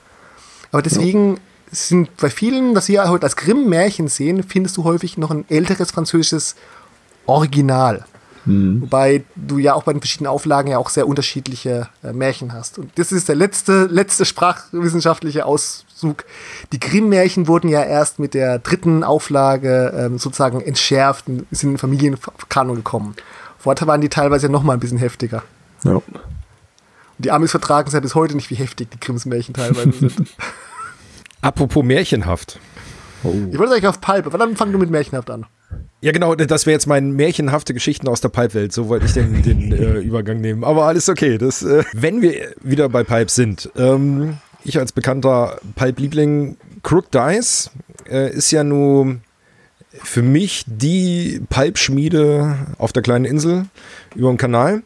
Aber 0.73 0.83
deswegen 0.83 1.35
ja. 1.35 1.41
sind 1.71 2.17
bei 2.17 2.31
vielen, 2.31 2.75
was 2.75 2.89
wir 2.89 3.09
heute 3.09 3.25
als 3.25 3.37
Grimm-Märchen 3.37 4.09
sehen, 4.09 4.43
findest 4.43 4.77
du 4.77 4.85
häufig 4.85 5.17
noch 5.19 5.31
ein 5.31 5.45
älteres 5.49 5.93
französisches 5.93 6.57
Original. 7.27 8.05
Mhm. 8.45 8.83
Wobei 8.83 9.23
du 9.37 9.59
ja 9.59 9.75
auch 9.75 9.85
bei 9.85 9.93
den 9.93 10.01
verschiedenen 10.01 10.29
Auflagen 10.29 10.71
ja 10.71 10.79
auch 10.79 10.89
sehr 10.89 11.07
unterschiedliche 11.07 11.89
äh, 12.03 12.13
Märchen 12.13 12.53
hast. 12.53 12.79
Und 12.79 12.91
das 12.97 13.13
ist 13.13 13.29
der 13.29 13.37
letzte, 13.37 13.85
letzte 13.85 14.25
sprachwissenschaftliche 14.25 15.47
Auszug. 15.47 16.25
Die 16.73 16.81
Grimm-Märchen 16.81 17.47
wurden 17.47 17.69
ja 17.69 17.83
erst 17.83 18.19
mit 18.19 18.35
der 18.35 18.59
dritten 18.59 19.05
Auflage 19.05 19.93
ähm, 19.97 20.19
sozusagen 20.19 20.61
entschärft 20.61 21.29
und 21.29 21.47
sind 21.51 21.69
in 21.69 21.75
den 21.75 21.79
Familienkanon 21.79 22.77
gekommen. 22.77 23.15
Vorher 23.59 23.87
waren 23.87 24.01
die 24.01 24.09
teilweise 24.09 24.49
noch 24.49 24.65
mal 24.65 24.73
ein 24.73 24.81
bisschen 24.81 24.99
heftiger. 24.99 25.45
Ja. 25.85 26.03
Die 27.23 27.31
Amis 27.31 27.53
vertragen 27.53 27.87
es 27.89 27.95
ja 27.95 28.01
bis 28.01 28.15
heute 28.15 28.35
nicht, 28.35 28.51
wie 28.51 28.57
heftig 28.57 28.91
die 28.91 29.01
Grimms 29.01 29.27
Märchen 29.27 29.55
teilweise 29.55 29.93
sind. 29.93 30.35
Apropos 31.41 31.85
märchenhaft. 31.85 32.59
Oh. 33.25 33.33
Ich 33.51 33.59
wollte 33.59 33.73
eigentlich 33.73 33.87
auf 33.87 34.01
Pulp, 34.01 34.27
aber 34.27 34.39
dann 34.39 34.57
fang 34.57 34.73
du 34.73 34.79
mit 34.79 34.91
märchenhaft 34.91 35.31
an. 35.31 35.47
Ja, 36.01 36.11
genau, 36.11 36.35
das 36.35 36.67
wäre 36.67 36.73
jetzt 36.73 36.87
mein 36.87 37.13
märchenhafte 37.13 37.75
Geschichten 37.75 38.09
aus 38.09 38.21
der 38.21 38.29
Pipe-Welt. 38.29 38.73
So 38.73 38.89
wollte 38.89 39.07
ich 39.07 39.13
den, 39.13 39.43
den 39.43 39.73
äh, 39.73 40.01
Übergang 40.01 40.41
nehmen. 40.41 40.65
Aber 40.65 40.85
alles 40.85 41.09
okay. 41.09 41.39
Das, 41.39 41.63
äh, 41.63 41.85
wenn 41.93 42.23
wir 42.23 42.55
wieder 42.61 42.89
bei 42.89 43.05
Pipe 43.05 43.31
sind, 43.31 43.71
ähm, 43.77 44.39
ich 44.65 44.79
als 44.79 44.93
bekannter 44.93 45.59
Pipe-Liebling, 45.77 46.57
Crook 46.83 47.11
Dice 47.13 47.71
äh, 48.11 48.33
ist 48.33 48.51
ja 48.51 48.65
nun 48.65 49.23
für 49.93 50.23
mich 50.23 50.65
die 50.67 51.41
Pipe-Schmiede 51.49 52.57
auf 52.79 52.93
der 52.93 53.03
kleinen 53.03 53.25
Insel 53.25 53.67
über 54.17 54.29
dem 54.29 54.39
Kanal. 54.39 54.83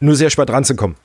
Nur 0.00 0.16
sehr 0.16 0.30
schwer 0.30 0.46
dran 0.46 0.64
zu 0.64 0.74
kommen. 0.74 0.96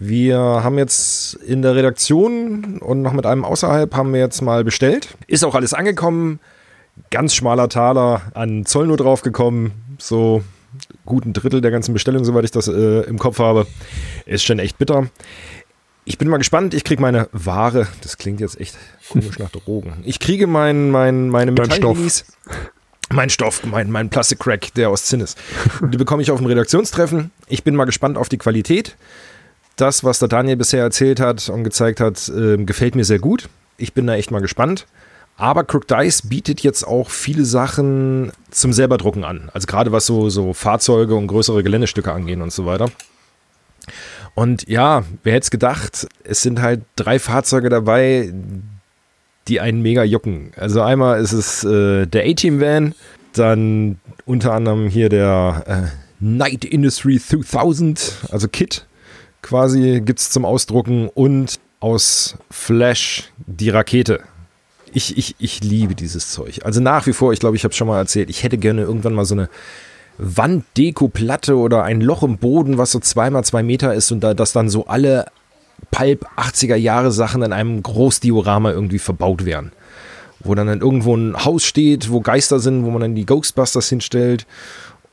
Wir 0.00 0.38
haben 0.38 0.78
jetzt 0.78 1.34
in 1.34 1.62
der 1.62 1.76
Redaktion 1.76 2.78
und 2.78 3.02
noch 3.02 3.12
mit 3.12 3.26
einem 3.26 3.44
außerhalb 3.44 3.94
haben 3.94 4.12
wir 4.12 4.20
jetzt 4.20 4.40
mal 4.40 4.64
bestellt. 4.64 5.08
Ist 5.28 5.44
auch 5.44 5.54
alles 5.54 5.74
angekommen 5.74 6.40
ganz 7.10 7.34
schmaler 7.34 7.68
Taler 7.68 8.22
an 8.34 8.66
Zoll 8.66 8.86
nur 8.86 8.96
draufgekommen. 8.96 9.72
So 9.98 10.42
guten 11.06 11.32
Drittel 11.32 11.60
der 11.60 11.70
ganzen 11.70 11.92
Bestellung, 11.92 12.24
soweit 12.24 12.44
ich 12.44 12.50
das 12.50 12.68
äh, 12.68 13.00
im 13.02 13.18
Kopf 13.18 13.38
habe. 13.38 13.66
Ist 14.26 14.44
schon 14.44 14.58
echt 14.58 14.78
bitter. 14.78 15.08
Ich 16.04 16.18
bin 16.18 16.28
mal 16.28 16.38
gespannt. 16.38 16.74
Ich 16.74 16.84
kriege 16.84 17.00
meine 17.00 17.28
Ware. 17.32 17.86
Das 18.02 18.18
klingt 18.18 18.40
jetzt 18.40 18.60
echt 18.60 18.76
komisch 19.10 19.38
nach 19.38 19.50
Drogen. 19.50 19.94
Ich 20.04 20.20
kriege 20.20 20.46
mein, 20.46 20.90
mein, 20.90 21.28
meine 21.28 21.52
Metall-Release. 21.52 22.24
Mein 23.12 23.28
Stoff, 23.28 23.64
mein, 23.64 23.90
mein 23.90 24.08
Plastic-Crack, 24.08 24.72
der 24.74 24.88
aus 24.88 25.06
Zinn 25.06 25.20
ist. 25.20 25.36
Die 25.82 25.96
bekomme 25.96 26.22
ich 26.22 26.30
auf 26.30 26.38
dem 26.38 26.46
Redaktionstreffen. 26.46 27.32
Ich 27.48 27.64
bin 27.64 27.74
mal 27.74 27.84
gespannt 27.84 28.16
auf 28.16 28.28
die 28.28 28.38
Qualität. 28.38 28.96
Das, 29.80 30.04
was 30.04 30.18
der 30.18 30.28
Daniel 30.28 30.56
bisher 30.56 30.82
erzählt 30.82 31.20
hat 31.20 31.48
und 31.48 31.64
gezeigt 31.64 32.00
hat, 32.00 32.28
äh, 32.28 32.58
gefällt 32.64 32.94
mir 32.94 33.04
sehr 33.04 33.18
gut. 33.18 33.48
Ich 33.78 33.94
bin 33.94 34.06
da 34.06 34.14
echt 34.14 34.30
mal 34.30 34.40
gespannt. 34.40 34.86
Aber 35.36 35.64
Crook 35.64 35.88
Dice 35.88 36.28
bietet 36.28 36.60
jetzt 36.60 36.86
auch 36.86 37.08
viele 37.08 37.46
Sachen 37.46 38.30
zum 38.50 38.74
selberdrucken 38.74 39.24
an. 39.24 39.48
Also 39.54 39.66
gerade 39.66 39.90
was 39.90 40.04
so, 40.04 40.28
so 40.28 40.52
Fahrzeuge 40.52 41.14
und 41.14 41.28
größere 41.28 41.62
Geländestücke 41.62 42.12
angehen 42.12 42.42
und 42.42 42.52
so 42.52 42.66
weiter. 42.66 42.90
Und 44.34 44.68
ja, 44.68 45.04
wer 45.22 45.32
hätte 45.32 45.44
es 45.44 45.50
gedacht, 45.50 46.06
es 46.24 46.42
sind 46.42 46.60
halt 46.60 46.82
drei 46.96 47.18
Fahrzeuge 47.18 47.70
dabei, 47.70 48.34
die 49.48 49.60
einen 49.60 49.80
mega 49.80 50.04
jucken. 50.04 50.52
Also 50.56 50.82
einmal 50.82 51.22
ist 51.22 51.32
es 51.32 51.64
äh, 51.64 52.06
der 52.06 52.26
A-Team-Van, 52.26 52.94
dann 53.32 53.98
unter 54.26 54.52
anderem 54.52 54.88
hier 54.88 55.08
der 55.08 55.64
äh, 55.66 55.96
Night 56.20 56.66
Industry 56.66 57.18
2000, 57.18 58.26
also 58.30 58.46
Kit 58.46 58.84
quasi 59.42 60.02
gibt 60.04 60.20
es 60.20 60.30
zum 60.30 60.44
Ausdrucken 60.44 61.08
und 61.08 61.60
aus 61.80 62.36
Flash 62.50 63.32
die 63.46 63.70
Rakete 63.70 64.20
ich, 64.92 65.16
ich, 65.16 65.34
ich 65.38 65.62
liebe 65.62 65.94
dieses 65.94 66.30
Zeug. 66.30 66.60
Also 66.64 66.80
nach 66.80 67.06
wie 67.06 67.12
vor, 67.12 67.32
ich 67.32 67.40
glaube, 67.40 67.56
ich 67.56 67.64
habe 67.64 67.70
es 67.70 67.76
schon 67.76 67.88
mal 67.88 67.98
erzählt, 67.98 68.30
ich 68.30 68.42
hätte 68.42 68.58
gerne 68.58 68.82
irgendwann 68.82 69.14
mal 69.14 69.24
so 69.24 69.34
eine 69.34 69.48
Wanddeko-Platte 70.18 71.56
oder 71.56 71.84
ein 71.84 72.00
Loch 72.00 72.22
im 72.22 72.38
Boden, 72.38 72.78
was 72.78 72.92
so 72.92 72.98
zweimal 72.98 73.44
zwei 73.44 73.62
Meter 73.62 73.94
ist 73.94 74.10
und 74.12 74.20
da 74.20 74.34
das 74.34 74.52
dann 74.52 74.68
so 74.68 74.86
alle 74.86 75.26
Pulp 75.90 76.26
80er 76.36 76.76
Jahre 76.76 77.10
Sachen 77.10 77.42
in 77.42 77.52
einem 77.52 77.82
Großdiorama 77.82 78.70
irgendwie 78.70 78.98
verbaut 78.98 79.44
werden. 79.44 79.72
Wo 80.42 80.54
dann, 80.54 80.66
dann 80.66 80.80
irgendwo 80.80 81.14
ein 81.14 81.44
Haus 81.44 81.64
steht, 81.64 82.10
wo 82.10 82.20
Geister 82.20 82.60
sind, 82.60 82.84
wo 82.84 82.90
man 82.90 83.02
dann 83.02 83.14
die 83.14 83.26
Ghostbusters 83.26 83.88
hinstellt 83.88 84.46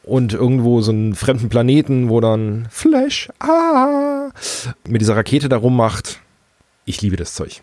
und 0.07 0.33
irgendwo 0.33 0.81
so 0.81 0.91
einen 0.91 1.15
fremden 1.15 1.49
Planeten, 1.49 2.09
wo 2.09 2.21
dann 2.21 2.67
Flash 2.71 3.29
ah, 3.39 4.29
mit 4.87 5.01
dieser 5.01 5.15
Rakete 5.15 5.49
da 5.49 5.57
rummacht. 5.57 6.19
Ich 6.85 7.01
liebe 7.01 7.17
das 7.17 7.33
Zeug. 7.33 7.61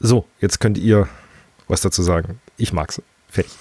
So, 0.00 0.24
jetzt 0.40 0.60
könnt 0.60 0.78
ihr 0.78 1.08
was 1.68 1.80
dazu 1.80 2.02
sagen. 2.02 2.40
Ich 2.56 2.72
mag's. 2.72 3.00
Fertig. 3.28 3.52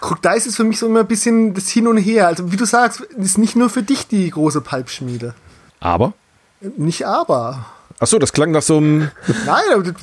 Guck, 0.00 0.22
da 0.22 0.32
ist 0.32 0.46
es 0.46 0.56
für 0.56 0.64
mich 0.64 0.78
so 0.78 0.86
immer 0.86 1.00
ein 1.00 1.06
bisschen 1.06 1.54
das 1.54 1.68
Hin 1.68 1.86
und 1.86 1.98
Her. 1.98 2.26
Also, 2.26 2.50
wie 2.50 2.56
du 2.56 2.64
sagst, 2.64 3.00
ist 3.00 3.38
nicht 3.38 3.56
nur 3.56 3.68
für 3.68 3.82
dich 3.82 4.06
die 4.06 4.30
große 4.30 4.60
Palpschmiede. 4.60 5.34
Aber? 5.80 6.14
Nicht 6.60 7.06
aber. 7.06 7.66
Achso, 7.98 8.18
das 8.18 8.32
klang 8.32 8.50
nach 8.50 8.62
so 8.62 8.78
einem. 8.78 9.10
Nein, 9.46 9.94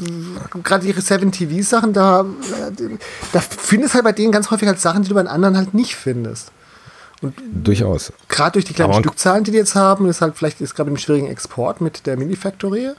gerade 0.63 0.88
ihre 0.88 1.01
7TV-Sachen, 1.01 1.93
da, 1.93 2.26
da 3.32 3.39
findest 3.39 3.93
du 3.93 3.95
halt 3.95 4.05
bei 4.05 4.11
denen 4.11 4.32
ganz 4.32 4.49
häufig 4.49 4.67
halt 4.67 4.80
Sachen, 4.80 5.03
die 5.03 5.09
du 5.09 5.15
bei 5.15 5.26
anderen 5.26 5.57
halt 5.57 5.74
nicht 5.74 5.95
findest. 5.95 6.51
Und 7.24 7.34
Durchaus. 7.63 8.11
Gerade 8.28 8.53
durch 8.53 8.65
die 8.65 8.74
kleinen 8.74 8.93
Stückzahlen, 8.93 9.43
die 9.43 9.51
die 9.51 9.57
jetzt 9.57 9.76
haben, 9.76 10.07
ist 10.07 10.21
halt 10.21 10.36
vielleicht 10.36 10.61
ist 10.61 10.76
gerade 10.76 10.89
im 10.89 10.97
schwierigen 10.97 11.28
Export 11.28 11.82
mit 11.82 12.05
der 12.05 12.17
Mini-Factory. 12.17 12.91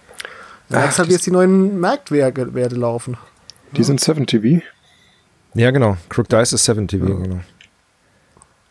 Da 0.70 0.78
merkst 0.78 0.98
halt, 0.98 1.08
wie 1.08 1.12
jetzt 1.12 1.26
die 1.26 1.30
neuen 1.30 1.78
Marktwerte 1.78 2.74
laufen. 2.74 3.16
Die 3.72 3.78
ja. 3.78 3.84
sind 3.84 4.00
7TV. 4.00 4.62
Ja, 5.54 5.70
genau. 5.70 5.96
Crook 6.08 6.28
Dice 6.28 6.54
ist 6.54 6.68
7TV, 6.68 7.08
ja. 7.08 7.14
genau. 7.16 7.40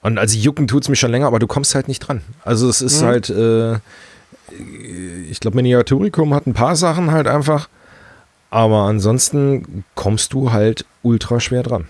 Und 0.01 0.17
also 0.17 0.37
jucken 0.37 0.67
tut 0.67 0.83
es 0.83 0.89
mich 0.89 0.99
schon 0.99 1.11
länger, 1.11 1.27
aber 1.27 1.39
du 1.39 1.47
kommst 1.47 1.75
halt 1.75 1.87
nicht 1.87 1.99
dran. 1.99 2.21
Also 2.43 2.67
es 2.67 2.81
ist 2.81 3.01
mhm. 3.01 3.05
halt, 3.05 3.29
äh, 3.29 3.75
ich 5.29 5.39
glaube, 5.39 5.55
Miniaturicum 5.55 6.33
hat 6.33 6.45
ein 6.45 6.53
paar 6.53 6.75
Sachen 6.75 7.11
halt 7.11 7.27
einfach, 7.27 7.69
aber 8.49 8.83
ansonsten 8.83 9.85
kommst 9.95 10.33
du 10.33 10.51
halt 10.51 10.85
ultra 11.03 11.39
schwer 11.39 11.63
dran. 11.63 11.87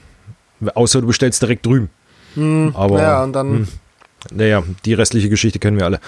Außer 0.76 1.02
du 1.02 1.08
bestellst 1.08 1.42
direkt 1.42 1.66
drüben. 1.66 1.90
Mhm. 2.36 2.72
Aber, 2.76 3.02
ja, 3.02 3.24
und 3.24 3.34
dann. 3.34 3.62
Mh, 3.62 3.68
naja, 4.32 4.64
die 4.86 4.94
restliche 4.94 5.30
Geschichte 5.30 5.60
kennen 5.60 5.78
wir 5.78 5.86
alle. 5.86 6.00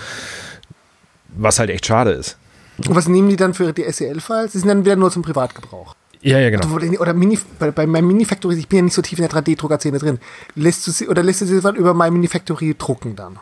Was 1.36 1.59
halt 1.59 1.69
echt 1.69 1.86
schade 1.86 2.11
ist. 2.11 2.38
Und 2.78 2.95
was 2.95 3.07
nehmen 3.07 3.30
die 3.30 3.36
dann 3.36 3.53
für 3.53 3.73
die 3.73 3.89
SEL-Files? 3.89 4.51
Die 4.53 4.59
sind 4.59 4.67
dann 4.67 4.86
wieder 4.86 4.95
nur 4.95 5.11
zum 5.11 5.21
Privatgebrauch. 5.21 5.95
Ja, 6.21 6.39
ja, 6.39 6.49
genau. 6.49 6.73
Oder, 6.73 6.88
oder 6.99 7.13
Mini, 7.13 7.38
bei, 7.59 7.71
bei 7.71 7.86
meinem 7.86 8.07
Minifactory, 8.07 8.55
ich 8.55 8.67
bin 8.67 8.78
ja 8.78 8.84
nicht 8.86 8.93
so 8.93 9.01
tief 9.01 9.19
in 9.19 9.28
der 9.28 9.32
3D-Druckerszene 9.32 9.99
drin. 9.99 10.19
Lässt 10.55 10.88
du 10.88 10.91
sie, 10.91 11.07
oder 11.07 11.21
lässt 11.21 11.41
du 11.41 11.45
sie 11.45 11.55
über 11.57 11.93
mein 11.93 12.13
Minifactory 12.13 12.76
drucken 12.78 13.15
dann? 13.15 13.38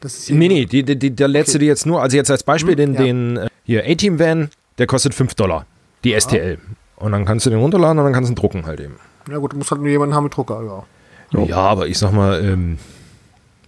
Das 0.00 0.16
ist 0.16 0.30
nee, 0.30 0.46
nee, 0.46 0.64
die, 0.64 0.84
die, 0.84 1.16
da 1.16 1.26
lädst 1.26 1.50
okay. 1.50 1.54
du 1.54 1.58
dir 1.64 1.66
jetzt 1.66 1.86
nur, 1.86 2.00
also 2.00 2.16
jetzt 2.16 2.30
als 2.30 2.44
Beispiel 2.44 2.76
hm, 2.76 2.76
den, 2.76 2.94
ja. 2.94 3.00
den 3.00 3.36
äh, 3.36 3.48
hier 3.64 3.84
A-Team-Van, 3.84 4.48
der 4.78 4.86
kostet 4.86 5.12
5 5.12 5.34
Dollar, 5.34 5.66
die 6.04 6.10
ja. 6.10 6.20
STL. 6.20 6.58
Und 6.96 7.12
dann 7.12 7.24
kannst 7.24 7.46
du 7.46 7.50
den 7.50 7.58
runterladen 7.58 7.98
und 7.98 8.04
dann 8.04 8.12
kannst 8.12 8.28
du 8.28 8.32
ihn 8.32 8.36
drucken 8.36 8.66
halt 8.66 8.78
eben. 8.78 8.94
Ja 9.28 9.38
gut, 9.38 9.52
du 9.52 9.56
musst 9.56 9.72
halt 9.72 9.80
nur 9.80 9.90
jemanden 9.90 10.14
haben 10.14 10.24
mit 10.24 10.36
Drucker, 10.36 10.62
ja. 10.62 10.84
Ja, 11.32 11.56
aber 11.56 11.86
ich 11.86 11.98
sag 11.98 12.12
mal, 12.12 12.42
ähm, 12.44 12.78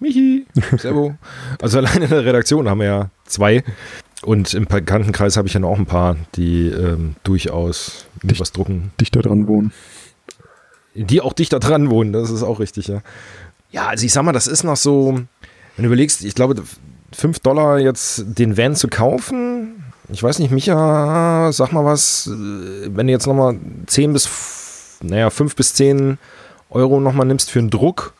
Michi, 0.01 0.47
Servo. 0.79 1.15
also 1.61 1.79
alleine 1.79 2.05
in 2.05 2.11
der 2.11 2.25
Redaktion 2.25 2.69
haben 2.69 2.81
wir 2.81 2.87
ja 2.87 3.11
zwei. 3.27 3.63
Und 4.23 4.53
im 4.55 4.67
Bekanntenkreis 4.67 5.37
habe 5.37 5.49
ich 5.49 5.55
ja 5.55 5.61
noch 5.61 5.79
ein 5.79 5.87
paar, 5.87 6.17
die 6.35 6.69
ähm, 6.69 7.17
durchaus 7.23 8.07
Dicht, 8.23 8.41
was 8.41 8.53
drucken. 8.53 8.93
Dichter 9.01 9.23
dran 9.23 9.47
wohnen. 9.47 9.73
Die 10.95 11.21
auch 11.21 11.33
dichter 11.33 11.61
dran 11.61 11.89
wohnen, 11.91 12.13
das 12.13 12.31
ist 12.31 12.43
auch 12.43 12.61
richtig, 12.61 12.89
ja. 12.89 13.01
Ja, 13.71 13.87
also 13.87 14.05
ich 14.05 14.13
sag 14.13 14.25
mal, 14.25 14.33
das 14.33 14.47
ist 14.47 14.65
noch 14.65 14.77
so, 14.77 15.21
wenn 15.77 15.83
du 15.83 15.87
überlegst, 15.87 16.25
ich 16.25 16.35
glaube, 16.35 16.61
5 17.13 17.39
Dollar 17.41 17.79
jetzt 17.79 18.25
den 18.27 18.57
Van 18.57 18.75
zu 18.75 18.89
kaufen, 18.89 19.85
ich 20.13 20.23
weiß 20.23 20.41
nicht, 20.41 20.51
Micha, 20.51 21.51
sag 21.53 21.73
mal 21.73 21.85
was, 21.85 22.29
wenn 22.29 23.07
du 23.07 23.13
jetzt 23.13 23.27
nochmal 23.27 23.57
10 23.87 24.13
bis, 24.13 24.99
naja, 25.03 25.31
5 25.31 25.55
bis 25.55 25.75
10 25.75 26.19
Euro 26.71 27.01
nochmal 27.01 27.27
nimmst 27.27 27.51
für 27.51 27.59
einen 27.59 27.71
Druck 27.71 28.15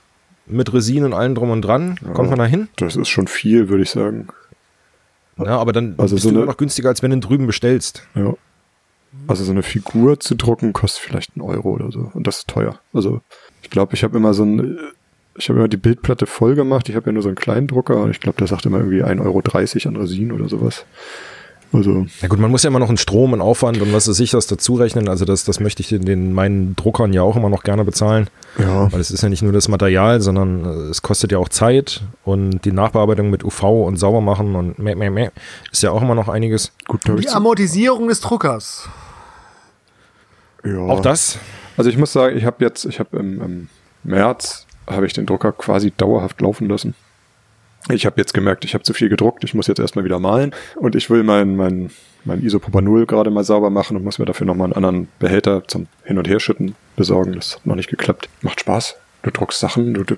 mit 0.47 0.73
Resin 0.73 1.05
und 1.05 1.15
allem 1.15 1.35
drum 1.35 1.51
und 1.51 1.63
dran, 1.63 1.99
ja, 2.05 2.13
kommt 2.13 2.31
man 2.31 2.39
da 2.39 2.45
hin? 2.45 2.69
Das 2.77 2.97
ist 2.97 3.09
schon 3.09 3.29
viel, 3.29 3.69
würde 3.69 3.83
ich 3.83 3.91
sagen. 3.91 4.29
Ja, 5.39 5.59
aber 5.59 5.73
dann 5.73 5.95
also 5.97 6.17
bist 6.17 6.25
so 6.25 6.31
du 6.31 6.37
immer 6.37 6.47
noch 6.47 6.57
günstiger, 6.57 6.89
als 6.89 7.03
wenn 7.03 7.11
du 7.11 7.17
ihn 7.17 7.21
drüben 7.21 7.47
bestellst. 7.47 8.03
Ja. 8.15 8.35
Also 9.27 9.45
so 9.45 9.53
eine 9.53 9.63
Figur 9.63 10.21
zu 10.21 10.35
drucken 10.37 10.73
kostet 10.73 11.03
vielleicht 11.03 11.33
einen 11.35 11.43
Euro 11.43 11.71
oder 11.71 11.91
so. 11.91 12.11
Und 12.15 12.27
das 12.27 12.39
ist 12.39 12.49
teuer. 12.49 12.79
Also 12.93 13.21
ich 13.63 13.71
glaube, 13.71 13.95
ich 13.95 14.05
habe 14.05 14.17
immer 14.17 14.35
so 14.35 14.45
ein, 14.45 14.79
ich 15.37 15.49
habe 15.49 15.59
immer 15.59 15.69
die 15.69 15.77
Bildplatte 15.77 16.27
voll 16.27 16.55
gemacht. 16.55 16.89
Ich 16.89 16.97
habe 16.97 17.07
ja 17.07 17.13
nur 17.13 17.23
so 17.23 17.29
einen 17.29 17.37
kleinen 17.37 17.67
Drucker 17.67 18.03
und 18.03 18.11
ich 18.11 18.21
glaube, 18.21 18.39
der 18.39 18.47
sagt 18.47 18.67
immer 18.67 18.79
irgendwie 18.79 19.03
1,30 19.03 19.25
Euro 19.25 19.89
an 19.89 19.97
Resin 19.97 20.33
oder 20.33 20.49
sowas. 20.49 20.85
Also. 21.73 22.07
Ja 22.21 22.29
gut, 22.29 22.41
man 22.41 22.51
muss 22.51 22.65
ja 22.65 22.69
immer 22.69 22.81
noch 22.81 22.89
einen 22.89 22.99
Strom 22.99 23.33
und 23.33 23.41
Aufwand 23.41 23.81
und 23.81 23.93
was 23.93 24.09
weiß 24.09 24.19
ich 24.21 24.35
was 24.35 24.47
dazu 24.49 24.75
rechnen. 24.75 25.09
Also 25.09 25.25
das, 25.25 25.45
das 25.45 25.61
möchte 25.61 25.83
ich 25.83 25.89
den, 25.89 26.05
den 26.05 26.33
meinen 26.33 26.75
Druckern 26.75 27.13
ja 27.13 27.23
auch 27.23 27.37
immer 27.37 27.49
noch 27.49 27.63
gerne 27.63 27.85
bezahlen. 27.85 28.29
Ja. 28.59 28.93
Weil 28.93 29.01
es 29.01 29.11
ist 29.11 29.23
ja 29.23 29.29
nicht 29.29 29.43
nur 29.43 29.53
das 29.53 29.69
Material, 29.69 30.21
sondern 30.21 30.65
äh, 30.65 30.91
es 30.91 31.03
kostet 31.03 31.31
ja 31.31 31.39
auch 31.39 31.49
Zeit 31.49 32.03
und 32.25 32.65
die 32.65 32.73
Nachbearbeitung 32.73 33.31
mit 33.31 33.45
UV 33.45 33.63
und 33.87 33.97
sauber 33.97 34.21
machen 34.21 34.57
und 34.57 34.79
meh, 34.79 34.97
meh, 34.97 35.11
meh, 35.11 35.31
ist 35.71 35.83
ja 35.83 35.93
auch 35.93 36.03
immer 36.03 36.17
noch 36.17 36.29
einiges. 36.29 36.73
Gut, 36.89 37.03
die 37.07 37.29
Amortisierung 37.29 38.09
des 38.09 38.21
Druckers. 38.21 38.89
Ja. 40.65 40.79
Auch 40.79 41.01
das? 41.01 41.39
Also 41.77 41.89
ich 41.89 41.97
muss 41.97 42.13
sagen, 42.13 42.37
ich 42.37 42.45
habe 42.45 42.65
jetzt, 42.65 42.85
ich 42.85 42.99
habe 42.99 43.17
im, 43.17 43.41
im 43.41 43.69
März 44.03 44.67
habe 44.89 45.07
ich 45.07 45.13
den 45.13 45.27
Drucker 45.27 45.53
quasi 45.53 45.93
dauerhaft 45.97 46.41
laufen 46.41 46.69
lassen. 46.69 46.95
Ich 47.89 48.07
habe 48.07 48.21
jetzt 48.21 48.35
gemerkt, 48.35 48.65
ich 48.65 48.75
habe 48.75 48.85
zu 48.85 48.93
viel 48.93 49.09
gedruckt, 49.09 49.43
ich 49.43 49.55
muss 49.55 49.67
jetzt 49.67 49.79
erstmal 49.79 50.05
wieder 50.05 50.19
malen 50.19 50.55
und 50.77 50.95
ich 50.95 51.09
will 51.09 51.23
mein, 51.23 51.57
mein, 51.57 51.91
mein 52.25 52.43
Isopropanol 52.43 53.07
gerade 53.07 53.31
mal 53.31 53.43
sauber 53.43 53.71
machen 53.71 53.97
und 53.97 54.05
muss 54.05 54.19
mir 54.19 54.27
dafür 54.27 54.47
nochmal 54.47 54.67
einen 54.67 54.75
anderen 54.75 55.09
Behälter 55.19 55.67
zum 55.67 55.87
Hin- 56.05 56.19
und 56.19 56.29
Herschütten 56.29 56.77
besorgen. 56.97 57.33
Das 57.33 57.57
hat 57.57 57.67
noch 57.67 57.77
nicht 57.77 57.89
geklappt. 57.89 58.29
Macht 58.43 58.61
Spaß. 58.61 58.97
Du 59.23 59.31
druckst 59.31 59.61
Sachen, 59.61 59.95
du, 59.95 60.05
du 60.05 60.17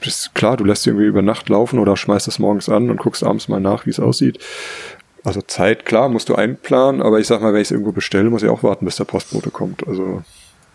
bist 0.00 0.34
klar, 0.34 0.56
du 0.56 0.64
lässt 0.64 0.82
sie 0.82 0.90
irgendwie 0.90 1.06
über 1.06 1.22
Nacht 1.22 1.48
laufen 1.48 1.78
oder 1.78 1.96
schmeißt 1.96 2.28
es 2.28 2.38
morgens 2.38 2.68
an 2.68 2.90
und 2.90 2.98
guckst 2.98 3.22
abends 3.22 3.48
mal 3.48 3.60
nach, 3.60 3.86
wie 3.86 3.90
es 3.90 4.00
aussieht. 4.00 4.38
Also 5.24 5.42
Zeit, 5.42 5.84
klar, 5.84 6.08
musst 6.08 6.28
du 6.28 6.34
einplanen, 6.34 7.02
aber 7.02 7.18
ich 7.18 7.26
sag 7.26 7.42
mal, 7.42 7.52
wenn 7.52 7.60
ich 7.60 7.68
es 7.68 7.72
irgendwo 7.72 7.92
bestelle, 7.92 8.30
muss 8.30 8.42
ich 8.42 8.48
auch 8.48 8.62
warten, 8.62 8.84
bis 8.84 8.96
der 8.96 9.04
Postbote 9.04 9.50
kommt. 9.50 9.86
Also 9.86 10.22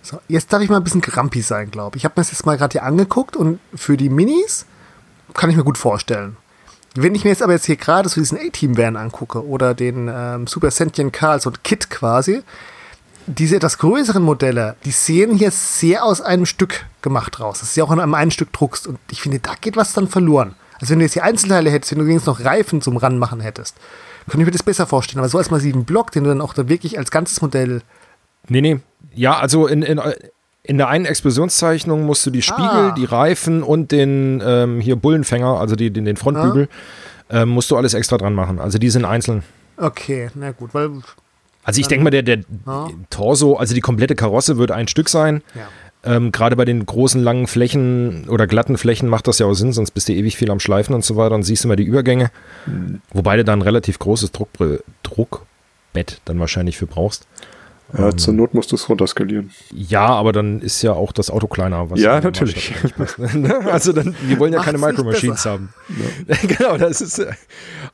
So, 0.01 0.19
jetzt 0.27 0.51
darf 0.51 0.61
ich 0.61 0.69
mal 0.69 0.77
ein 0.77 0.83
bisschen 0.83 1.01
grumpy 1.01 1.41
sein, 1.41 1.71
glaube 1.71 1.95
ich. 1.95 2.01
Ich 2.01 2.05
habe 2.05 2.13
mir 2.17 2.21
das 2.23 2.31
jetzt 2.31 2.45
mal 2.45 2.57
gerade 2.57 2.73
hier 2.73 2.83
angeguckt 2.83 3.35
und 3.35 3.59
für 3.73 3.95
die 3.95 4.09
Minis 4.09 4.65
kann 5.33 5.49
ich 5.49 5.55
mir 5.55 5.63
gut 5.63 5.77
vorstellen. 5.77 6.37
Wenn 6.95 7.15
ich 7.15 7.23
mir 7.23 7.29
jetzt 7.29 7.41
aber 7.41 7.53
jetzt 7.53 7.65
hier 7.65 7.77
gerade 7.77 8.09
so 8.09 8.19
diesen 8.19 8.37
A-Team-Van 8.37 8.97
angucke 8.97 9.45
oder 9.45 9.73
den 9.73 10.09
ähm, 10.13 10.47
Super 10.47 10.71
Sentient 10.71 11.13
Carl, 11.13 11.39
so 11.39 11.49
ein 11.49 11.57
Kit 11.63 11.89
quasi, 11.89 12.43
diese 13.27 13.55
etwas 13.55 13.77
größeren 13.77 14.21
Modelle, 14.21 14.75
die 14.83 14.91
sehen 14.91 15.37
hier 15.37 15.51
sehr 15.51 16.03
aus 16.03 16.21
einem 16.21 16.45
Stück 16.45 16.85
gemacht 17.01 17.39
raus. 17.39 17.59
Das 17.59 17.69
ist 17.69 17.77
ja 17.77 17.83
auch 17.83 17.91
an 17.91 17.99
einem 17.99 18.13
einen 18.13 18.31
Stück 18.31 18.51
druckst. 18.51 18.87
Und 18.87 18.99
ich 19.09 19.21
finde, 19.21 19.39
da 19.39 19.53
geht 19.59 19.77
was 19.77 19.93
dann 19.93 20.09
verloren. 20.09 20.55
Also 20.81 20.91
wenn 20.91 20.99
du 20.99 21.05
jetzt 21.05 21.15
die 21.15 21.21
Einzelteile 21.21 21.69
hättest, 21.69 21.91
wenn 21.91 21.99
du 21.99 22.07
wenigstens 22.07 22.27
noch 22.27 22.43
Reifen 22.43 22.81
zum 22.81 22.97
Ranmachen 22.97 23.39
hättest, 23.39 23.77
könnte 24.25 24.41
ich 24.41 24.45
mir 24.45 24.51
das 24.51 24.63
besser 24.63 24.85
vorstellen. 24.85 25.19
Aber 25.19 25.29
so 25.29 25.37
als 25.37 25.51
massiven 25.51 25.85
Block, 25.85 26.11
den 26.11 26.23
du 26.23 26.29
dann 26.29 26.41
auch 26.41 26.53
dann 26.53 26.67
wirklich 26.67 26.97
als 26.97 27.11
ganzes 27.11 27.41
Modell 27.41 27.81
Nee, 28.47 28.61
nee. 28.61 28.79
Ja, 29.13 29.37
also 29.37 29.67
in, 29.67 29.81
in, 29.81 29.99
in 30.63 30.77
der 30.77 30.89
einen 30.89 31.05
Explosionszeichnung 31.05 32.03
musst 32.05 32.25
du 32.25 32.29
die 32.29 32.41
Spiegel, 32.41 32.65
Ah. 32.91 32.93
die 32.95 33.05
Reifen 33.05 33.63
und 33.63 33.91
den 33.91 34.41
ähm, 34.45 34.79
hier 34.79 34.95
Bullenfänger, 34.95 35.59
also 35.59 35.75
die, 35.75 35.91
den, 35.91 36.05
den 36.05 36.17
Frontbügel, 36.17 36.69
ähm, 37.31 37.49
musst 37.49 37.71
du 37.71 37.77
alles 37.77 37.93
extra 37.93 38.17
dran 38.17 38.33
machen. 38.35 38.59
Also 38.59 38.77
die 38.77 38.89
sind 38.89 39.05
einzeln. 39.05 39.43
Okay, 39.77 40.29
na 40.35 40.51
gut, 40.51 40.73
weil 40.73 40.91
Also 41.63 41.79
ich 41.81 41.87
denke 41.87 42.03
mal, 42.03 42.09
der, 42.11 42.21
der 42.23 42.39
Ja. 42.67 42.89
Torso, 43.09 43.55
also 43.55 43.73
die 43.73 43.81
komplette 43.81 44.15
Karosse 44.15 44.57
wird 44.57 44.71
ein 44.71 44.87
Stück 44.87 45.09
sein. 45.09 45.41
ja. 45.55 45.67
Ähm, 46.03 46.31
Gerade 46.31 46.55
bei 46.55 46.65
den 46.65 46.83
großen, 46.83 47.21
langen 47.21 47.45
Flächen 47.45 48.27
oder 48.27 48.47
glatten 48.47 48.75
Flächen 48.79 49.07
macht 49.07 49.27
das 49.27 49.37
ja 49.37 49.45
auch 49.45 49.53
Sinn, 49.53 49.71
sonst 49.71 49.91
bist 49.91 50.09
du 50.09 50.13
ewig 50.13 50.35
viel 50.35 50.49
am 50.49 50.59
Schleifen 50.59 50.95
und 50.95 51.05
so 51.05 51.15
weiter 51.15 51.35
und 51.35 51.43
siehst 51.43 51.63
immer 51.63 51.75
die 51.75 51.83
Übergänge. 51.83 52.31
Wobei 53.13 53.37
du 53.37 53.43
da 53.43 53.53
ein 53.53 53.61
relativ 53.61 53.99
großes 53.99 54.31
Druckbre 54.31 54.79
Druckbett 55.03 56.19
dann 56.25 56.39
wahrscheinlich 56.39 56.77
für 56.79 56.87
brauchst. 56.87 57.27
Ja, 57.97 58.15
zur 58.15 58.33
Not 58.33 58.53
musst 58.53 58.71
du 58.71 58.75
es 58.75 58.87
runterskalieren. 58.89 59.51
Ja, 59.73 60.05
aber 60.07 60.31
dann 60.31 60.61
ist 60.61 60.81
ja 60.81 60.93
auch 60.93 61.11
das 61.11 61.29
Auto 61.29 61.47
kleiner. 61.47 61.89
Was 61.89 61.99
Ja, 61.99 62.19
natürlich. 62.21 62.73
Passt, 62.97 63.19
ne? 63.35 63.59
also 63.71 63.93
dann, 63.93 64.15
wir 64.27 64.39
wollen 64.39 64.53
ja 64.53 64.61
keine 64.63 64.77
Micro 64.77 65.03
Machines 65.03 65.45
haben. 65.45 65.73
genau, 66.47 66.77
das 66.77 67.01
ist. 67.01 67.19
Äh, 67.19 67.31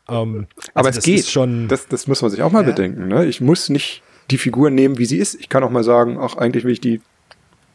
ähm, 0.09 0.47
Aber 0.73 0.87
also 0.87 0.89
es 0.89 0.95
das 0.97 1.03
geht. 1.05 1.19
Ist 1.19 1.31
schon. 1.31 1.67
Das, 1.67 1.87
das 1.87 2.07
muss 2.07 2.21
man 2.21 2.31
sich 2.31 2.41
auch 2.41 2.51
mal 2.51 2.63
Ja. 2.63 2.69
bedenken. 2.71 3.07
Ne? 3.07 3.25
Ich 3.25 3.41
muss 3.41 3.69
nicht 3.69 4.01
die 4.31 4.37
Figur 4.37 4.69
nehmen, 4.69 4.97
wie 4.97 5.05
sie 5.05 5.17
ist. 5.17 5.35
Ich 5.39 5.49
kann 5.49 5.63
auch 5.63 5.71
mal 5.71 5.83
sagen, 5.83 6.17
ach, 6.19 6.35
eigentlich 6.35 6.63
will 6.63 6.73
ich 6.73 6.81
die. 6.81 7.01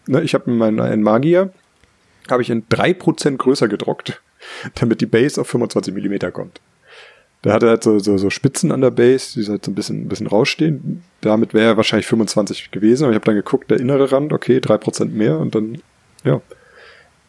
Ne, 0.06 0.20
ich 0.22 0.34
habe 0.34 0.50
meinen 0.50 0.80
einen 0.80 1.02
Magier, 1.02 1.52
habe 2.30 2.42
ich 2.42 2.50
in 2.50 2.66
3% 2.68 3.36
größer 3.36 3.68
gedruckt, 3.68 4.20
damit 4.74 5.00
die 5.00 5.06
Base 5.06 5.40
auf 5.40 5.48
25 5.48 5.94
Millimeter 5.94 6.30
kommt. 6.32 6.60
Der 7.45 7.53
hatte 7.53 7.68
halt 7.68 7.82
so, 7.82 7.99
so, 7.99 8.18
so 8.18 8.30
Spitzen 8.30 8.70
an 8.70 8.80
der 8.82 8.93
Base, 8.93 9.40
die 9.40 9.49
halt 9.49 9.64
so 9.64 9.70
ein 9.70 9.74
bisschen, 9.74 10.03
ein 10.03 10.09
bisschen 10.09 10.28
rausstehen. 10.28 11.03
Damit 11.22 11.55
wäre 11.55 11.70
er 11.72 11.76
wahrscheinlich 11.76 12.07
25 12.07 12.70
gewesen, 12.70 13.05
aber 13.05 13.12
ich 13.12 13.16
habe 13.16 13.24
dann 13.24 13.34
geguckt, 13.34 13.70
der 13.70 13.80
innere 13.80 14.12
Rand, 14.12 14.32
okay, 14.32 14.59
3% 14.59 15.07
mehr 15.07 15.38
und 15.38 15.55
dann, 15.55 15.78
ja. 16.24 16.40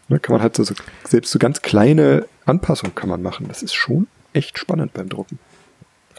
Ne, 0.09 0.19
kann 0.19 0.33
man 0.33 0.41
halt 0.43 0.55
so, 0.55 0.63
so, 0.63 0.75
selbst 1.07 1.31
so 1.31 1.39
ganz 1.39 1.61
kleine 1.61 2.25
Anpassungen 2.45 2.93
kann 2.93 3.09
man 3.09 3.21
machen. 3.21 3.47
Das 3.47 3.63
ist 3.63 3.73
schon 3.73 4.07
echt 4.33 4.59
spannend 4.59 4.93
beim 4.93 5.09
Drucken. 5.09 5.39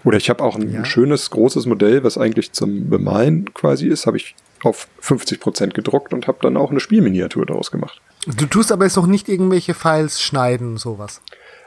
Oder 0.05 0.19
ich 0.19 0.29
habe 0.29 0.43
auch 0.43 0.57
ein, 0.57 0.71
Ja. 0.73 0.81
ein 0.81 0.85
schönes, 0.85 1.31
großes 1.31 1.67
Modell, 1.67 2.03
was 2.05 2.19
eigentlich 2.19 2.53
zum 2.53 2.91
Bemalen 2.91 3.53
quasi 3.55 3.87
ist, 3.87 4.07
habe 4.07 4.17
ich 4.17 4.35
auf 4.63 4.89
50% 5.03 5.69
gedruckt 5.75 6.13
und 6.13 6.27
habe 6.27 6.39
dann 6.43 6.57
auch 6.57 6.71
eine 6.71 6.81
Spielminiatur 6.81 7.47
daraus 7.47 7.71
gemacht. 7.71 8.01
Du 8.27 8.47
tust 8.47 8.73
aber 8.73 8.85
jetzt 8.85 8.97
noch 8.97 9.07
nicht 9.07 9.29
irgendwelche 9.29 9.75
Files 9.75 10.21
schneiden 10.21 10.73
und 10.73 10.79
sowas. 10.79 11.21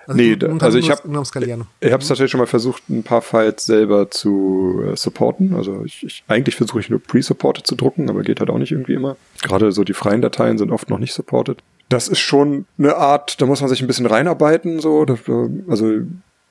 Also 0.08 0.18
Nee, 0.22 0.36
du- 0.38 0.47
also 0.60 0.78
ich 0.78 0.88
nur- 0.88 0.95
hab- 0.97 1.05
nur 1.05 1.18
am 1.20 1.26
Skalieren. 1.26 1.64
Ich 1.82 1.91
habe 1.91 2.01
es 2.01 2.08
tatsächlich 2.08 2.32
schon 2.32 2.39
mal 2.39 2.47
versucht, 2.47 2.89
ein 2.89 3.03
paar 3.03 3.22
Files 3.22 3.66
selber 3.66 4.10
zu 4.10 4.82
äh, 4.91 4.95
supporten. 4.95 5.53
Also 5.53 5.84
ich, 5.86 6.03
ich 6.03 6.24
eigentlich 6.28 6.55
versuche 6.55 6.80
ich 6.80 6.89
nur 6.89 6.99
pre-supported 7.01 7.68
zu 7.68 7.76
drucken, 7.76 8.10
aber 8.10 8.24
geht 8.24 8.39
halt 8.39 8.49
auch 8.49 8.58
nicht 8.58 8.72
irgendwie 8.72 8.93
immer. 8.93 9.18
Gerade 9.43 9.72
so 9.72 9.84
die 9.84 9.93
freien 9.93 10.22
Dateien 10.22 10.58
sind 10.58 10.72
oft 10.72 10.89
noch 10.89 10.97
nicht 10.99 11.14
supported. 11.14 11.60
Das 11.89 12.08
ist 12.08 12.20
schon 12.20 12.66
eine 12.78 12.95
Art, 12.97 13.39
da 13.41 13.45
muss 13.45 13.62
man 13.62 13.70
sich 13.70 13.82
ein 13.82 13.88
bisschen 13.88 14.05
reinarbeiten. 14.08 14.80
So, 14.80 15.05
Das, 15.05 15.20
äh, 15.28 15.49
also 15.68 15.91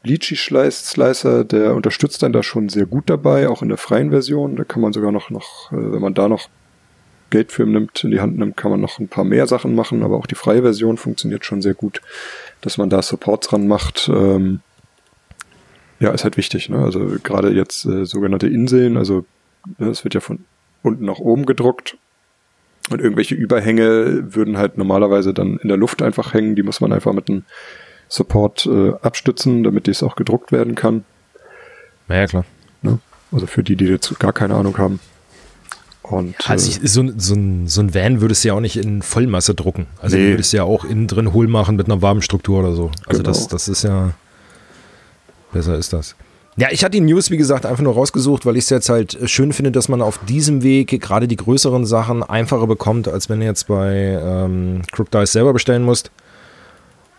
Lychee 0.03 0.37
Slice- 0.37 0.85
Slicer, 0.85 1.43
der 1.45 1.75
unterstützt 1.75 2.23
dann 2.23 2.33
da 2.33 2.43
schon 2.43 2.69
sehr 2.69 2.87
gut 2.87 3.11
dabei, 3.11 3.49
auch 3.49 3.63
in 3.63 3.69
der 3.69 3.79
freien 3.79 4.11
Version. 4.11 4.55
Da 4.57 4.65
kann 4.65 4.81
man 4.81 4.93
sogar 4.93 5.11
noch, 5.13 5.31
noch 5.31 5.73
äh, 5.73 5.77
wenn 5.93 6.01
man 6.01 6.15
da 6.15 6.29
noch 6.29 6.49
Geld 7.31 7.53
für 7.53 7.67
nimmt, 7.67 8.05
in 8.05 8.11
die 8.11 8.21
Hand 8.21 8.39
nimmt, 8.39 8.57
kann 8.57 8.71
man 8.71 8.81
noch 8.81 8.99
ein 8.99 9.09
paar 9.09 9.25
mehr 9.25 9.47
Sachen 9.47 9.75
machen, 9.75 10.03
aber 10.03 10.17
auch 10.17 10.27
die 10.27 10.35
freie 10.35 10.63
Version 10.63 10.97
funktioniert 10.97 11.45
schon 11.45 11.63
sehr 11.63 11.75
gut, 11.75 12.01
dass 12.61 12.79
man 12.79 12.91
da 12.91 13.03
Supports 13.03 13.49
dran 13.49 13.67
macht. 13.67 14.09
Ähm, 14.13 14.61
ja, 15.99 16.11
ist 16.11 16.25
halt 16.25 16.37
wichtig. 16.37 16.69
Ne? 16.69 16.79
Also 16.79 17.17
gerade 17.23 17.51
jetzt 17.53 17.85
äh, 17.87 18.05
sogenannte 18.05 18.49
Inseln, 18.49 18.97
also 18.97 19.25
ne, 19.79 19.89
es 19.89 20.05
wird 20.05 20.15
ja 20.15 20.21
von 20.21 20.41
unten 20.83 21.05
nach 21.05 21.19
oben 21.19 21.47
gedruckt 21.47 21.97
und 22.91 23.01
irgendwelche 23.01 23.35
Überhänge 23.35 24.35
würden 24.35 24.59
halt 24.59 24.79
normalerweise 24.79 25.35
dann 25.35 25.59
in 25.59 25.69
der 25.69 25.77
Luft 25.77 26.03
einfach 26.03 26.35
hängen. 26.35 26.55
Die 26.55 26.63
muss 26.63 26.81
man 26.81 26.93
einfach 26.93 27.13
mit 27.13 27.29
einem 27.29 27.45
Support 28.09 28.67
äh, 28.67 28.93
abstützen, 29.03 29.65
damit 29.65 29.87
dies 29.87 30.03
auch 30.03 30.15
gedruckt 30.15 30.53
werden 30.53 30.75
kann. 30.77 31.05
naja, 32.07 32.27
klar. 32.27 32.45
Ne? 32.83 33.01
Also 33.33 33.47
für 33.47 33.65
die, 33.65 33.75
die 33.75 33.87
jetzt 33.87 34.19
gar 34.21 34.33
keine 34.33 34.55
Ahnung 34.55 34.79
haben. 34.79 35.01
Und 36.09 36.35
Also 36.49 36.67
äh, 36.71 36.75
ich, 36.85 36.91
so, 36.93 37.01
ein- 37.03 37.19
so, 37.19 37.35
ein, 37.35 37.67
so 37.69 37.81
ein 37.81 37.95
Van 37.95 38.21
würdest 38.21 38.45
du 38.45 38.49
ja 38.49 38.55
auch 38.55 38.61
nicht 38.61 38.77
in 38.77 39.03
Vollmasse 39.03 39.55
drucken. 39.55 39.87
Also 40.01 40.17
Nee. 40.17 40.25
du 40.25 40.31
würdest 40.35 40.53
ja 40.53 40.63
auch 40.65 40.85
innen 40.85 41.07
drin 41.09 41.33
hohl 41.33 41.49
machen 41.49 41.77
mit 41.77 41.87
einer 41.87 42.01
warmen 42.03 42.23
Struktur 42.23 42.61
oder 42.61 42.73
so. 42.75 42.91
Also 43.07 43.23
Genau. 43.23 43.31
das, 43.33 43.49
das 43.49 43.69
ist 43.69 43.83
ja. 43.83 44.13
Besser 45.53 45.77
ist 45.77 45.93
das. 45.93 46.15
Ja, 46.59 46.69
ich 46.71 46.83
hatte 46.85 46.93
die 46.93 47.01
News, 47.03 47.31
wie 47.31 47.37
gesagt, 47.37 47.67
einfach 47.67 47.83
nur 47.83 47.95
rausgesucht, 47.95 48.47
weil 48.47 48.57
ich 48.57 48.65
es 48.65 48.71
jetzt 48.71 48.89
halt 48.89 49.19
schön 49.29 49.53
finde, 49.53 49.73
dass 49.73 49.89
man 49.89 50.01
auf 50.01 50.19
diesem 50.27 50.63
Weg 50.63 50.89
gerade 51.03 51.29
die 51.29 51.37
größeren 51.37 51.85
Sachen 51.85 52.23
einfacher 52.23 52.67
bekommt, 52.67 53.09
als 53.09 53.29
wenn 53.29 53.41
du 53.41 53.47
jetzt 53.47 53.67
bei 53.69 54.19
ähm, 54.23 54.83
Crook 54.93 55.11
Dice 55.11 55.33
selber 55.33 55.53
bestellen 55.53 55.83
musst. 55.83 56.11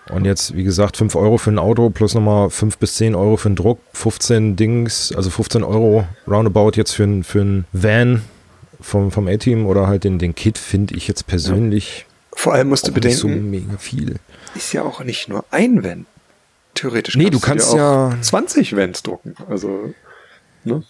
Und 0.10 0.26
jetzt, 0.26 0.56
wie 0.56 0.64
gesagt, 0.64 0.98
5 0.98 1.16
Euro 1.16 1.38
für 1.38 1.52
ein 1.52 1.60
Auto 1.60 1.90
plus 1.90 2.16
nochmal 2.16 2.50
5 2.50 2.78
bis 2.78 2.96
10 2.96 3.14
Euro 3.14 3.38
für 3.38 3.50
einen 3.50 3.58
Druck, 3.58 3.80
15 3.94 4.56
Dings, 4.56 5.14
also 5.16 5.30
15 5.30 5.64
Euro 5.64 6.08
roundabout 6.28 6.72
jetzt 6.76 6.94
für, 6.94 7.04
ein- 7.04 7.24
für 7.24 7.42
ein 7.42 7.66
Van 7.74 8.22
vom, 8.82 9.12
vom 9.12 9.28
A-Team 9.28 9.66
oder 9.66 9.88
halt 9.88 10.04
den, 10.04 10.20
den 10.20 10.36
Kit 10.36 10.58
finde 10.58 10.96
ich 10.96 11.08
jetzt 11.08 11.28
persönlich 11.28 12.06
vor 12.38 12.54
allem 12.54 12.70
musst 12.70 12.88
du 12.88 12.92
nicht 12.92 13.18
so 13.18 13.28
bedenken, 13.28 13.50
mega 13.50 13.78
viel. 13.80 14.18
ist 14.54 14.72
ja 14.72 14.84
auch 14.84 15.04
nicht 15.04 15.28
nur 15.28 15.44
ein 15.50 15.84
Van. 15.84 16.06
Theoretisch 16.76 17.16
Nee, 17.16 17.32
du 17.32 17.40
kannst 17.40 17.74
dir 17.74 17.78
ja- 17.78 18.08
auch 18.10 18.22
20 18.22 18.76
Vans 18.76 19.02
drucken. 19.02 19.34
Also, 19.50 19.92
ne? 20.64 20.84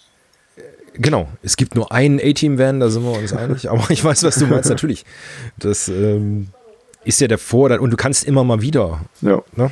Genau, 0.93 1.29
es 1.43 1.55
gibt 1.55 1.75
nur 1.75 1.93
einen 1.93 2.19
A-Team-Van, 2.19 2.81
da 2.81 2.89
sind 2.89 3.03
wir 3.03 3.17
uns 3.17 3.31
einig, 3.31 3.69
aber 3.69 3.89
ich 3.89 4.03
weiß, 4.03 4.23
was 4.23 4.35
du 4.35 4.47
meinst, 4.47 4.69
natürlich. 4.69 5.05
Das 5.57 5.87
ähm, 5.87 6.49
ist 7.05 7.21
ja 7.21 7.29
der 7.29 7.37
Vorteil 7.37 7.79
und 7.79 7.91
du 7.91 7.97
kannst 7.97 8.25
immer 8.25 8.43
mal 8.43 8.61
wieder. 8.61 8.99
Ja. 9.21 9.41
Ne? 9.55 9.71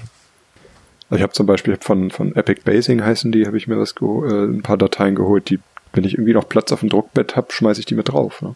Also 1.09 1.18
ich 1.18 1.22
habe 1.24 1.34
zum 1.34 1.45
Beispiel 1.45 1.78
von, 1.82 2.09
von 2.09 2.34
Epic 2.38 2.61
Basing 2.63 3.03
heißen 3.03 3.34
die, 3.34 3.47
habe 3.47 3.57
ich 3.57 3.68
mir 3.68 3.78
was 3.78 3.95
äh, 3.99 4.45
ein 4.45 4.61
paar 4.61 4.78
Dateien 4.78 5.16
geholt, 5.16 5.49
die, 5.49 5.59
wenn 5.96 6.04
ich 6.04 6.14
irgendwie 6.14 6.34
noch 6.34 6.48
Platz 6.50 6.72
auf 6.72 6.82
dem 6.82 6.89
Druckbett 6.89 7.36
habe, 7.36 7.48
schmeiße 7.52 7.80
ich 7.80 7.86
die 7.86 7.96
mit 7.96 8.10
drauf. 8.10 8.41
Ne? 8.41 8.56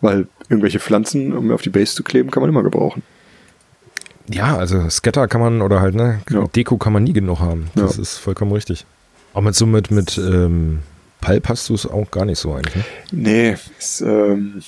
Weil 0.00 0.26
irgendwelche 0.48 0.80
Pflanzen, 0.80 1.32
um 1.36 1.50
auf 1.52 1.62
die 1.62 1.70
Base 1.70 1.94
zu 1.94 2.02
kleben, 2.02 2.30
kann 2.30 2.40
man 2.42 2.50
immer 2.50 2.62
gebrauchen. 2.62 3.02
Ja, 4.28 4.56
also 4.56 4.88
Scatter 4.88 5.28
kann 5.28 5.40
man 5.40 5.60
oder 5.62 5.80
halt, 5.80 5.94
ne, 5.94 6.20
Ja. 6.30 6.44
Deko 6.46 6.78
kann 6.78 6.92
man 6.92 7.04
nie 7.04 7.12
genug 7.12 7.40
haben. 7.40 7.70
Das 7.74 7.96
Ja. 7.96 8.02
ist 8.02 8.16
vollkommen 8.18 8.52
richtig. 8.52 8.86
Auch 9.34 9.42
mit 9.42 9.54
so 9.54 9.66
mit, 9.66 9.90
mit 9.90 10.16
ähm, 10.18 10.80
Pulp 11.20 11.48
hast 11.48 11.68
du 11.68 11.74
es 11.74 11.86
auch 11.86 12.10
gar 12.10 12.24
nicht 12.24 12.38
so 12.38 12.54
eigentlich. 12.54 12.76
Ne? 12.76 12.84
Nee, 13.12 13.56
ist, 13.78 14.00
ähm, 14.00 14.62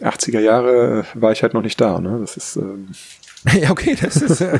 80er 0.00 0.40
Jahre 0.40 1.04
war 1.14 1.32
ich 1.32 1.42
halt 1.42 1.54
noch 1.54 1.62
nicht 1.62 1.80
da. 1.80 1.98
Ne? 2.00 2.18
Das 2.20 2.36
ist 2.36 2.56
ähm, 2.56 2.88
ja, 3.60 3.70
okay, 3.70 3.96
das 4.00 4.16
ist. 4.16 4.40
Äh, 4.40 4.58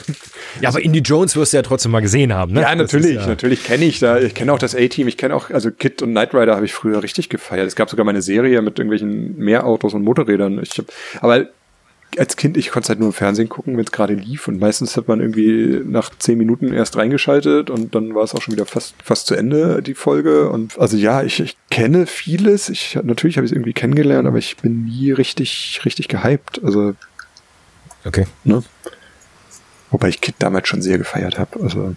ja, 0.61 0.71
aber 0.71 0.81
Indie 0.83 1.01
Jones 1.01 1.37
wirst 1.37 1.53
du 1.53 1.59
ja 1.59 1.63
trotzdem 1.63 1.93
mal 1.93 2.01
gesehen 2.01 2.33
haben, 2.33 2.53
ne? 2.53 2.63
Ja, 2.63 2.75
natürlich, 2.75 3.17
ist 3.17 3.23
ja- 3.23 3.27
natürlich 3.27 3.63
kenne 3.65 3.85
ich 3.85 3.99
da. 3.99 4.19
Ich 4.19 4.35
kenne 4.35 4.53
auch 4.53 4.59
das 4.59 4.75
A-Team. 4.75 5.07
Ich 5.09 5.17
kenne 5.19 5.35
auch, 5.35 5.51
also 5.51 5.71
Kid 5.71 6.01
und 6.03 6.11
Knight 6.13 6.35
Rider 6.35 6.57
habe 6.57 6.65
ich 6.65 6.73
früher 6.73 7.03
richtig 7.03 7.29
gefeiert. 7.29 7.67
Es 7.67 7.77
gab 7.77 7.91
sogar 7.91 8.07
meine 8.07 8.23
Serie 8.23 8.63
mit 8.63 8.79
irgendwelchen 8.79 9.37
Mehrautos 9.39 9.93
und 9.93 10.03
Motorrädern. 10.03 10.61
Ich 10.63 10.79
hab, 10.79 10.87
aber 11.21 11.49
als 12.19 12.37
Kind, 12.37 12.57
ich 12.57 12.71
konnte 12.71 12.87
es 12.87 12.89
halt 12.89 12.99
nur 12.99 13.09
im 13.11 13.13
Fernsehen 13.13 13.49
gucken, 13.49 13.77
wenn 13.77 13.85
es 13.85 13.93
gerade 13.93 14.15
lief. 14.15 14.49
Und 14.49 14.59
meistens 14.59 14.97
hat 14.97 15.07
man 15.09 15.21
irgendwie 15.21 15.81
nach 15.85 16.11
zehn 16.19 16.39
Minuten 16.39 16.73
erst 16.73 16.97
reingeschaltet 16.97 17.71
und 17.71 17.95
dann 17.95 18.15
war 18.15 18.25
es 18.25 18.35
auch 18.35 18.43
schon 18.43 18.53
wieder 18.55 18.67
fast, 18.67 18.95
fast 19.05 19.27
zu 19.29 19.35
Ende, 19.37 19.81
die 19.83 19.95
Folge. 19.95 20.49
Und 20.51 20.77
also 20.79 20.97
ja, 20.97 21.23
ich, 21.23 21.39
ich 21.39 21.57
kenne 21.71 22.07
vieles. 22.07 22.69
Ich, 22.69 22.99
natürlich 23.03 23.37
habe 23.37 23.45
ich 23.45 23.53
es 23.53 23.55
irgendwie 23.57 23.75
kennengelernt, 23.75 24.27
aber 24.27 24.39
ich 24.39 24.57
bin 24.57 24.87
nie 24.87 25.13
richtig, 25.13 25.81
richtig 25.85 26.09
gehypt. 26.09 26.61
Also 26.65 26.95
Okay. 28.05 28.27
Ne? 28.45 28.63
Wobei 29.91 30.09
ich 30.09 30.21
Kit 30.21 30.37
damals 30.39 30.69
schon 30.69 30.83
sehr 30.83 30.99
gefeiert 30.99 31.39
habe. 31.39 31.61
Also 31.63 31.95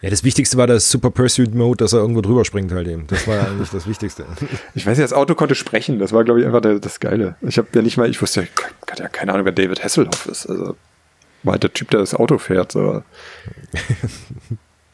Ja, 0.00 0.10
das 0.10 0.24
Wichtigste 0.24 0.56
war 0.56 0.66
das 0.66 0.90
Super 0.90 1.10
Pursuit 1.10 1.54
Mode, 1.54 1.78
dass 1.78 1.92
er 1.92 2.00
irgendwo 2.00 2.20
drüber 2.20 2.44
springt 2.44 2.72
halt 2.72 2.88
eben. 2.88 3.06
Das 3.06 3.26
war 3.26 3.36
ja 3.36 3.42
eigentlich 3.44 3.70
das 3.70 3.86
Wichtigste. 3.86 4.26
ich 4.74 4.86
weiß 4.86 4.98
ja, 4.98 5.04
das 5.04 5.12
Auto 5.12 5.34
konnte 5.34 5.54
sprechen. 5.54 5.98
Das 5.98 6.12
war, 6.12 6.24
glaube 6.24 6.40
ich, 6.40 6.46
einfach 6.46 6.60
der, 6.60 6.78
das 6.78 7.00
Geile. 7.00 7.36
Ich 7.42 7.58
habe 7.58 7.68
ja 7.74 7.82
nicht 7.82 7.96
mal, 7.96 8.10
ich 8.10 8.20
wusste 8.20 8.42
ja, 8.42 8.46
ich 8.46 8.90
hatte 8.92 9.02
ja 9.04 9.08
keine 9.08 9.32
Ahnung, 9.32 9.46
wer 9.46 9.52
David 9.52 9.82
Hasselhoff 9.82 10.26
ist. 10.26 10.46
Also 10.46 10.76
war 11.44 11.52
halt 11.52 11.62
der 11.62 11.72
Typ, 11.72 11.90
der 11.90 12.00
das 12.00 12.14
Auto 12.14 12.38
fährt. 12.38 12.72
So. 12.72 13.02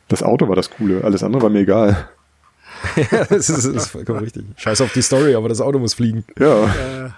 Das 0.09 0.25
Auto 0.25 0.49
war 0.49 0.57
das 0.57 0.71
Coole. 0.71 1.05
Alles 1.05 1.23
andere 1.23 1.43
war 1.43 1.51
mir 1.51 1.61
egal. 1.61 2.09
ja, 2.97 3.25
das 3.27 3.49
ist, 3.49 3.59
das 3.59 3.67
ist 3.67 3.87
vollkommen 3.87 4.19
richtig. 4.19 4.45
Scheiß 4.57 4.81
auf 4.81 4.93
die 4.93 5.03
Story, 5.03 5.37
aber 5.37 5.49
das 5.49 5.61
Auto 5.61 5.79
muss 5.79 5.95
fliegen. 5.95 6.25
Ja. 6.37 7.15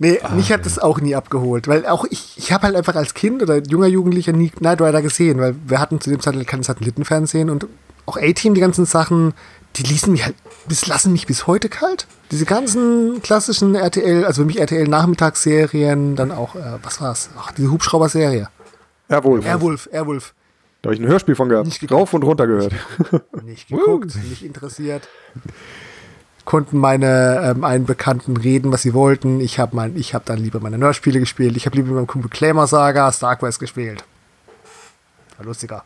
Nee, 0.00 0.20
Ah, 0.22 0.34
mich 0.34 0.52
hat 0.52 0.64
das 0.64 0.78
auch 0.78 1.00
nie 1.00 1.16
abgeholt, 1.16 1.66
weil 1.66 1.84
auch 1.86 2.04
ich, 2.08 2.34
ich 2.36 2.52
habe 2.52 2.64
halt 2.64 2.76
einfach 2.76 2.94
als 2.94 3.14
Kind 3.14 3.42
oder 3.42 3.58
junger 3.58 3.88
Jugendlicher 3.88 4.32
nie 4.32 4.50
Knight 4.50 4.80
Rider 4.80 5.02
gesehen, 5.02 5.40
weil 5.40 5.56
wir 5.66 5.80
hatten 5.80 6.00
zu 6.00 6.10
dem 6.10 6.20
Zeitpunkt 6.20 6.48
kein 6.48 6.62
Satellitenfernsehen 6.62 7.50
und 7.50 7.66
auch 8.06 8.16
A-Team, 8.16 8.54
die 8.54 8.60
ganzen 8.60 8.86
Sachen, 8.86 9.34
die 9.76 9.82
ließen 9.82 10.12
mich 10.12 10.24
halt, 10.24 10.36
bis 10.68 10.86
lassen 10.86 11.12
mich 11.12 11.26
bis 11.26 11.46
heute 11.46 11.68
kalt. 11.68 12.06
Diese 12.30 12.44
ganzen 12.44 13.20
klassischen 13.22 13.74
RTL, 13.74 14.24
also 14.24 14.42
für 14.42 14.46
mich 14.46 14.60
RTL-Nachmittagsserien, 14.60 16.14
dann 16.16 16.30
auch, 16.30 16.54
äh, 16.54 16.78
was 16.82 17.00
war's? 17.00 17.30
Ach, 17.36 17.52
diese 17.52 17.70
Hubschrauber-Serie. 17.70 18.48
Airwolf. 19.08 19.44
Airwolf, 19.46 19.88
Airwolf. 19.92 20.34
Da 20.82 20.88
habe 20.88 20.94
ich 20.94 21.00
ein 21.00 21.08
Hörspiel 21.08 21.34
von 21.34 21.48
Nicht 21.48 21.54
gehabt. 21.64 21.80
geguckt. 21.80 21.92
Rauf 22.00 22.14
und 22.14 22.22
runter 22.22 22.46
gehört. 22.46 22.72
Nicht 23.44 23.68
geguckt, 23.68 24.14
nicht 24.30 24.44
interessiert. 24.44 25.08
Konnten 26.48 26.78
meine 26.78 27.42
ähm, 27.44 27.62
einen 27.62 27.84
Bekannten 27.84 28.38
reden, 28.38 28.72
was 28.72 28.80
sie 28.80 28.94
wollten. 28.94 29.38
Ich 29.38 29.58
habe 29.58 29.76
mein, 29.76 29.94
ich 29.98 30.14
hab 30.14 30.24
dann 30.24 30.38
lieber 30.38 30.60
meine 30.60 30.78
Nerdspiele 30.78 31.20
gespielt. 31.20 31.58
Ich 31.58 31.66
habe 31.66 31.76
lieber 31.76 31.88
mit 31.88 31.96
meinem 31.96 32.06
Kumpel 32.06 32.30
Claimer 32.30 32.66
Saga 32.66 33.12
StarQuest 33.12 33.60
gespielt. 33.60 34.02
War 35.36 35.44
lustiger. 35.44 35.84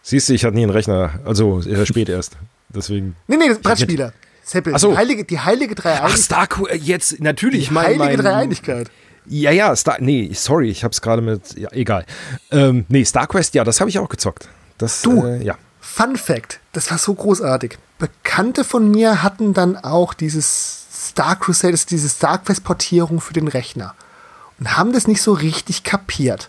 Siehst 0.00 0.28
du, 0.28 0.34
ich 0.34 0.44
hatte 0.44 0.54
nie 0.54 0.62
einen 0.62 0.70
Rechner. 0.70 1.18
Also 1.24 1.60
spät 1.84 2.08
erst. 2.08 2.36
Deswegen. 2.68 3.16
Nee, 3.26 3.36
nee, 3.36 3.52
Brettspiele. 3.60 4.12
Seppel, 4.44 4.74
Ach 4.76 4.78
so. 4.78 4.92
die 4.92 4.96
heilige, 4.96 5.24
die 5.24 5.40
heilige 5.40 5.74
Ach, 5.76 5.82
Dreieinigkeit. 5.82 6.18
Star 6.20 6.48
jetzt 6.76 7.18
natürlich. 7.18 7.66
Die 7.66 7.74
mein, 7.74 7.86
heilige 7.86 8.04
mein, 8.04 8.16
Dreieinigkeit. 8.16 8.90
Ja, 9.26 9.50
ja, 9.50 9.74
Star, 9.74 9.96
nee, 9.98 10.30
sorry, 10.34 10.70
ich 10.70 10.84
hab's 10.84 11.02
gerade 11.02 11.20
mit, 11.20 11.58
ja, 11.58 11.68
egal. 11.72 12.06
Ähm, 12.52 12.86
nee, 12.88 13.04
StarQuest, 13.04 13.54
ja, 13.54 13.64
das 13.64 13.80
habe 13.80 13.90
ich 13.90 13.98
auch 13.98 14.08
gezockt. 14.08 14.48
Das, 14.78 15.02
Du. 15.02 15.26
Äh, 15.26 15.42
ja. 15.42 15.56
Fun 15.92 16.16
Fact, 16.16 16.60
das 16.72 16.90
war 16.92 16.98
so 16.98 17.12
großartig. 17.12 17.76
Bekannte 17.98 18.62
von 18.64 18.90
mir 18.90 19.24
hatten 19.24 19.54
dann 19.54 19.76
auch 19.76 20.14
dieses 20.14 20.86
Star 21.08 21.34
Crusaders, 21.34 21.84
diese 21.84 22.08
StarQuest-Portierung 22.08 23.20
für 23.20 23.32
den 23.32 23.48
Rechner 23.48 23.94
und 24.60 24.76
haben 24.76 24.92
das 24.92 25.08
nicht 25.08 25.20
so 25.20 25.32
richtig 25.32 25.82
kapiert. 25.82 26.48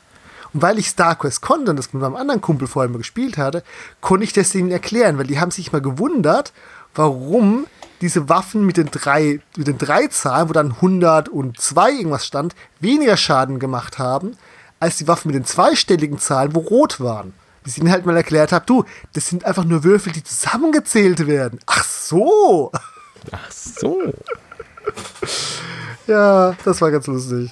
Und 0.53 0.61
weil 0.61 0.77
ich 0.77 0.89
StarQuest 0.89 1.41
konnte 1.41 1.71
und 1.71 1.77
das 1.77 1.91
mit 1.91 2.01
meinem 2.01 2.15
anderen 2.15 2.39
Kumpel 2.39 2.67
vorher 2.67 2.89
mal 2.89 2.99
gespielt 2.99 3.37
hatte, 3.37 3.63
konnte 3.99 4.25
ich 4.25 4.31
das 4.31 4.51
denen 4.51 4.71
erklären, 4.71 5.17
weil 5.17 5.27
die 5.27 5.39
haben 5.39 5.51
sich 5.51 5.71
mal 5.71 5.81
gewundert, 5.81 6.53
warum 6.93 7.65
diese 7.99 8.29
Waffen 8.29 8.65
mit 8.65 8.77
den 8.77 8.91
drei, 8.91 9.41
mit 9.57 9.67
den 9.67 9.79
drei 9.79 10.07
Zahlen, 10.07 10.49
wo 10.49 10.53
dann 10.53 10.73
102 10.73 11.91
irgendwas 11.91 12.27
stand, 12.27 12.55
weniger 12.79 13.17
Schaden 13.17 13.59
gemacht 13.59 13.97
haben, 13.97 14.37
als 14.79 14.97
die 14.97 15.07
Waffen 15.07 15.29
mit 15.29 15.35
den 15.35 15.45
zweistelligen 15.45 16.19
Zahlen, 16.19 16.53
wo 16.53 16.59
rot 16.59 16.99
waren. 16.99 17.33
Bis 17.63 17.73
ich 17.77 17.83
ihnen 17.83 17.91
halt 17.91 18.05
mal 18.05 18.15
erklärt 18.17 18.51
habe, 18.51 18.65
du, 18.65 18.83
das 19.13 19.27
sind 19.27 19.45
einfach 19.45 19.65
nur 19.65 19.83
Würfel, 19.83 20.11
die 20.13 20.23
zusammengezählt 20.23 21.27
werden. 21.27 21.59
Ach 21.67 21.83
so. 21.83 22.71
Ach 23.31 23.51
so. 23.51 24.01
Ja, 26.07 26.55
das 26.65 26.81
war 26.81 26.91
ganz 26.91 27.07
lustig. 27.07 27.51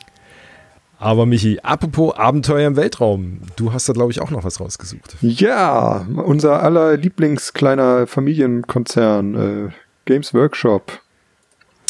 Aber 0.98 1.26
Michi, 1.26 1.60
apropos 1.64 2.16
Abenteuer 2.18 2.68
im 2.68 2.76
Weltraum, 2.76 3.42
du 3.56 3.72
hast 3.72 3.88
da, 3.88 3.94
glaube 3.94 4.12
ich, 4.12 4.20
auch 4.20 4.32
noch 4.32 4.44
was 4.44 4.60
rausgesucht. 4.60 5.16
Ja, 5.22 6.06
unser 6.18 6.62
aller 6.62 6.98
Lieblingskleiner 6.98 8.06
Familienkonzern, 8.08 9.68
äh, 9.68 9.72
Games 10.06 10.34
Workshop, 10.34 11.00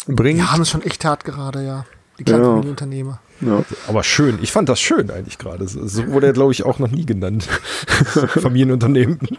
bringt. 0.05 0.39
Die 0.39 0.43
haben 0.43 0.61
es 0.61 0.69
schon 0.69 0.83
echt 0.83 1.03
hart 1.05 1.23
gerade, 1.23 1.65
ja. 1.65 1.85
Die 2.19 2.23
kleinen 2.23 2.43
Ja. 2.43 2.49
Familienunternehmer. 2.49 3.19
Ja. 3.41 3.63
Aber 3.87 4.03
schön, 4.03 4.39
ich 4.41 4.51
fand 4.51 4.67
das 4.69 4.79
schön 4.81 5.09
eigentlich 5.11 5.37
gerade. 5.37 5.67
So 5.67 6.07
wurde 6.07 6.27
er, 6.27 6.33
glaube 6.33 6.51
ich, 6.51 6.63
auch 6.63 6.79
noch 6.79 6.91
nie 6.91 7.05
genannt. 7.05 7.43
Familienunternehmen. 8.27 9.19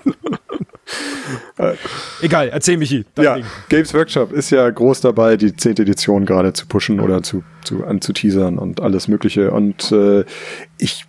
Egal, 2.22 2.48
erzähl 2.48 2.76
Michi. 2.78 3.04
ja, 3.18 3.34
Ding. 3.36 3.44
Games 3.68 3.92
Workshop 3.94 4.32
ist 4.32 4.50
ja 4.50 4.68
groß 4.68 5.02
dabei, 5.02 5.36
die 5.36 5.54
zehnte 5.54 5.82
Edition 5.82 6.24
gerade 6.24 6.52
zu 6.52 6.66
pushen 6.66 7.00
oder 7.00 7.22
zu, 7.22 7.42
zu 7.64 7.84
anzuteasern 7.84 8.58
und 8.58 8.80
alles 8.80 9.06
Mögliche. 9.08 9.50
Und 9.50 9.92
äh, 9.92 10.24
ich 10.78 11.04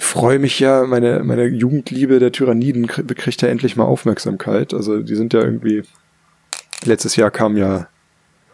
freue 0.00 0.38
mich 0.38 0.58
ja, 0.60 0.84
meine, 0.84 1.22
meine 1.22 1.44
Jugendliebe 1.46 2.18
der 2.18 2.32
Tyranniden 2.32 2.86
krie- 2.86 3.14
kriegt 3.14 3.42
ja 3.42 3.48
endlich 3.48 3.76
mal 3.76 3.84
Aufmerksamkeit. 3.84 4.72
Also 4.72 5.00
die 5.02 5.14
sind 5.16 5.34
ja 5.34 5.40
irgendwie, 5.42 5.82
letztes 6.84 7.16
Jahr 7.16 7.30
kam 7.30 7.56
ja 7.56 7.88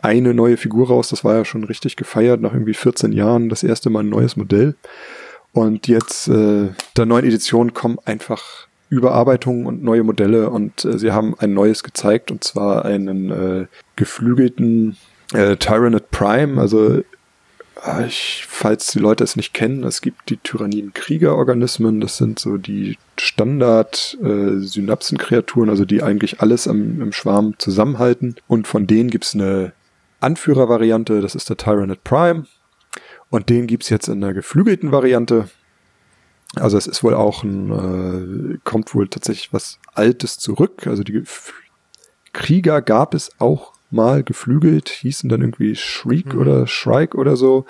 eine 0.04 0.34
neue 0.34 0.58
Figur 0.58 0.88
raus, 0.88 1.08
das 1.08 1.24
war 1.24 1.34
ja 1.34 1.46
schon 1.46 1.64
richtig 1.64 1.96
gefeiert, 1.96 2.42
nach 2.42 2.52
irgendwie 2.52 2.74
14 2.74 3.12
Jahren. 3.12 3.48
Das 3.48 3.62
erste 3.62 3.88
Mal 3.88 4.00
ein 4.00 4.10
neues 4.10 4.36
Modell. 4.36 4.74
Und 5.52 5.88
jetzt 5.88 6.28
äh, 6.28 6.68
der 6.96 7.06
neuen 7.06 7.24
Edition 7.24 7.72
kommen 7.72 7.96
einfach 8.04 8.66
Überarbeitungen 8.90 9.64
und 9.64 9.82
neue 9.82 10.02
Modelle. 10.02 10.50
Und 10.50 10.84
äh, 10.84 10.98
sie 10.98 11.12
haben 11.12 11.34
ein 11.38 11.54
neues 11.54 11.82
gezeigt. 11.82 12.30
Und 12.30 12.44
zwar 12.44 12.84
einen 12.84 13.30
äh, 13.30 13.64
geflügelten 13.96 14.98
äh, 15.32 15.56
Tyranid 15.56 16.10
Prime, 16.10 16.60
also 16.60 16.98
äh, 16.98 17.04
ich, 18.06 18.44
falls 18.46 18.88
die 18.88 18.98
Leute 18.98 19.24
es 19.24 19.36
nicht 19.36 19.54
kennen, 19.54 19.84
es 19.84 20.02
gibt 20.02 20.30
die 20.30 20.36
Tyranniden-Kriegerorganismen, 20.36 22.00
das 22.00 22.18
sind 22.18 22.38
so 22.38 22.56
die 22.56 22.96
Standard-Synapsenkreaturen, 23.18 25.68
also 25.70 25.84
die 25.84 26.02
eigentlich 26.02 26.40
alles 26.40 26.68
am, 26.68 27.00
im 27.00 27.12
Schwarm 27.12 27.54
zusammenhalten. 27.58 28.36
Und 28.48 28.66
von 28.66 28.86
denen 28.86 29.10
gibt's 29.10 29.34
eine 29.34 29.72
Anführervariante, 30.24 31.20
das 31.20 31.34
ist 31.34 31.48
der 31.48 31.56
Tyranid 31.56 32.02
Prime 32.02 32.46
und 33.30 33.48
den 33.48 33.66
gibt's 33.66 33.90
jetzt 33.90 34.08
in 34.08 34.20
der 34.20 34.32
geflügelten 34.34 34.90
Variante. 34.90 35.48
Also 36.56 36.78
es 36.78 36.86
ist 36.86 37.02
wohl 37.02 37.14
auch 37.14 37.42
ein, 37.42 38.54
äh, 38.54 38.58
kommt 38.64 38.94
wohl 38.94 39.08
tatsächlich 39.08 39.52
was 39.52 39.78
Altes 39.94 40.38
zurück. 40.38 40.86
Also 40.86 41.02
die 41.02 41.20
Gef- 41.20 41.52
Krieger 42.32 42.80
gab 42.82 43.14
es 43.14 43.30
auch 43.38 43.72
mal 43.90 44.24
geflügelt, 44.24 44.88
hießen 44.88 45.28
dann 45.28 45.40
irgendwie 45.40 45.76
Shriek 45.76 46.34
oder 46.34 46.66
Shrike 46.66 47.16
oder 47.16 47.36
so. 47.36 47.64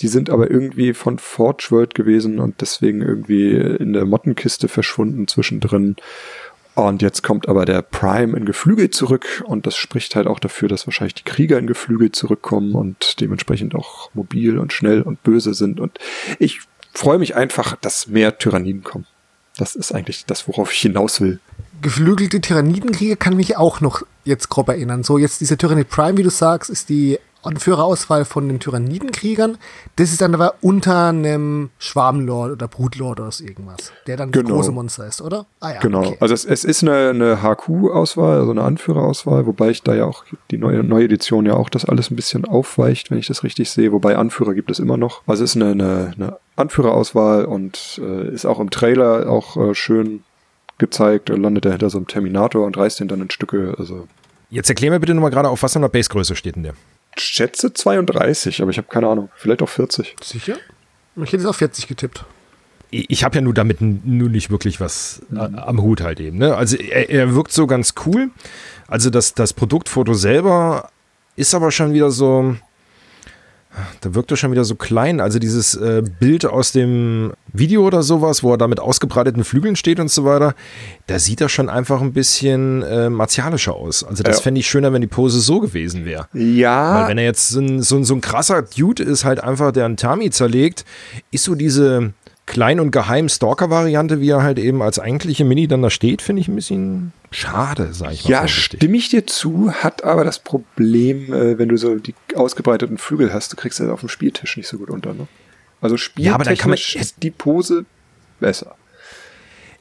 Die 0.00 0.08
sind 0.08 0.30
aber 0.30 0.50
irgendwie 0.50 0.92
von 0.94 1.18
Forge 1.18 1.68
World 1.70 1.94
gewesen 1.94 2.38
und 2.38 2.60
deswegen 2.60 3.02
irgendwie 3.02 3.52
in 3.54 3.92
der 3.92 4.04
Mottenkiste 4.04 4.68
verschwunden 4.68 5.26
zwischendrin. 5.26 5.96
Und 6.76 7.00
jetzt 7.00 7.22
kommt 7.22 7.48
aber 7.48 7.64
der 7.64 7.80
Prime 7.80 8.36
in 8.36 8.44
Geflügel 8.44 8.90
zurück 8.90 9.42
und 9.46 9.66
das 9.66 9.76
spricht 9.76 10.14
halt 10.14 10.26
auch 10.26 10.38
dafür, 10.38 10.68
dass 10.68 10.86
wahrscheinlich 10.86 11.14
die 11.14 11.24
Krieger 11.24 11.58
in 11.58 11.66
Geflügel 11.66 12.12
zurückkommen 12.12 12.74
und 12.74 13.18
dementsprechend 13.18 13.74
auch 13.74 14.10
mobil 14.12 14.58
und 14.58 14.74
schnell 14.74 15.00
und 15.00 15.22
böse 15.22 15.54
sind. 15.54 15.80
Und 15.80 15.98
ich 16.38 16.60
freue 16.92 17.16
mich 17.16 17.34
einfach, 17.34 17.76
dass 17.76 18.08
mehr 18.08 18.36
Tyranniden 18.36 18.84
kommen. 18.84 19.06
Das 19.56 19.74
ist 19.74 19.92
eigentlich 19.92 20.26
das, 20.26 20.48
worauf 20.48 20.70
ich 20.70 20.80
hinaus 20.80 21.22
will. 21.22 21.40
Geflügelte 21.80 22.42
Tyrannidenkrieger 22.42 23.16
kann 23.16 23.36
mich 23.36 23.56
auch 23.56 23.80
noch 23.80 24.02
jetzt 24.24 24.50
grob 24.50 24.68
erinnern. 24.68 25.02
So, 25.02 25.16
jetzt 25.16 25.40
dieser 25.40 25.56
Tyrannid 25.56 25.88
Prime, 25.88 26.18
wie 26.18 26.24
du 26.24 26.30
sagst, 26.30 26.68
ist 26.68 26.90
die 26.90 27.18
Anführerauswahl 27.46 28.24
von 28.24 28.48
den 28.48 28.60
Tyrannidenkriegern. 28.60 29.58
Das 29.96 30.10
ist 30.12 30.20
dann 30.20 30.34
aber 30.34 30.54
unter 30.60 31.06
einem 31.08 31.70
Schwarmlord 31.78 32.52
oder 32.52 32.68
Brutlord 32.68 33.20
oder 33.20 33.30
so 33.32 33.44
irgendwas, 33.44 33.92
der 34.06 34.16
dann 34.16 34.32
das 34.32 34.42
Genau. 34.42 34.56
große 34.56 34.72
Monster 34.72 35.06
ist, 35.06 35.22
oder? 35.22 35.46
Ah 35.60 35.72
ja, 35.74 35.80
Genau. 35.80 36.00
okay. 36.00 36.16
Also 36.20 36.34
es, 36.34 36.44
es 36.44 36.64
ist 36.64 36.82
eine, 36.82 37.10
eine 37.10 37.42
HQ-Auswahl, 37.42 38.38
also 38.40 38.50
eine 38.50 38.62
Anführerauswahl, 38.62 39.46
wobei 39.46 39.70
ich 39.70 39.82
da 39.82 39.94
ja 39.94 40.04
auch 40.04 40.24
die 40.50 40.58
neue, 40.58 40.82
neue 40.82 41.04
Edition 41.04 41.46
ja 41.46 41.54
auch 41.54 41.68
das 41.68 41.84
alles 41.84 42.10
ein 42.10 42.16
bisschen 42.16 42.44
aufweicht, 42.44 43.10
wenn 43.10 43.18
ich 43.18 43.26
das 43.26 43.42
richtig 43.44 43.70
sehe. 43.70 43.92
Wobei 43.92 44.16
Anführer 44.16 44.54
gibt 44.54 44.70
es 44.70 44.78
immer 44.78 44.96
noch. 44.96 45.22
Also 45.26 45.44
es 45.44 45.54
ist 45.54 45.62
eine, 45.62 45.72
eine, 45.72 46.12
eine 46.16 46.36
Anführerauswahl 46.56 47.44
und 47.44 48.00
äh, 48.02 48.28
ist 48.32 48.44
auch 48.46 48.60
im 48.60 48.70
Trailer 48.70 49.30
auch 49.30 49.56
äh, 49.56 49.74
schön 49.74 50.22
gezeigt. 50.78 51.28
Landet 51.30 51.64
er 51.64 51.72
hinter 51.72 51.90
so 51.90 51.98
einem 51.98 52.06
Terminator 52.06 52.66
und 52.66 52.76
reißt 52.76 53.00
ihn 53.00 53.08
dann 53.08 53.22
in 53.22 53.30
Stücke. 53.30 53.74
Also 53.78 54.06
Jetzt 54.50 54.68
erklär 54.68 54.90
mir 54.90 55.00
bitte 55.00 55.14
nochmal 55.14 55.30
gerade, 55.30 55.48
auf 55.48 55.62
was 55.62 55.72
für 55.72 55.78
einer 55.78 55.88
Basegröße 55.88 56.36
steht 56.36 56.56
denn 56.56 56.62
der? 56.62 56.74
Schätze 57.18 57.72
32, 57.72 58.62
aber 58.62 58.70
ich 58.70 58.78
habe 58.78 58.88
keine 58.88 59.08
Ahnung. 59.08 59.28
Vielleicht 59.36 59.62
auch 59.62 59.68
40. 59.68 60.16
Sicher? 60.22 60.56
Ich 61.16 61.26
hätte 61.32 61.38
es 61.38 61.46
auf 61.46 61.56
40 61.56 61.88
getippt. 61.88 62.24
Ich 62.90 63.24
habe 63.24 63.34
ja 63.36 63.40
nur 63.40 63.54
damit 63.54 63.80
n- 63.80 64.00
nur 64.04 64.28
nicht 64.28 64.50
wirklich 64.50 64.80
was 64.80 65.22
äh, 65.34 65.38
am 65.38 65.82
Hut 65.82 66.00
halt 66.02 66.20
eben. 66.20 66.38
Ne? 66.38 66.54
Also 66.54 66.76
er, 66.76 67.10
er 67.10 67.34
wirkt 67.34 67.52
so 67.52 67.66
ganz 67.66 67.94
cool. 68.06 68.30
Also 68.86 69.10
das, 69.10 69.34
das 69.34 69.52
Produktfoto 69.52 70.14
selber 70.14 70.90
ist 71.34 71.54
aber 71.54 71.70
schon 71.72 71.92
wieder 71.92 72.10
so, 72.10 72.56
Da 74.00 74.14
wirkt 74.14 74.30
er 74.30 74.36
schon 74.36 74.52
wieder 74.52 74.64
so 74.64 74.74
klein. 74.74 75.20
Also 75.20 75.38
dieses 75.38 75.74
äh, 75.74 76.02
Bild 76.20 76.46
aus 76.46 76.72
dem 76.72 77.32
Video 77.52 77.86
oder 77.86 78.02
sowas, 78.02 78.42
wo 78.42 78.52
er 78.52 78.58
da 78.58 78.68
mit 78.68 78.80
ausgebreiteten 78.80 79.44
Flügeln 79.44 79.76
steht 79.76 80.00
und 80.00 80.10
so 80.10 80.24
weiter, 80.24 80.54
da 81.06 81.18
sieht 81.18 81.40
er 81.40 81.48
schon 81.48 81.68
einfach 81.68 82.00
ein 82.00 82.12
bisschen 82.12 82.82
äh, 82.82 83.10
martialischer 83.10 83.74
aus. 83.74 84.02
Also 84.04 84.22
das 84.22 84.36
Ja. 84.36 84.42
fände 84.42 84.60
ich 84.60 84.66
schöner, 84.66 84.92
wenn 84.92 85.00
die 85.02 85.06
Pose 85.06 85.40
so 85.40 85.60
gewesen 85.60 86.04
wäre. 86.04 86.26
Ja, 86.32 87.02
Weil 87.02 87.08
wenn 87.10 87.18
er 87.18 87.24
jetzt 87.24 87.48
so 87.50 87.60
ein, 87.60 87.82
so, 87.82 87.96
ein- 87.96 88.04
so 88.04 88.14
ein 88.14 88.20
krasser 88.20 88.62
Dude 88.62 89.02
ist, 89.02 89.24
halt 89.24 89.42
einfach, 89.42 89.72
der 89.72 89.84
einen 89.84 89.96
Tami 89.96 90.30
zerlegt, 90.30 90.84
ist 91.30 91.44
so 91.44 91.54
diese 91.54 92.12
klein 92.46 92.78
und 92.80 92.90
geheim 92.92 93.28
Stalker-Variante, 93.28 94.20
wie 94.20 94.30
er 94.30 94.42
halt 94.42 94.58
eben 94.58 94.80
als 94.82 94.98
eigentliche 94.98 95.44
Mini 95.44 95.66
dann 95.68 95.82
da 95.82 95.90
steht, 95.90 96.22
finde 96.22 96.40
ich 96.40 96.48
ein 96.48 96.54
bisschen 96.54 97.12
schade, 97.30 97.88
sag 97.92 98.12
ich 98.12 98.24
mal. 98.24 98.30
Ja, 98.30 98.48
stimme 98.48 98.96
ich 98.96 99.08
dir 99.08 99.26
zu, 99.26 99.72
hat 99.72 100.04
aber 100.04 100.24
das 100.24 100.38
Problem, 100.38 101.32
äh, 101.32 101.58
wenn 101.58 101.68
du 101.68 101.76
so 101.76 101.96
die 101.96 102.14
ausgebreiteten 102.34 102.98
Flügel 102.98 103.32
hast, 103.32 103.52
du 103.52 103.56
kriegst 103.56 103.80
das 103.80 103.88
auf 103.88 104.00
dem 104.00 104.08
Spieltisch 104.08 104.56
nicht 104.56 104.68
so 104.68 104.78
gut 104.78 104.90
unter. 104.90 105.12
Ne? 105.12 105.26
Also 105.80 105.96
Ja, 106.16 106.34
aber 106.34 106.44
dann 106.44 106.56
kann 106.56 106.70
man- 106.70 106.78
spieltechnisch 106.78 107.02
ist 107.14 107.22
die 107.22 107.30
Pose 107.30 107.84
besser. 108.40 108.76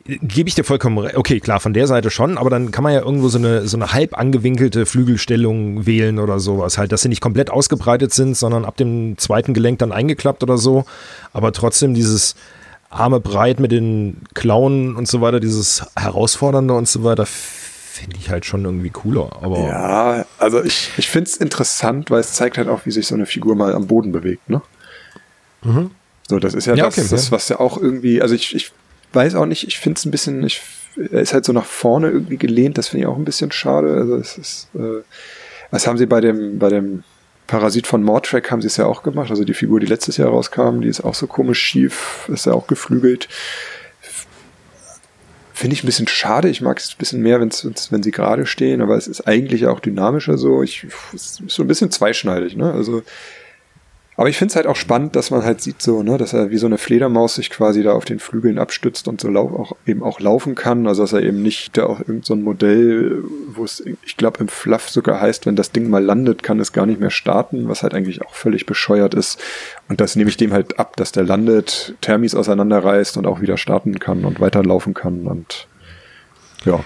Gebe 0.08 0.48
ich 0.48 0.54
dir 0.54 0.64
vollkommen 0.64 1.00
recht. 1.00 1.18
Okay, 1.18 1.40
klar, 1.40 1.60
von 1.60 1.74
der 1.74 1.88
Seite 1.88 2.12
schon, 2.12 2.38
aber 2.38 2.52
dann 2.52 2.70
kann 2.70 2.84
man 2.84 2.94
ja 2.94 3.02
irgendwo 3.02 3.28
so 3.28 3.40
eine, 3.40 3.68
so 3.68 3.76
eine 3.76 3.92
halb 3.92 4.16
angewinkelte 4.16 4.86
Flügelstellung 4.86 5.88
wählen 5.88 6.20
oder 6.20 6.40
sowas. 6.40 6.78
Halt, 6.78 6.92
dass 6.92 7.02
sie 7.02 7.10
nicht 7.10 7.22
komplett 7.22 7.50
ausgebreitet 7.50 8.14
sind, 8.14 8.38
sondern 8.38 8.66
ab 8.66 8.78
dem 8.78 9.18
zweiten 9.18 9.56
Gelenk 9.56 9.80
dann 9.80 9.92
eingeklappt 9.92 10.44
oder 10.44 10.60
so. 10.60 10.86
Aber 11.34 11.54
trotzdem 11.54 11.96
dieses 11.96 12.36
Arme 12.92 13.20
breit 13.20 13.60
mit 13.60 13.72
den 13.72 14.18
Klauen 14.36 14.96
und 14.96 15.08
so 15.08 15.22
weiter, 15.22 15.40
dieses 15.40 15.84
Herausfordernde 15.96 16.76
und 16.76 16.88
so 16.88 17.04
weiter, 17.04 17.26
finde 17.26 18.18
ich 18.18 18.30
halt 18.30 18.46
schon 18.46 18.64
irgendwie 18.64 18.92
cooler. 18.92 19.32
Aber 19.42 19.58
Ja, 19.58 20.26
also 20.38 20.64
ich, 20.64 20.92
ich 20.98 21.10
finde 21.10 21.32
es 21.32 21.38
interessant, 21.38 22.12
weil 22.12 22.20
es 22.20 22.34
zeigt 22.34 22.60
halt 22.60 22.68
auch, 22.68 22.86
wie 22.86 22.92
sich 22.92 23.08
so 23.08 23.16
eine 23.16 23.26
Figur 23.26 23.56
mal 23.56 23.74
am 23.74 23.88
Boden 23.88 24.12
bewegt. 24.12 24.48
Ne? 24.50 24.62
So, 26.30 26.38
das 26.38 26.54
ist 26.54 26.68
ja, 26.68 26.76
Ja, 26.76 26.86
das, 26.86 26.98
okay, 27.00 27.08
das, 27.10 27.26
ja. 27.26 27.32
was 27.32 27.50
ja 27.50 27.60
auch 27.60 27.82
irgendwie, 27.82 28.22
also 28.22 28.36
ich, 28.36 28.54
ich 28.54 28.72
weiß 29.16 29.36
auch 29.36 29.46
nicht, 29.46 29.68
ich 29.68 29.80
finde 29.80 29.98
es 29.98 30.06
ein 30.06 30.12
bisschen, 30.12 30.44
ich, 30.46 30.62
er 30.98 31.22
ist 31.22 31.34
halt 31.34 31.46
so 31.46 31.54
nach 31.54 31.66
vorne 31.66 32.10
irgendwie 32.10 32.38
gelehnt, 32.38 32.78
das 32.78 32.90
finde 32.90 33.04
ich 33.04 33.08
auch 33.08 33.18
ein 33.18 33.26
bisschen 33.26 33.52
schade. 33.52 33.94
Also 33.94 34.16
es 34.18 34.38
ist, 34.38 34.68
äh, 34.76 35.02
das 35.72 35.88
haben 35.88 35.98
sie 35.98 36.06
bei 36.06 36.22
dem, 36.22 36.60
bei 36.60 36.70
dem 36.70 37.04
Parasit 37.48 37.86
von 37.88 38.04
Mordtrack 38.04 38.52
haben 38.52 38.62
sie 38.62 38.68
es 38.68 38.78
ja 38.78 38.86
auch 38.86 39.04
gemacht. 39.04 39.30
Also 39.30 39.44
die 39.44 39.54
Figur, 39.54 39.80
die 39.80 39.86
letztes 39.86 40.18
Jahr 40.18 40.30
rauskam, 40.30 40.82
die 40.82 40.88
ist 40.88 41.02
auch 41.02 41.16
so 41.16 41.28
komisch 41.28 41.60
schief, 41.60 42.28
ist 42.32 42.46
ja 42.46 42.54
auch 42.54 42.68
geflügelt. 42.68 43.30
Finde 45.54 45.74
ich 45.76 45.84
ein 45.84 45.86
bisschen 45.86 46.08
schade. 46.08 46.50
Ich 46.50 46.62
mag 46.62 46.80
es 46.80 46.92
ein 46.92 46.98
bisschen 46.98 47.22
mehr, 47.22 47.40
wenn's, 47.40 47.64
wenn's, 47.64 47.92
wenn 47.92 48.04
sie 48.04 48.12
gerade 48.12 48.46
stehen, 48.46 48.82
aber 48.82 48.98
es 48.98 49.08
ist 49.08 49.28
eigentlich 49.28 49.68
auch 49.68 49.80
dynamischer 49.80 50.38
so. 50.38 50.64
Ich, 50.64 50.86
es 51.14 51.40
ist 51.40 51.50
so 51.50 51.64
ein 51.64 51.68
bisschen 51.68 51.92
zweischneidig, 51.92 52.58
ne? 52.58 52.74
Also, 52.74 53.04
aber 54.18 54.30
ich 54.30 54.38
finde 54.38 54.52
es 54.52 54.56
halt 54.56 54.68
auch 54.68 54.78
spannend, 54.78 55.16
dass 55.18 55.30
man 55.30 55.44
halt 55.44 55.62
sieht 55.62 55.82
so, 55.82 56.02
ne, 56.02 56.18
dass 56.18 56.32
er 56.32 56.50
wie 56.50 56.58
so 56.58 56.68
eine 56.68 56.78
Fledermaus 56.78 57.36
sich 57.36 57.50
quasi 57.50 57.84
da 57.84 57.92
auf 57.92 58.06
den 58.06 58.20
Flügeln 58.20 58.58
abstützt 58.58 59.10
und 59.10 59.20
so 59.20 59.30
lau 59.30 59.50
auch 59.50 59.76
eben 59.86 60.04
auch 60.04 60.22
laufen 60.22 60.56
kann. 60.56 60.88
Also 60.88 61.04
dass 61.04 61.12
er 61.12 61.22
eben 61.22 61.42
nicht 61.42 61.76
da 61.76 61.86
auch 61.86 62.00
irgend 62.00 62.26
so 62.26 62.34
ein 62.34 62.42
Modell, 62.42 63.24
wo 63.50 63.66
es, 63.66 63.84
ich 64.06 64.16
glaube, 64.16 64.40
im 64.40 64.48
Fluff 64.48 64.90
sogar 64.90 65.20
heißt, 65.20 65.46
wenn 65.46 65.58
das 65.58 65.72
Ding 65.72 65.90
mal 65.90 66.04
landet, 66.04 66.44
kann 66.44 66.62
es 66.62 66.72
gar 66.72 66.86
nicht 66.86 67.02
mehr 67.02 67.10
starten, 67.10 67.68
was 67.68 67.84
halt 67.84 67.94
eigentlich 67.94 68.22
auch 68.22 68.34
völlig 68.34 68.66
bescheuert 68.66 69.14
ist. 69.14 69.38
Und 69.90 70.00
das 70.00 70.16
nehme 70.16 70.30
ich 70.30 70.38
dem 70.38 70.54
halt 70.54 70.80
ab, 70.80 70.96
dass 70.96 71.12
der 71.12 71.24
landet, 71.24 71.96
Thermis 72.00 72.36
auseinanderreißt 72.36 73.18
und 73.18 73.28
auch 73.28 73.42
wieder 73.42 73.58
starten 73.58 74.00
kann 74.00 74.24
und 74.24 74.40
weiterlaufen 74.40 74.94
kann 74.94 75.28
und 75.28 75.68
ja. 76.64 76.80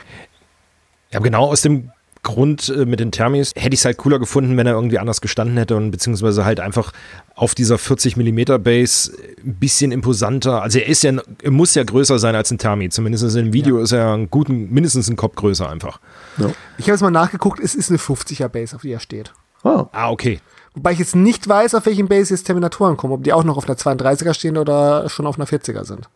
Ja, 1.12 1.20
genau 1.20 1.46
aus 1.46 1.62
dem 1.62 1.92
Grund 2.22 2.70
äh, 2.70 2.86
mit 2.86 3.00
den 3.00 3.12
Thermis 3.12 3.54
hätte 3.56 3.74
ich 3.74 3.80
es 3.80 3.86
halt 3.86 3.98
cooler 3.98 4.20
gefunden, 4.20 4.58
wenn 4.58 4.68
er 4.68 4.74
irgendwie 4.74 5.00
anders 5.00 5.22
gestanden 5.22 5.58
hätte 5.58 5.76
und 5.78 5.92
beziehungsweise 5.92 6.44
halt 6.46 6.60
einfach 6.60 6.92
auf 7.36 7.56
dieser 7.56 7.78
40 7.78 8.18
mm 8.18 8.62
Base 8.62 9.12
ein 9.46 9.56
bisschen 9.56 9.92
imposanter. 9.92 10.62
Also 10.62 10.80
er 10.80 10.88
ist 10.88 11.02
ja, 11.04 11.14
er 11.42 11.52
muss 11.52 11.76
ja 11.76 11.84
größer 11.84 12.20
sein 12.20 12.36
als 12.36 12.52
ein 12.52 12.58
Thermi. 12.58 12.90
Zumindest 12.90 13.36
im 13.38 13.54
Video 13.54 13.80
ist 13.80 13.94
er 13.94 14.14
einen 14.14 14.30
guten, 14.30 14.70
mindestens 14.72 15.08
einen 15.08 15.16
Kopf 15.18 15.36
größer 15.36 15.70
einfach. 15.70 16.00
ja. 16.38 16.48
Ich 16.78 16.86
habe 16.86 16.92
jetzt 16.94 17.02
mal 17.02 17.12
nachgeguckt, 17.12 17.60
es 17.62 17.74
ist 17.76 17.90
eine 17.90 18.00
50er 18.00 18.48
Base, 18.50 18.76
auf 18.76 18.82
die 18.82 18.92
er 18.92 19.00
steht. 19.00 19.34
Ah, 19.64 19.88
Ah, 19.92 20.10
okay. 20.12 20.40
Wobei 20.76 20.92
ich 20.94 21.00
jetzt 21.00 21.16
nicht 21.16 21.48
weiß, 21.48 21.74
auf 21.76 21.86
welchen 21.86 22.08
Base 22.08 22.34
jetzt 22.34 22.44
Terminatoren 22.44 22.96
kommen, 22.98 23.14
ob 23.14 23.24
die 23.24 23.34
auch 23.34 23.44
noch 23.44 23.58
auf 23.58 23.68
einer 23.68 23.78
32er 23.78 24.34
stehen 24.34 24.58
oder 24.58 25.10
schon 25.10 25.26
auf 25.26 25.38
einer 25.38 25.48
40er 25.48 25.84
sind. 25.86 26.08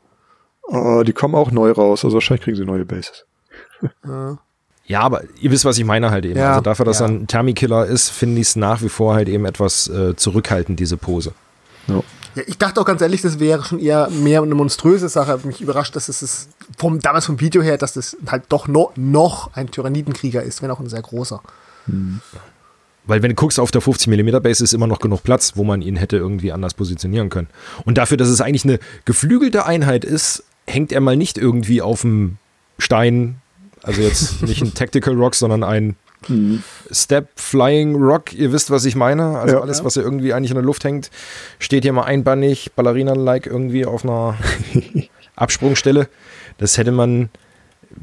äh, 0.70 1.04
die 1.04 1.14
kommen 1.14 1.36
auch 1.36 1.52
neu 1.52 1.72
raus, 1.72 2.04
also 2.06 2.16
wahrscheinlich 2.16 2.44
kriegen 2.44 2.58
sie 2.58 2.66
neue 2.66 2.86
Bases. 2.86 3.26
Ja, 4.06 4.38
aber 5.02 5.24
ihr 5.40 5.52
wisst, 5.52 5.66
was 5.66 5.78
ich 5.78 5.86
meine 5.86 6.12
halt 6.12 6.26
eben. 6.26 6.38
Ja, 6.38 6.52
also 6.52 6.62
dafür, 6.62 6.86
dass 6.86 7.00
ja. 7.00 7.06
er 7.06 7.12
ein 7.12 7.28
Thermikiller 7.28 7.86
ist, 7.86 8.10
finde 8.10 8.42
ich 8.42 8.48
es 8.48 8.56
nach 8.56 8.82
wie 8.82 8.90
vor 8.90 9.14
halt 9.16 9.30
eben 9.30 9.46
etwas 9.46 9.88
äh, 9.88 10.16
zurückhaltend, 10.16 10.80
diese 10.80 10.98
Pose. 10.98 11.34
Ja. 11.88 12.02
Ja, 12.36 12.42
ich 12.48 12.58
dachte 12.58 12.82
auch 12.82 12.86
ganz 12.86 13.02
ehrlich, 13.02 13.22
das 13.22 13.40
wäre 13.40 13.64
schon 13.64 13.78
eher 13.80 14.10
mehr 14.10 14.42
eine 14.42 14.56
monströse 14.56 15.08
Sache. 15.08 15.40
Mich 15.44 15.62
überrascht, 15.62 15.96
dass 15.96 16.10
es 16.10 16.24
ist 16.24 16.50
vom, 16.78 17.00
damals 17.00 17.28
vom 17.28 17.40
Video 17.40 17.62
her, 17.62 17.78
dass 17.78 17.94
das 17.94 18.18
halt 18.26 18.46
doch 18.50 18.68
no, 18.68 18.92
noch 18.96 19.54
ein 19.54 19.70
Tyrannidenkrieger 19.70 20.42
ist, 20.42 20.64
wenn 20.64 20.72
auch 20.72 20.80
ein 20.80 20.90
sehr 20.90 21.04
großer. 21.04 21.42
Weil 23.06 23.22
wenn 23.22 23.30
du 23.30 23.36
guckst, 23.36 23.60
auf 23.60 23.70
der 23.70 23.82
50 23.82 24.08
mm 24.08 24.42
Base 24.42 24.64
ist 24.64 24.74
immer 24.74 24.88
noch 24.88 25.00
genug 25.00 25.24
Platz, 25.24 25.54
wo 25.56 25.64
man 25.64 25.82
ihn 25.82 25.96
hätte 25.96 26.18
irgendwie 26.18 26.52
anders 26.52 26.74
positionieren 26.74 27.30
können. 27.30 27.50
Und 27.86 27.98
dafür, 27.98 28.18
dass 28.18 28.30
es 28.30 28.42
eigentlich 28.42 28.64
eine 28.64 28.80
geflügelte 29.06 29.66
Einheit 29.66 30.04
ist, 30.04 30.44
hängt 30.66 30.92
er 30.92 31.02
mal 31.02 31.18
nicht 31.18 31.38
irgendwie 31.38 31.82
auf 31.82 32.02
dem 32.02 32.38
Stein, 32.80 33.42
also 33.84 34.02
jetzt 34.02 34.42
nicht 34.44 34.62
ein 34.62 34.74
Tactical 34.74 35.14
Rock, 35.16 35.36
sondern 35.36 35.64
ein 35.64 35.96
Step 36.90 37.28
Flying 37.36 37.96
Rock. 37.96 38.34
Ihr 38.34 38.52
wisst, 38.54 38.72
was 38.72 38.86
ich 38.86 38.96
meine. 38.96 39.40
Also 39.40 39.56
Ja. 39.56 39.62
alles, 39.62 39.84
was 39.84 39.96
ja 39.96 40.04
irgendwie 40.04 40.34
eigentlich 40.34 40.52
in 40.52 40.56
der 40.56 40.64
Luft 40.64 40.86
hängt, 40.86 41.12
steht 41.60 41.84
hier 41.84 41.92
mal 41.94 42.04
einbannig, 42.04 42.72
Ballerina-like 42.76 43.46
irgendwie 43.46 43.86
auf 43.86 44.04
einer 44.06 44.38
Absprungstelle. 45.36 46.08
Das 46.60 46.78
hätte 46.78 46.92
man 46.94 47.30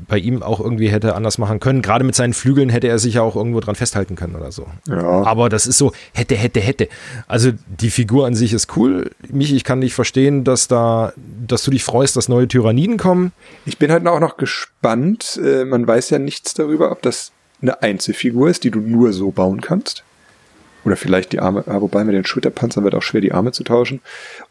bei 0.08 0.18
ihm 0.18 0.42
auch 0.42 0.60
irgendwie 0.60 0.88
hätte 0.88 1.14
anders 1.14 1.38
machen 1.38 1.60
können. 1.60 1.82
Gerade 1.82 2.04
mit 2.04 2.14
seinen 2.14 2.34
Flügeln 2.34 2.68
hätte 2.68 2.88
er 2.88 2.98
sich 2.98 3.14
ja 3.14 3.22
auch 3.22 3.36
irgendwo 3.36 3.60
dran 3.60 3.74
festhalten 3.74 4.16
können 4.16 4.34
oder 4.34 4.52
so. 4.52 4.66
Ja. 4.88 5.22
Aber 5.22 5.48
das 5.48 5.66
ist 5.66 5.78
so, 5.78 5.92
hätte, 6.12 6.34
hätte, 6.34 6.60
hätte. 6.60 6.88
Also 7.26 7.52
die 7.66 7.90
Figur 7.90 8.26
an 8.26 8.34
sich 8.34 8.52
ist 8.52 8.76
cool. 8.76 9.10
Mich, 9.28 9.52
ich 9.52 9.64
kann 9.64 9.80
dich 9.80 9.94
verstehen, 9.94 10.44
dass 10.44 10.68
da, 10.68 11.12
dass 11.46 11.62
du 11.62 11.70
dich 11.70 11.84
freust, 11.84 12.16
dass 12.16 12.28
neue 12.28 12.48
Tyranniden 12.48 12.96
kommen. 12.96 13.32
Ich 13.66 13.78
bin 13.78 13.92
halt 13.92 14.06
auch 14.06 14.20
noch 14.20 14.36
gespannt. 14.36 15.40
Äh, 15.42 15.64
man 15.64 15.86
weiß 15.86 16.10
ja 16.10 16.18
nichts 16.18 16.54
darüber, 16.54 16.90
ob 16.90 17.02
das 17.02 17.32
eine 17.62 17.82
Einzelfigur 17.82 18.48
ist, 18.48 18.64
die 18.64 18.70
du 18.70 18.80
nur 18.80 19.12
so 19.12 19.30
bauen 19.30 19.60
kannst. 19.60 20.04
Oder 20.84 20.96
vielleicht 20.96 21.32
die 21.32 21.40
Arme, 21.40 21.64
ah, 21.66 21.80
wobei 21.80 22.04
mit 22.04 22.14
den 22.14 22.24
Schulterpanzern 22.24 22.84
wird 22.84 22.94
auch 22.94 23.02
schwer, 23.02 23.20
die 23.20 23.32
Arme 23.32 23.52
zu 23.52 23.64
tauschen. 23.64 24.00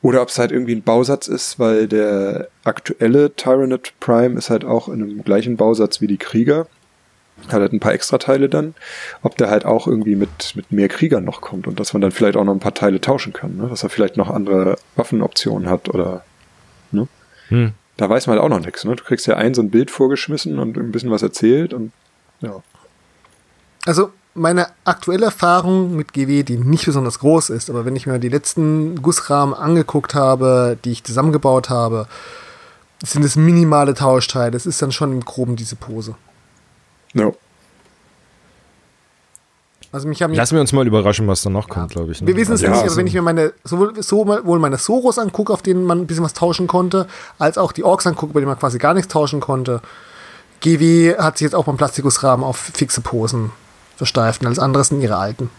Oder 0.02 0.22
ob 0.22 0.30
es 0.30 0.38
halt 0.38 0.52
irgendwie 0.52 0.76
ein 0.76 0.84
Bausatz 0.84 1.28
ist, 1.28 1.58
weil 1.58 1.88
der 1.88 2.50
aktuelle 2.64 3.36
Tyranid 3.36 3.94
Prime 4.00 4.38
ist 4.38 4.50
halt 4.50 4.64
auch 4.64 4.90
in 4.90 5.02
einem 5.02 5.24
gleichen 5.24 5.58
Bausatz 5.58 6.02
wie 6.02 6.08
die 6.08 6.18
Krieger. 6.18 6.68
Hat 7.48 7.54
halt 7.54 7.74
ein 7.74 7.80
paar 7.80 7.94
Extrateile 7.94 8.50
dann. 8.50 8.76
Ob 9.24 9.38
der 9.38 9.50
halt 9.50 9.66
auch 9.66 9.88
irgendwie 9.88 10.16
mit, 10.16 10.56
mit 10.56 10.72
mehr 10.72 10.90
Kriegern 10.90 11.24
noch 11.24 11.42
kommt 11.42 11.68
und 11.68 11.80
dass 11.80 11.94
man 11.94 12.02
dann 12.02 12.12
vielleicht 12.12 12.38
auch 12.38 12.44
noch 12.44 12.54
ein 12.54 12.60
paar 12.60 12.74
Teile 12.74 13.02
tauschen 13.02 13.34
kann. 13.34 13.58
Ne? 13.58 13.68
Dass 13.70 13.84
er 13.84 13.90
vielleicht 13.90 14.18
noch 14.18 14.30
andere 14.30 14.78
Waffenoptionen 14.96 15.70
hat 15.70 15.90
oder 15.90 16.24
ne? 16.92 17.08
Hm. 17.48 17.72
Da 17.98 18.10
weiß 18.10 18.28
man 18.28 18.36
halt 18.36 18.46
auch 18.46 18.56
noch 18.56 18.64
nichts. 18.64 18.86
Ne? 18.86 18.96
Du 18.96 19.04
kriegst 19.04 19.26
ja 19.28 19.36
ein 19.36 19.54
so 19.54 19.62
ein 19.62 19.72
Bild 19.72 19.90
vorgeschmissen 19.90 20.60
und 20.60 20.78
ein 20.78 20.92
bisschen 20.92 21.12
was 21.12 21.22
erzählt 21.22 21.74
und 21.74 21.92
ja. 22.42 22.62
Also 23.86 24.12
meine 24.36 24.68
aktuelle 24.86 25.26
Erfahrung 25.26 25.96
mit 25.96 26.14
GW, 26.14 26.44
die 26.44 26.58
nicht 26.58 26.86
besonders 26.86 27.20
groß 27.20 27.50
ist, 27.50 27.70
aber 27.70 27.86
wenn 27.86 27.96
ich 27.96 28.06
mir 28.08 28.20
die 28.20 28.30
letzten 28.30 29.02
Gussrahmen 29.02 29.54
angeguckt 29.54 30.16
habe, 30.16 30.78
die 30.86 30.92
ich 30.92 31.04
zusammengebaut 31.04 31.70
habe, 31.70 32.08
sind 33.04 33.24
es 33.26 33.36
minimale 33.36 33.94
Tauschteile. 33.94 34.56
Es 34.56 34.66
ist 34.66 34.82
dann 34.82 34.92
schon 34.92 35.12
im 35.12 35.26
Groben 35.26 35.56
diese 35.56 35.76
Pose. 35.76 36.16
ja. 37.14 37.32
Also 39.92 40.08
mich 40.08 40.22
haben 40.22 40.36
Lassen 40.36 40.54
wir 40.54 40.62
uns 40.62 40.72
mal 40.72 40.86
überraschen, 40.86 41.28
was 41.28 41.42
da 41.42 41.50
noch 41.50 41.68
kommt, 41.68 41.90
glaube 41.94 42.12
ich. 42.12 42.22
Ne? 42.22 42.28
Wir 42.28 42.36
wissen 42.36 42.54
es 42.54 42.62
Ja, 42.62 42.70
nicht, 42.70 42.76
aber 42.78 42.84
also- 42.84 42.98
wenn 42.98 43.08
ich 43.08 43.14
mir 43.16 43.24
meine, 43.24 43.54
sowohl, 43.64 44.04
sowohl 44.04 44.60
meine 44.60 44.78
Soros 44.78 45.18
angucke, 45.18 45.52
auf 45.52 45.64
denen 45.64 45.84
man 45.84 46.00
ein 46.02 46.06
bisschen 46.06 46.24
was 46.24 46.34
tauschen 46.34 46.68
konnte, 46.68 47.08
als 47.40 47.58
auch 47.58 47.72
die 47.72 47.84
Orks 47.84 48.06
angucke, 48.06 48.34
bei 48.34 48.40
denen 48.40 48.50
man 48.52 48.60
quasi 48.60 48.78
gar 48.78 48.94
nichts 48.94 49.12
tauschen 49.12 49.40
konnte. 49.40 49.82
GW 50.62 51.18
hat 51.18 51.40
sich 51.40 51.46
jetzt 51.46 51.56
auch 51.56 51.64
beim 51.66 51.78
Plastikusrahmen 51.78 52.46
auf 52.46 52.58
fixe 52.58 53.02
Posen 53.02 53.50
versteift 54.00 54.42
und 54.42 54.48
alles 54.48 54.58
andere 54.60 54.84
sind 54.84 55.02
ihre 55.02 55.18
alten. 55.18 55.50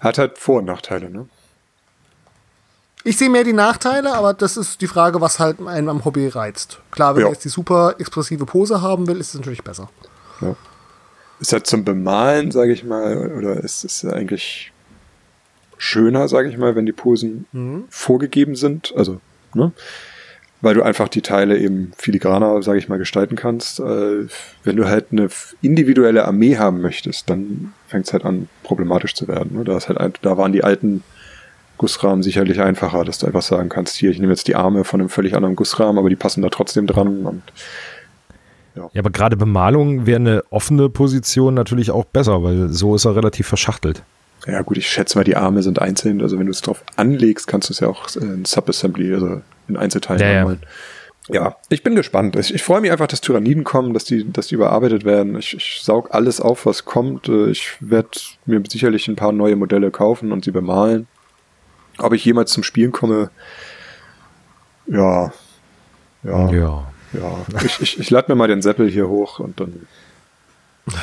Hat 0.00 0.18
halt 0.18 0.36
Vor- 0.38 0.58
und 0.58 0.66
Nachteile, 0.66 1.08
ne? 1.08 1.26
Ich 3.04 3.16
sehe 3.16 3.30
mehr 3.30 3.44
die 3.44 3.52
Nachteile, 3.52 4.14
aber 4.14 4.34
das 4.34 4.56
ist 4.56 4.80
die 4.80 4.86
Frage, 4.86 5.20
was 5.20 5.38
halt 5.40 5.58
einen 5.66 5.88
am 5.88 6.04
Hobby 6.04 6.28
reizt. 6.28 6.78
Klar, 6.90 7.14
wenn 7.14 7.20
Ja. 7.22 7.26
man 7.28 7.34
jetzt 7.34 7.44
die 7.44 7.48
super 7.48 7.94
expressive 7.98 8.44
Pose 8.46 8.82
haben 8.82 9.06
will, 9.08 9.18
ist 9.18 9.28
es 9.30 9.34
natürlich 9.34 9.64
besser. 9.64 9.88
Ja. 10.40 10.54
Ist 11.40 11.52
halt 11.52 11.66
zum 11.66 11.84
Bemalen, 11.84 12.50
sage 12.52 12.72
ich 12.72 12.84
mal, 12.84 13.32
oder 13.32 13.56
ist 13.62 13.84
es 13.84 14.04
eigentlich 14.04 14.72
schöner, 15.78 16.28
sage 16.28 16.48
ich 16.48 16.58
mal, 16.58 16.76
wenn 16.76 16.86
die 16.86 16.92
Posen 16.92 17.46
vorgegeben 17.90 18.54
sind. 18.54 18.92
Also, 18.96 19.20
ne? 19.54 19.72
Weil 20.62 20.74
du 20.74 20.82
einfach 20.82 21.08
die 21.08 21.22
Teile 21.22 21.58
eben 21.58 21.92
filigraner, 21.98 22.62
sage 22.62 22.78
ich 22.78 22.88
mal, 22.88 22.98
gestalten 22.98 23.36
kannst. 23.36 23.80
Äh, 23.80 24.26
wenn 24.64 24.76
du 24.76 24.88
halt 24.88 25.06
eine 25.10 25.28
individuelle 25.60 26.24
Armee 26.24 26.56
haben 26.56 26.80
möchtest, 26.80 27.28
dann 27.28 27.74
fängt 27.88 28.06
es 28.06 28.12
halt 28.12 28.24
an, 28.24 28.48
problematisch 28.62 29.14
zu 29.14 29.28
werden. 29.28 29.58
Ne? 29.58 29.64
Da, 29.64 29.76
ist 29.76 29.88
halt, 29.88 30.20
da 30.22 30.38
waren 30.38 30.52
die 30.52 30.64
alten 30.64 31.02
Gussrahmen 31.78 32.22
sicherlich 32.22 32.60
einfacher, 32.60 33.04
dass 33.04 33.18
du 33.18 33.26
einfach 33.26 33.42
sagen 33.42 33.68
kannst, 33.68 33.96
hier, 33.96 34.10
ich 34.10 34.20
nehme 34.20 34.32
jetzt 34.32 34.46
die 34.46 34.54
Arme 34.54 34.84
von 34.84 35.00
einem 35.00 35.08
völlig 35.08 35.34
anderen 35.34 35.56
Gussrahmen, 35.56 35.98
aber 35.98 36.08
die 36.08 36.16
passen 36.16 36.42
da 36.42 36.48
trotzdem 36.48 36.86
dran 36.86 37.26
und 37.26 37.42
ja. 38.76 38.88
ja, 38.92 39.00
aber 39.00 39.10
gerade 39.10 39.36
Bemalung 39.36 40.06
wäre 40.06 40.20
eine 40.20 40.44
offene 40.48 40.88
Position 40.88 41.54
natürlich 41.54 41.90
auch 41.90 42.04
besser, 42.04 42.42
weil 42.42 42.68
so 42.68 42.94
ist 42.94 43.04
er 43.04 43.16
relativ 43.16 43.48
verschachtelt. 43.48 44.02
Ja 44.46 44.62
gut, 44.62 44.76
ich 44.76 44.88
schätze 44.88 45.16
mal, 45.16 45.24
die 45.24 45.36
Arme 45.36 45.62
sind 45.62 45.80
einzeln. 45.80 46.20
Also 46.20 46.38
wenn 46.38 46.46
du 46.46 46.52
es 46.52 46.62
drauf 46.62 46.82
anlegst, 46.96 47.46
kannst 47.46 47.68
du 47.68 47.72
es 47.72 47.80
ja 47.80 47.88
auch 47.88 48.14
in 48.16 48.44
Subassembly, 48.44 49.14
also 49.14 49.42
in 49.68 49.76
Einzelteilen 49.76 50.20
ja, 50.20 50.30
ja. 50.30 50.56
ja, 51.28 51.56
ich 51.68 51.82
bin 51.82 51.94
gespannt. 51.94 52.34
Ich, 52.36 52.52
ich 52.52 52.62
freue 52.62 52.80
mich 52.80 52.90
einfach, 52.90 53.06
dass 53.06 53.20
Tyranniden 53.20 53.62
kommen, 53.62 53.94
dass 53.94 54.04
die, 54.04 54.30
dass 54.30 54.48
die 54.48 54.56
überarbeitet 54.56 55.04
werden. 55.04 55.36
Ich, 55.38 55.54
ich 55.54 55.80
saug 55.82 56.12
alles 56.12 56.40
auf, 56.40 56.66
was 56.66 56.84
kommt. 56.84 57.28
Ich 57.28 57.76
werde 57.80 58.10
mir 58.46 58.62
sicherlich 58.68 59.06
ein 59.06 59.16
paar 59.16 59.32
neue 59.32 59.54
Modelle 59.54 59.90
kaufen 59.90 60.32
und 60.32 60.44
sie 60.44 60.50
bemalen. 60.50 61.06
Ob 61.98 62.12
ich 62.12 62.24
jemals 62.24 62.50
zum 62.52 62.64
Spielen 62.64 62.90
komme, 62.90 63.30
ja, 64.86 65.32
ja, 66.24 66.50
ja. 66.50 66.92
Ja, 67.12 67.44
ich, 67.64 67.80
ich, 67.80 68.00
ich 68.00 68.10
lade 68.10 68.32
mir 68.32 68.36
mal 68.36 68.48
den 68.48 68.62
Seppel 68.62 68.88
hier 68.88 69.08
hoch 69.08 69.38
und 69.38 69.60
dann. 69.60 69.86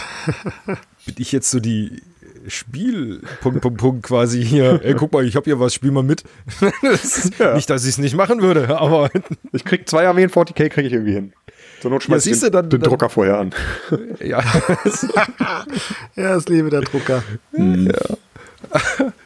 Bin 1.06 1.16
ich 1.18 1.32
jetzt 1.32 1.52
so 1.52 1.60
die 1.60 2.02
Spiel, 2.48 3.22
Punkt, 3.42 3.62
Punkt, 3.62 3.80
Punkt, 3.80 4.04
quasi 4.04 4.44
hier. 4.44 4.82
Ey, 4.84 4.94
guck 4.94 5.12
mal, 5.14 5.26
ich 5.26 5.36
hab 5.36 5.46
hier 5.46 5.60
was, 5.60 5.74
spiel 5.74 5.92
mal 5.92 6.04
mit. 6.04 6.24
das 6.82 7.32
ja. 7.38 7.56
Nicht, 7.56 7.70
dass 7.70 7.84
ich 7.84 7.92
es 7.92 7.98
nicht 7.98 8.16
machen 8.16 8.42
würde, 8.42 8.80
aber. 8.80 9.10
Ich 9.52 9.66
krieg 9.66 9.90
zwei 9.90 10.08
Armeen 10.08 10.30
40k, 10.30 10.70
kriege 10.70 10.88
ich 10.88 10.94
irgendwie 10.94 11.14
hin. 11.14 11.34
Zur 11.82 11.92
Not 11.92 12.04
schmeiß 12.04 12.26
ja, 12.26 12.34
ich 12.34 12.40
den, 12.40 12.52
dann, 12.52 12.70
den 12.70 12.82
dann, 12.82 12.90
Drucker 12.90 13.10
vorher 13.10 13.40
an. 13.40 13.54
ja. 14.20 14.42
ja, 16.16 16.36
das 16.36 16.48
Leben 16.48 16.70
der 16.70 16.82
Drucker. 16.82 17.24
Mhm. 17.52 17.88
Ja. 17.88 18.18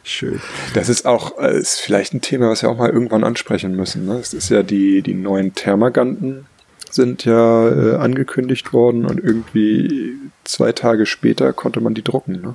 Schön. 0.02 0.40
Das 0.72 0.88
ist 0.88 1.06
auch, 1.06 1.38
äh, 1.38 1.58
ist 1.58 1.80
vielleicht 1.80 2.14
ein 2.14 2.20
Thema, 2.20 2.48
was 2.48 2.62
wir 2.62 2.70
auch 2.70 2.78
mal 2.78 2.90
irgendwann 2.90 3.24
ansprechen 3.24 3.74
müssen. 3.74 4.06
Ne? 4.06 4.14
Es 4.14 4.32
ist 4.32 4.48
ja 4.48 4.62
die, 4.62 5.02
die 5.02 5.14
neuen 5.14 5.54
Thermaganten 5.54 6.46
sind 6.90 7.24
ja 7.24 7.68
äh, 7.68 7.96
angekündigt 7.96 8.72
worden 8.72 9.04
und 9.04 9.22
irgendwie 9.22 10.14
zwei 10.44 10.72
Tage 10.72 11.06
später 11.06 11.52
konnte 11.52 11.80
man 11.80 11.94
die 11.94 12.04
drucken. 12.04 12.40
Ne? 12.40 12.54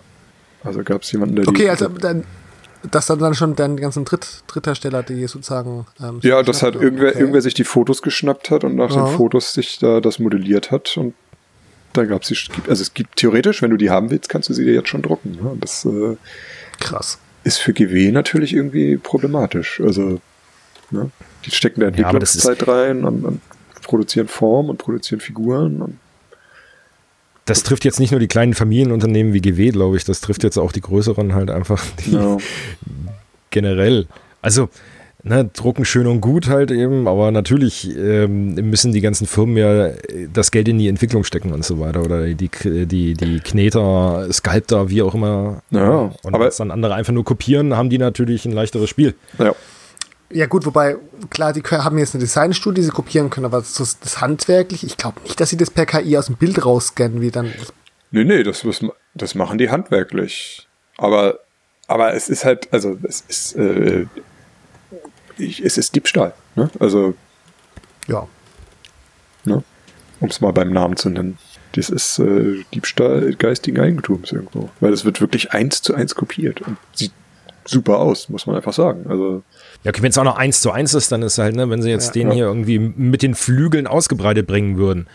Also 0.64 0.84
gab 0.84 1.03
es 1.03 1.11
jemanden, 1.11 1.36
der 1.36 1.48
okay, 1.48 1.57
die. 1.57 1.64
Okay, 1.64 1.69
also 1.69 1.88
dann, 1.88 2.23
dass 2.91 3.07
dann, 3.07 3.19
dann 3.19 3.34
schon 3.34 3.56
den 3.56 3.77
ganzen 3.77 4.06
Dritt, 4.06 4.44
Dritthersteller, 4.48 5.03
die 5.03 5.27
sozusagen. 5.27 5.86
Ähm, 6.02 6.19
ja, 6.22 6.44
das 6.44 6.64
hat 6.64 6.76
irgendwer, 6.76 7.10
okay. 7.10 7.19
irgendwer 7.19 7.41
sich 7.41 7.53
die 7.53 7.64
Fotos 7.64 8.02
geschnappt 8.02 8.52
hat 8.52 8.64
und 8.64 8.76
nach 8.76 8.91
Aha. 8.91 9.06
den 9.06 9.18
Fotos 9.18 9.53
sich 9.53 9.80
da 9.80 9.99
das 10.02 10.19
modelliert 10.19 10.72
hat 10.72 10.98
und 10.98 11.14
da 11.94 12.06
gab 12.06 12.23
es 12.23 12.30
die. 12.30 12.69
Also 12.69 12.81
es 12.81 12.94
gibt 12.94 13.18
theoretisch, 13.18 13.61
wenn 13.61 13.72
du 13.72 13.77
die 13.77 13.90
haben 13.90 14.11
willst, 14.11 14.30
kannst 14.30 14.49
du 14.49 14.53
sie 14.53 14.65
dir 14.65 14.73
jetzt 14.73 14.90
schon 14.90 15.02
drucken. 15.02 15.38
Ne? 15.41 15.57
Das 15.60 15.86
äh, 15.86 16.15
krass. 16.80 17.19
Ist 17.44 17.57
für 17.57 17.73
GW 17.73 18.11
natürlich 18.11 18.53
irgendwie 18.53 18.98
problematisch. 18.98 19.81
Also 19.81 20.19
ne? 20.91 21.10
die 21.45 21.52
stecken 21.52 21.81
da 21.81 21.88
Entwicklungszeit 21.88 22.65
ja, 22.65 22.73
rein 22.73 23.06
und, 23.06 23.26
und 23.26 23.41
produzieren 23.81 24.27
Form 24.27 24.69
und 24.69 24.77
produzieren 24.77 25.19
Figuren. 25.19 25.81
Und 25.81 25.99
das 27.49 27.63
trifft 27.63 27.84
jetzt 27.84 27.99
nicht 27.99 28.11
nur 28.11 28.19
die 28.19 28.27
kleinen 28.27 28.53
Familienunternehmen 28.53 29.34
wie 29.34 29.41
GW, 29.41 29.71
glaube 29.71 29.97
ich, 29.97 30.03
das 30.03 30.21
trifft 30.21 30.43
jetzt 30.43 30.57
auch 30.57 30.71
die 30.71 30.81
größeren 30.81 31.34
halt 31.34 31.49
einfach 31.49 31.84
die 32.05 32.11
no. 32.11 32.38
generell. 33.49 34.07
Also, 34.41 34.69
ne, 35.23 35.49
drucken 35.51 35.84
schön 35.84 36.05
und 36.05 36.21
gut 36.21 36.47
halt 36.47 36.69
eben, 36.69 37.07
aber 37.07 37.31
natürlich 37.31 37.89
ähm, 37.97 38.53
müssen 38.53 38.93
die 38.93 39.01
ganzen 39.01 39.26
Firmen 39.26 39.57
ja 39.57 39.89
das 40.31 40.51
Geld 40.51 40.67
in 40.67 40.77
die 40.77 40.88
Entwicklung 40.88 41.23
stecken 41.23 41.51
und 41.51 41.65
so 41.65 41.80
weiter. 41.80 42.03
Oder 42.03 42.27
die, 42.27 42.49
die, 42.85 43.15
die 43.15 43.39
Kneter, 43.39 44.27
Sculptor, 44.31 44.89
wie 44.91 45.01
auch 45.01 45.15
immer. 45.15 45.63
Ja, 45.71 46.11
und 46.21 46.35
aber 46.35 46.49
dann 46.49 46.69
andere 46.69 46.93
einfach 46.93 47.13
nur 47.13 47.26
kopieren, 47.26 47.76
haben 47.76 47.89
die 47.89 47.97
natürlich 47.97 48.45
ein 48.45 48.51
leichteres 48.51 48.89
Spiel. 48.89 49.15
Ja. 49.39 49.55
Ja 50.31 50.45
gut, 50.45 50.65
wobei, 50.65 50.97
klar, 51.31 51.53
die 51.53 51.64
haben 51.64 51.97
jetzt 51.97 52.14
eine 52.14 52.22
Designstudie, 52.22 52.81
die 52.81 52.85
sie 52.85 52.91
kopieren 52.91 53.31
können, 53.31 53.45
aber 53.45 53.57
das, 53.57 53.97
das 53.99 54.22
handwerklich, 54.22 54.84
ich 54.84 54.95
glaube 54.95 55.22
nicht, 55.22 55.39
dass 55.39 55.49
sie 55.49 55.57
das 55.57 55.72
per 55.72 55.88
KI 55.88 56.18
aus 56.18 56.27
dem 56.27 56.35
Bild 56.35 56.64
rausscannen, 56.64 57.19
wie 57.19 57.31
dann. 57.31 57.51
Nee, 58.11 58.23
nee, 58.23 58.43
das, 58.43 58.64
das 59.15 59.35
machen 59.35 59.57
die 59.57 59.72
handwerklich. 59.72 60.68
Aber, 60.97 61.39
aber 61.88 62.14
es 62.14 62.30
ist 62.30 62.45
halt, 62.45 62.72
also 62.72 62.97
es 63.03 63.23
ist, 63.27 63.56
äh, 63.56 64.06
es 65.39 65.77
ist 65.77 65.95
Diebstahl. 65.95 66.34
Ne? 66.56 66.69
Also. 66.80 67.15
Ja. 68.07 68.27
Ne? 69.45 69.64
Um 70.19 70.30
es 70.30 70.41
mal 70.41 70.51
beim 70.51 70.72
Namen 70.72 70.97
zu 70.97 71.10
nennen. 71.10 71.38
Das 71.73 71.89
ist 71.89 72.19
äh, 72.19 72.64
Diebstahl 72.73 73.34
geistigen 73.35 73.80
Eigentums 73.80 74.31
irgendwo. 74.31 74.69
Weil 74.80 74.91
es 74.91 75.06
wird 75.06 75.22
wirklich 75.22 75.51
eins 75.51 75.81
zu 75.81 75.93
eins 75.93 76.15
kopiert 76.15 76.61
und 76.61 76.77
sieht 76.93 77.14
super 77.65 77.99
aus, 77.99 78.30
muss 78.30 78.47
man 78.47 78.56
einfach 78.56 78.73
sagen. 78.73 79.06
Also 79.07 79.43
ja, 79.84 79.89
okay, 79.89 80.01
wenn 80.01 80.10
es 80.10 80.18
auch 80.18 80.23
noch 80.23 80.38
eins 80.38 80.61
zu 80.61 80.72
eins 80.72 80.93
ist, 80.93 81.11
dann 81.11 81.22
ist 81.22 81.38
halt, 81.38 81.56
ne, 81.56 81.69
wenn 81.69 81.81
sie 81.81 81.89
jetzt 81.89 82.15
ja, 82.15 82.22
den 82.22 82.27
ja. 82.30 82.34
hier 82.34 82.45
irgendwie 82.45 82.80
mit 82.80 83.22
den 83.22 83.35
Flügeln 83.35 83.88
ausgebreitet 83.88 84.45
bringen 84.45 84.77
würden, 84.77 85.07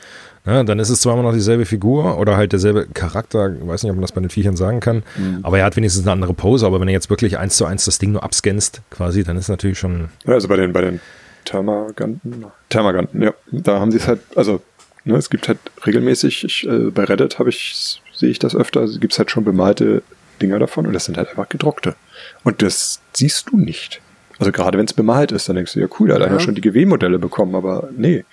ne, 0.46 0.64
dann 0.64 0.78
ist 0.78 0.88
es 0.88 1.02
zwar 1.02 1.14
immer 1.14 1.22
noch 1.22 1.34
dieselbe 1.34 1.66
Figur 1.66 2.18
oder 2.18 2.36
halt 2.36 2.52
derselbe 2.52 2.86
Charakter, 2.86 3.54
ich 3.54 3.66
weiß 3.66 3.82
nicht, 3.82 3.90
ob 3.90 3.96
man 3.96 4.02
das 4.02 4.12
bei 4.12 4.20
den 4.20 4.30
Viechern 4.30 4.56
sagen 4.56 4.80
kann, 4.80 5.02
mhm. 5.16 5.40
aber 5.42 5.58
er 5.58 5.66
hat 5.66 5.76
wenigstens 5.76 6.04
eine 6.04 6.12
andere 6.12 6.32
Pose, 6.32 6.66
aber 6.66 6.80
wenn 6.80 6.88
er 6.88 6.94
jetzt 6.94 7.10
wirklich 7.10 7.38
eins 7.38 7.56
zu 7.56 7.66
eins 7.66 7.84
das 7.84 7.98
Ding 7.98 8.12
nur 8.12 8.24
abscannst, 8.24 8.80
quasi, 8.90 9.22
dann 9.22 9.36
ist 9.36 9.48
natürlich 9.48 9.78
schon. 9.78 10.08
Ja, 10.26 10.34
also 10.34 10.48
bei 10.48 10.56
den, 10.56 10.72
bei 10.72 10.80
den 10.80 11.00
Thermaganten, 11.44 12.46
Thermaganten, 12.70 13.22
ja, 13.22 13.34
da 13.52 13.80
haben 13.80 13.90
sie 13.90 13.98
es 13.98 14.08
halt, 14.08 14.20
also, 14.34 14.62
ne, 15.04 15.16
es 15.16 15.28
gibt 15.28 15.46
halt 15.48 15.58
regelmäßig, 15.84 16.44
ich, 16.44 16.66
äh, 16.66 16.90
bei 16.90 17.04
Reddit 17.04 17.38
habe 17.38 17.50
ich, 17.50 18.00
sehe 18.14 18.30
ich 18.30 18.38
das 18.38 18.56
öfter, 18.56 18.80
also 18.80 18.98
gibt 18.98 19.12
es 19.12 19.18
halt 19.18 19.30
schon 19.30 19.44
bemalte 19.44 20.02
Dinger 20.40 20.58
davon 20.58 20.86
und 20.86 20.94
das 20.94 21.04
sind 21.04 21.16
halt 21.16 21.28
einfach 21.28 21.48
gedruckte. 21.48 21.96
Und 22.42 22.62
das 22.62 23.00
siehst 23.12 23.50
du 23.50 23.56
nicht. 23.56 24.00
Also 24.38 24.52
gerade 24.52 24.78
wenn 24.78 24.86
es 24.86 24.92
bemalt 24.92 25.32
ist, 25.32 25.48
dann 25.48 25.56
denkst 25.56 25.74
du, 25.74 25.80
ja 25.80 25.86
cool, 25.98 26.08
der 26.08 26.20
hat 26.20 26.30
ja. 26.30 26.40
schon 26.40 26.54
die 26.54 26.60
GW-Modelle 26.60 27.18
bekommen, 27.18 27.54
aber 27.54 27.88
nee. 27.96 28.24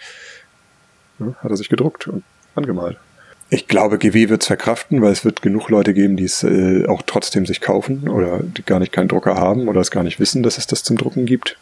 Ja, 1.19 1.33
hat 1.39 1.51
er 1.51 1.57
sich 1.57 1.69
gedruckt 1.69 2.07
und 2.07 2.23
angemalt. 2.55 2.97
Ich 3.53 3.67
glaube, 3.67 3.97
GW 3.97 4.29
wird 4.29 4.41
es 4.41 4.47
verkraften, 4.47 5.01
weil 5.01 5.11
es 5.11 5.25
wird 5.25 5.41
genug 5.41 5.69
Leute 5.69 5.93
geben, 5.93 6.15
die 6.15 6.23
es 6.23 6.41
äh, 6.43 6.85
auch 6.87 7.01
trotzdem 7.05 7.45
sich 7.45 7.59
kaufen 7.59 8.07
oder 8.07 8.39
die 8.41 8.63
gar 8.63 8.79
nicht 8.79 8.93
keinen 8.93 9.09
Drucker 9.09 9.35
haben 9.35 9.67
oder 9.67 9.81
es 9.81 9.91
gar 9.91 10.03
nicht 10.03 10.19
wissen, 10.21 10.41
dass 10.41 10.57
es 10.57 10.67
das 10.67 10.83
zum 10.83 10.97
Drucken 10.97 11.25
gibt. 11.25 11.57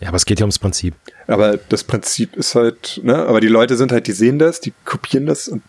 Ja, 0.00 0.08
aber 0.08 0.16
es 0.16 0.26
geht 0.26 0.38
ja 0.38 0.44
ums 0.44 0.60
Prinzip. 0.60 0.94
Aber 1.26 1.56
das 1.56 1.82
Prinzip 1.82 2.36
ist 2.36 2.54
halt, 2.54 3.00
ne, 3.02 3.16
aber 3.16 3.40
die 3.40 3.48
Leute 3.48 3.76
sind 3.76 3.90
halt, 3.90 4.06
die 4.06 4.12
sehen 4.12 4.38
das, 4.38 4.60
die 4.60 4.72
kopieren 4.84 5.26
das 5.26 5.48
und 5.48 5.62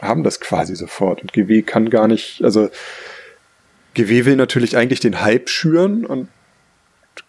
haben 0.00 0.22
das 0.22 0.40
quasi 0.40 0.76
sofort. 0.76 1.20
Und 1.20 1.32
GW 1.32 1.62
kann 1.62 1.90
gar 1.90 2.06
nicht, 2.06 2.42
also 2.44 2.70
GW 3.94 4.24
will 4.24 4.36
natürlich 4.36 4.76
eigentlich 4.76 5.00
den 5.00 5.20
Hype 5.20 5.48
schüren 5.48 6.06
und 6.06 6.28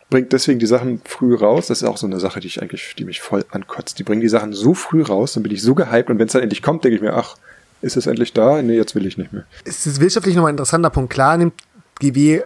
bringt 0.09 0.31
deswegen 0.34 0.59
die 0.59 0.65
Sachen 0.65 1.01
früh 1.05 1.35
raus. 1.35 1.67
Das 1.67 1.81
ist 1.81 1.88
auch 1.88 1.97
so 1.97 2.07
eine 2.07 2.19
Sache, 2.19 2.39
die 2.39 2.47
ich 2.47 2.61
eigentlich, 2.61 2.95
die 2.97 3.05
mich 3.05 3.21
voll 3.21 3.45
ankotzt. 3.49 3.99
Die 3.99 4.03
bringen 4.03 4.21
die 4.21 4.30
Sachen 4.30 4.53
so 4.53 4.73
früh 4.73 5.01
raus, 5.01 5.34
dann 5.34 5.43
bin 5.43 5.51
ich 5.51 5.61
so 5.61 5.75
gehypt 5.75 6.09
und 6.09 6.19
wenn 6.19 6.27
es 6.27 6.34
dann 6.34 6.43
endlich 6.43 6.61
kommt, 6.61 6.84
denke 6.84 6.95
ich 6.95 7.01
mir, 7.01 7.13
ach, 7.13 7.35
ist 7.81 7.97
es 7.97 8.07
endlich 8.07 8.34
da? 8.34 8.61
Nee, 8.61 8.75
jetzt 8.75 8.95
will 8.95 9.05
ich 9.05 9.17
nicht 9.17 9.34
mehr. 9.34 9.43
Es 9.65 9.85
ist 9.85 9.99
wirtschaftlich 9.99 10.35
nochmal 10.35 10.51
ein 10.51 10.55
interessanter 10.55 10.89
Punkt. 10.89 11.11
Klar 11.11 11.38
nimmt 11.38 11.53
GW 11.99 12.35
äh, 12.35 12.41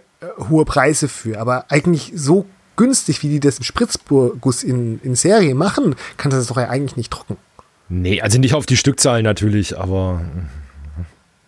hohe 0.49 0.65
Preise 0.65 1.07
für, 1.07 1.39
aber 1.39 1.65
eigentlich 1.69 2.11
so 2.15 2.45
günstig, 2.75 3.21
wie 3.23 3.29
die 3.29 3.39
das 3.39 3.57
im 3.57 3.63
Spritzguss 3.63 4.63
in, 4.63 4.99
in 5.03 5.15
Serie 5.15 5.53
machen, 5.55 5.95
kann 6.17 6.31
das 6.31 6.47
doch 6.47 6.57
ja 6.57 6.69
eigentlich 6.69 6.95
nicht 6.95 7.09
drucken. 7.09 7.37
Nee, 7.89 8.21
also 8.21 8.39
nicht 8.39 8.53
auf 8.53 8.65
die 8.65 8.77
Stückzahl 8.77 9.23
natürlich, 9.23 9.77
aber 9.77 10.21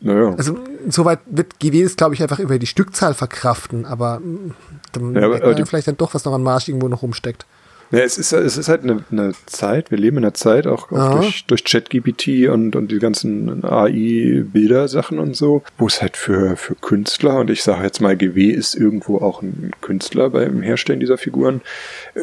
naja. 0.02 0.34
Also 0.38 0.58
insoweit 0.86 1.20
wird 1.26 1.60
GW 1.60 1.82
es, 1.82 1.96
glaube 1.96 2.16
ich, 2.16 2.22
einfach 2.22 2.40
über 2.40 2.58
die 2.58 2.68
Stückzahl 2.68 3.14
verkraften, 3.14 3.86
aber 3.86 4.20
mm, 4.20 4.54
dann 4.94 5.16
ja, 5.16 5.24
aber, 5.24 5.44
aber 5.44 5.66
vielleicht 5.66 5.88
dann 5.88 5.98
doch, 5.98 6.14
was 6.14 6.26
noch 6.26 6.34
an 6.34 6.44
Marsch 6.44 6.70
irgendwo 6.70 6.88
noch 6.88 7.02
rumsteckt. 7.02 7.46
Ja, 7.92 8.00
es 8.00 8.20
ist, 8.20 8.34
es 8.34 8.56
ist 8.56 8.70
halt 8.70 8.84
eine, 8.84 9.04
eine 9.12 9.34
Zeit, 9.48 9.90
wir 9.90 9.98
leben 9.98 10.18
in 10.18 10.24
einer 10.24 10.36
Zeit, 10.36 10.68
auch, 10.68 10.92
auch 10.92 11.22
durch, 11.22 11.46
durch 11.48 11.64
ChatGPT 11.64 12.48
und, 12.48 12.76
und 12.76 12.92
die 12.92 13.00
ganzen 13.00 13.66
AI-Bilder-Sachen 13.66 15.18
und 15.18 15.36
so, 15.36 15.64
wo 15.80 15.88
es 15.88 16.00
halt 16.00 16.16
für, 16.16 16.56
für 16.56 16.76
Künstler, 16.76 17.40
und 17.40 17.50
ich 17.50 17.64
sage 17.64 17.84
jetzt 17.84 18.00
mal, 18.00 18.16
GW 18.16 18.52
ist 18.52 18.76
irgendwo 18.76 19.18
auch 19.18 19.42
ein 19.42 19.72
Künstler 19.82 20.30
beim 20.30 20.62
Herstellen 20.62 21.00
dieser 21.00 21.18
Figuren, 21.18 21.62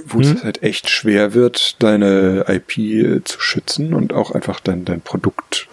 wo 0.07 0.19
mhm. 0.19 0.23
es 0.23 0.45
halt 0.45 0.63
echt 0.63 0.89
schwer 0.89 1.35
wird, 1.35 1.83
deine 1.83 2.45
IP 2.47 3.27
zu 3.27 3.41
schützen 3.41 3.93
und 3.93 4.13
auch 4.13 4.31
einfach 4.31 4.61
dein, 4.61 4.85
dein 4.85 5.01
Produkt 5.01 5.67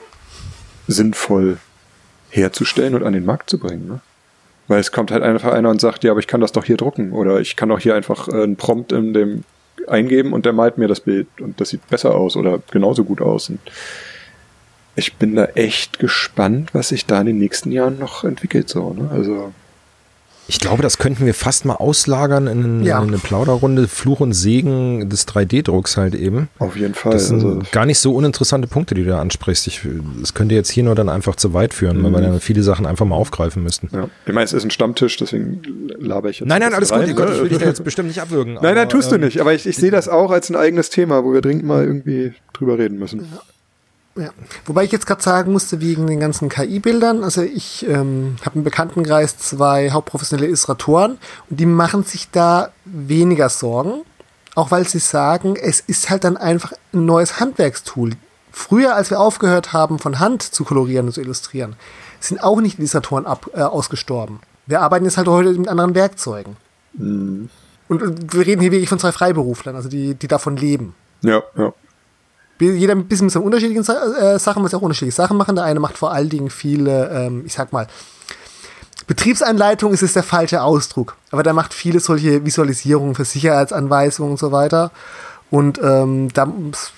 sinnvoll 0.87 1.59
herzustellen 2.33 2.95
und 2.95 3.03
an 3.03 3.13
den 3.13 3.25
Markt 3.25 3.49
zu 3.49 3.59
bringen. 3.59 3.87
Ne? 3.87 3.99
Weil 4.67 4.79
es 4.79 4.91
kommt 4.91 5.11
halt 5.11 5.23
einfach 5.23 5.53
einer 5.53 5.69
und 5.69 5.81
sagt, 5.81 6.03
ja, 6.03 6.11
aber 6.11 6.19
ich 6.19 6.27
kann 6.27 6.41
das 6.41 6.51
doch 6.51 6.65
hier 6.65 6.77
drucken 6.77 7.11
oder 7.11 7.39
ich 7.39 7.55
kann 7.55 7.69
doch 7.69 7.79
hier 7.79 7.95
einfach 7.95 8.27
äh, 8.27 8.43
einen 8.43 8.55
Prompt 8.55 8.91
in 8.91 9.13
dem 9.13 9.43
eingeben 9.87 10.33
und 10.33 10.45
der 10.45 10.53
malt 10.53 10.77
mir 10.77 10.87
das 10.87 11.01
Bild 11.01 11.27
und 11.39 11.59
das 11.59 11.69
sieht 11.69 11.87
besser 11.89 12.15
aus 12.15 12.35
oder 12.37 12.59
genauso 12.71 13.03
gut 13.03 13.21
aus. 13.21 13.49
Und 13.49 13.59
ich 14.95 15.15
bin 15.15 15.35
da 15.35 15.45
echt 15.45 15.99
gespannt, 15.99 16.73
was 16.73 16.89
sich 16.89 17.05
da 17.05 17.19
in 17.19 17.27
den 17.27 17.39
nächsten 17.39 17.71
Jahren 17.71 17.99
noch 17.99 18.23
entwickelt 18.23 18.69
so. 18.69 18.93
Ne? 18.93 19.09
Also 19.11 19.53
Ich 20.47 20.59
glaube, 20.59 20.83
das 20.83 20.97
könnten 20.97 21.25
wir 21.25 21.33
fast 21.33 21.63
mal 21.63 21.75
auslagern 21.75 22.47
in, 22.47 22.83
Ja. 22.83 23.01
in 23.01 23.07
eine 23.07 23.17
Plauderrunde 23.17 23.87
Fluch 23.87 24.19
und 24.19 24.33
Segen 24.33 25.09
des 25.09 25.25
3D-Drucks 25.27 25.95
halt 25.95 26.15
eben. 26.15 26.49
Auf 26.59 26.75
jeden 26.75 26.93
Fall. 26.93 27.13
Das 27.13 27.27
sind 27.29 27.43
Also, 27.43 27.61
gar 27.71 27.85
nicht 27.85 27.99
so 27.99 28.13
uninteressante 28.13 28.67
Punkte, 28.67 28.93
die 28.93 29.03
du 29.03 29.09
da 29.09 29.21
ansprichst. 29.21 29.67
Ich, 29.67 29.81
das 30.19 30.33
könnte 30.33 30.53
jetzt 30.53 30.69
hier 30.69 30.83
nur 30.83 30.95
dann 30.95 31.07
einfach 31.07 31.37
zu 31.37 31.53
weit 31.53 31.73
führen, 31.73 32.03
weil 32.03 32.11
wir 32.11 32.19
dann 32.21 32.39
viele 32.41 32.61
Sachen 32.61 32.85
einfach 32.85 33.05
mal 33.05 33.15
aufgreifen 33.15 33.63
müssten. 33.63 33.87
ja. 33.93 34.09
Ich 34.25 34.33
meine, 34.33 34.43
es 34.45 34.53
ist 34.53 34.63
ein 34.65 34.71
Stammtisch, 34.71 35.15
deswegen 35.17 35.61
laber 35.99 36.29
ich 36.29 36.39
jetzt. 36.41 36.47
Nein, 36.49 36.61
ein 36.61 36.67
nein, 36.69 36.73
alles 36.75 36.89
bisschen 36.91 37.15
gut, 37.15 37.19
rein, 37.21 37.27
Gott, 37.27 37.35
ich 37.35 37.41
will 37.41 37.49
dich 37.49 37.57
da 37.59 37.65
jetzt 37.65 37.83
bestimmt 37.85 38.09
nicht 38.09 38.21
abwürgen. 38.21 38.55
Nein, 38.55 38.63
nein, 38.63 38.77
aber, 38.79 38.89
tust 38.89 39.11
du 39.11 39.15
ähm, 39.15 39.21
nicht. 39.21 39.39
Aber 39.39 39.53
ich, 39.53 39.65
ich 39.65 39.77
sehe 39.77 39.91
das 39.91 40.09
auch 40.09 40.29
als 40.31 40.49
ein 40.49 40.57
eigenes 40.57 40.89
Thema, 40.89 41.23
wo 41.23 41.31
wir 41.33 41.39
dringend 41.41 41.63
mal 41.63 41.85
irgendwie 41.85 42.33
drüber 42.51 42.77
reden 42.77 42.99
müssen. 42.99 43.27
Ja. 44.15 44.29
Wobei 44.65 44.83
ich 44.83 44.91
jetzt 44.91 45.07
gerade 45.07 45.23
sagen 45.23 45.51
musste, 45.51 45.81
wegen 45.81 46.05
den 46.05 46.19
ganzen 46.19 46.47
KI-Bildern, 46.47 47.23
also 47.23 47.41
ich 47.41 47.85
ähm, 47.87 48.35
habe 48.45 48.59
im 48.59 48.63
Bekanntenkreis 48.63 49.37
zwei 49.39 49.89
hauptprofessionelle 49.89 50.47
Illustratoren 50.47 51.17
und 51.49 51.59
die 51.59 51.65
machen 51.65 52.03
sich 52.03 52.29
da 52.29 52.69
weniger 52.85 53.49
Sorgen, 53.49 54.01
auch 54.53 54.69
weil 54.69 54.87
sie 54.87 54.99
sagen, 54.99 55.55
es 55.55 55.79
ist 55.79 56.11
halt 56.11 56.25
dann 56.25 56.37
einfach 56.37 56.73
ein 56.93 57.05
neues 57.05 57.39
Handwerkstool. 57.39 58.11
Früher, 58.51 58.95
als 58.95 59.09
wir 59.09 59.19
aufgehört 59.19 59.73
haben, 59.73 59.97
von 59.97 60.19
Hand 60.19 60.43
zu 60.43 60.63
kolorieren 60.63 61.07
und 61.07 61.13
zu 61.13 61.21
illustrieren, 61.21 61.75
sind 62.19 62.43
auch 62.43 62.61
nicht 62.61 62.77
Illustratoren 62.77 63.25
ab, 63.25 63.49
äh, 63.55 63.61
ausgestorben. 63.61 64.41
Wir 64.67 64.81
arbeiten 64.81 65.05
jetzt 65.05 65.17
halt 65.17 65.27
heute 65.27 65.53
mit 65.53 65.67
anderen 65.67 65.95
Werkzeugen. 65.95 66.55
Und 66.95 67.49
äh, 67.89 68.15
wir 68.31 68.45
reden 68.45 68.61
hier 68.61 68.71
wirklich 68.71 68.89
von 68.89 68.99
zwei 68.99 69.11
Freiberuflern, 69.11 69.75
also 69.75 69.89
die, 69.89 70.13
die 70.13 70.27
davon 70.27 70.55
leben 70.55 70.93
Ja, 71.21 71.41
ja. 71.57 71.73
Jeder 72.59 72.93
ein 72.93 73.05
bisschen 73.07 73.25
mit 73.25 73.33
seinen 73.33 73.43
unterschiedlichen 73.43 73.83
äh, 73.83 74.39
Sachen, 74.39 74.63
was 74.63 74.71
ja 74.71 74.77
auch 74.77 74.81
unterschiedliche 74.83 75.15
Sachen 75.15 75.37
machen. 75.37 75.55
Der 75.55 75.65
eine 75.65 75.79
macht 75.79 75.97
vor 75.97 76.11
allen 76.11 76.29
Dingen 76.29 76.49
viele, 76.49 77.09
ähm, 77.09 77.43
ich 77.45 77.53
sag 77.53 77.73
mal, 77.73 77.87
Betriebsanleitung 79.07 79.91
ist 79.91 80.01
es 80.03 80.13
der 80.13 80.23
falsche 80.23 80.61
Ausdruck, 80.63 81.17
aber 81.31 81.43
der 81.43 81.53
macht 81.53 81.73
viele 81.73 81.99
solche 81.99 82.45
Visualisierungen 82.45 83.15
für 83.15 83.25
Sicherheitsanweisungen 83.25 84.31
und 84.31 84.39
so 84.39 84.51
weiter. 84.51 84.91
Und 85.51 85.79
ähm, 85.83 86.29
da 86.33 86.47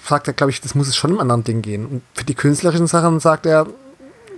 sagt 0.08 0.28
er, 0.28 0.34
glaube 0.34 0.52
ich, 0.52 0.62
das 0.62 0.76
muss 0.76 0.88
es 0.88 0.96
schon 0.96 1.10
im 1.12 1.20
anderen 1.20 1.44
Ding 1.44 1.62
gehen. 1.62 1.86
Und 1.86 2.02
für 2.14 2.24
die 2.24 2.36
künstlerischen 2.36 2.88
Sachen 2.88 3.20
sagt 3.20 3.46
er, 3.46 3.66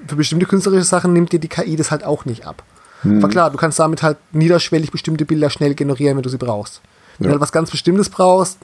für 0.08 0.16
bestimmte 0.16 0.46
künstlerische 0.46 0.86
Sachen 0.86 1.14
nimmt 1.14 1.34
dir 1.34 1.40
die 1.40 1.50
KI 1.50 1.76
das 1.76 1.92
halt 1.92 2.04
auch 2.04 2.26
nicht 2.26 2.48
ab. 2.48 2.64
Aber 3.04 3.28
klar, 3.30 3.52
du 3.52 3.58
kannst 3.58 3.78
damit 3.78 4.02
halt 4.02 4.18
niederschwellig 4.32 4.92
bestimmte 4.92 5.26
Bilder 5.26 5.50
schnell 5.52 5.76
generieren, 5.76 6.16
wenn 6.18 6.24
du 6.24 6.30
sie 6.30 6.38
brauchst. 6.38 6.82
Wenn 7.20 7.26
Ja. 7.26 7.30
du 7.30 7.34
halt 7.34 7.42
was 7.42 7.52
ganz 7.52 7.70
Bestimmtes 7.70 8.10
brauchst, 8.10 8.58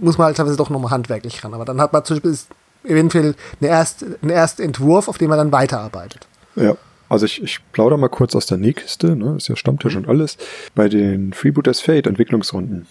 muss 0.00 0.18
man 0.18 0.26
halt 0.26 0.36
teilweise 0.36 0.56
doch 0.56 0.70
nochmal 0.70 0.90
handwerklich 0.90 1.42
ran. 1.44 1.54
Aber 1.54 1.64
dann 1.64 1.80
hat 1.80 1.92
man 1.92 2.04
zum 2.04 2.16
Beispiel 2.16 2.36
eventuell 2.84 3.34
einen 3.60 3.70
ersten, 3.70 4.16
einen 4.22 4.30
ersten 4.30 4.62
Entwurf, 4.62 5.08
auf 5.08 5.18
dem 5.18 5.28
man 5.28 5.38
dann 5.38 5.52
weiterarbeitet. 5.52 6.26
Ja. 6.56 6.76
Also 7.08 7.26
ich, 7.26 7.42
ich 7.42 7.58
plaudere 7.72 7.98
mal 7.98 8.08
kurz 8.08 8.36
aus 8.36 8.46
der 8.46 8.58
Nähkiste, 8.58 9.16
ne? 9.16 9.34
ist 9.36 9.48
ja 9.48 9.56
Stammtisch 9.56 9.96
und 9.96 10.08
alles. 10.08 10.36
Bei 10.76 10.88
den 10.88 11.32
Freebooters 11.32 11.80
Fate 11.80 12.06
Entwicklungsrunden, 12.06 12.86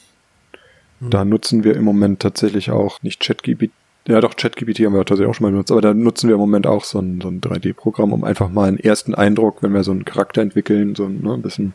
da 1.00 1.24
nutzen 1.24 1.64
wir 1.64 1.78
im 1.78 1.86
Moment 1.86 2.20
tatsächlich 2.20 2.72
auch 2.72 3.02
nicht 3.02 3.22
ChatGPT, 3.22 3.72
ja 4.08 4.20
doch 4.20 4.36
ChatGPT 4.36 4.80
haben 4.80 4.94
wir 4.94 5.06
tatsächlich 5.06 5.30
auch 5.30 5.36
schon 5.36 5.46
mal 5.46 5.52
benutzt, 5.52 5.72
aber 5.72 5.80
da 5.80 5.94
nutzen 5.94 6.28
wir 6.28 6.34
im 6.34 6.42
Moment 6.42 6.68
auch 6.68 6.84
so 6.84 7.00
ein, 7.00 7.22
so 7.22 7.30
ein 7.30 7.40
3D-Programm, 7.40 8.12
um 8.12 8.26
einfach 8.26 8.50
mal 8.50 8.68
einen 8.68 8.80
ersten 8.80 9.16
Eindruck, 9.16 9.64
wenn 9.64 9.74
wir 9.74 9.86
so 9.86 9.92
einen 9.92 10.04
Charakter 10.04 10.42
entwickeln, 10.42 10.96
so 10.96 11.06
ein, 11.06 11.22
ne, 11.22 11.34
ein 11.34 11.42
bisschen 11.42 11.74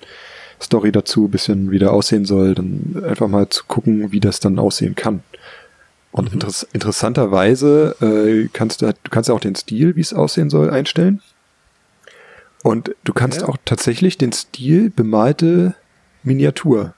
Story 0.64 0.90
dazu, 0.92 1.26
ein 1.26 1.30
bisschen 1.30 1.70
wie 1.70 1.78
der 1.78 1.92
aussehen 1.92 2.24
soll, 2.24 2.54
dann 2.54 3.02
einfach 3.08 3.28
mal 3.28 3.48
zu 3.48 3.64
gucken, 3.66 4.10
wie 4.12 4.20
das 4.20 4.40
dann 4.40 4.58
aussehen 4.58 4.94
kann. 4.94 5.22
Und 6.12 6.32
interess 6.32 6.66
interessanterweise 6.72 7.96
äh, 8.00 8.48
kannst 8.52 8.82
du, 8.82 8.86
du 8.86 9.10
kannst 9.10 9.28
ja 9.28 9.34
auch 9.34 9.40
den 9.40 9.54
Stil, 9.56 9.96
wie 9.96 10.00
es 10.00 10.12
aussehen 10.14 10.48
soll, 10.50 10.70
einstellen. 10.70 11.20
Und 12.62 12.94
du 13.04 13.12
kannst 13.12 13.42
Ja. 13.42 13.48
auch 13.48 13.56
tatsächlich 13.64 14.16
den 14.16 14.32
Stil 14.32 14.90
bemalte 14.90 15.74
Miniatur 16.22 16.94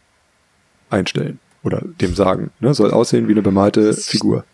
einstellen. 0.91 1.39
Oder 1.63 1.83
dem 2.01 2.15
sagen. 2.15 2.51
Ne? 2.61 2.75
Soll 2.75 2.93
aussehen 2.93 3.27
wie 3.27 3.33
eine 3.33 3.43
bemalte 3.43 3.93
Figur. 3.95 4.45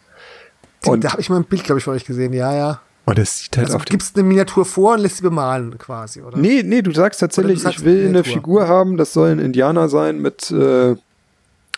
Und, 0.86 1.04
da 1.04 1.12
habe 1.12 1.20
ich 1.20 1.28
mal 1.28 1.36
ein 1.36 1.44
Bild, 1.44 1.62
glaube 1.64 1.78
ich, 1.78 1.84
von 1.84 1.94
euch 1.94 2.04
gesehen. 2.06 2.32
Ja, 2.32 2.54
ja. 2.54 2.80
Und 3.04 3.18
es 3.18 3.40
sieht 3.40 3.56
halt 3.56 3.66
Also 3.66 3.78
auf 3.78 3.84
gibst 3.84 4.16
eine 4.16 4.26
Miniatur 4.26 4.64
vor 4.64 4.94
und 4.94 5.00
lässt 5.00 5.16
sie 5.16 5.22
bemalen 5.22 5.76
quasi, 5.78 6.22
oder? 6.22 6.38
Nee, 6.38 6.62
nee, 6.62 6.82
du 6.82 6.92
sagst 6.92 7.20
tatsächlich, 7.20 7.56
du 7.56 7.60
sagst 7.60 7.80
ich 7.80 7.84
will 7.84 8.00
eine 8.00 8.06
Miniatur. 8.08 8.32
Figur 8.32 8.68
haben, 8.68 8.96
das 8.96 9.12
soll 9.12 9.30
ein 9.30 9.38
Indianer 9.38 9.88
sein 9.88 10.20
mit, 10.20 10.50
äh, 10.50 10.94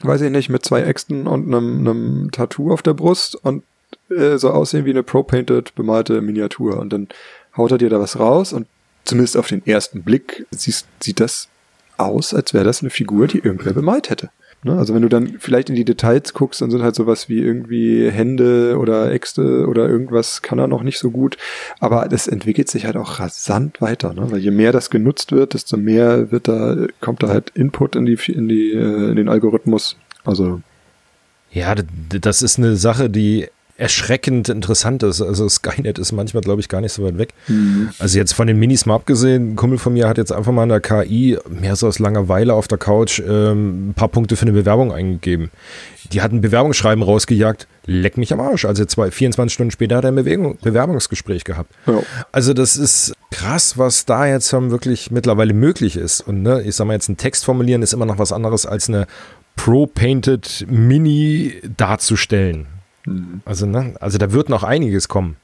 weiß 0.02 0.20
ich 0.20 0.30
nicht, 0.30 0.51
mit 0.51 0.64
zwei 0.64 0.82
Äxten 0.82 1.26
und 1.26 1.46
einem, 1.46 1.78
einem 1.78 2.30
Tattoo 2.30 2.72
auf 2.72 2.82
der 2.82 2.94
Brust 2.94 3.36
und 3.36 3.62
äh, 4.10 4.36
soll 4.36 4.52
aussehen 4.52 4.84
wie 4.84 4.90
eine 4.90 5.02
Pro-Painted 5.02 5.74
bemalte 5.74 6.20
Miniatur. 6.20 6.78
Und 6.78 6.92
dann 6.92 7.09
haut 7.56 7.72
er 7.72 7.78
dir 7.78 7.88
da 7.88 8.01
was 8.01 8.18
raus 8.18 8.52
und 8.52 8.66
zumindest 9.05 9.36
auf 9.36 9.48
den 9.48 9.66
ersten 9.66 10.02
Blick 10.02 10.46
siehst, 10.51 10.86
sieht 11.02 11.20
das 11.20 11.48
aus, 11.96 12.34
als 12.34 12.52
wäre 12.52 12.64
das 12.64 12.82
eine 12.82 12.90
Figur, 12.90 13.28
die 13.28 13.38
irgendwer 13.38 13.72
bemalt 13.72 14.10
hätte. 14.10 14.30
Ne? 14.65 14.77
Also 14.77 14.95
wenn 14.95 15.03
du 15.03 15.09
dann 15.09 15.36
vielleicht 15.39 15.69
in 15.69 15.77
die 15.77 15.85
Details 15.85 16.32
guckst, 16.32 16.62
dann 16.62 16.70
sind 16.70 16.82
halt 16.82 16.95
sowas 16.95 17.28
wie 17.28 17.39
irgendwie 17.39 18.11
Hände 18.11 18.78
oder 18.78 19.12
Äxte 19.12 19.66
oder 19.66 19.89
irgendwas 19.89 20.43
kann 20.43 20.59
er 20.59 20.66
noch 20.66 20.82
nicht 20.82 20.99
so 20.99 21.11
gut. 21.11 21.36
Aber 21.81 22.09
das 22.09 22.27
entwickelt 22.27 22.69
sich 22.69 22.86
halt 22.86 22.97
auch 22.97 23.20
rasant 23.20 23.81
weiter, 23.81 24.15
ne? 24.15 24.31
Weil 24.31 24.41
je 24.41 24.51
mehr 24.51 24.73
das 24.73 24.91
genutzt 24.91 25.32
wird, 25.32 25.55
desto 25.55 25.77
mehr 25.77 26.32
wird 26.32 26.49
da, 26.49 26.86
kommt 27.01 27.23
da 27.23 27.28
halt 27.28 27.51
Input 27.51 27.95
in 27.95 28.07
die, 28.07 28.19
in 28.32 28.49
die, 28.49 28.73
äh, 28.73 29.11
in 29.11 29.16
den 29.16 29.28
Algorithmus. 29.28 29.97
Also, 30.24 30.62
Ja, 31.53 31.74
das 32.09 32.43
ist 32.43 32.59
eine 32.59 32.77
Sache, 32.77 33.11
die 33.11 33.49
erschreckend 33.76 34.48
interessant 34.48 35.02
ist. 35.02 35.20
Also 35.20 35.48
Skynet 35.48 35.98
ist 35.98 36.12
manchmal, 36.12 36.42
glaube 36.42 36.60
ich, 36.60 36.68
gar 36.68 36.80
nicht 36.80 36.92
so 36.92 37.02
weit 37.05 37.18
weg. 37.18 37.34
Also 37.98 38.18
jetzt 38.18 38.32
von 38.32 38.46
den 38.46 38.59
Minis 38.59 38.86
mal 38.86 38.94
abgesehen, 38.94 39.52
ein 39.52 39.56
Kumpel 39.56 39.78
von 39.78 39.94
mir 39.94 40.09
hat 40.09 40.16
jetzt 40.16 40.32
einfach 40.32 40.52
mal 40.52 40.62
in 40.62 40.68
der 40.68 40.80
KI, 40.80 41.38
mehr 41.48 41.74
so 41.74 41.88
aus 41.88 41.98
Langeweile 41.98 42.55
auf 42.55 42.68
der 42.68 42.78
Couch, 42.78 43.20
ähm, 43.26 43.90
ein 43.90 43.94
paar 43.94 44.09
Punkte 44.09 44.36
für 44.36 44.42
eine 44.42 44.52
Bewerbung 44.52 44.92
eingegeben. 44.92 45.51
Die 46.12 46.22
hat 46.22 46.32
ein 46.32 46.40
Bewerbungsschreiben 46.40 47.02
rausgejagt, 47.02 47.66
leck 47.86 48.16
mich 48.16 48.32
am 48.32 48.40
Arsch. 48.40 48.64
Also 48.64 48.84
zwei, 48.84 49.10
24 49.10 49.52
Stunden 49.52 49.70
später 49.72 49.96
hat 49.96 50.05
er 50.05 50.12
ein 50.12 50.16
Bewegung, 50.16 50.59
Bewerbungsgespräch 50.62 51.44
gehabt. 51.44 51.72
ja. 51.86 52.01
Also 52.30 52.52
das 52.55 52.76
ist 52.76 53.14
krass, 53.32 53.76
was 53.76 54.05
da 54.05 54.26
jetzt 54.26 54.51
schon 54.51 54.70
wirklich 54.70 55.10
mittlerweile 55.10 55.55
möglich 55.55 55.96
ist. 55.96 56.20
Und 56.20 56.42
ne, 56.42 56.62
ich 56.62 56.76
sag 56.76 56.86
mal 56.86 56.92
jetzt, 56.92 57.09
ein 57.09 57.16
Text 57.16 57.44
formulieren 57.44 57.82
ist 57.82 57.92
immer 57.92 58.06
noch 58.06 58.18
was 58.18 58.32
anderes 58.32 58.66
als 58.66 58.88
eine 58.88 59.06
Pro-Painted 59.56 60.66
Mini 60.68 61.55
darzustellen. 61.76 62.66
Also, 63.44 63.66
ne, 63.66 63.94
also 64.01 64.18
da 64.18 64.32
wird 64.32 64.48
noch 64.48 64.62
einiges 64.62 65.09
kommen. 65.09 65.36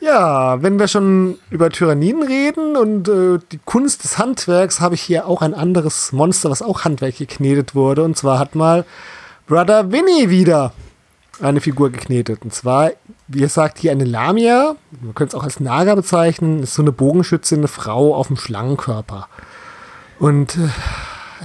Ja, 0.00 0.62
wenn 0.62 0.78
wir 0.78 0.88
schon 0.88 1.38
über 1.50 1.70
Tyrannien 1.70 2.22
reden 2.22 2.76
und 2.76 3.08
äh, 3.08 3.38
die 3.50 3.60
Kunst 3.64 4.04
des 4.04 4.18
Handwerks, 4.18 4.80
habe 4.80 4.94
ich 4.94 5.00
hier 5.00 5.26
auch 5.26 5.40
ein 5.40 5.54
anderes 5.54 6.12
Monster, 6.12 6.50
was 6.50 6.62
auch 6.62 6.84
Handwerk 6.84 7.16
geknetet 7.16 7.74
wurde. 7.74 8.02
Und 8.02 8.16
zwar 8.16 8.38
hat 8.38 8.54
mal 8.54 8.84
Brother 9.46 9.90
Winnie 9.92 10.28
wieder 10.28 10.72
eine 11.40 11.60
Figur 11.60 11.90
geknetet. 11.90 12.42
Und 12.42 12.54
zwar, 12.54 12.90
wie 13.28 13.42
er 13.42 13.48
sagt, 13.48 13.78
hier 13.78 13.92
eine 13.92 14.04
Lamia, 14.04 14.76
man 15.00 15.14
könnte 15.14 15.36
es 15.36 15.40
auch 15.40 15.44
als 15.44 15.60
Naga 15.60 15.94
bezeichnen, 15.94 16.62
ist 16.62 16.74
so 16.74 16.82
eine 16.82 16.92
bogenschützende 16.92 17.68
Frau 17.68 18.14
auf 18.14 18.26
dem 18.26 18.36
Schlangenkörper. 18.36 19.28
Und 20.18 20.56
äh, 20.56 20.68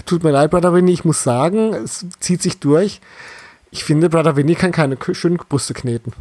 tut 0.05 0.23
mir 0.23 0.31
leid, 0.31 0.51
Brother 0.51 0.73
Winnie, 0.73 0.93
ich 0.93 1.05
muss 1.05 1.23
sagen, 1.23 1.73
es 1.73 2.05
zieht 2.19 2.41
sich 2.41 2.59
durch. 2.59 3.01
Ich 3.71 3.85
finde, 3.85 4.09
Brother 4.09 4.35
Winnie 4.35 4.55
kann 4.55 4.73
keine 4.73 4.97
schönen 5.13 5.37
Brüste 5.37 5.73
kneten. 5.73 6.13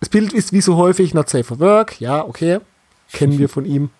Das 0.00 0.08
Bild 0.08 0.32
ist 0.32 0.52
wie 0.52 0.62
so 0.62 0.76
häufig 0.76 1.12
not 1.12 1.28
safe 1.28 1.44
for 1.44 1.60
work. 1.60 2.00
Ja, 2.00 2.24
okay. 2.24 2.60
Kennen 3.12 3.38
wir 3.38 3.50
von 3.50 3.66
ihm. 3.66 3.90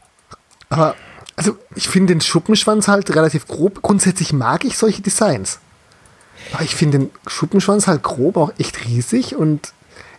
Aber, 0.68 0.94
also, 1.36 1.56
ich 1.74 1.88
finde 1.88 2.12
den 2.12 2.20
Schuppenschwanz 2.20 2.88
halt 2.88 3.14
relativ 3.16 3.48
grob. 3.48 3.80
Grundsätzlich 3.80 4.34
mag 4.34 4.64
ich 4.66 4.76
solche 4.76 5.00
Designs. 5.00 5.60
Aber 6.52 6.62
ich 6.62 6.74
finde 6.74 6.98
den 6.98 7.10
Schuppenschwanz 7.26 7.86
halt 7.86 8.02
grob 8.02 8.36
auch 8.36 8.52
echt 8.58 8.84
riesig 8.84 9.34
und 9.34 9.72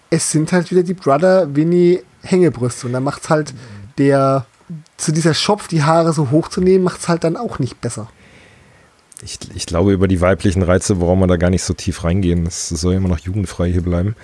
es 0.09 0.31
sind 0.31 0.51
halt 0.51 0.71
wieder 0.71 0.83
die 0.83 0.93
Brother 0.93 1.55
Winnie 1.55 2.03
Hängebrüste. 2.23 2.87
Und 2.87 2.93
dann 2.93 3.03
macht's 3.03 3.29
halt 3.29 3.53
der, 3.97 4.45
zu 4.97 5.11
dieser 5.11 5.33
Schopf 5.33 5.67
die 5.67 5.83
Haare 5.83 6.13
so 6.13 6.31
hochzunehmen, 6.31 6.83
macht's 6.83 7.07
halt 7.07 7.23
dann 7.23 7.37
auch 7.37 7.59
nicht 7.59 7.79
besser. 7.79 8.09
Ich, 9.23 9.37
ich 9.55 9.65
glaube, 9.65 9.93
über 9.93 10.07
die 10.07 10.21
weiblichen 10.21 10.63
Reize 10.63 10.95
brauchen 10.95 11.19
wir 11.19 11.27
da 11.27 11.37
gar 11.37 11.49
nicht 11.49 11.63
so 11.63 11.73
tief 11.73 12.03
reingehen. 12.03 12.45
Das 12.45 12.69
soll 12.69 12.93
ja 12.93 12.97
immer 12.97 13.09
noch 13.09 13.19
jugendfrei 13.19 13.71
hier 13.71 13.83
bleiben. 13.83 14.15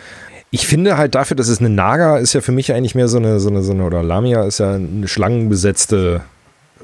Ich 0.49 0.65
finde 0.65 0.97
halt 0.97 1.15
dafür, 1.15 1.35
dass 1.35 1.49
es 1.49 1.59
eine 1.59 1.69
Naga 1.69 2.17
ist 2.17 2.33
ja 2.33 2.41
für 2.41 2.51
mich 2.51 2.73
eigentlich 2.73 2.95
mehr 2.95 3.07
so 3.07 3.17
eine, 3.17 3.39
so 3.39 3.49
eine, 3.49 3.61
so 3.61 3.73
eine 3.73 3.83
oder 3.83 4.01
Lamia 4.01 4.43
ist 4.45 4.59
ja 4.59 4.75
eine 4.75 5.07
schlangenbesetzte 5.07 6.21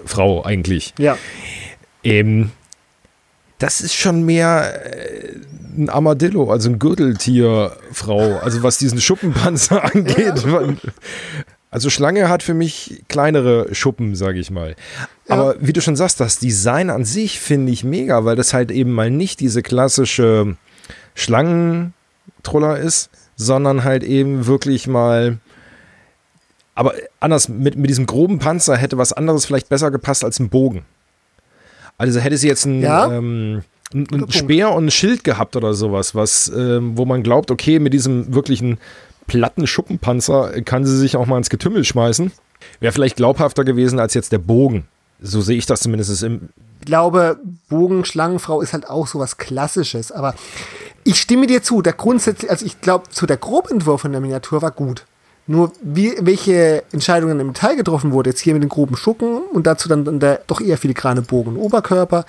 Frau 0.05 0.43
eigentlich. 0.43 0.93
Ja. 0.97 1.17
Ähm, 2.03 2.51
das 3.59 3.79
ist 3.81 3.95
schon 3.95 4.23
mehr 4.25 4.83
äh, 4.85 5.35
ein 5.77 5.89
Armadillo, 5.89 6.51
also 6.51 6.69
ein 6.69 6.79
Gürteltierfrau, 6.79 8.37
also 8.39 8.61
was 8.61 8.77
diesen 8.77 8.99
Schuppenpanzer 8.99 9.83
angeht. 9.95 10.45
Also 11.73 11.89
Schlange 11.89 12.29
hat 12.29 12.43
für 12.43 12.53
mich 12.53 13.03
kleinere 13.07 13.73
Schuppen, 13.73 14.15
sage 14.15 14.39
ich 14.39 14.51
mal. 14.51 14.75
Aber 15.27 15.55
wie 15.59 15.73
du 15.73 15.81
schon 15.81 15.95
sagst, 15.95 16.19
das 16.19 16.37
Design 16.37 16.89
an 16.91 17.03
sich 17.03 17.39
finde 17.39 17.71
ich 17.71 17.83
mega, 17.83 18.25
weil 18.25 18.35
das 18.35 18.53
halt 18.53 18.69
eben 18.69 18.91
mal 18.91 19.09
nicht 19.09 19.39
diese 19.39 19.63
klassische 19.63 20.55
Schlangentroller 21.15 22.77
ist, 22.77 23.09
sondern 23.35 23.83
halt 23.83 24.03
eben 24.03 24.45
wirklich 24.45 24.87
mal 24.87 25.39
aber 26.75 26.93
anders, 27.19 27.49
mit, 27.49 27.75
mit 27.75 27.89
diesem 27.89 28.07
groben 28.07 28.39
Panzer 28.39 28.75
hätte 28.77 28.97
was 28.97 29.13
anderes 29.13 29.45
vielleicht 29.45 29.69
besser 29.69 29.91
gepasst 29.91 30.23
als 30.23 30.39
ein 30.39 30.49
Bogen. 30.49 30.85
Also 31.97 32.19
hätte 32.19 32.37
sie 32.37 32.47
jetzt 32.47 32.65
ein, 32.65 32.81
Ja. 32.81 33.11
ähm, 33.11 33.61
ein, 33.93 34.07
ein. 34.11 34.31
Speer 34.31 34.71
und 34.71 34.85
ein 34.85 34.91
Schild 34.91 35.23
gehabt 35.23 35.55
oder 35.55 35.75
sowas, 35.75 36.15
was, 36.15 36.51
ähm, 36.55 36.97
wo 36.97 37.05
man 37.05 37.21
glaubt, 37.21 37.51
okay, 37.51 37.77
mit 37.77 37.93
diesem 37.93 38.33
wirklichen 38.33 38.79
platten 39.27 39.67
Schuppenpanzer 39.67 40.61
kann 40.61 40.85
sie 40.85 40.97
sich 40.97 41.15
auch 41.17 41.25
mal 41.25 41.37
ins 41.37 41.49
Getümmel 41.49 41.83
schmeißen. 41.83 42.31
Wäre 42.79 42.93
vielleicht 42.93 43.17
glaubhafter 43.17 43.63
gewesen 43.63 43.99
als 43.99 44.13
jetzt 44.13 44.31
der 44.31 44.37
Bogen. 44.37 44.85
So 45.21 45.41
sehe 45.41 45.57
ich 45.57 45.65
das 45.65 45.81
zumindest 45.81 46.23
im. 46.23 46.49
Ich 46.79 46.85
glaube, 46.85 47.39
Bogenschlangenfrau 47.69 48.61
ist 48.61 48.73
halt 48.73 48.89
auch 48.89 49.07
sowas 49.07 49.37
Klassisches. 49.37 50.11
Aber 50.11 50.35
ich 51.03 51.19
stimme 51.19 51.47
dir 51.47 51.63
zu. 51.63 51.81
Der 51.81 51.93
grundsätzlich, 51.93 52.51
also 52.51 52.65
ich 52.65 52.81
glaube, 52.81 53.09
zu 53.09 53.25
der 53.25 53.37
Grobentwurf 53.37 54.01
von 54.01 54.11
der 54.11 54.21
Miniatur 54.21 54.61
war 54.61 54.71
gut. 54.71 55.05
Nur 55.45 55.73
wie, 55.81 56.13
welche 56.21 56.83
Entscheidungen 56.91 57.39
im 57.39 57.53
Detail 57.53 57.75
getroffen 57.75 58.11
wurde, 58.13 58.29
jetzt 58.29 58.39
hier 58.39 58.53
mit 58.53 58.63
den 58.63 58.69
groben 58.69 58.95
Schuppen 58.95 59.41
und 59.51 59.67
dazu 59.67 59.89
dann, 59.89 60.19
der 60.19 60.41
doch 60.47 60.61
eher 60.61 60.77
filigrane 60.77 61.21
Bogen 61.21 61.57
Oberkörper, 61.57 62.25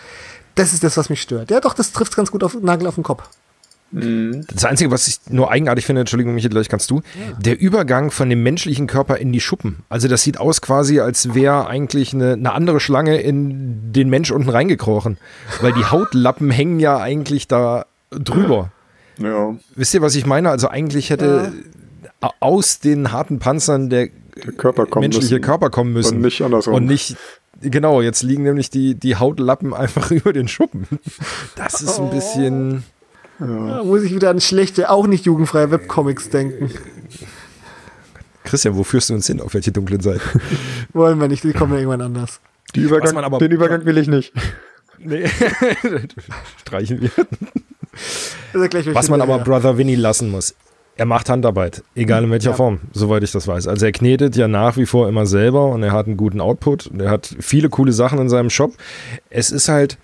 das 0.56 0.72
ist 0.72 0.82
das, 0.82 0.96
was 0.96 1.10
mich 1.10 1.22
stört. 1.22 1.50
Ja, 1.50 1.60
doch, 1.60 1.74
das 1.74 1.92
trifft 1.92 2.16
ganz 2.16 2.30
gut 2.32 2.42
auf 2.42 2.60
Nagel 2.60 2.88
auf 2.88 2.96
den 2.96 3.04
Kopf. 3.04 3.28
Das 4.54 4.64
Einzige, 4.64 4.90
was 4.90 5.06
ich 5.06 5.18
nur 5.30 5.50
eigenartig 5.50 5.86
finde, 5.86 6.00
Entschuldigung, 6.00 6.34
Michael, 6.34 6.50
gleich 6.50 6.68
kannst 6.68 6.90
du, 6.90 7.02
der 7.40 7.60
Übergang 7.60 8.10
von 8.10 8.28
dem 8.28 8.42
menschlichen 8.42 8.86
Körper 8.86 9.18
in 9.18 9.32
die 9.32 9.40
Schuppen. 9.40 9.78
Also 9.88 10.08
das 10.08 10.22
sieht 10.22 10.38
aus 10.40 10.60
quasi, 10.60 10.98
als 11.00 11.34
wäre 11.34 11.66
eigentlich 11.68 12.12
eine, 12.12 12.32
eine 12.32 12.52
andere 12.52 12.80
Schlange 12.80 13.20
in 13.20 13.92
den 13.92 14.08
Mensch 14.10 14.30
unten 14.32 14.48
reingekrochen. 14.48 15.18
Weil 15.60 15.72
die 15.74 15.84
Hautlappen 15.84 16.50
hängen 16.50 16.80
ja 16.80 16.98
eigentlich 16.98 17.46
da 17.46 17.86
drüber. 18.10 18.72
Ja, 19.18 19.54
Wisst 19.76 19.94
ihr, 19.94 20.02
was 20.02 20.16
ich 20.16 20.26
meine? 20.26 20.50
Also 20.50 20.68
eigentlich 20.68 21.10
hätte 21.10 21.52
a- 22.20 22.30
aus 22.40 22.80
den 22.80 23.12
harten 23.12 23.38
Panzern 23.38 23.90
der 23.90 24.08
der 24.44 24.52
Körper 24.52 24.86
menschliche 25.00 25.40
Körper 25.40 25.70
kommen 25.70 25.92
müssen. 25.92 26.16
Und 26.16 26.22
nicht 26.22 26.42
andersrum. 26.42 26.74
Und 26.74 26.86
nicht, 26.86 27.16
genau, 27.60 28.02
jetzt 28.02 28.24
liegen 28.24 28.42
nämlich 28.42 28.68
die, 28.70 28.96
die 28.96 29.14
Hautlappen 29.14 29.72
einfach 29.74 30.10
über 30.10 30.32
den 30.32 30.48
Schuppen. 30.48 30.88
Das 31.54 31.80
ist 31.80 32.00
ein 32.00 32.10
bisschen. 32.10 32.82
Da 33.38 33.82
muss 33.84 34.02
ich 34.02 34.14
wieder 34.14 34.30
an 34.30 34.40
schlechte, 34.40 34.90
auch 34.90 35.06
nicht 35.06 35.24
jugendfreie 35.26 35.70
Webcomics 35.70 36.30
denken. 36.30 36.70
Christian, 38.44 38.76
wo 38.76 38.84
führst 38.84 39.10
du 39.10 39.14
uns 39.14 39.26
hin? 39.26 39.40
Auf 39.40 39.54
welche 39.54 39.72
dunklen 39.72 40.00
Seiten? 40.00 40.20
Wollen 40.92 41.20
wir 41.20 41.28
nicht, 41.28 41.42
die 41.44 41.52
kommen 41.52 41.72
ja 41.72 41.78
irgendwann 41.78 42.02
anders. 42.02 42.40
Die 42.74 42.80
Übergang, 42.80 43.16
aber- 43.16 43.38
den 43.38 43.50
Übergang 43.52 43.84
will 43.86 43.98
ich 43.98 44.08
nicht. 44.08 44.32
Nee. 44.98 45.26
Streichen 46.60 47.00
wir. 47.00 47.10
Also 48.52 48.68
gleich 48.68 48.94
Was 48.94 49.08
man 49.08 49.20
aber 49.20 49.34
hinterher. 49.36 49.60
Brother 49.60 49.78
Winnie 49.78 49.94
lassen 49.96 50.30
muss. 50.30 50.54
Er 50.96 51.06
macht 51.06 51.28
Handarbeit, 51.28 51.82
egal 51.96 52.22
in 52.24 52.30
welcher 52.30 52.50
Ja. 52.50 52.56
Form, 52.56 52.78
soweit 52.92 53.24
ich 53.24 53.32
das 53.32 53.48
weiß. 53.48 53.66
Also 53.66 53.84
er 53.84 53.90
knetet 53.92 54.36
ja 54.36 54.46
nach 54.46 54.76
wie 54.76 54.86
vor 54.86 55.08
immer 55.08 55.26
selber 55.26 55.66
und 55.70 55.82
er 55.82 55.90
hat 55.90 56.06
einen 56.06 56.16
guten 56.16 56.40
Output 56.40 56.86
und 56.86 57.00
er 57.02 57.10
hat 57.10 57.34
viele 57.40 57.68
coole 57.68 57.92
Sachen 57.92 58.20
in 58.20 58.28
seinem 58.28 58.50
Shop. 58.50 58.72
Es 59.28 59.50
ist 59.50 59.68
halt, 59.68 59.98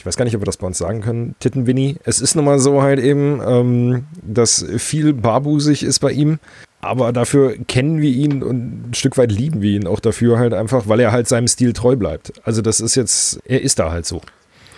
ich 0.00 0.06
weiß 0.06 0.16
gar 0.16 0.24
nicht, 0.24 0.34
ob 0.34 0.40
wir 0.40 0.46
das 0.46 0.56
bei 0.56 0.66
uns 0.66 0.78
sagen 0.78 1.02
können, 1.02 1.34
Titten 1.40 1.66
Winnie. 1.66 1.96
Es 2.04 2.22
ist 2.22 2.34
nun 2.34 2.46
mal 2.46 2.58
so 2.58 2.80
halt 2.80 2.98
eben, 2.98 3.38
ähm, 3.46 4.06
dass 4.22 4.64
viel 4.78 5.12
barbusig 5.12 5.82
ist 5.82 5.98
bei 5.98 6.10
ihm. 6.10 6.38
Aber 6.80 7.12
dafür 7.12 7.54
kennen 7.68 8.00
wir 8.00 8.08
ihn 8.08 8.42
und 8.42 8.88
ein 8.88 8.94
Stück 8.94 9.18
weit 9.18 9.30
lieben 9.30 9.60
wir 9.60 9.72
ihn 9.72 9.86
auch 9.86 10.00
dafür 10.00 10.38
halt 10.38 10.54
einfach, 10.54 10.88
weil 10.88 11.00
er 11.00 11.12
halt 11.12 11.28
seinem 11.28 11.48
Stil 11.48 11.74
treu 11.74 11.96
bleibt. 11.96 12.32
Also 12.46 12.62
das 12.62 12.80
ist 12.80 12.94
jetzt, 12.94 13.40
er 13.44 13.60
ist 13.60 13.78
da 13.78 13.90
halt 13.90 14.06
so. 14.06 14.22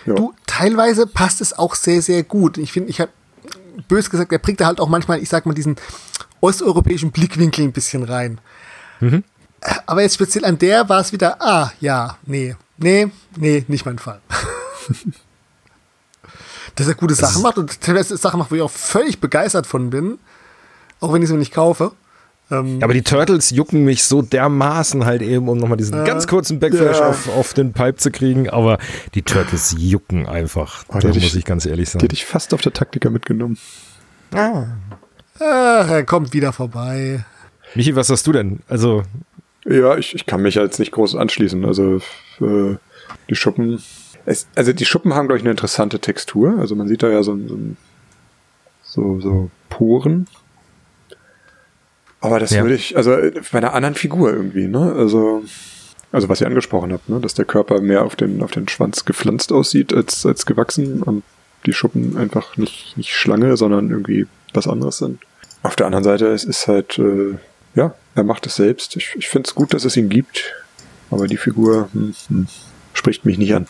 Ja. 0.05 0.15
Du, 0.15 0.33
teilweise 0.45 1.07
passt 1.07 1.39
es 1.39 1.57
auch 1.57 1.75
sehr, 1.75 2.01
sehr 2.01 2.23
gut. 2.23 2.57
Ich 2.57 2.73
finde, 2.73 2.89
ich 2.89 2.99
habe 2.99 3.11
bös 3.87 4.09
gesagt, 4.09 4.33
er 4.33 4.39
bringt 4.39 4.59
da 4.59 4.65
halt 4.65 4.81
auch 4.81 4.89
manchmal, 4.89 5.23
ich 5.23 5.29
sag 5.29 5.45
mal, 5.45 5.53
diesen 5.53 5.77
osteuropäischen 6.41 7.11
Blickwinkel 7.11 7.63
ein 7.63 7.71
bisschen 7.71 8.03
rein. 8.03 8.41
Mhm. 8.99 9.23
Äh, 9.61 9.73
Aber 9.85 10.01
jetzt 10.01 10.15
speziell 10.15 10.43
an 10.43 10.59
der 10.59 10.89
war 10.89 10.99
es 10.99 11.13
wieder, 11.13 11.41
ah, 11.41 11.71
ja, 11.79 12.17
nee, 12.25 12.57
nee, 12.75 13.07
nee, 13.37 13.63
nicht 13.69 13.85
mein 13.85 13.99
Fall. 13.99 14.19
Dass 16.75 16.87
er 16.87 16.95
gute 16.95 17.13
Sachen 17.15 17.41
macht 17.41 17.57
und 17.57 17.81
teilweise 17.81 18.15
Sachen 18.17 18.39
macht, 18.39 18.51
wo 18.51 18.55
ich 18.55 18.61
auch 18.61 18.71
völlig 18.71 19.19
begeistert 19.19 19.67
von 19.67 19.89
bin, 19.89 20.17
auch 21.01 21.13
wenn 21.13 21.21
ich 21.21 21.27
sie 21.27 21.33
mir 21.33 21.39
nicht 21.39 21.53
kaufe. 21.53 21.91
Ähm, 22.49 22.79
Ja, 22.79 22.85
aber 22.85 22.93
die 22.93 23.03
Turtles 23.03 23.51
jucken 23.51 23.83
mich 23.85 24.03
so 24.05 24.21
dermaßen 24.21 25.05
halt 25.05 25.21
eben, 25.21 25.47
um 25.49 25.57
nochmal 25.57 25.77
diesen 25.77 26.03
ganz 26.05 26.25
kurzen 26.27 26.59
Backflash 26.59 26.97
Ja. 26.99 27.07
auf, 27.09 27.29
auf 27.29 27.53
den 27.53 27.73
Pipe 27.73 27.97
zu 27.97 28.09
kriegen. 28.11 28.49
Aber 28.49 28.79
die 29.13 29.21
Turtles 29.21 29.75
jucken 29.77 30.27
einfach. 30.27 30.85
Oh, 30.87 30.93
da 30.93 30.99
die 30.99 31.07
hätte 31.09 31.19
muss 31.19 31.27
ich- 31.33 31.35
ich 31.39 31.45
ganz 31.45 31.65
ehrlich 31.65 31.89
Die 31.89 31.91
sagen. 31.93 32.03
hätte 32.03 32.15
ich 32.15 32.25
fast 32.25 32.53
auf 32.53 32.61
der 32.61 32.73
Taktiker 32.73 33.09
mitgenommen. 33.09 33.57
ach, 34.31 34.65
er 35.39 36.03
kommt 36.05 36.33
wieder 36.33 36.53
vorbei. 36.53 37.23
Michi, 37.75 37.95
was 37.95 38.07
sagst 38.07 38.25
du 38.27 38.31
denn? 38.31 38.59
Also, 38.67 39.03
Ja, 39.65 39.95
ich, 39.97 40.13
ich 40.15 40.25
kann 40.25 40.41
mich 40.41 40.55
jetzt 40.55 40.79
nicht 40.79 40.91
groß 40.91 41.15
anschließen. 41.15 41.63
Also 41.65 41.97
äh, 42.41 42.75
die 43.29 43.35
Schuppen. 43.35 43.81
Es, 44.25 44.47
also 44.55 44.71
die 44.73 44.85
Schuppen 44.85 45.13
haben, 45.13 45.27
glaube 45.27 45.37
ich, 45.37 45.43
eine 45.43 45.51
interessante 45.51 45.99
Textur. 45.99 46.57
Also 46.59 46.75
man 46.75 46.87
sieht 46.87 47.03
da 47.03 47.09
ja 47.09 47.23
so, 47.23 47.33
ein- 47.33 47.77
so, 48.83 49.19
so 49.19 49.49
Poren. 49.69 50.27
Aber 52.21 52.39
das 52.39 52.51
Ja. 52.51 52.61
würde 52.61 52.75
ich, 52.75 52.95
also 52.95 53.11
äh, 53.13 53.41
bei 53.51 53.57
einer 53.57 53.73
anderen 53.73 53.95
Figur 53.95 54.31
irgendwie, 54.31 54.67
ne? 54.67 54.93
Also, 54.97 55.43
also 56.11 56.29
was 56.29 56.39
ihr 56.39 56.47
angesprochen 56.47 56.93
habt, 56.93 57.09
ne? 57.09 57.19
Dass 57.19 57.33
der 57.33 57.43
Körper 57.45 57.81
mehr 57.81 58.05
auf 58.05 58.15
den, 58.15 58.41
auf 58.41 58.51
den 58.51 58.67
Schwanz 58.69 59.03
gepflanzt 59.03 59.51
aussieht 59.51 59.93
als, 59.93 60.25
als 60.25 60.45
gewachsen 60.45 61.03
und 61.03 61.23
die 61.65 61.73
Schuppen 61.73 62.17
einfach 62.17 62.55
nicht, 62.57 62.95
nicht 62.97 63.13
Schlange, 63.13 63.57
sondern 63.57 63.89
irgendwie 63.89 64.27
was 64.53 64.67
anderes 64.67 64.97
sind. 64.99 65.19
Auf 65.63 65.75
der 65.75 65.85
anderen 65.85 66.03
Seite, 66.03 66.27
es 66.27 66.43
ist 66.45 66.67
halt, 66.67 66.97
äh, 66.99 67.35
ja, 67.75 67.93
er 68.15 68.23
macht 68.23 68.45
es 68.45 68.55
selbst. 68.55 68.95
Ich, 68.95 69.15
ich 69.17 69.27
finde 69.27 69.47
es 69.49 69.55
gut, 69.55 69.73
dass 69.73 69.83
es 69.85 69.97
ihn 69.97 70.09
gibt, 70.09 70.53
aber 71.11 71.27
die 71.27 71.37
Figur 71.37 71.89
hm, 71.93 72.13
hm, 72.29 72.47
spricht 72.93 73.25
mich 73.25 73.37
nicht 73.37 73.53
an. 73.53 73.67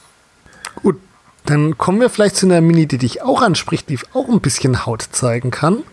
Dann 1.46 1.78
kommen 1.78 2.00
wir 2.00 2.10
vielleicht 2.10 2.36
zu 2.36 2.46
einer 2.46 2.62
Mini, 2.62 2.88
die 2.88 2.98
dich 2.98 3.22
auch 3.22 3.42
anspricht, 3.42 3.90
die 3.90 4.00
auch 4.14 4.30
ein 4.30 4.40
bisschen 4.40 4.86
Haut 4.86 5.02
zeigen 5.02 5.52
kann. 5.52 5.84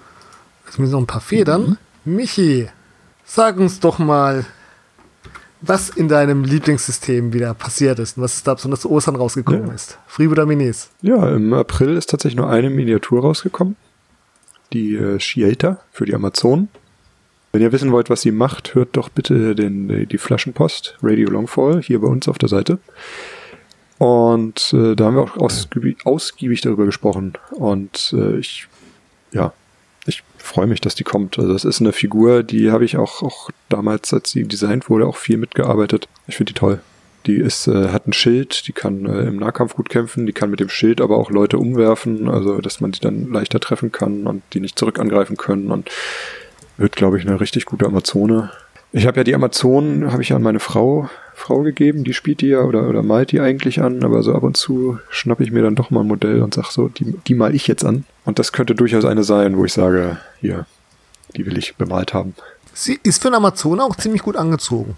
Zumindest 0.71 0.93
noch 0.93 1.01
ein 1.01 1.07
paar 1.07 1.21
Federn. 1.21 1.77
Michi, 2.05 2.69
sag 3.25 3.59
uns 3.59 3.81
doch 3.81 3.99
mal, 3.99 4.47
was 5.61 5.91
in 5.91 6.09
deinem 6.09 6.45
Lieblingssystem 6.45 7.33
wieder 7.33 7.53
passiert 7.55 7.99
ist 7.99 8.17
und 8.17 8.23
was 8.23 8.43
da 8.45 8.55
besonders 8.55 8.81
zu 8.83 8.91
Ostern 8.91 9.17
rausgekommen 9.17 9.67
Ja. 9.67 9.75
ist. 9.75 9.99
Freebooter 10.07 10.47
Minis. 10.47 10.91
Ja, 11.03 11.29
im 11.35 11.53
April 11.53 11.97
ist 11.97 12.11
tatsächlich 12.11 12.37
nur 12.39 12.49
eine 12.49 12.71
Miniatur 12.71 13.21
rausgekommen. 13.23 13.77
Die 14.73 14.95
äh, 14.95 15.19
Shielta 15.19 15.81
für 15.91 16.07
die 16.07 16.15
Amazonen. 16.15 16.69
Wenn 17.53 17.61
ihr 17.63 17.73
wissen 17.73 17.91
wollt, 17.91 18.09
was 18.09 18.21
sie 18.23 18.31
macht, 18.31 18.77
hört 18.77 18.91
doch 18.97 19.09
bitte 19.09 19.57
den, 19.57 20.09
die 20.09 20.19
Flaschenpost, 20.19 20.97
Radio 21.03 21.29
Longfall, 21.31 21.83
hier 21.83 22.01
bei 22.01 22.07
uns 22.07 22.29
auf 22.29 22.39
der 22.39 22.49
Seite. 22.49 22.79
Und 24.01 24.73
äh, 24.73 24.97
da 24.97 25.05
haben 25.05 25.17
wir 25.17 25.23
auch 25.25 25.37
ausgiebig, 25.37 26.07
ausgiebig 26.07 26.63
darüber 26.63 26.87
gesprochen. 26.87 27.35
Und 27.51 28.15
äh, 28.17 28.39
ich, 28.39 28.67
ja, 29.31 29.53
ich 30.07 30.23
freue 30.39 30.67
mich, 30.67 30.81
dass 30.81 30.95
die 30.95 31.05
kommt. 31.05 31.39
Also 31.39 31.53
das 31.53 31.67
ist 31.67 31.83
eine 31.83 31.93
Figur, 31.93 32.43
die 32.43 32.71
habe 32.71 32.87
ich 32.87 32.97
auch, 32.97 33.23
auch 33.23 33.51
damals, 33.69 34.15
als 34.15 34.31
sie 34.31 34.45
designt 34.45 34.89
wurde, 34.89 35.07
auch 35.07 35.19
viel 35.19 35.37
mitgearbeitet. 35.37 36.09
Ich 36.27 36.39
finde 36.39 36.55
die 36.55 36.59
toll. 36.59 36.81
Die 37.27 37.37
ist, 37.37 37.67
äh, 37.67 37.91
hat 37.91 38.07
ein 38.07 38.15
Schild, 38.15 38.67
die 38.69 38.73
kann 38.73 39.05
äh, 39.05 39.29
im 39.29 39.37
Nahkampf 39.37 39.75
gut 39.75 39.91
kämpfen, 39.91 40.25
die 40.25 40.33
kann 40.33 40.49
mit 40.49 40.61
dem 40.61 40.71
Schild 40.71 41.03
aber 41.03 41.19
auch 41.19 41.31
Leute 41.31 41.59
umwerfen, 41.59 42.31
also 42.31 42.63
dass 42.63 42.81
man 42.81 42.93
die 42.93 43.01
dann 43.01 43.31
leichter 43.31 43.61
treffen 43.61 43.93
kann 43.93 44.27
und 44.27 44.43
die 44.55 44.61
nicht 44.61 44.79
zurück 44.79 44.99
angreifen 44.99 45.37
können 45.37 45.71
und 45.71 45.91
wird, 46.79 46.97
glaube 46.97 47.19
ich, 47.19 47.29
eine 47.29 47.39
richtig 47.39 47.67
gute 47.67 47.85
Amazone. 47.85 48.51
Ich 48.93 49.07
habe 49.07 49.19
ja 49.19 49.25
die 49.25 49.35
Amazonen, 49.35 50.11
habe 50.11 50.23
ich 50.23 50.31
ja 50.31 50.37
an 50.37 50.43
meine 50.43 50.59
Frau, 50.59 51.11
Frau 51.41 51.63
gegeben, 51.63 52.05
die 52.05 52.15
spielt 52.15 52.41
die 52.41 52.49
ja 52.49 52.61
oder, 52.61 52.89
oder 52.89 53.03
malt 53.03 53.33
die 53.33 53.41
eigentlich 53.41 53.81
an, 53.83 54.05
aber 54.05 54.23
so 54.23 54.35
ab 54.35 54.43
und 54.43 54.57
zu 54.57 54.99
schnappe 55.09 55.43
ich 55.43 55.51
mir 55.51 55.63
dann 55.63 55.75
doch 55.75 55.91
mal 55.91 56.01
ein 56.01 56.07
Modell 56.07 56.43
und 56.43 56.55
sag 56.55 56.71
so, 56.71 56.89
die, 56.89 57.15
die 57.27 57.35
mal 57.35 57.55
ich 57.55 57.67
jetzt 57.67 57.85
an. 57.85 58.05
Und 58.25 58.39
das 58.39 58.53
könnte 58.53 58.75
durchaus 58.75 59.05
eine 59.05 59.25
sein, 59.25 59.57
wo 59.57 59.65
ich 59.65 59.73
sage, 59.73 60.19
hier, 60.41 60.67
die 61.37 61.47
will 61.47 61.59
ich 61.59 61.77
bemalt 61.77 62.15
haben. 62.15 62.35
Sie 62.73 62.99
ist 63.03 63.23
für 63.23 63.29
einen 63.29 63.37
Amazoner 63.37 63.85
auch 63.85 63.97
ziemlich 63.97 64.23
gut 64.23 64.37
angezogen. 64.37 64.97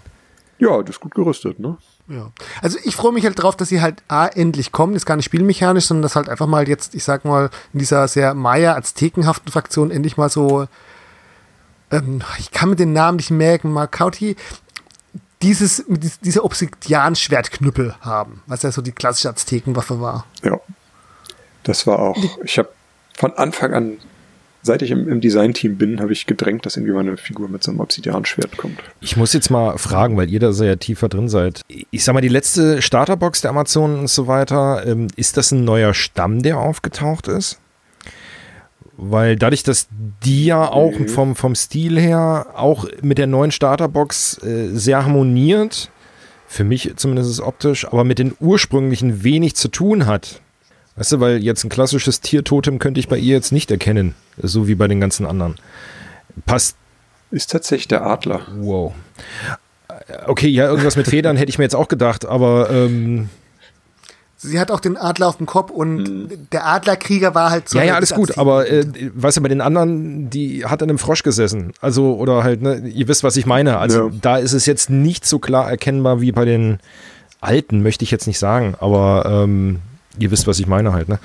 Ja, 0.59 0.81
das 0.81 0.97
ist 0.97 0.99
gut 0.99 1.15
gerüstet, 1.15 1.59
ne? 1.59 1.77
Ja. 2.07 2.31
Also 2.61 2.77
ich 2.83 2.95
freue 2.95 3.13
mich 3.13 3.25
halt 3.25 3.41
drauf, 3.41 3.55
dass 3.55 3.69
sie 3.69 3.81
halt 3.81 4.03
A, 4.07 4.27
endlich 4.27 4.71
kommt, 4.71 4.95
ist 4.95 5.05
gar 5.05 5.15
nicht 5.15 5.25
spielmechanisch, 5.25 5.85
sondern 5.85 6.03
dass 6.03 6.15
halt 6.15 6.29
einfach 6.29 6.47
mal 6.47 6.67
jetzt, 6.67 6.95
ich 6.95 7.03
sag 7.03 7.25
mal, 7.25 7.49
in 7.71 7.79
dieser 7.79 8.07
sehr 8.07 8.33
Maya-Aztekenhaften 8.33 9.51
Fraktion 9.51 9.91
endlich 9.91 10.17
mal 10.17 10.29
so, 10.29 10.67
ähm, 11.91 12.21
ich 12.39 12.51
kann 12.51 12.69
mir 12.69 12.75
den 12.75 12.93
Namen 12.93 13.17
nicht 13.17 13.31
merken, 13.31 13.71
Markauti, 13.71 14.35
dieses, 15.43 15.87
mit 15.87 16.03
dies- 16.03 16.19
dieser 16.19 16.43
Obsidian-Schwertknüppel 16.45 17.95
haben, 18.01 18.41
was 18.47 18.63
ja 18.63 18.71
so 18.71 18.81
die 18.81 18.91
klassische 18.91 19.29
Aztekenwaffe 19.29 19.99
war. 20.01 20.25
Ja. 20.43 20.59
Das 21.63 21.85
war 21.87 21.99
auch, 21.99 22.17
ich 22.43 22.57
habe 22.57 22.69
von 23.15 23.31
Anfang 23.33 23.73
an, 23.73 23.97
seit 24.63 24.81
ich 24.81 24.91
im, 24.91 25.07
im 25.09 25.21
Design-Team 25.21 25.77
bin, 25.77 25.99
habe 26.01 26.11
ich 26.13 26.25
gedrängt, 26.25 26.65
dass 26.65 26.75
irgendwie 26.77 26.93
meine 26.93 27.15
Figur 27.17 27.47
mit 27.49 27.63
so 27.63 27.71
einem 27.71 27.79
Obsidian-Schwert 27.81 28.57
kommt. 28.57 28.79
ich 29.01 29.15
muss 29.17 29.33
jetzt 29.33 29.49
mal 29.49 29.77
fragen, 29.77 30.17
weil 30.17 30.29
ihr 30.29 30.39
da 30.39 30.51
sehr 30.53 30.79
tiefer 30.79 31.09
drin 31.09 31.29
seid. 31.29 31.61
Ich 31.67 32.03
sag 32.03 32.13
mal, 32.13 32.21
die 32.21 32.27
letzte 32.29 32.81
Starterbox 32.81 33.41
der 33.41 33.51
Amazonen 33.51 33.99
und 33.99 34.09
so 34.09 34.27
weiter, 34.27 34.85
ähm, 34.85 35.07
ist 35.15 35.37
das 35.37 35.51
ein 35.51 35.63
neuer 35.63 35.93
Stamm, 35.93 36.41
der 36.43 36.57
aufgetaucht 36.59 37.27
ist? 37.27 37.59
Weil 38.95 39.35
dadurch, 39.35 39.63
dass 39.63 39.87
die 40.23 40.45
ja 40.45 40.69
auch 40.69 40.91
Nee. 40.97 41.07
vom, 41.07 41.35
vom 41.35 41.55
Stil 41.55 41.99
her 41.99 42.47
auch 42.55 42.85
mit 43.01 43.17
der 43.17 43.27
neuen 43.27 43.51
Starterbox 43.51 44.37
äh, 44.43 44.69
sehr 44.73 45.03
harmoniert, 45.03 45.89
Für 46.47 46.63
mich 46.63 46.93
zumindest 46.97 47.39
optisch, 47.41 47.85
aber 47.87 48.03
mit 48.03 48.19
den 48.19 48.35
ursprünglichen 48.39 49.23
wenig 49.23 49.55
zu 49.55 49.69
tun 49.69 50.05
hat. 50.05 50.39
Weißt 50.95 51.13
du, 51.13 51.19
weil 51.19 51.41
jetzt 51.43 51.63
ein 51.63 51.69
klassisches 51.69 52.21
Tiertotem 52.21 52.77
könnte 52.77 52.99
ich 52.99 53.07
bei 53.07 53.17
ihr 53.17 53.33
jetzt 53.33 53.51
nicht 53.51 53.71
erkennen, 53.71 54.13
so 54.37 54.67
wie 54.67 54.75
bei 54.75 54.87
den 54.87 54.99
ganzen 55.01 55.25
anderen. 55.25 55.55
Passt. 56.45 56.77
Ist 57.31 57.49
tatsächlich 57.49 57.87
der 57.87 58.05
Adler. 58.05 58.41
Wow. 58.57 58.93
Okay, 60.27 60.47
ja, 60.49 60.67
irgendwas 60.67 60.95
mit 60.95 61.07
Federn 61.07 61.37
hätte 61.37 61.49
ich 61.49 61.57
mir 61.57 61.63
jetzt 61.63 61.75
auch 61.75 61.87
gedacht, 61.87 62.25
aber 62.25 62.69
ähm, 62.69 63.29
Sie 64.43 64.59
hat 64.59 64.71
auch 64.71 64.81
den 64.81 64.97
Adler 64.97 65.29
auf 65.29 65.37
dem 65.37 65.45
Kopf 65.45 65.71
und 65.71 65.97
mhm. 65.97 66.29
der 66.51 66.67
Adlerkrieger 66.67 67.33
war 67.33 67.49
halt 67.49 67.69
so. 67.69 67.77
Ja, 67.77 67.85
ja, 67.85 67.95
alles 67.95 68.13
gut, 68.13 68.37
aber 68.37 68.69
äh, 68.69 68.85
weißt 69.15 69.37
du, 69.37 69.41
bei 69.41 69.47
den 69.47 69.61
anderen, 69.61 70.29
die 70.29 70.65
hat 70.65 70.83
an 70.83 70.89
einem 70.89 70.99
Frosch 70.99 71.23
gesessen. 71.23 71.71
Also, 71.79 72.15
oder 72.15 72.43
halt, 72.43 72.61
ne, 72.61 72.79
ihr 72.87 73.07
wisst, 73.07 73.23
was 73.23 73.37
ich 73.37 73.45
meine. 73.45 73.77
Also, 73.77 74.09
ja. 74.09 74.13
da 74.21 74.37
ist 74.37 74.51
es 74.51 74.65
jetzt 74.65 74.89
nicht 74.89 75.25
so 75.25 75.39
klar 75.39 75.69
erkennbar 75.69 76.19
wie 76.19 76.33
bei 76.33 76.43
den 76.43 76.79
alten, 77.39 77.81
möchte 77.83 78.03
ich 78.03 78.11
jetzt 78.11 78.27
nicht 78.27 78.39
sagen, 78.39 78.75
aber 78.79 79.25
ähm, 79.25 79.79
ihr 80.19 80.29
wisst, 80.31 80.45
was 80.45 80.59
ich 80.59 80.67
meine 80.67 80.93
halt, 80.93 81.09
ne? 81.09 81.19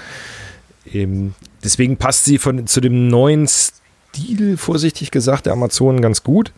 Eben, 0.90 1.34
deswegen 1.62 1.96
passt 1.96 2.24
sie 2.24 2.38
von, 2.38 2.66
zu 2.66 2.80
dem 2.80 3.08
neuen 3.08 3.46
Stil, 3.46 4.56
vorsichtig 4.56 5.10
gesagt, 5.10 5.46
der 5.46 5.52
Amazonen 5.52 6.00
ganz 6.00 6.22
gut. 6.22 6.52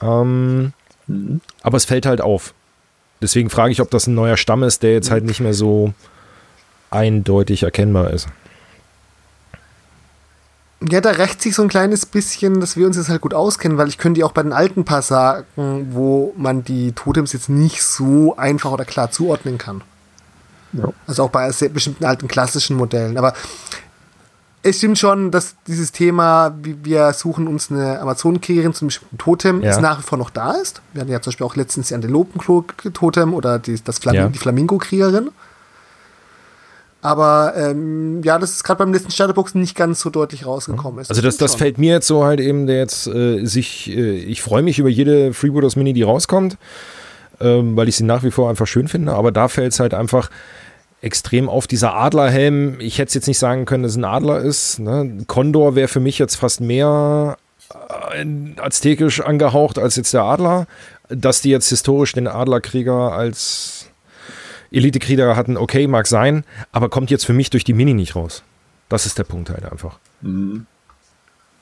Ähm, 0.00 0.72
mhm. 1.06 1.40
Aber 1.62 1.76
es 1.76 1.84
fällt 1.84 2.06
halt 2.06 2.20
auf. 2.20 2.54
Deswegen 3.22 3.48
frage 3.50 3.72
ich, 3.72 3.80
ob 3.80 3.90
das 3.90 4.06
ein 4.06 4.14
neuer 4.14 4.36
Stamm 4.36 4.62
ist, 4.64 4.82
der 4.82 4.92
jetzt 4.92 5.10
halt 5.10 5.24
nicht 5.24 5.40
mehr 5.40 5.54
so 5.54 5.94
eindeutig 6.90 7.62
erkennbar 7.62 8.10
ist. 8.10 8.26
Ja, 10.90 11.00
da 11.00 11.10
rächt 11.10 11.40
sich 11.40 11.54
so 11.54 11.62
ein 11.62 11.68
kleines 11.68 12.06
bisschen, 12.06 12.58
dass 12.60 12.76
wir 12.76 12.86
uns 12.86 12.96
jetzt 12.96 13.08
halt 13.08 13.20
gut 13.20 13.34
auskennen, 13.34 13.78
weil 13.78 13.88
ich 13.88 13.98
könnte 13.98 14.18
dir 14.18 14.26
auch 14.26 14.32
bei 14.32 14.42
den 14.42 14.52
alten 14.52 14.84
paar 14.84 15.02
sagen, 15.02 15.46
wo 15.92 16.34
man 16.36 16.64
die 16.64 16.90
Totems 16.92 17.32
jetzt 17.32 17.48
nicht 17.48 17.84
so 17.84 18.36
einfach 18.36 18.72
oder 18.72 18.84
klar 18.84 19.10
zuordnen 19.12 19.58
kann. 19.58 19.82
Ja. 20.72 20.88
Also 21.06 21.24
auch 21.24 21.30
bei 21.30 21.48
sehr 21.52 21.68
bestimmten 21.68 22.04
alten 22.04 22.26
klassischen 22.26 22.76
Modellen. 22.76 23.16
Aber 23.16 23.34
es 24.62 24.78
stimmt 24.78 24.98
schon, 24.98 25.30
dass 25.30 25.56
dieses 25.66 25.90
Thema, 25.90 26.54
wir 26.62 27.12
suchen 27.12 27.48
uns 27.48 27.70
eine 27.70 28.00
Amazonenkriegerin 28.00 28.72
zum 28.72 28.88
bestimmten 28.88 29.18
Totem, 29.18 29.62
ja. 29.62 29.70
ist 29.70 29.80
nach 29.80 29.98
wie 29.98 30.02
vor 30.02 30.18
noch 30.18 30.30
da 30.30 30.52
ist. 30.52 30.82
Wir 30.92 31.00
hatten 31.00 31.10
ja 31.10 31.20
zum 31.20 31.32
Beispiel 31.32 31.46
auch 31.46 31.56
letztens 31.56 31.88
die 31.88 31.94
Antilopen-Totem 31.94 33.34
oder 33.34 33.58
die, 33.58 33.82
das 33.82 33.98
Flam 33.98 34.14
ja. 34.14 34.28
die 34.28 34.38
Flamingo-Kriegerin. 34.38 35.30
Aber 37.04 37.54
ähm, 37.56 38.22
ja, 38.22 38.38
das 38.38 38.52
ist 38.52 38.62
gerade 38.62 38.78
beim 38.78 38.92
letzten 38.92 39.10
Starterbox 39.10 39.56
nicht 39.56 39.74
ganz 39.76 40.00
so 40.00 40.08
deutlich 40.08 40.46
rausgekommen. 40.46 41.00
Ist. 41.00 41.10
Also 41.10 41.20
das, 41.20 41.36
das 41.36 41.56
fällt 41.56 41.78
mir 41.78 41.94
jetzt 41.94 42.06
so 42.06 42.24
halt 42.24 42.38
eben, 42.38 42.68
der 42.68 42.78
jetzt 42.78 43.08
äh, 43.08 43.44
sich, 43.44 43.90
äh, 43.90 44.14
ich 44.14 44.40
freue 44.40 44.62
mich 44.62 44.78
über 44.78 44.88
jede 44.88 45.34
Freebooters 45.34 45.74
Mini, 45.74 45.92
die 45.94 46.04
rauskommt, 46.04 46.56
ähm, 47.40 47.76
weil 47.76 47.88
ich 47.88 47.96
sie 47.96 48.04
nach 48.04 48.22
wie 48.22 48.30
vor 48.30 48.48
einfach 48.48 48.68
schön 48.68 48.86
finde, 48.86 49.14
aber 49.14 49.32
da 49.32 49.48
fällt 49.48 49.72
es 49.72 49.80
halt 49.80 49.94
einfach, 49.94 50.30
extrem 51.02 51.48
auf. 51.48 51.66
Dieser 51.66 51.94
Adlerhelm, 51.94 52.80
ich 52.80 52.98
hätte 52.98 53.14
jetzt 53.14 53.26
nicht 53.26 53.38
sagen 53.38 53.66
können, 53.66 53.82
dass 53.82 53.92
es 53.92 53.98
ein 53.98 54.04
Adler 54.04 54.40
ist. 54.40 54.78
Ne? 54.78 55.24
Kondor 55.26 55.74
wäre 55.74 55.88
für 55.88 56.00
mich 56.00 56.18
jetzt 56.18 56.36
fast 56.36 56.60
mehr 56.60 57.36
äh, 58.14 58.24
aztekisch 58.58 59.20
angehaucht 59.20 59.78
als 59.78 59.96
jetzt 59.96 60.14
der 60.14 60.22
Adler. 60.22 60.66
Dass 61.08 61.42
die 61.42 61.50
jetzt 61.50 61.68
historisch 61.68 62.12
den 62.14 62.28
Adlerkrieger 62.28 63.12
als 63.12 63.90
Elitekrieger 64.70 65.36
hatten, 65.36 65.58
okay, 65.58 65.86
mag 65.86 66.06
sein, 66.06 66.44
aber 66.70 66.88
kommt 66.88 67.10
jetzt 67.10 67.26
für 67.26 67.34
mich 67.34 67.50
durch 67.50 67.64
die 67.64 67.74
Mini 67.74 67.92
nicht 67.92 68.16
raus. 68.16 68.42
Das 68.88 69.04
ist 69.04 69.18
der 69.18 69.24
Punkt 69.24 69.50
halt 69.50 69.70
einfach. 69.70 69.98
Mhm. 70.22 70.66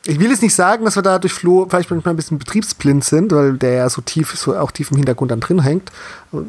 Ich 0.07 0.19
will 0.19 0.31
jetzt 0.31 0.41
nicht 0.41 0.55
sagen, 0.55 0.87
dass 0.87 0.97
wir 0.97 1.03
da 1.03 1.19
durch 1.19 1.35
Flo 1.35 1.67
vielleicht 1.69 1.91
manchmal 1.91 2.15
ein 2.15 2.17
bisschen 2.17 2.39
betriebsblind 2.39 3.05
sind, 3.05 3.33
weil 3.33 3.59
der 3.59 3.73
ja 3.73 3.91
so 3.91 4.01
tief, 4.01 4.35
so 4.35 4.57
auch 4.57 4.71
tief 4.71 4.91
im 4.91 4.97
Hintergrund 4.97 5.31
dann 5.31 5.41
drin 5.41 5.63
hängt. 5.63 5.93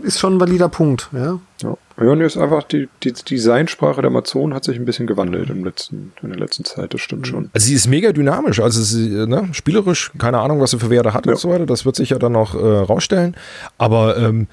Ist 0.03 0.19
schon 0.19 0.35
ein 0.35 0.39
valider 0.39 0.69
Punkt, 0.69 1.09
ja. 1.11 1.37
Ja, 1.61 1.77
ja 2.01 2.25
ist 2.25 2.37
einfach, 2.37 2.63
die, 2.63 2.87
die 3.03 3.11
Designsprache 3.11 4.01
der 4.01 4.09
Amazon 4.09 4.53
hat 4.53 4.63
sich 4.63 4.77
ein 4.77 4.85
bisschen 4.85 5.05
gewandelt 5.05 5.49
im 5.49 5.65
letzten, 5.65 6.13
in 6.21 6.29
der 6.29 6.39
letzten 6.39 6.63
Zeit, 6.63 6.93
das 6.93 7.01
stimmt 7.01 7.27
schon. 7.27 7.49
Also 7.53 7.67
sie 7.67 7.73
ist 7.73 7.87
mega 7.87 8.13
dynamisch, 8.13 8.61
also 8.61 8.81
sie, 8.81 9.09
ne, 9.27 9.49
spielerisch, 9.51 10.11
keine 10.17 10.39
Ahnung, 10.39 10.61
was 10.61 10.71
sie 10.71 10.79
für 10.79 10.89
Werte 10.89 11.13
hat 11.13 11.25
ja. 11.25 11.33
und 11.33 11.37
so 11.37 11.49
weiter, 11.49 11.65
das 11.65 11.85
wird 11.85 11.97
sich 11.97 12.11
ja 12.11 12.19
dann 12.19 12.31
noch 12.31 12.55
äh, 12.55 12.57
rausstellen. 12.57 13.35
Aber 13.77 14.17
ähm, 14.17 14.47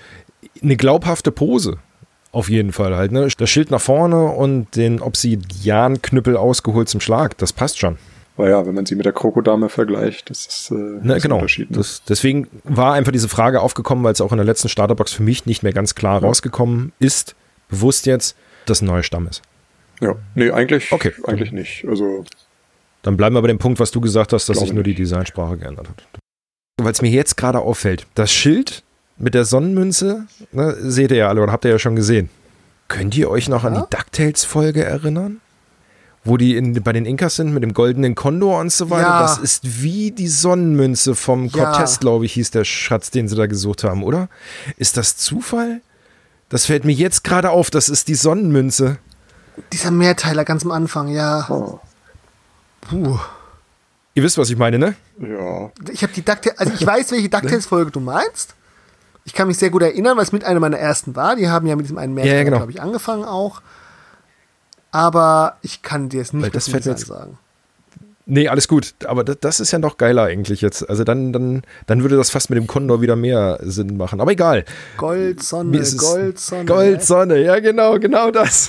eine 0.61 0.77
glaubhafte 0.77 1.31
Pose. 1.31 1.77
Auf 2.31 2.51
jeden 2.51 2.73
Fall 2.73 2.95
halt, 2.95 3.11
ne? 3.11 3.27
Das 3.39 3.49
Schild 3.49 3.71
nach 3.71 3.81
vorne 3.81 4.23
und 4.27 4.77
den 4.77 5.01
Obsidianknüppel 5.01 6.37
ausgeholt 6.37 6.89
zum 6.89 7.01
Schlag, 7.01 7.39
das 7.39 7.55
passt 7.55 7.79
schon. 7.79 7.97
Aber 8.39 8.49
ja, 8.49 8.65
wenn 8.65 8.75
man 8.75 8.87
sie 8.87 8.95
mit 8.95 9.05
der 9.05 9.13
Krokodame 9.13 9.69
vergleicht, 9.69 10.31
das 10.31 10.47
ist, 10.47 10.71
äh, 10.71 10.75
Na, 11.03 11.15
das 11.15 11.25
genau. 11.25 11.35
ein 11.35 11.41
Unterschied. 11.41 11.73
Ne? 11.73 11.77
Das, 11.77 12.05
deswegen 12.09 12.47
war 12.63 12.95
einfach 12.95 13.11
diese 13.11 13.29
Frage 13.29 13.61
aufgekommen, 13.61 14.05
weil 14.05 14.13
es 14.13 14.21
auch 14.21 14.31
in 14.31 14.39
der 14.39 14.47
letzten 14.47 14.69
Starterbox 14.69 15.13
für 15.13 15.25
mich 15.25 15.45
nicht 15.45 15.65
mehr 15.65 15.73
ganz 15.73 15.97
klar 15.97 16.21
ja. 16.23 16.27
rausgekommen 16.27 16.93
ist, 17.01 17.35
bewusst 17.69 18.07
jetzt, 18.07 18.37
dass 18.67 18.81
ein 18.81 18.87
neuer 18.87 19.03
Stamm 19.03 19.27
ist. 19.27 19.43
Ja, 20.01 20.15
nee, 20.37 20.53
eigentlich, 20.53 20.93
okay. 20.93 21.13
eigentlich 21.25 21.51
nicht. 21.51 21.85
Also 21.89 22.25
dann 23.03 23.17
bleiben 23.17 23.35
wir 23.35 23.43
bei 23.43 23.49
dem 23.49 23.59
Punkt, 23.59 23.81
was 23.81 23.91
du 23.91 24.01
gesagt 24.01 24.33
hast, 24.33 24.49
dass 24.49 24.61
sich 24.61 24.73
nur 24.73 24.85
die 24.85 24.95
Designsprache 24.95 25.59
geändert 25.59 25.89
hat. 25.89 26.05
Weil 26.81 26.93
es 26.93 27.03
mir 27.03 27.11
jetzt 27.11 27.37
gerade 27.37 27.59
auffällt, 27.59 28.07
das 28.15 28.31
Schild 28.31 28.85
mit 29.17 29.35
der 29.35 29.47
Sonnenmünze, 29.47 30.27
ne, 30.53 30.77
seht 30.79 31.11
ihr 31.11 31.17
ja 31.17 31.29
alle 31.29 31.43
oder 31.43 31.51
habt 31.51 31.65
ihr 31.65 31.73
ja 31.73 31.79
schon 31.81 31.97
gesehen. 31.97 32.31
Könnt 32.87 33.17
ihr 33.17 33.31
euch 33.31 33.49
noch 33.49 33.65
ja? 33.65 33.71
an 33.71 33.75
die 33.75 33.97
DuckTales-Folge 33.97 34.85
erinnern? 34.85 35.41
Wo 36.25 36.37
die 36.37 36.57
in, 36.57 36.83
bei 36.83 36.93
den 36.93 37.07
Inkas 37.07 37.37
sind 37.37 37.53
mit 37.55 37.63
dem 37.63 37.75
goldenen 37.75 38.15
Kondor 38.15 38.61
und 38.61 38.73
so 38.73 38.91
weiter. 38.91 39.09
Ja. 39.09 39.23
Das 39.23 39.39
ist 39.39 39.83
wie 39.83 40.11
die 40.11 40.29
Sonnenmünze 40.29 41.15
vom 41.15 41.51
Cortez, 41.51 41.95
ja. 41.95 42.01
glaube 42.01 42.27
ich, 42.27 42.35
hieß 42.35 42.51
der 42.51 42.65
Schatz, 42.65 43.11
den 43.11 43.29
sie 43.29 43.37
da 43.37 43.47
gesucht 43.47 43.85
haben, 43.85 44.03
oder? 44.03 44.29
Ist 44.77 44.97
das 44.97 45.17
Zufall? 45.17 45.81
Das 46.49 46.67
fällt 46.67 46.85
mir 46.85 46.93
jetzt 46.93 47.25
gerade 47.25 47.51
auf, 47.51 47.71
das 47.71 47.89
ist 47.89 48.09
die 48.09 48.15
Sonnenmünze. 48.15 48.99
Dieser 49.73 49.91
Mehrteiler 49.91 50.45
ganz 50.45 50.65
am 50.65 50.71
Anfang, 50.71 51.09
ja. 51.09 51.47
Oh. 51.51 51.81
Puh. 52.83 53.19
Ihr 54.15 54.23
wisst, 54.23 54.39
was 54.39 54.51
ich 54.51 54.57
meine, 54.57 54.79
ne? 54.79 54.95
Ja. 55.21 55.71
Ich 55.93 56.03
habe 56.03 56.13
die 56.13 56.23
DuckTales, 56.23 56.59
also 56.59 56.73
ich 56.73 56.87
weiß, 56.87 57.11
welche 57.13 57.29
DuckTales-Folge 57.29 57.91
du 57.91 58.01
meinst. 58.01 58.55
Ich 59.25 59.35
kann 59.35 59.47
mich 59.47 59.59
sehr 59.59 59.71
gut 59.71 59.83
erinnern, 59.83 60.17
weil 60.17 60.25
es 60.25 60.33
mit 60.33 60.45
einer 60.45 60.59
meiner 60.59 60.79
ersten 60.79 61.15
war. 61.15 61.37
Die 61.37 61.49
haben 61.49 61.67
ja 61.67 61.77
mit 61.77 61.85
diesem 61.85 61.99
einen 61.99 62.15
Mehrteiler, 62.15 62.37
ja, 62.37 62.45
genau. 62.45 62.57
glaube 62.59 62.73
ich, 62.73 62.81
angefangen 62.81 63.25
auch 63.25 63.61
aber 64.91 65.57
ich 65.63 65.83
kann 65.83 66.09
dir 66.09 66.23
es 66.23 66.33
nicht 66.33 66.55
das 66.55 66.67
jetzt 66.67 67.07
sagen. 67.07 67.39
Nee, 68.31 68.49
alles 68.49 68.69
gut. 68.69 68.95
Aber 69.07 69.25
das, 69.25 69.39
das, 69.41 69.59
ist 69.59 69.73
ja 69.73 69.79
noch 69.79 69.97
geiler 69.97 70.25
eigentlich 70.25 70.61
jetzt. 70.61 70.89
Also 70.89 71.03
dann, 71.03 71.33
dann, 71.33 71.63
dann 71.87 72.03
würde 72.03 72.17
das 72.17 72.29
fast 72.29 72.51
mit 72.51 72.59
dem 72.59 72.67
Kondor 72.67 73.01
wieder 73.01 73.17
mehr 73.17 73.59
Sinn 73.63 73.97
machen. 73.97 74.21
Aber 74.21 74.31
egal. 74.33 74.67
Goldsonne, 74.99 75.83
Goldsonne. 75.97 76.65
Goldsonne, 76.67 77.43
ja 77.43 77.59
genau, 77.59 77.99
genau 77.99 78.31
das. 78.31 78.69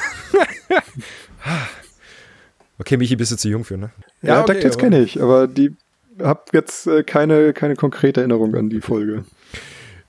okay, 2.79 2.95
Michi, 2.95 3.17
bist 3.17 3.33
du 3.33 3.35
zu 3.35 3.49
jung 3.49 3.65
für, 3.65 3.77
ne? 3.77 3.91
Ja, 4.21 4.35
ja 4.35 4.41
okay, 4.43 4.61
das 4.61 4.77
kenne 4.77 5.01
ich, 5.01 5.21
aber 5.21 5.47
die 5.47 5.75
hab 6.21 6.53
jetzt 6.53 6.87
äh, 6.87 7.03
keine, 7.03 7.51
keine 7.51 7.75
konkrete 7.75 8.21
Erinnerung 8.21 8.55
an 8.55 8.69
die 8.69 8.81
Folge. 8.81 9.25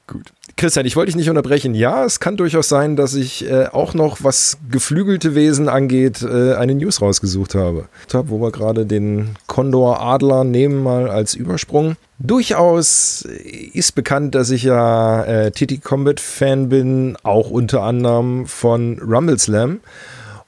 Gut. 0.06 0.32
Christian, 0.60 0.84
ich 0.84 0.94
wollte 0.94 1.06
dich 1.06 1.16
nicht 1.16 1.30
unterbrechen. 1.30 1.74
Ja, 1.74 2.04
es 2.04 2.20
kann 2.20 2.36
durchaus 2.36 2.68
sein, 2.68 2.94
dass 2.94 3.14
ich 3.14 3.50
äh, 3.50 3.68
auch 3.68 3.94
noch, 3.94 4.18
was 4.22 4.58
geflügelte 4.70 5.34
Wesen 5.34 5.70
angeht, 5.70 6.20
äh, 6.20 6.52
eine 6.52 6.74
News 6.74 7.00
rausgesucht 7.00 7.54
habe. 7.54 7.88
Wo 8.12 8.42
wir 8.42 8.52
gerade 8.52 8.84
den 8.84 9.36
Condor 9.46 10.02
Adler 10.02 10.44
nehmen, 10.44 10.82
mal 10.82 11.08
als 11.08 11.32
Übersprung. 11.32 11.96
Durchaus 12.18 13.26
ist 13.72 13.94
bekannt, 13.94 14.34
dass 14.34 14.50
ich 14.50 14.64
ja 14.64 15.24
äh, 15.24 15.50
TT 15.50 15.82
Combat 15.82 16.20
Fan 16.20 16.68
bin, 16.68 17.16
auch 17.22 17.48
unter 17.48 17.82
anderem 17.82 18.44
von 18.44 18.98
Rumble 18.98 19.38
Slam. 19.38 19.80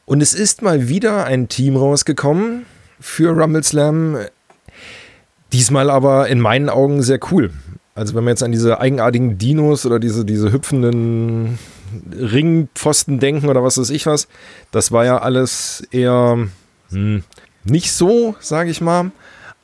Und 0.05 0.23
es 0.23 0.35
ist 0.35 0.61
mal 0.61 0.91
wieder 0.91 1.25
ein 1.25 1.49
Team 1.49 1.75
rausgekommen 1.75 2.67
für 3.01 3.31
Rumble 3.31 3.63
Slam. 3.65 4.19
Diesmal 5.55 5.89
aber 5.89 6.29
in 6.29 6.39
meinen 6.39 6.69
Augen 6.69 7.01
sehr 7.01 7.21
cool. 7.31 7.51
Also 7.95 8.15
wenn 8.15 8.25
man 8.25 8.33
jetzt 8.33 8.43
an 8.43 8.53
diese 8.53 8.81
eigenartigen 8.81 9.37
Dinos 9.37 9.85
oder 9.85 9.99
diese, 9.99 10.25
diese 10.25 10.51
hüpfenden 10.51 11.59
Ringpfosten 12.11 13.19
denken 13.19 13.49
oder 13.49 13.63
was 13.63 13.79
weiß 13.79 13.91
ich 13.91 14.07
was, 14.07 14.29
das 14.71 14.93
war 14.93 15.05
ja 15.05 15.19
alles 15.19 15.87
eher 15.91 16.49
hm, 16.89 17.23
nicht 17.65 17.93
so, 17.93 18.35
sage 18.41 18.71
ich 18.71 18.81
mal. 18.81 19.13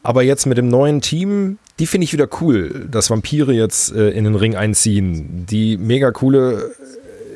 Aber 0.02 0.22
jetzt 0.22 0.46
mit 0.46 0.58
dem 0.58 0.68
neuen 0.68 1.00
Team, 1.00 1.58
die 1.78 1.86
finde 1.86 2.04
ich 2.04 2.12
wieder 2.12 2.28
cool, 2.40 2.86
dass 2.90 3.10
Vampire 3.10 3.52
jetzt 3.52 3.92
äh, 3.94 4.10
in 4.10 4.24
den 4.24 4.34
Ring 4.34 4.56
einziehen, 4.56 5.46
die 5.46 5.76
mega 5.76 6.10
coole 6.10 6.74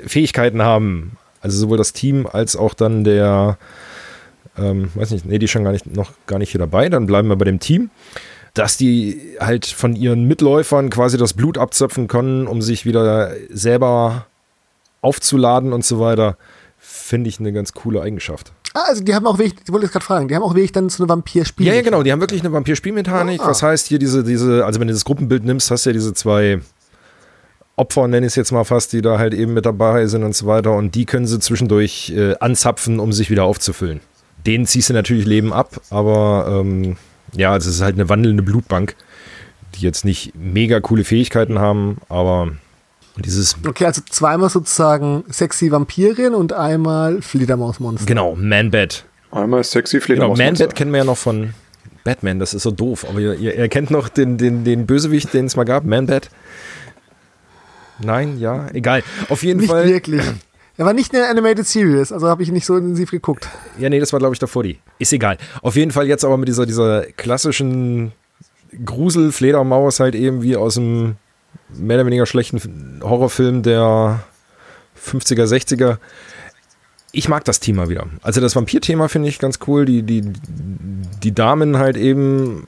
Fähigkeiten 0.06 0.62
haben. 0.62 1.16
Also 1.40 1.58
sowohl 1.58 1.78
das 1.78 1.92
Team 1.92 2.26
als 2.30 2.54
auch 2.54 2.74
dann 2.74 3.02
der, 3.02 3.58
ähm, 4.56 4.90
weiß 4.94 5.10
nicht, 5.10 5.26
nee, 5.26 5.38
die 5.38 5.46
ist 5.46 5.50
schon 5.50 5.64
gar 5.64 5.72
nicht, 5.72 5.94
noch 5.94 6.12
gar 6.26 6.38
nicht 6.38 6.50
hier 6.50 6.60
dabei. 6.60 6.88
Dann 6.88 7.06
bleiben 7.06 7.28
wir 7.28 7.36
bei 7.36 7.44
dem 7.44 7.60
Team 7.60 7.90
dass 8.54 8.76
die 8.76 9.36
halt 9.40 9.66
von 9.66 9.96
ihren 9.96 10.24
Mitläufern 10.24 10.90
quasi 10.90 11.16
das 11.16 11.34
Blut 11.34 11.58
abzöpfen 11.58 12.08
können, 12.08 12.46
um 12.46 12.60
sich 12.60 12.84
wieder 12.84 13.32
selber 13.50 14.26
aufzuladen 15.00 15.72
und 15.72 15.84
so 15.84 16.00
weiter, 16.00 16.36
finde 16.78 17.28
ich 17.28 17.40
eine 17.40 17.52
ganz 17.52 17.72
coole 17.72 18.02
Eigenschaft. 18.02 18.52
Ah, 18.74 18.84
also 18.88 19.02
die 19.04 19.14
haben 19.14 19.26
auch 19.26 19.38
wirklich, 19.38 19.60
ich 19.64 19.72
wollte 19.72 19.86
jetzt 19.86 19.92
gerade 19.92 20.04
fragen, 20.04 20.28
die 20.28 20.34
haben 20.34 20.42
auch 20.42 20.54
wirklich 20.54 20.72
dann 20.72 20.88
so 20.88 21.02
eine 21.02 21.08
Vampir-Spiel. 21.10 21.66
Ja, 21.66 21.74
ja, 21.74 21.82
genau, 21.82 22.02
die 22.02 22.10
haben 22.10 22.20
wirklich 22.20 22.40
eine 22.40 22.52
Vampir-Spielmechanik. 22.52 23.40
Ah. 23.40 23.48
Was 23.48 23.62
heißt 23.62 23.86
hier 23.88 23.98
diese, 23.98 24.24
diese, 24.24 24.64
also 24.64 24.80
wenn 24.80 24.88
du 24.88 24.94
das 24.94 25.04
Gruppenbild 25.04 25.44
nimmst, 25.44 25.70
hast 25.70 25.84
du 25.84 25.90
ja 25.90 25.94
diese 25.94 26.14
zwei 26.14 26.60
Opfer, 27.76 28.06
nenne 28.08 28.26
ich 28.26 28.32
es 28.32 28.36
jetzt 28.36 28.52
mal 28.52 28.64
fast, 28.64 28.92
die 28.92 29.02
da 29.02 29.18
halt 29.18 29.34
eben 29.34 29.54
mit 29.54 29.66
dabei 29.66 30.06
sind 30.06 30.24
und 30.24 30.34
so 30.34 30.46
weiter. 30.46 30.72
Und 30.72 30.94
die 30.94 31.04
können 31.04 31.26
sie 31.26 31.38
zwischendurch 31.38 32.12
äh, 32.16 32.34
anzapfen, 32.38 32.98
um 32.98 33.12
sich 33.12 33.30
wieder 33.30 33.44
aufzufüllen. 33.44 34.00
Denen 34.46 34.66
ziehst 34.66 34.88
du 34.88 34.94
natürlich 34.94 35.26
Leben 35.26 35.52
ab, 35.52 35.80
aber 35.90 36.46
ähm, 36.48 36.96
ja, 37.34 37.56
es 37.56 37.66
ist 37.66 37.80
halt 37.80 37.94
eine 37.94 38.08
wandelnde 38.08 38.42
Blutbank, 38.42 38.96
die 39.74 39.82
jetzt 39.82 40.04
nicht 40.04 40.32
mega 40.34 40.80
coole 40.80 41.04
Fähigkeiten 41.04 41.58
haben, 41.58 41.98
aber 42.08 42.52
dieses. 43.16 43.56
Okay, 43.66 43.86
also 43.86 44.02
zweimal 44.08 44.50
sozusagen 44.50 45.24
sexy 45.28 45.70
Vampirin 45.70 46.34
und 46.34 46.52
einmal 46.52 47.22
Fledermausmonster. 47.22 48.06
Genau, 48.06 48.34
Man-Bat. 48.36 49.04
Einmal 49.30 49.64
sexy 49.64 49.96
Genau, 49.96 50.04
Fledermausmonster. 50.04 50.64
Man-Bat 50.64 50.76
kennen 50.76 50.92
wir 50.92 50.98
ja 50.98 51.04
noch 51.04 51.18
von 51.18 51.54
Batman, 52.04 52.38
das 52.38 52.52
ist 52.52 52.64
so 52.64 52.70
doof, 52.70 53.06
aber 53.08 53.20
ihr, 53.20 53.34
ihr 53.34 53.54
erkennt 53.56 53.90
noch 53.90 54.08
den, 54.08 54.36
den, 54.36 54.64
den 54.64 54.86
Bösewicht, 54.86 55.32
den 55.34 55.46
es 55.46 55.56
mal 55.56 55.64
gab, 55.64 55.84
Man-Bat. 55.84 56.30
Nein, 58.00 58.38
ja, 58.38 58.68
egal. 58.72 59.02
Auf 59.28 59.42
jeden 59.44 59.60
Nicht 59.60 59.70
Fall. 59.70 59.86
wirklich. 59.86 60.22
Er 60.76 60.86
war 60.86 60.94
nicht 60.94 61.12
in 61.12 61.20
der 61.20 61.28
Animated 61.28 61.66
Series, 61.66 62.12
also 62.12 62.28
habe 62.28 62.42
ich 62.42 62.50
nicht 62.50 62.64
so 62.64 62.76
intensiv 62.76 63.10
geguckt. 63.10 63.48
Ja, 63.78 63.90
nee, 63.90 64.00
das 64.00 64.12
war, 64.12 64.20
glaube 64.20 64.34
ich, 64.34 64.38
davor 64.38 64.62
die. 64.62 64.78
Ist 64.98 65.12
egal. 65.12 65.36
Auf 65.60 65.76
jeden 65.76 65.90
Fall 65.90 66.06
jetzt 66.06 66.24
aber 66.24 66.38
mit 66.38 66.48
dieser, 66.48 66.64
dieser 66.64 67.02
klassischen 67.02 68.12
Grusel-Fledermaus 68.84 70.00
halt 70.00 70.14
eben 70.14 70.42
wie 70.42 70.56
aus 70.56 70.78
einem 70.78 71.16
mehr 71.68 71.98
oder 71.98 72.06
weniger 72.06 72.26
schlechten 72.26 73.00
Horrorfilm 73.02 73.62
der 73.62 74.24
50er, 74.98 75.44
60er. 75.44 75.98
Ich 77.12 77.28
mag 77.28 77.44
das 77.44 77.60
Thema 77.60 77.90
wieder. 77.90 78.06
Also 78.22 78.40
das 78.40 78.56
Vampir-Thema 78.56 79.08
finde 79.08 79.28
ich 79.28 79.38
ganz 79.38 79.58
cool. 79.66 79.84
Die, 79.84 80.02
die, 80.02 80.22
die 81.22 81.34
Damen 81.34 81.76
halt 81.76 81.98
eben 81.98 82.66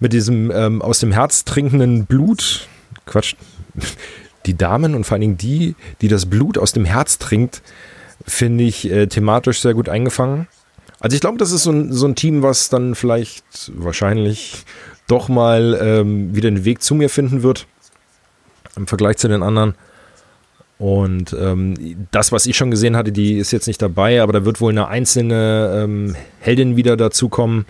mit 0.00 0.12
diesem 0.12 0.50
ähm, 0.50 0.82
aus 0.82 0.98
dem 0.98 1.12
Herz 1.12 1.44
trinkenden 1.44 2.06
Blut. 2.06 2.66
Quatsch. 3.06 3.36
Die 4.46 4.56
Damen 4.56 4.94
und 4.94 5.04
vor 5.04 5.14
allen 5.14 5.22
Dingen 5.22 5.36
die, 5.36 5.74
die 6.00 6.08
das 6.08 6.26
Blut 6.26 6.58
aus 6.58 6.72
dem 6.72 6.84
Herz 6.84 7.18
trinkt, 7.18 7.62
finde 8.26 8.64
ich 8.64 8.90
äh, 8.90 9.06
thematisch 9.06 9.60
sehr 9.60 9.74
gut 9.74 9.88
eingefangen. 9.88 10.46
Also 11.00 11.14
ich 11.14 11.20
glaube, 11.20 11.38
das 11.38 11.52
ist 11.52 11.64
so 11.64 11.70
ein, 11.70 11.92
so 11.92 12.06
ein 12.06 12.14
Team, 12.14 12.42
was 12.42 12.68
dann 12.68 12.94
vielleicht 12.94 13.72
wahrscheinlich 13.74 14.64
doch 15.06 15.28
mal 15.28 15.78
ähm, 15.80 16.34
wieder 16.34 16.50
den 16.50 16.64
Weg 16.64 16.82
zu 16.82 16.94
mir 16.94 17.10
finden 17.10 17.42
wird 17.42 17.66
im 18.76 18.86
Vergleich 18.86 19.18
zu 19.18 19.28
den 19.28 19.42
anderen. 19.42 19.74
Und 20.78 21.34
ähm, 21.38 22.06
das, 22.10 22.32
was 22.32 22.46
ich 22.46 22.56
schon 22.56 22.70
gesehen 22.70 22.96
hatte, 22.96 23.12
die 23.12 23.38
ist 23.38 23.52
jetzt 23.52 23.66
nicht 23.66 23.80
dabei, 23.80 24.22
aber 24.22 24.32
da 24.32 24.44
wird 24.44 24.60
wohl 24.60 24.72
eine 24.72 24.88
einzelne 24.88 25.82
ähm, 25.84 26.16
Heldin 26.40 26.76
wieder 26.76 26.96
dazukommen. 26.96 27.66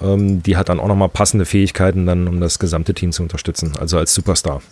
Ähm, 0.00 0.42
die 0.42 0.56
hat 0.56 0.68
dann 0.68 0.80
auch 0.80 0.88
nochmal 0.88 1.08
passende 1.08 1.44
Fähigkeiten, 1.44 2.06
dann, 2.06 2.28
um 2.28 2.40
das 2.40 2.58
gesamte 2.58 2.94
Team 2.94 3.10
zu 3.10 3.22
unterstützen, 3.22 3.72
also 3.78 3.98
als 3.98 4.14
Superstar. 4.14 4.62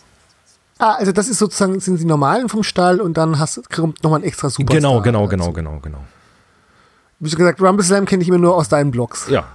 Ah, 0.83 0.97
also 0.99 1.13
das 1.13 1.29
ist 1.29 1.39
sozusagen, 1.39 1.79
sind 1.79 2.01
die 2.01 2.05
normalen 2.05 2.49
vom 2.49 2.65
Stall 2.65 3.01
und 3.01 3.17
dann 3.17 3.39
hast, 3.39 3.71
kommt 3.71 4.03
nochmal 4.03 4.19
ein 4.19 4.25
extra 4.25 4.51
Superstar. 4.51 4.81
Genau, 4.81 5.01
genau, 5.01 5.27
dazu. 5.27 5.31
genau, 5.31 5.53
genau, 5.53 5.79
genau. 5.81 6.05
Wie 7.21 7.31
schon 7.31 7.39
gesagt, 7.39 7.63
Rumble 7.63 7.87
Slam 7.87 8.05
kenne 8.05 8.21
ich 8.21 8.29
immer 8.29 8.39
nur 8.39 8.57
aus 8.57 8.69
deinen 8.69 8.91
Blogs, 8.91 9.29
Ja, 9.31 9.47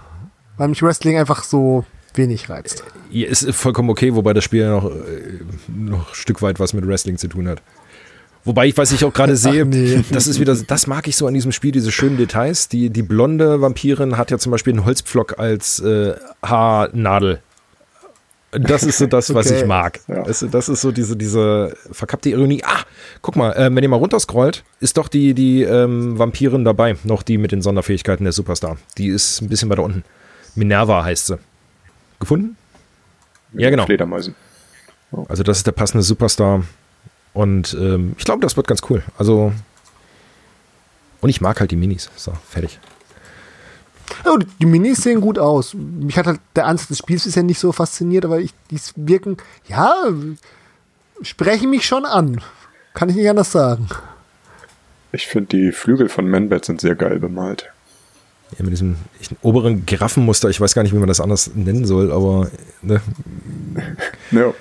weil 0.55 0.69
mich 0.69 0.81
Wrestling 0.81 1.17
einfach 1.17 1.43
so 1.43 1.83
wenig 2.15 2.49
reizt. 2.49 2.85
Ja, 3.09 3.27
ist 3.27 3.53
vollkommen 3.53 3.89
okay, 3.89 4.15
wobei 4.15 4.31
das 4.31 4.45
Spiel 4.45 4.61
ja 4.61 4.71
noch, 4.71 4.89
äh, 4.89 5.41
noch 5.67 6.09
ein 6.09 6.15
Stück 6.15 6.41
weit 6.41 6.61
was 6.61 6.71
mit 6.71 6.87
Wrestling 6.87 7.17
zu 7.17 7.27
tun 7.27 7.49
hat. 7.49 7.61
Wobei 8.45 8.67
ich, 8.67 8.77
was 8.77 8.93
ich 8.93 9.03
auch 9.03 9.11
gerade 9.11 9.35
sehe, 9.35 9.65
nee. 9.65 10.05
das 10.09 10.27
ist 10.27 10.39
wieder, 10.39 10.55
das 10.55 10.87
mag 10.87 11.09
ich 11.09 11.17
so 11.17 11.27
an 11.27 11.33
diesem 11.33 11.51
Spiel, 11.51 11.73
diese 11.73 11.91
schönen 11.91 12.15
Details. 12.15 12.69
Die, 12.69 12.89
die 12.89 13.03
blonde 13.03 13.59
Vampirin 13.59 14.17
hat 14.17 14.31
ja 14.31 14.37
zum 14.37 14.53
Beispiel 14.53 14.71
einen 14.71 14.85
Holzpflock 14.85 15.39
als 15.39 15.81
äh, 15.81 16.13
Haarnadel. 16.41 17.41
Das 18.59 18.83
ist 18.83 18.97
so 18.97 19.05
das, 19.07 19.33
was 19.33 19.47
Okay. 19.47 19.59
ich 19.61 19.65
mag. 19.65 19.99
Ja. 20.07 20.23
Das, 20.23 20.45
das 20.49 20.69
ist 20.69 20.81
so 20.81 20.91
diese, 20.91 21.15
diese 21.15 21.75
verkappte 21.91 22.29
Ironie. 22.29 22.61
Ah, 22.65 22.83
guck 23.21 23.35
mal, 23.35 23.51
äh, 23.53 23.73
wenn 23.73 23.83
ihr 23.83 23.89
mal 23.89 23.97
runterscrollt, 23.97 24.63
ist 24.79 24.97
doch 24.97 25.07
die, 25.07 25.33
die 25.33 25.63
ähm, 25.63 26.17
Vampirin 26.17 26.63
dabei, 26.65 26.95
noch 27.03 27.23
die 27.23 27.37
mit 27.37 27.51
den 27.51 27.61
Sonderfähigkeiten 27.61 28.23
der 28.23 28.33
Superstar. 28.33 28.77
Die 28.97 29.07
ist 29.07 29.41
ein 29.41 29.49
bisschen 29.49 29.69
weiter 29.69 29.83
unten. 29.83 30.03
Minerva 30.55 31.03
heißt 31.03 31.27
sie. 31.27 31.37
Gefunden? 32.19 32.57
Ja, 33.53 33.69
genau. 33.69 33.85
Fledermäusen. 33.85 34.35
Also 35.29 35.43
das 35.43 35.57
ist 35.57 35.67
der 35.67 35.71
passende 35.71 36.03
Superstar. 36.03 36.63
Und 37.33 37.75
ähm, 37.79 38.15
ich 38.17 38.25
glaube, 38.25 38.41
das 38.41 38.57
wird 38.57 38.67
ganz 38.67 38.81
cool. 38.89 39.03
Also 39.17 39.53
und 41.21 41.29
ich 41.29 41.41
mag 41.41 41.59
halt 41.59 41.71
die 41.71 41.75
Minis. 41.75 42.09
So, 42.15 42.33
fertig. 42.49 42.79
Oh, 44.25 44.37
die 44.59 44.65
Minis 44.65 45.03
sehen 45.03 45.21
gut 45.21 45.39
aus. 45.39 45.73
Mich 45.73 46.17
hat 46.17 46.27
halt 46.27 46.39
der 46.55 46.65
Ansatz 46.65 46.87
des 46.87 46.97
Spiels 46.99 47.25
bisher 47.25 47.43
nicht 47.43 47.59
so 47.59 47.71
fasziniert, 47.71 48.25
aber 48.25 48.39
ich, 48.39 48.53
die 48.71 48.79
wirken, 48.95 49.37
ja, 49.67 50.05
sprechen 51.21 51.69
mich 51.69 51.85
schon 51.85 52.05
an. 52.05 52.41
Kann 52.93 53.09
ich 53.09 53.15
nicht 53.15 53.29
anders 53.29 53.51
sagen. 53.51 53.87
Ich 55.11 55.27
finde 55.27 55.57
die 55.57 55.71
Flügel 55.71 56.09
von 56.09 56.29
Manbat 56.29 56.65
sind 56.65 56.81
sehr 56.81 56.95
geil 56.95 57.19
bemalt. 57.19 57.69
Ja, 58.57 58.63
mit 58.63 58.71
diesem 58.71 58.95
ich, 59.19 59.29
oberen 59.41 59.85
Giraffenmuster. 59.85 60.49
Ich 60.49 60.61
weiß 60.61 60.73
gar 60.73 60.83
nicht, 60.83 60.93
wie 60.93 60.99
man 60.99 61.07
das 61.07 61.19
anders 61.19 61.51
nennen 61.53 61.85
soll, 61.85 62.11
aber 62.11 62.49
ne, 62.81 63.01
Ja. 64.31 64.53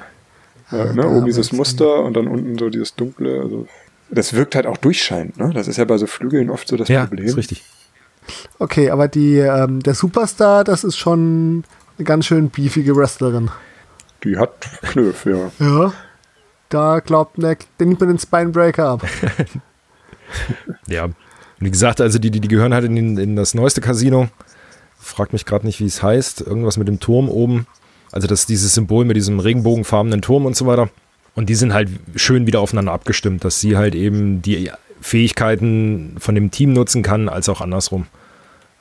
Ja, 0.73 0.93
ne, 0.93 1.09
oben 1.09 1.27
dieses 1.27 1.53
Muster 1.53 2.03
und 2.03 2.15
dann 2.15 2.27
unten 2.27 2.59
so 2.59 2.69
dieses 2.71 2.95
dunkle. 2.97 3.41
Also 3.41 3.69
das 4.11 4.35
wirkt 4.35 4.55
halt 4.55 4.67
auch 4.67 4.77
durchscheinend. 4.77 5.37
Ne? 5.37 5.53
Das 5.55 5.69
ist 5.69 5.77
ja 5.77 5.85
bei 5.85 5.97
so 5.99 6.07
Flügeln 6.07 6.51
oft 6.51 6.67
so 6.67 6.77
das 6.77 6.89
ja, 6.89 7.07
Problem. 7.07 7.27
ist 7.27 7.37
richtig. 7.37 7.65
Okay, 8.59 8.91
aber 8.91 9.09
die, 9.09 9.37
ähm, 9.39 9.81
der 9.83 9.95
Superstar, 9.95 10.65
das 10.65 10.85
ist 10.85 10.97
schon 10.97 11.65
eine 11.99 12.05
ganz 12.05 12.27
schön 12.27 12.51
beefige 12.51 12.97
Wrestlerin. 12.97 13.51
Die 14.25 14.37
hat 14.37 14.51
Knöpf, 14.83 15.27
ja. 15.27 15.51
Ja. 15.59 15.93
Da 16.69 16.99
glaubt 17.01 17.41
der, 17.41 17.57
der 17.79 17.87
nimmt 17.87 18.01
man 18.01 18.09
den 18.09 18.19
Spinebreaker 18.19 18.89
ab. 18.89 19.07
Ja. 20.89 21.05
Und 21.05 21.15
wie 21.61 21.71
gesagt, 21.71 22.01
also 22.01 22.19
die, 22.19 22.31
die, 22.31 22.41
die 22.41 22.49
gehören 22.49 22.75
halt 22.75 22.85
in, 22.85 22.97
den- 22.97 23.19
in 23.19 23.37
das 23.37 23.55
neueste 23.55 23.81
Casino. 23.81 24.29
Frag 24.99 25.33
mich 25.33 25.45
gerade 25.47 25.65
nicht, 25.67 25.81
wie 25.81 25.87
es 25.87 26.03
heißt. 26.03 26.41
Irgendwas 26.43 26.77
mit 26.77 26.89
dem 26.89 27.01
Turm 27.01 27.29
oben. 27.29 27.67
Also 28.13 28.27
das 28.27 28.41
ist 28.41 28.49
dieses 28.49 28.75
Symbol 28.75 29.05
mit 29.05 29.17
diesem 29.17 29.39
regenbogenfarbenen 29.41 30.23
Turm 30.23 30.45
und 30.47 30.57
so 30.57 30.67
weiter. 30.67 30.89
Und 31.35 31.49
die 31.49 31.55
sind 31.55 31.73
halt 31.73 31.89
schön 32.17 32.47
wieder 32.47 32.61
aufeinander 32.61 32.93
abgestimmt, 32.93 33.45
dass 33.45 33.61
sie 33.61 33.77
halt 33.77 33.95
eben 33.95 34.43
die 34.43 34.71
Fähigkeiten 35.07 36.17
von 36.19 36.35
dem 36.35 36.51
Team 36.51 36.73
nutzen 36.73 37.03
kann, 37.03 37.29
als 37.29 37.49
auch 37.49 37.61
andersrum. 37.61 38.07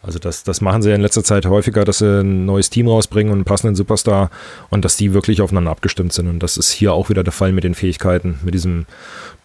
Also 0.02 0.18
das, 0.18 0.44
das 0.44 0.60
machen 0.60 0.82
sie 0.82 0.90
ja 0.90 0.96
in 0.96 1.02
letzter 1.02 1.24
Zeit 1.24 1.46
häufiger, 1.46 1.86
dass 1.86 2.00
sie 2.00 2.22
ein 2.22 2.46
neues 2.46 2.72
Team 2.72 2.88
rausbringen 2.88 3.32
und 3.32 3.40
einen 3.40 3.46
passenden 3.46 3.76
Superstar 3.76 4.32
und 4.70 4.84
dass 4.84 4.98
die 4.98 5.14
wirklich 5.14 5.42
aufeinander 5.42 5.72
abgestimmt 5.72 6.14
sind. 6.14 6.28
Und 6.28 6.40
das 6.40 6.58
ist 6.58 6.72
hier 6.72 6.94
auch 6.94 7.10
wieder 7.10 7.24
der 7.24 7.32
Fall 7.32 7.52
mit 7.52 7.64
den 7.64 7.76
Fähigkeiten, 7.76 8.40
mit 8.44 8.56
diesen 8.56 8.88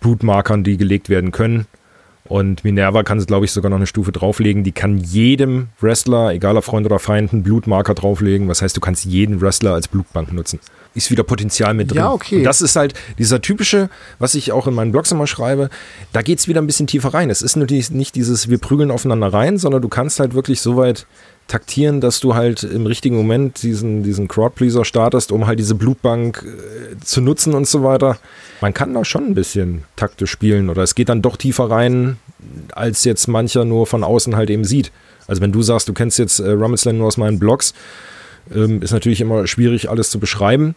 Blutmarkern, 0.01 0.65
die 0.65 0.79
gelegt 0.79 1.11
werden 1.11 1.33
können. 1.33 1.67
Und 2.31 2.63
Minerva 2.63 3.03
kann, 3.03 3.19
glaube 3.27 3.45
ich, 3.45 3.51
sogar 3.51 3.71
noch 3.71 3.77
eine 3.77 3.89
Stufe 3.89 4.13
drauflegen. 4.13 4.63
Die 4.63 4.71
kann 4.71 4.99
jedem 4.99 5.67
Wrestler, 5.81 6.31
egal 6.31 6.57
ob 6.57 6.63
Freund 6.63 6.87
oder 6.87 7.01
Feind, 7.01 7.33
einen 7.33 7.43
Blutmarker 7.43 7.93
drauflegen. 7.93 8.47
Was 8.47 8.63
heißt, 8.63 8.77
du 8.77 8.81
kannst 8.81 9.05
jeden 9.05 9.41
Wrestler 9.41 9.75
als 9.75 9.89
Blutbank 9.89 10.33
nutzen. 10.33 10.61
Ist 10.95 11.11
wieder 11.11 11.25
Potenzial 11.25 11.75
mit 11.75 11.91
drin. 11.91 11.99
Ja, 11.99 12.13
okay. 12.13 12.37
Und 12.37 12.45
das 12.45 12.63
ist 12.63 12.77
halt 12.77 12.95
dieser 13.19 13.43
typische, 13.43 13.91
was 14.21 14.37
ich 14.37 14.53
auch 14.53 14.69
in 14.69 14.75
meinen 14.75 14.93
Blogs 14.93 15.11
immer 15.11 15.27
schreibe, 15.27 15.71
da 16.13 16.23
geht 16.23 16.39
es 16.39 16.47
wieder 16.47 16.63
ein 16.63 16.69
bisschen 16.69 16.87
tiefer 16.87 17.13
rein. 17.13 17.31
Es 17.31 17.43
ist 17.43 17.57
natürlich 17.57 17.91
nicht 17.91 18.15
dieses, 18.15 18.49
wir 18.49 18.59
prügeln 18.59 18.93
aufeinander 18.93 19.33
rein, 19.33 19.59
sondern 19.59 19.83
du 19.83 19.89
kannst 19.89 20.21
halt 20.21 20.33
wirklich 20.33 20.61
so 20.61 20.77
weit 20.77 21.07
taktieren, 21.51 22.01
dass 22.01 22.21
du 22.21 22.35
halt 22.37 22.63
im 22.63 22.87
richtigen 22.87 23.17
Moment 23.17 23.63
diesen, 23.63 24.05
diesen 24.05 24.29
Crowdpleaser 24.29 24.85
startest, 24.85 25.33
um 25.33 25.49
halt 25.49 25.59
diese 25.59 25.75
Blutbank 25.75 26.45
äh, 26.47 26.97
zu 27.05 27.21
nutzen 27.21 27.55
und 27.55 27.67
so 27.67 27.83
weiter. 27.83 28.19
Man 28.61 28.73
kann 28.73 28.95
da 28.95 29.05
schon 29.05 29.27
ein 29.27 29.35
bisschen 29.35 29.83
taktisch 29.97 30.31
spielen 30.31 30.71
oder 30.71 30.83
es 30.83 30.95
geht 30.95 31.09
dann 31.09 31.23
doch 31.23 31.37
tiefer 31.37 31.69
rein, 31.69 32.19
als 32.73 33.05
jetzt 33.05 33.27
mancher 33.27 33.65
nur 33.65 33.89
von 33.89 34.05
außen 34.05 34.37
halt 34.37 34.49
eben 34.49 34.65
sieht. 34.65 34.93
Also 35.27 35.43
wenn 35.43 35.51
du 35.51 35.61
sagst, 35.63 35.89
du 35.89 35.93
kennst 35.93 36.21
jetzt 36.21 36.39
äh, 36.39 36.51
Rummelsland 36.51 36.99
nur 36.99 37.09
aus 37.09 37.17
meinen 37.17 37.41
Blogs, 37.41 37.75
ähm, 38.55 38.81
ist 38.81 38.93
natürlich 38.93 39.21
immer 39.21 39.47
schwierig, 39.49 39.91
alles 39.91 40.11
zu 40.11 40.21
beschreiben. 40.21 40.77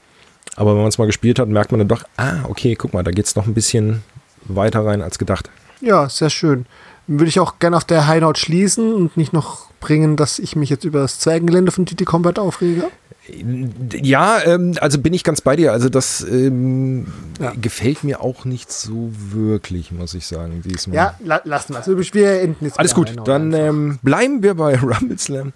Aber 0.56 0.72
wenn 0.72 0.82
man 0.82 0.90
es 0.90 0.98
mal 0.98 1.06
gespielt 1.06 1.38
hat, 1.38 1.50
merkt 1.50 1.72
man 1.72 1.80
dann 1.80 1.88
doch, 1.88 2.04
ah, 2.18 2.46
okay, 2.50 2.76
guck 2.76 2.94
mal, 2.94 3.04
da 3.04 3.12
geht 3.12 3.26
es 3.26 3.36
noch 3.36 3.46
ein 3.46 3.54
bisschen 3.54 4.02
weiter 4.46 4.84
rein 4.84 5.04
als 5.04 5.20
gedacht. 5.20 5.52
Ja, 5.82 6.10
sehr 6.10 6.32
schön. 6.32 6.66
Würde 7.06 7.30
ich 7.30 7.40
auch 7.40 7.60
gerne 7.60 7.78
auf 7.78 7.86
der 7.86 8.08
High 8.08 8.22
Note 8.22 8.40
schließen 8.40 8.94
und 8.94 9.18
nicht 9.18 9.34
noch 9.34 9.73
bringen, 9.84 10.16
dass 10.16 10.40
ich 10.40 10.56
mich 10.56 10.70
jetzt 10.70 10.86
über 10.86 11.00
das 11.02 11.20
Zwergengelände 11.20 11.72
von 11.72 11.86
TT 11.86 12.06
Combat 12.06 12.40
aufrege. 12.40 12.86
Ja, 14.02 14.42
ähm, 14.46 14.76
also 14.82 14.98
bin 15.00 15.14
ich 15.14 15.24
ganz 15.24 15.42
bei 15.42 15.56
dir. 15.56 15.72
Also 15.72 15.90
das 15.90 16.22
ähm, 16.22 17.08
Ja. 17.40 17.54
gefällt 17.62 18.04
mir 18.04 18.22
auch 18.22 18.44
nicht 18.46 18.72
so 18.72 19.12
wirklich, 19.32 19.92
muss 19.92 20.14
ich 20.14 20.26
sagen, 20.26 20.62
diesmal. 20.66 20.96
Ja, 20.96 21.16
la 21.24 21.42
lassen 21.46 21.74
wir 21.74 21.80
es. 21.80 21.88
Also 21.88 22.14
Wir 22.14 22.42
enden 22.42 22.66
jetzt 22.66 22.80
Alles 22.80 22.94
gut, 22.94 23.14
dann 23.26 23.54
ähm, 23.54 24.00
bleiben 24.02 24.42
wir 24.44 24.56
bei 24.56 24.78
Rumble 24.82 25.18
Slam. 25.18 25.54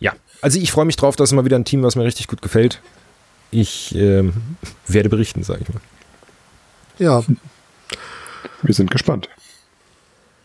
Ja, 0.00 0.12
also 0.42 0.58
ich 0.58 0.70
freue 0.72 0.84
mich 0.84 0.96
drauf, 0.96 1.16
dass 1.16 1.32
mal 1.32 1.44
wieder 1.44 1.56
ein 1.58 1.64
Team, 1.64 1.82
was 1.82 1.96
mir 1.96 2.04
richtig 2.04 2.28
gut 2.28 2.40
gefällt. 2.42 2.80
Ich 3.50 3.94
ähm, 3.94 4.32
werde 4.86 5.08
berichten, 5.08 5.42
sage 5.42 5.60
ich 5.62 5.68
mal. 5.74 5.80
ja, 6.98 7.22
Wir 8.62 8.74
sind 8.74 8.90
gespannt. 8.90 9.28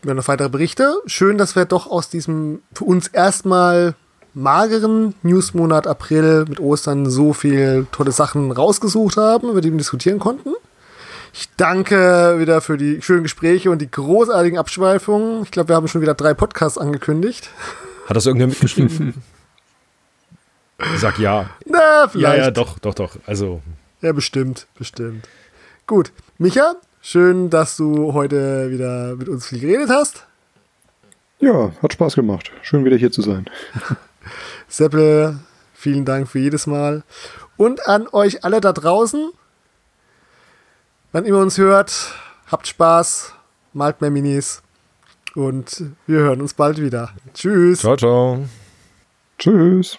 Wir 0.02 0.10
haben 0.10 0.16
noch 0.16 0.28
weitere 0.28 0.48
Berichte. 0.48 0.96
Schön, 1.06 1.38
dass 1.38 1.56
wir 1.56 1.64
doch 1.64 1.86
aus 1.86 2.08
diesem 2.08 2.62
für 2.72 2.84
uns 2.84 3.08
erstmal 3.08 3.94
mageren 4.34 5.14
Newsmonat 5.22 5.86
April 5.86 6.44
mit 6.48 6.58
Ostern 6.58 7.08
so 7.08 7.32
viel 7.32 7.86
tolle 7.92 8.12
Sachen 8.12 8.50
rausgesucht 8.50 9.16
haben, 9.16 9.50
über 9.50 9.60
die 9.60 9.70
wir 9.70 9.78
diskutieren 9.78 10.18
konnten. 10.18 10.54
Ich 11.34 11.48
danke 11.56 12.36
wieder 12.38 12.60
für 12.60 12.76
die 12.76 13.00
schönen 13.00 13.22
Gespräche 13.22 13.70
und 13.70 13.80
die 13.80 13.90
großartigen 13.90 14.58
Abschweifungen. 14.58 15.44
Ich 15.44 15.50
glaube, 15.50 15.70
wir 15.70 15.76
haben 15.76 15.88
schon 15.88 16.02
wieder 16.02 16.14
drei 16.14 16.34
Podcasts 16.34 16.78
angekündigt. 16.78 17.48
Hat 18.06 18.16
das 18.16 18.26
irgendwer 18.26 18.48
mitgeschrieben? 18.48 19.14
Sag 20.96 21.18
ja. 21.18 21.48
Na, 21.64 22.08
vielleicht. 22.08 22.38
Ja, 22.38 22.44
ja, 22.44 22.50
doch, 22.50 22.78
doch, 22.80 22.94
doch. 22.94 23.16
Also. 23.26 23.62
Ja, 24.00 24.12
bestimmt, 24.12 24.66
bestimmt. 24.76 25.28
Gut. 25.86 26.12
Micha, 26.38 26.74
schön, 27.02 27.50
dass 27.50 27.76
du 27.76 28.14
heute 28.14 28.70
wieder 28.70 29.16
mit 29.16 29.28
uns 29.28 29.46
viel 29.46 29.60
geredet 29.60 29.90
hast. 29.90 30.26
Ja, 31.40 31.72
hat 31.82 31.92
Spaß 31.92 32.14
gemacht. 32.14 32.50
Schön 32.62 32.84
wieder 32.84 32.96
hier 32.96 33.12
zu 33.12 33.20
sein. 33.20 33.46
Seppel, 34.68 35.38
vielen 35.74 36.04
Dank 36.04 36.28
für 36.28 36.38
jedes 36.38 36.66
Mal. 36.66 37.02
Und 37.56 37.86
an 37.86 38.06
euch 38.12 38.44
alle 38.44 38.60
da 38.60 38.72
draußen, 38.72 39.32
wann 41.10 41.24
immer 41.24 41.40
uns 41.40 41.58
hört, 41.58 42.14
habt 42.50 42.66
Spaß, 42.68 43.34
malt 43.72 44.00
mehr 44.00 44.10
Minis 44.10 44.62
und 45.34 45.84
wir 46.06 46.20
hören 46.20 46.40
uns 46.40 46.54
bald 46.54 46.80
wieder. 46.80 47.10
Tschüss. 47.34 47.80
Ciao, 47.80 47.96
ciao. 47.96 48.44
Tschüss. 49.38 49.98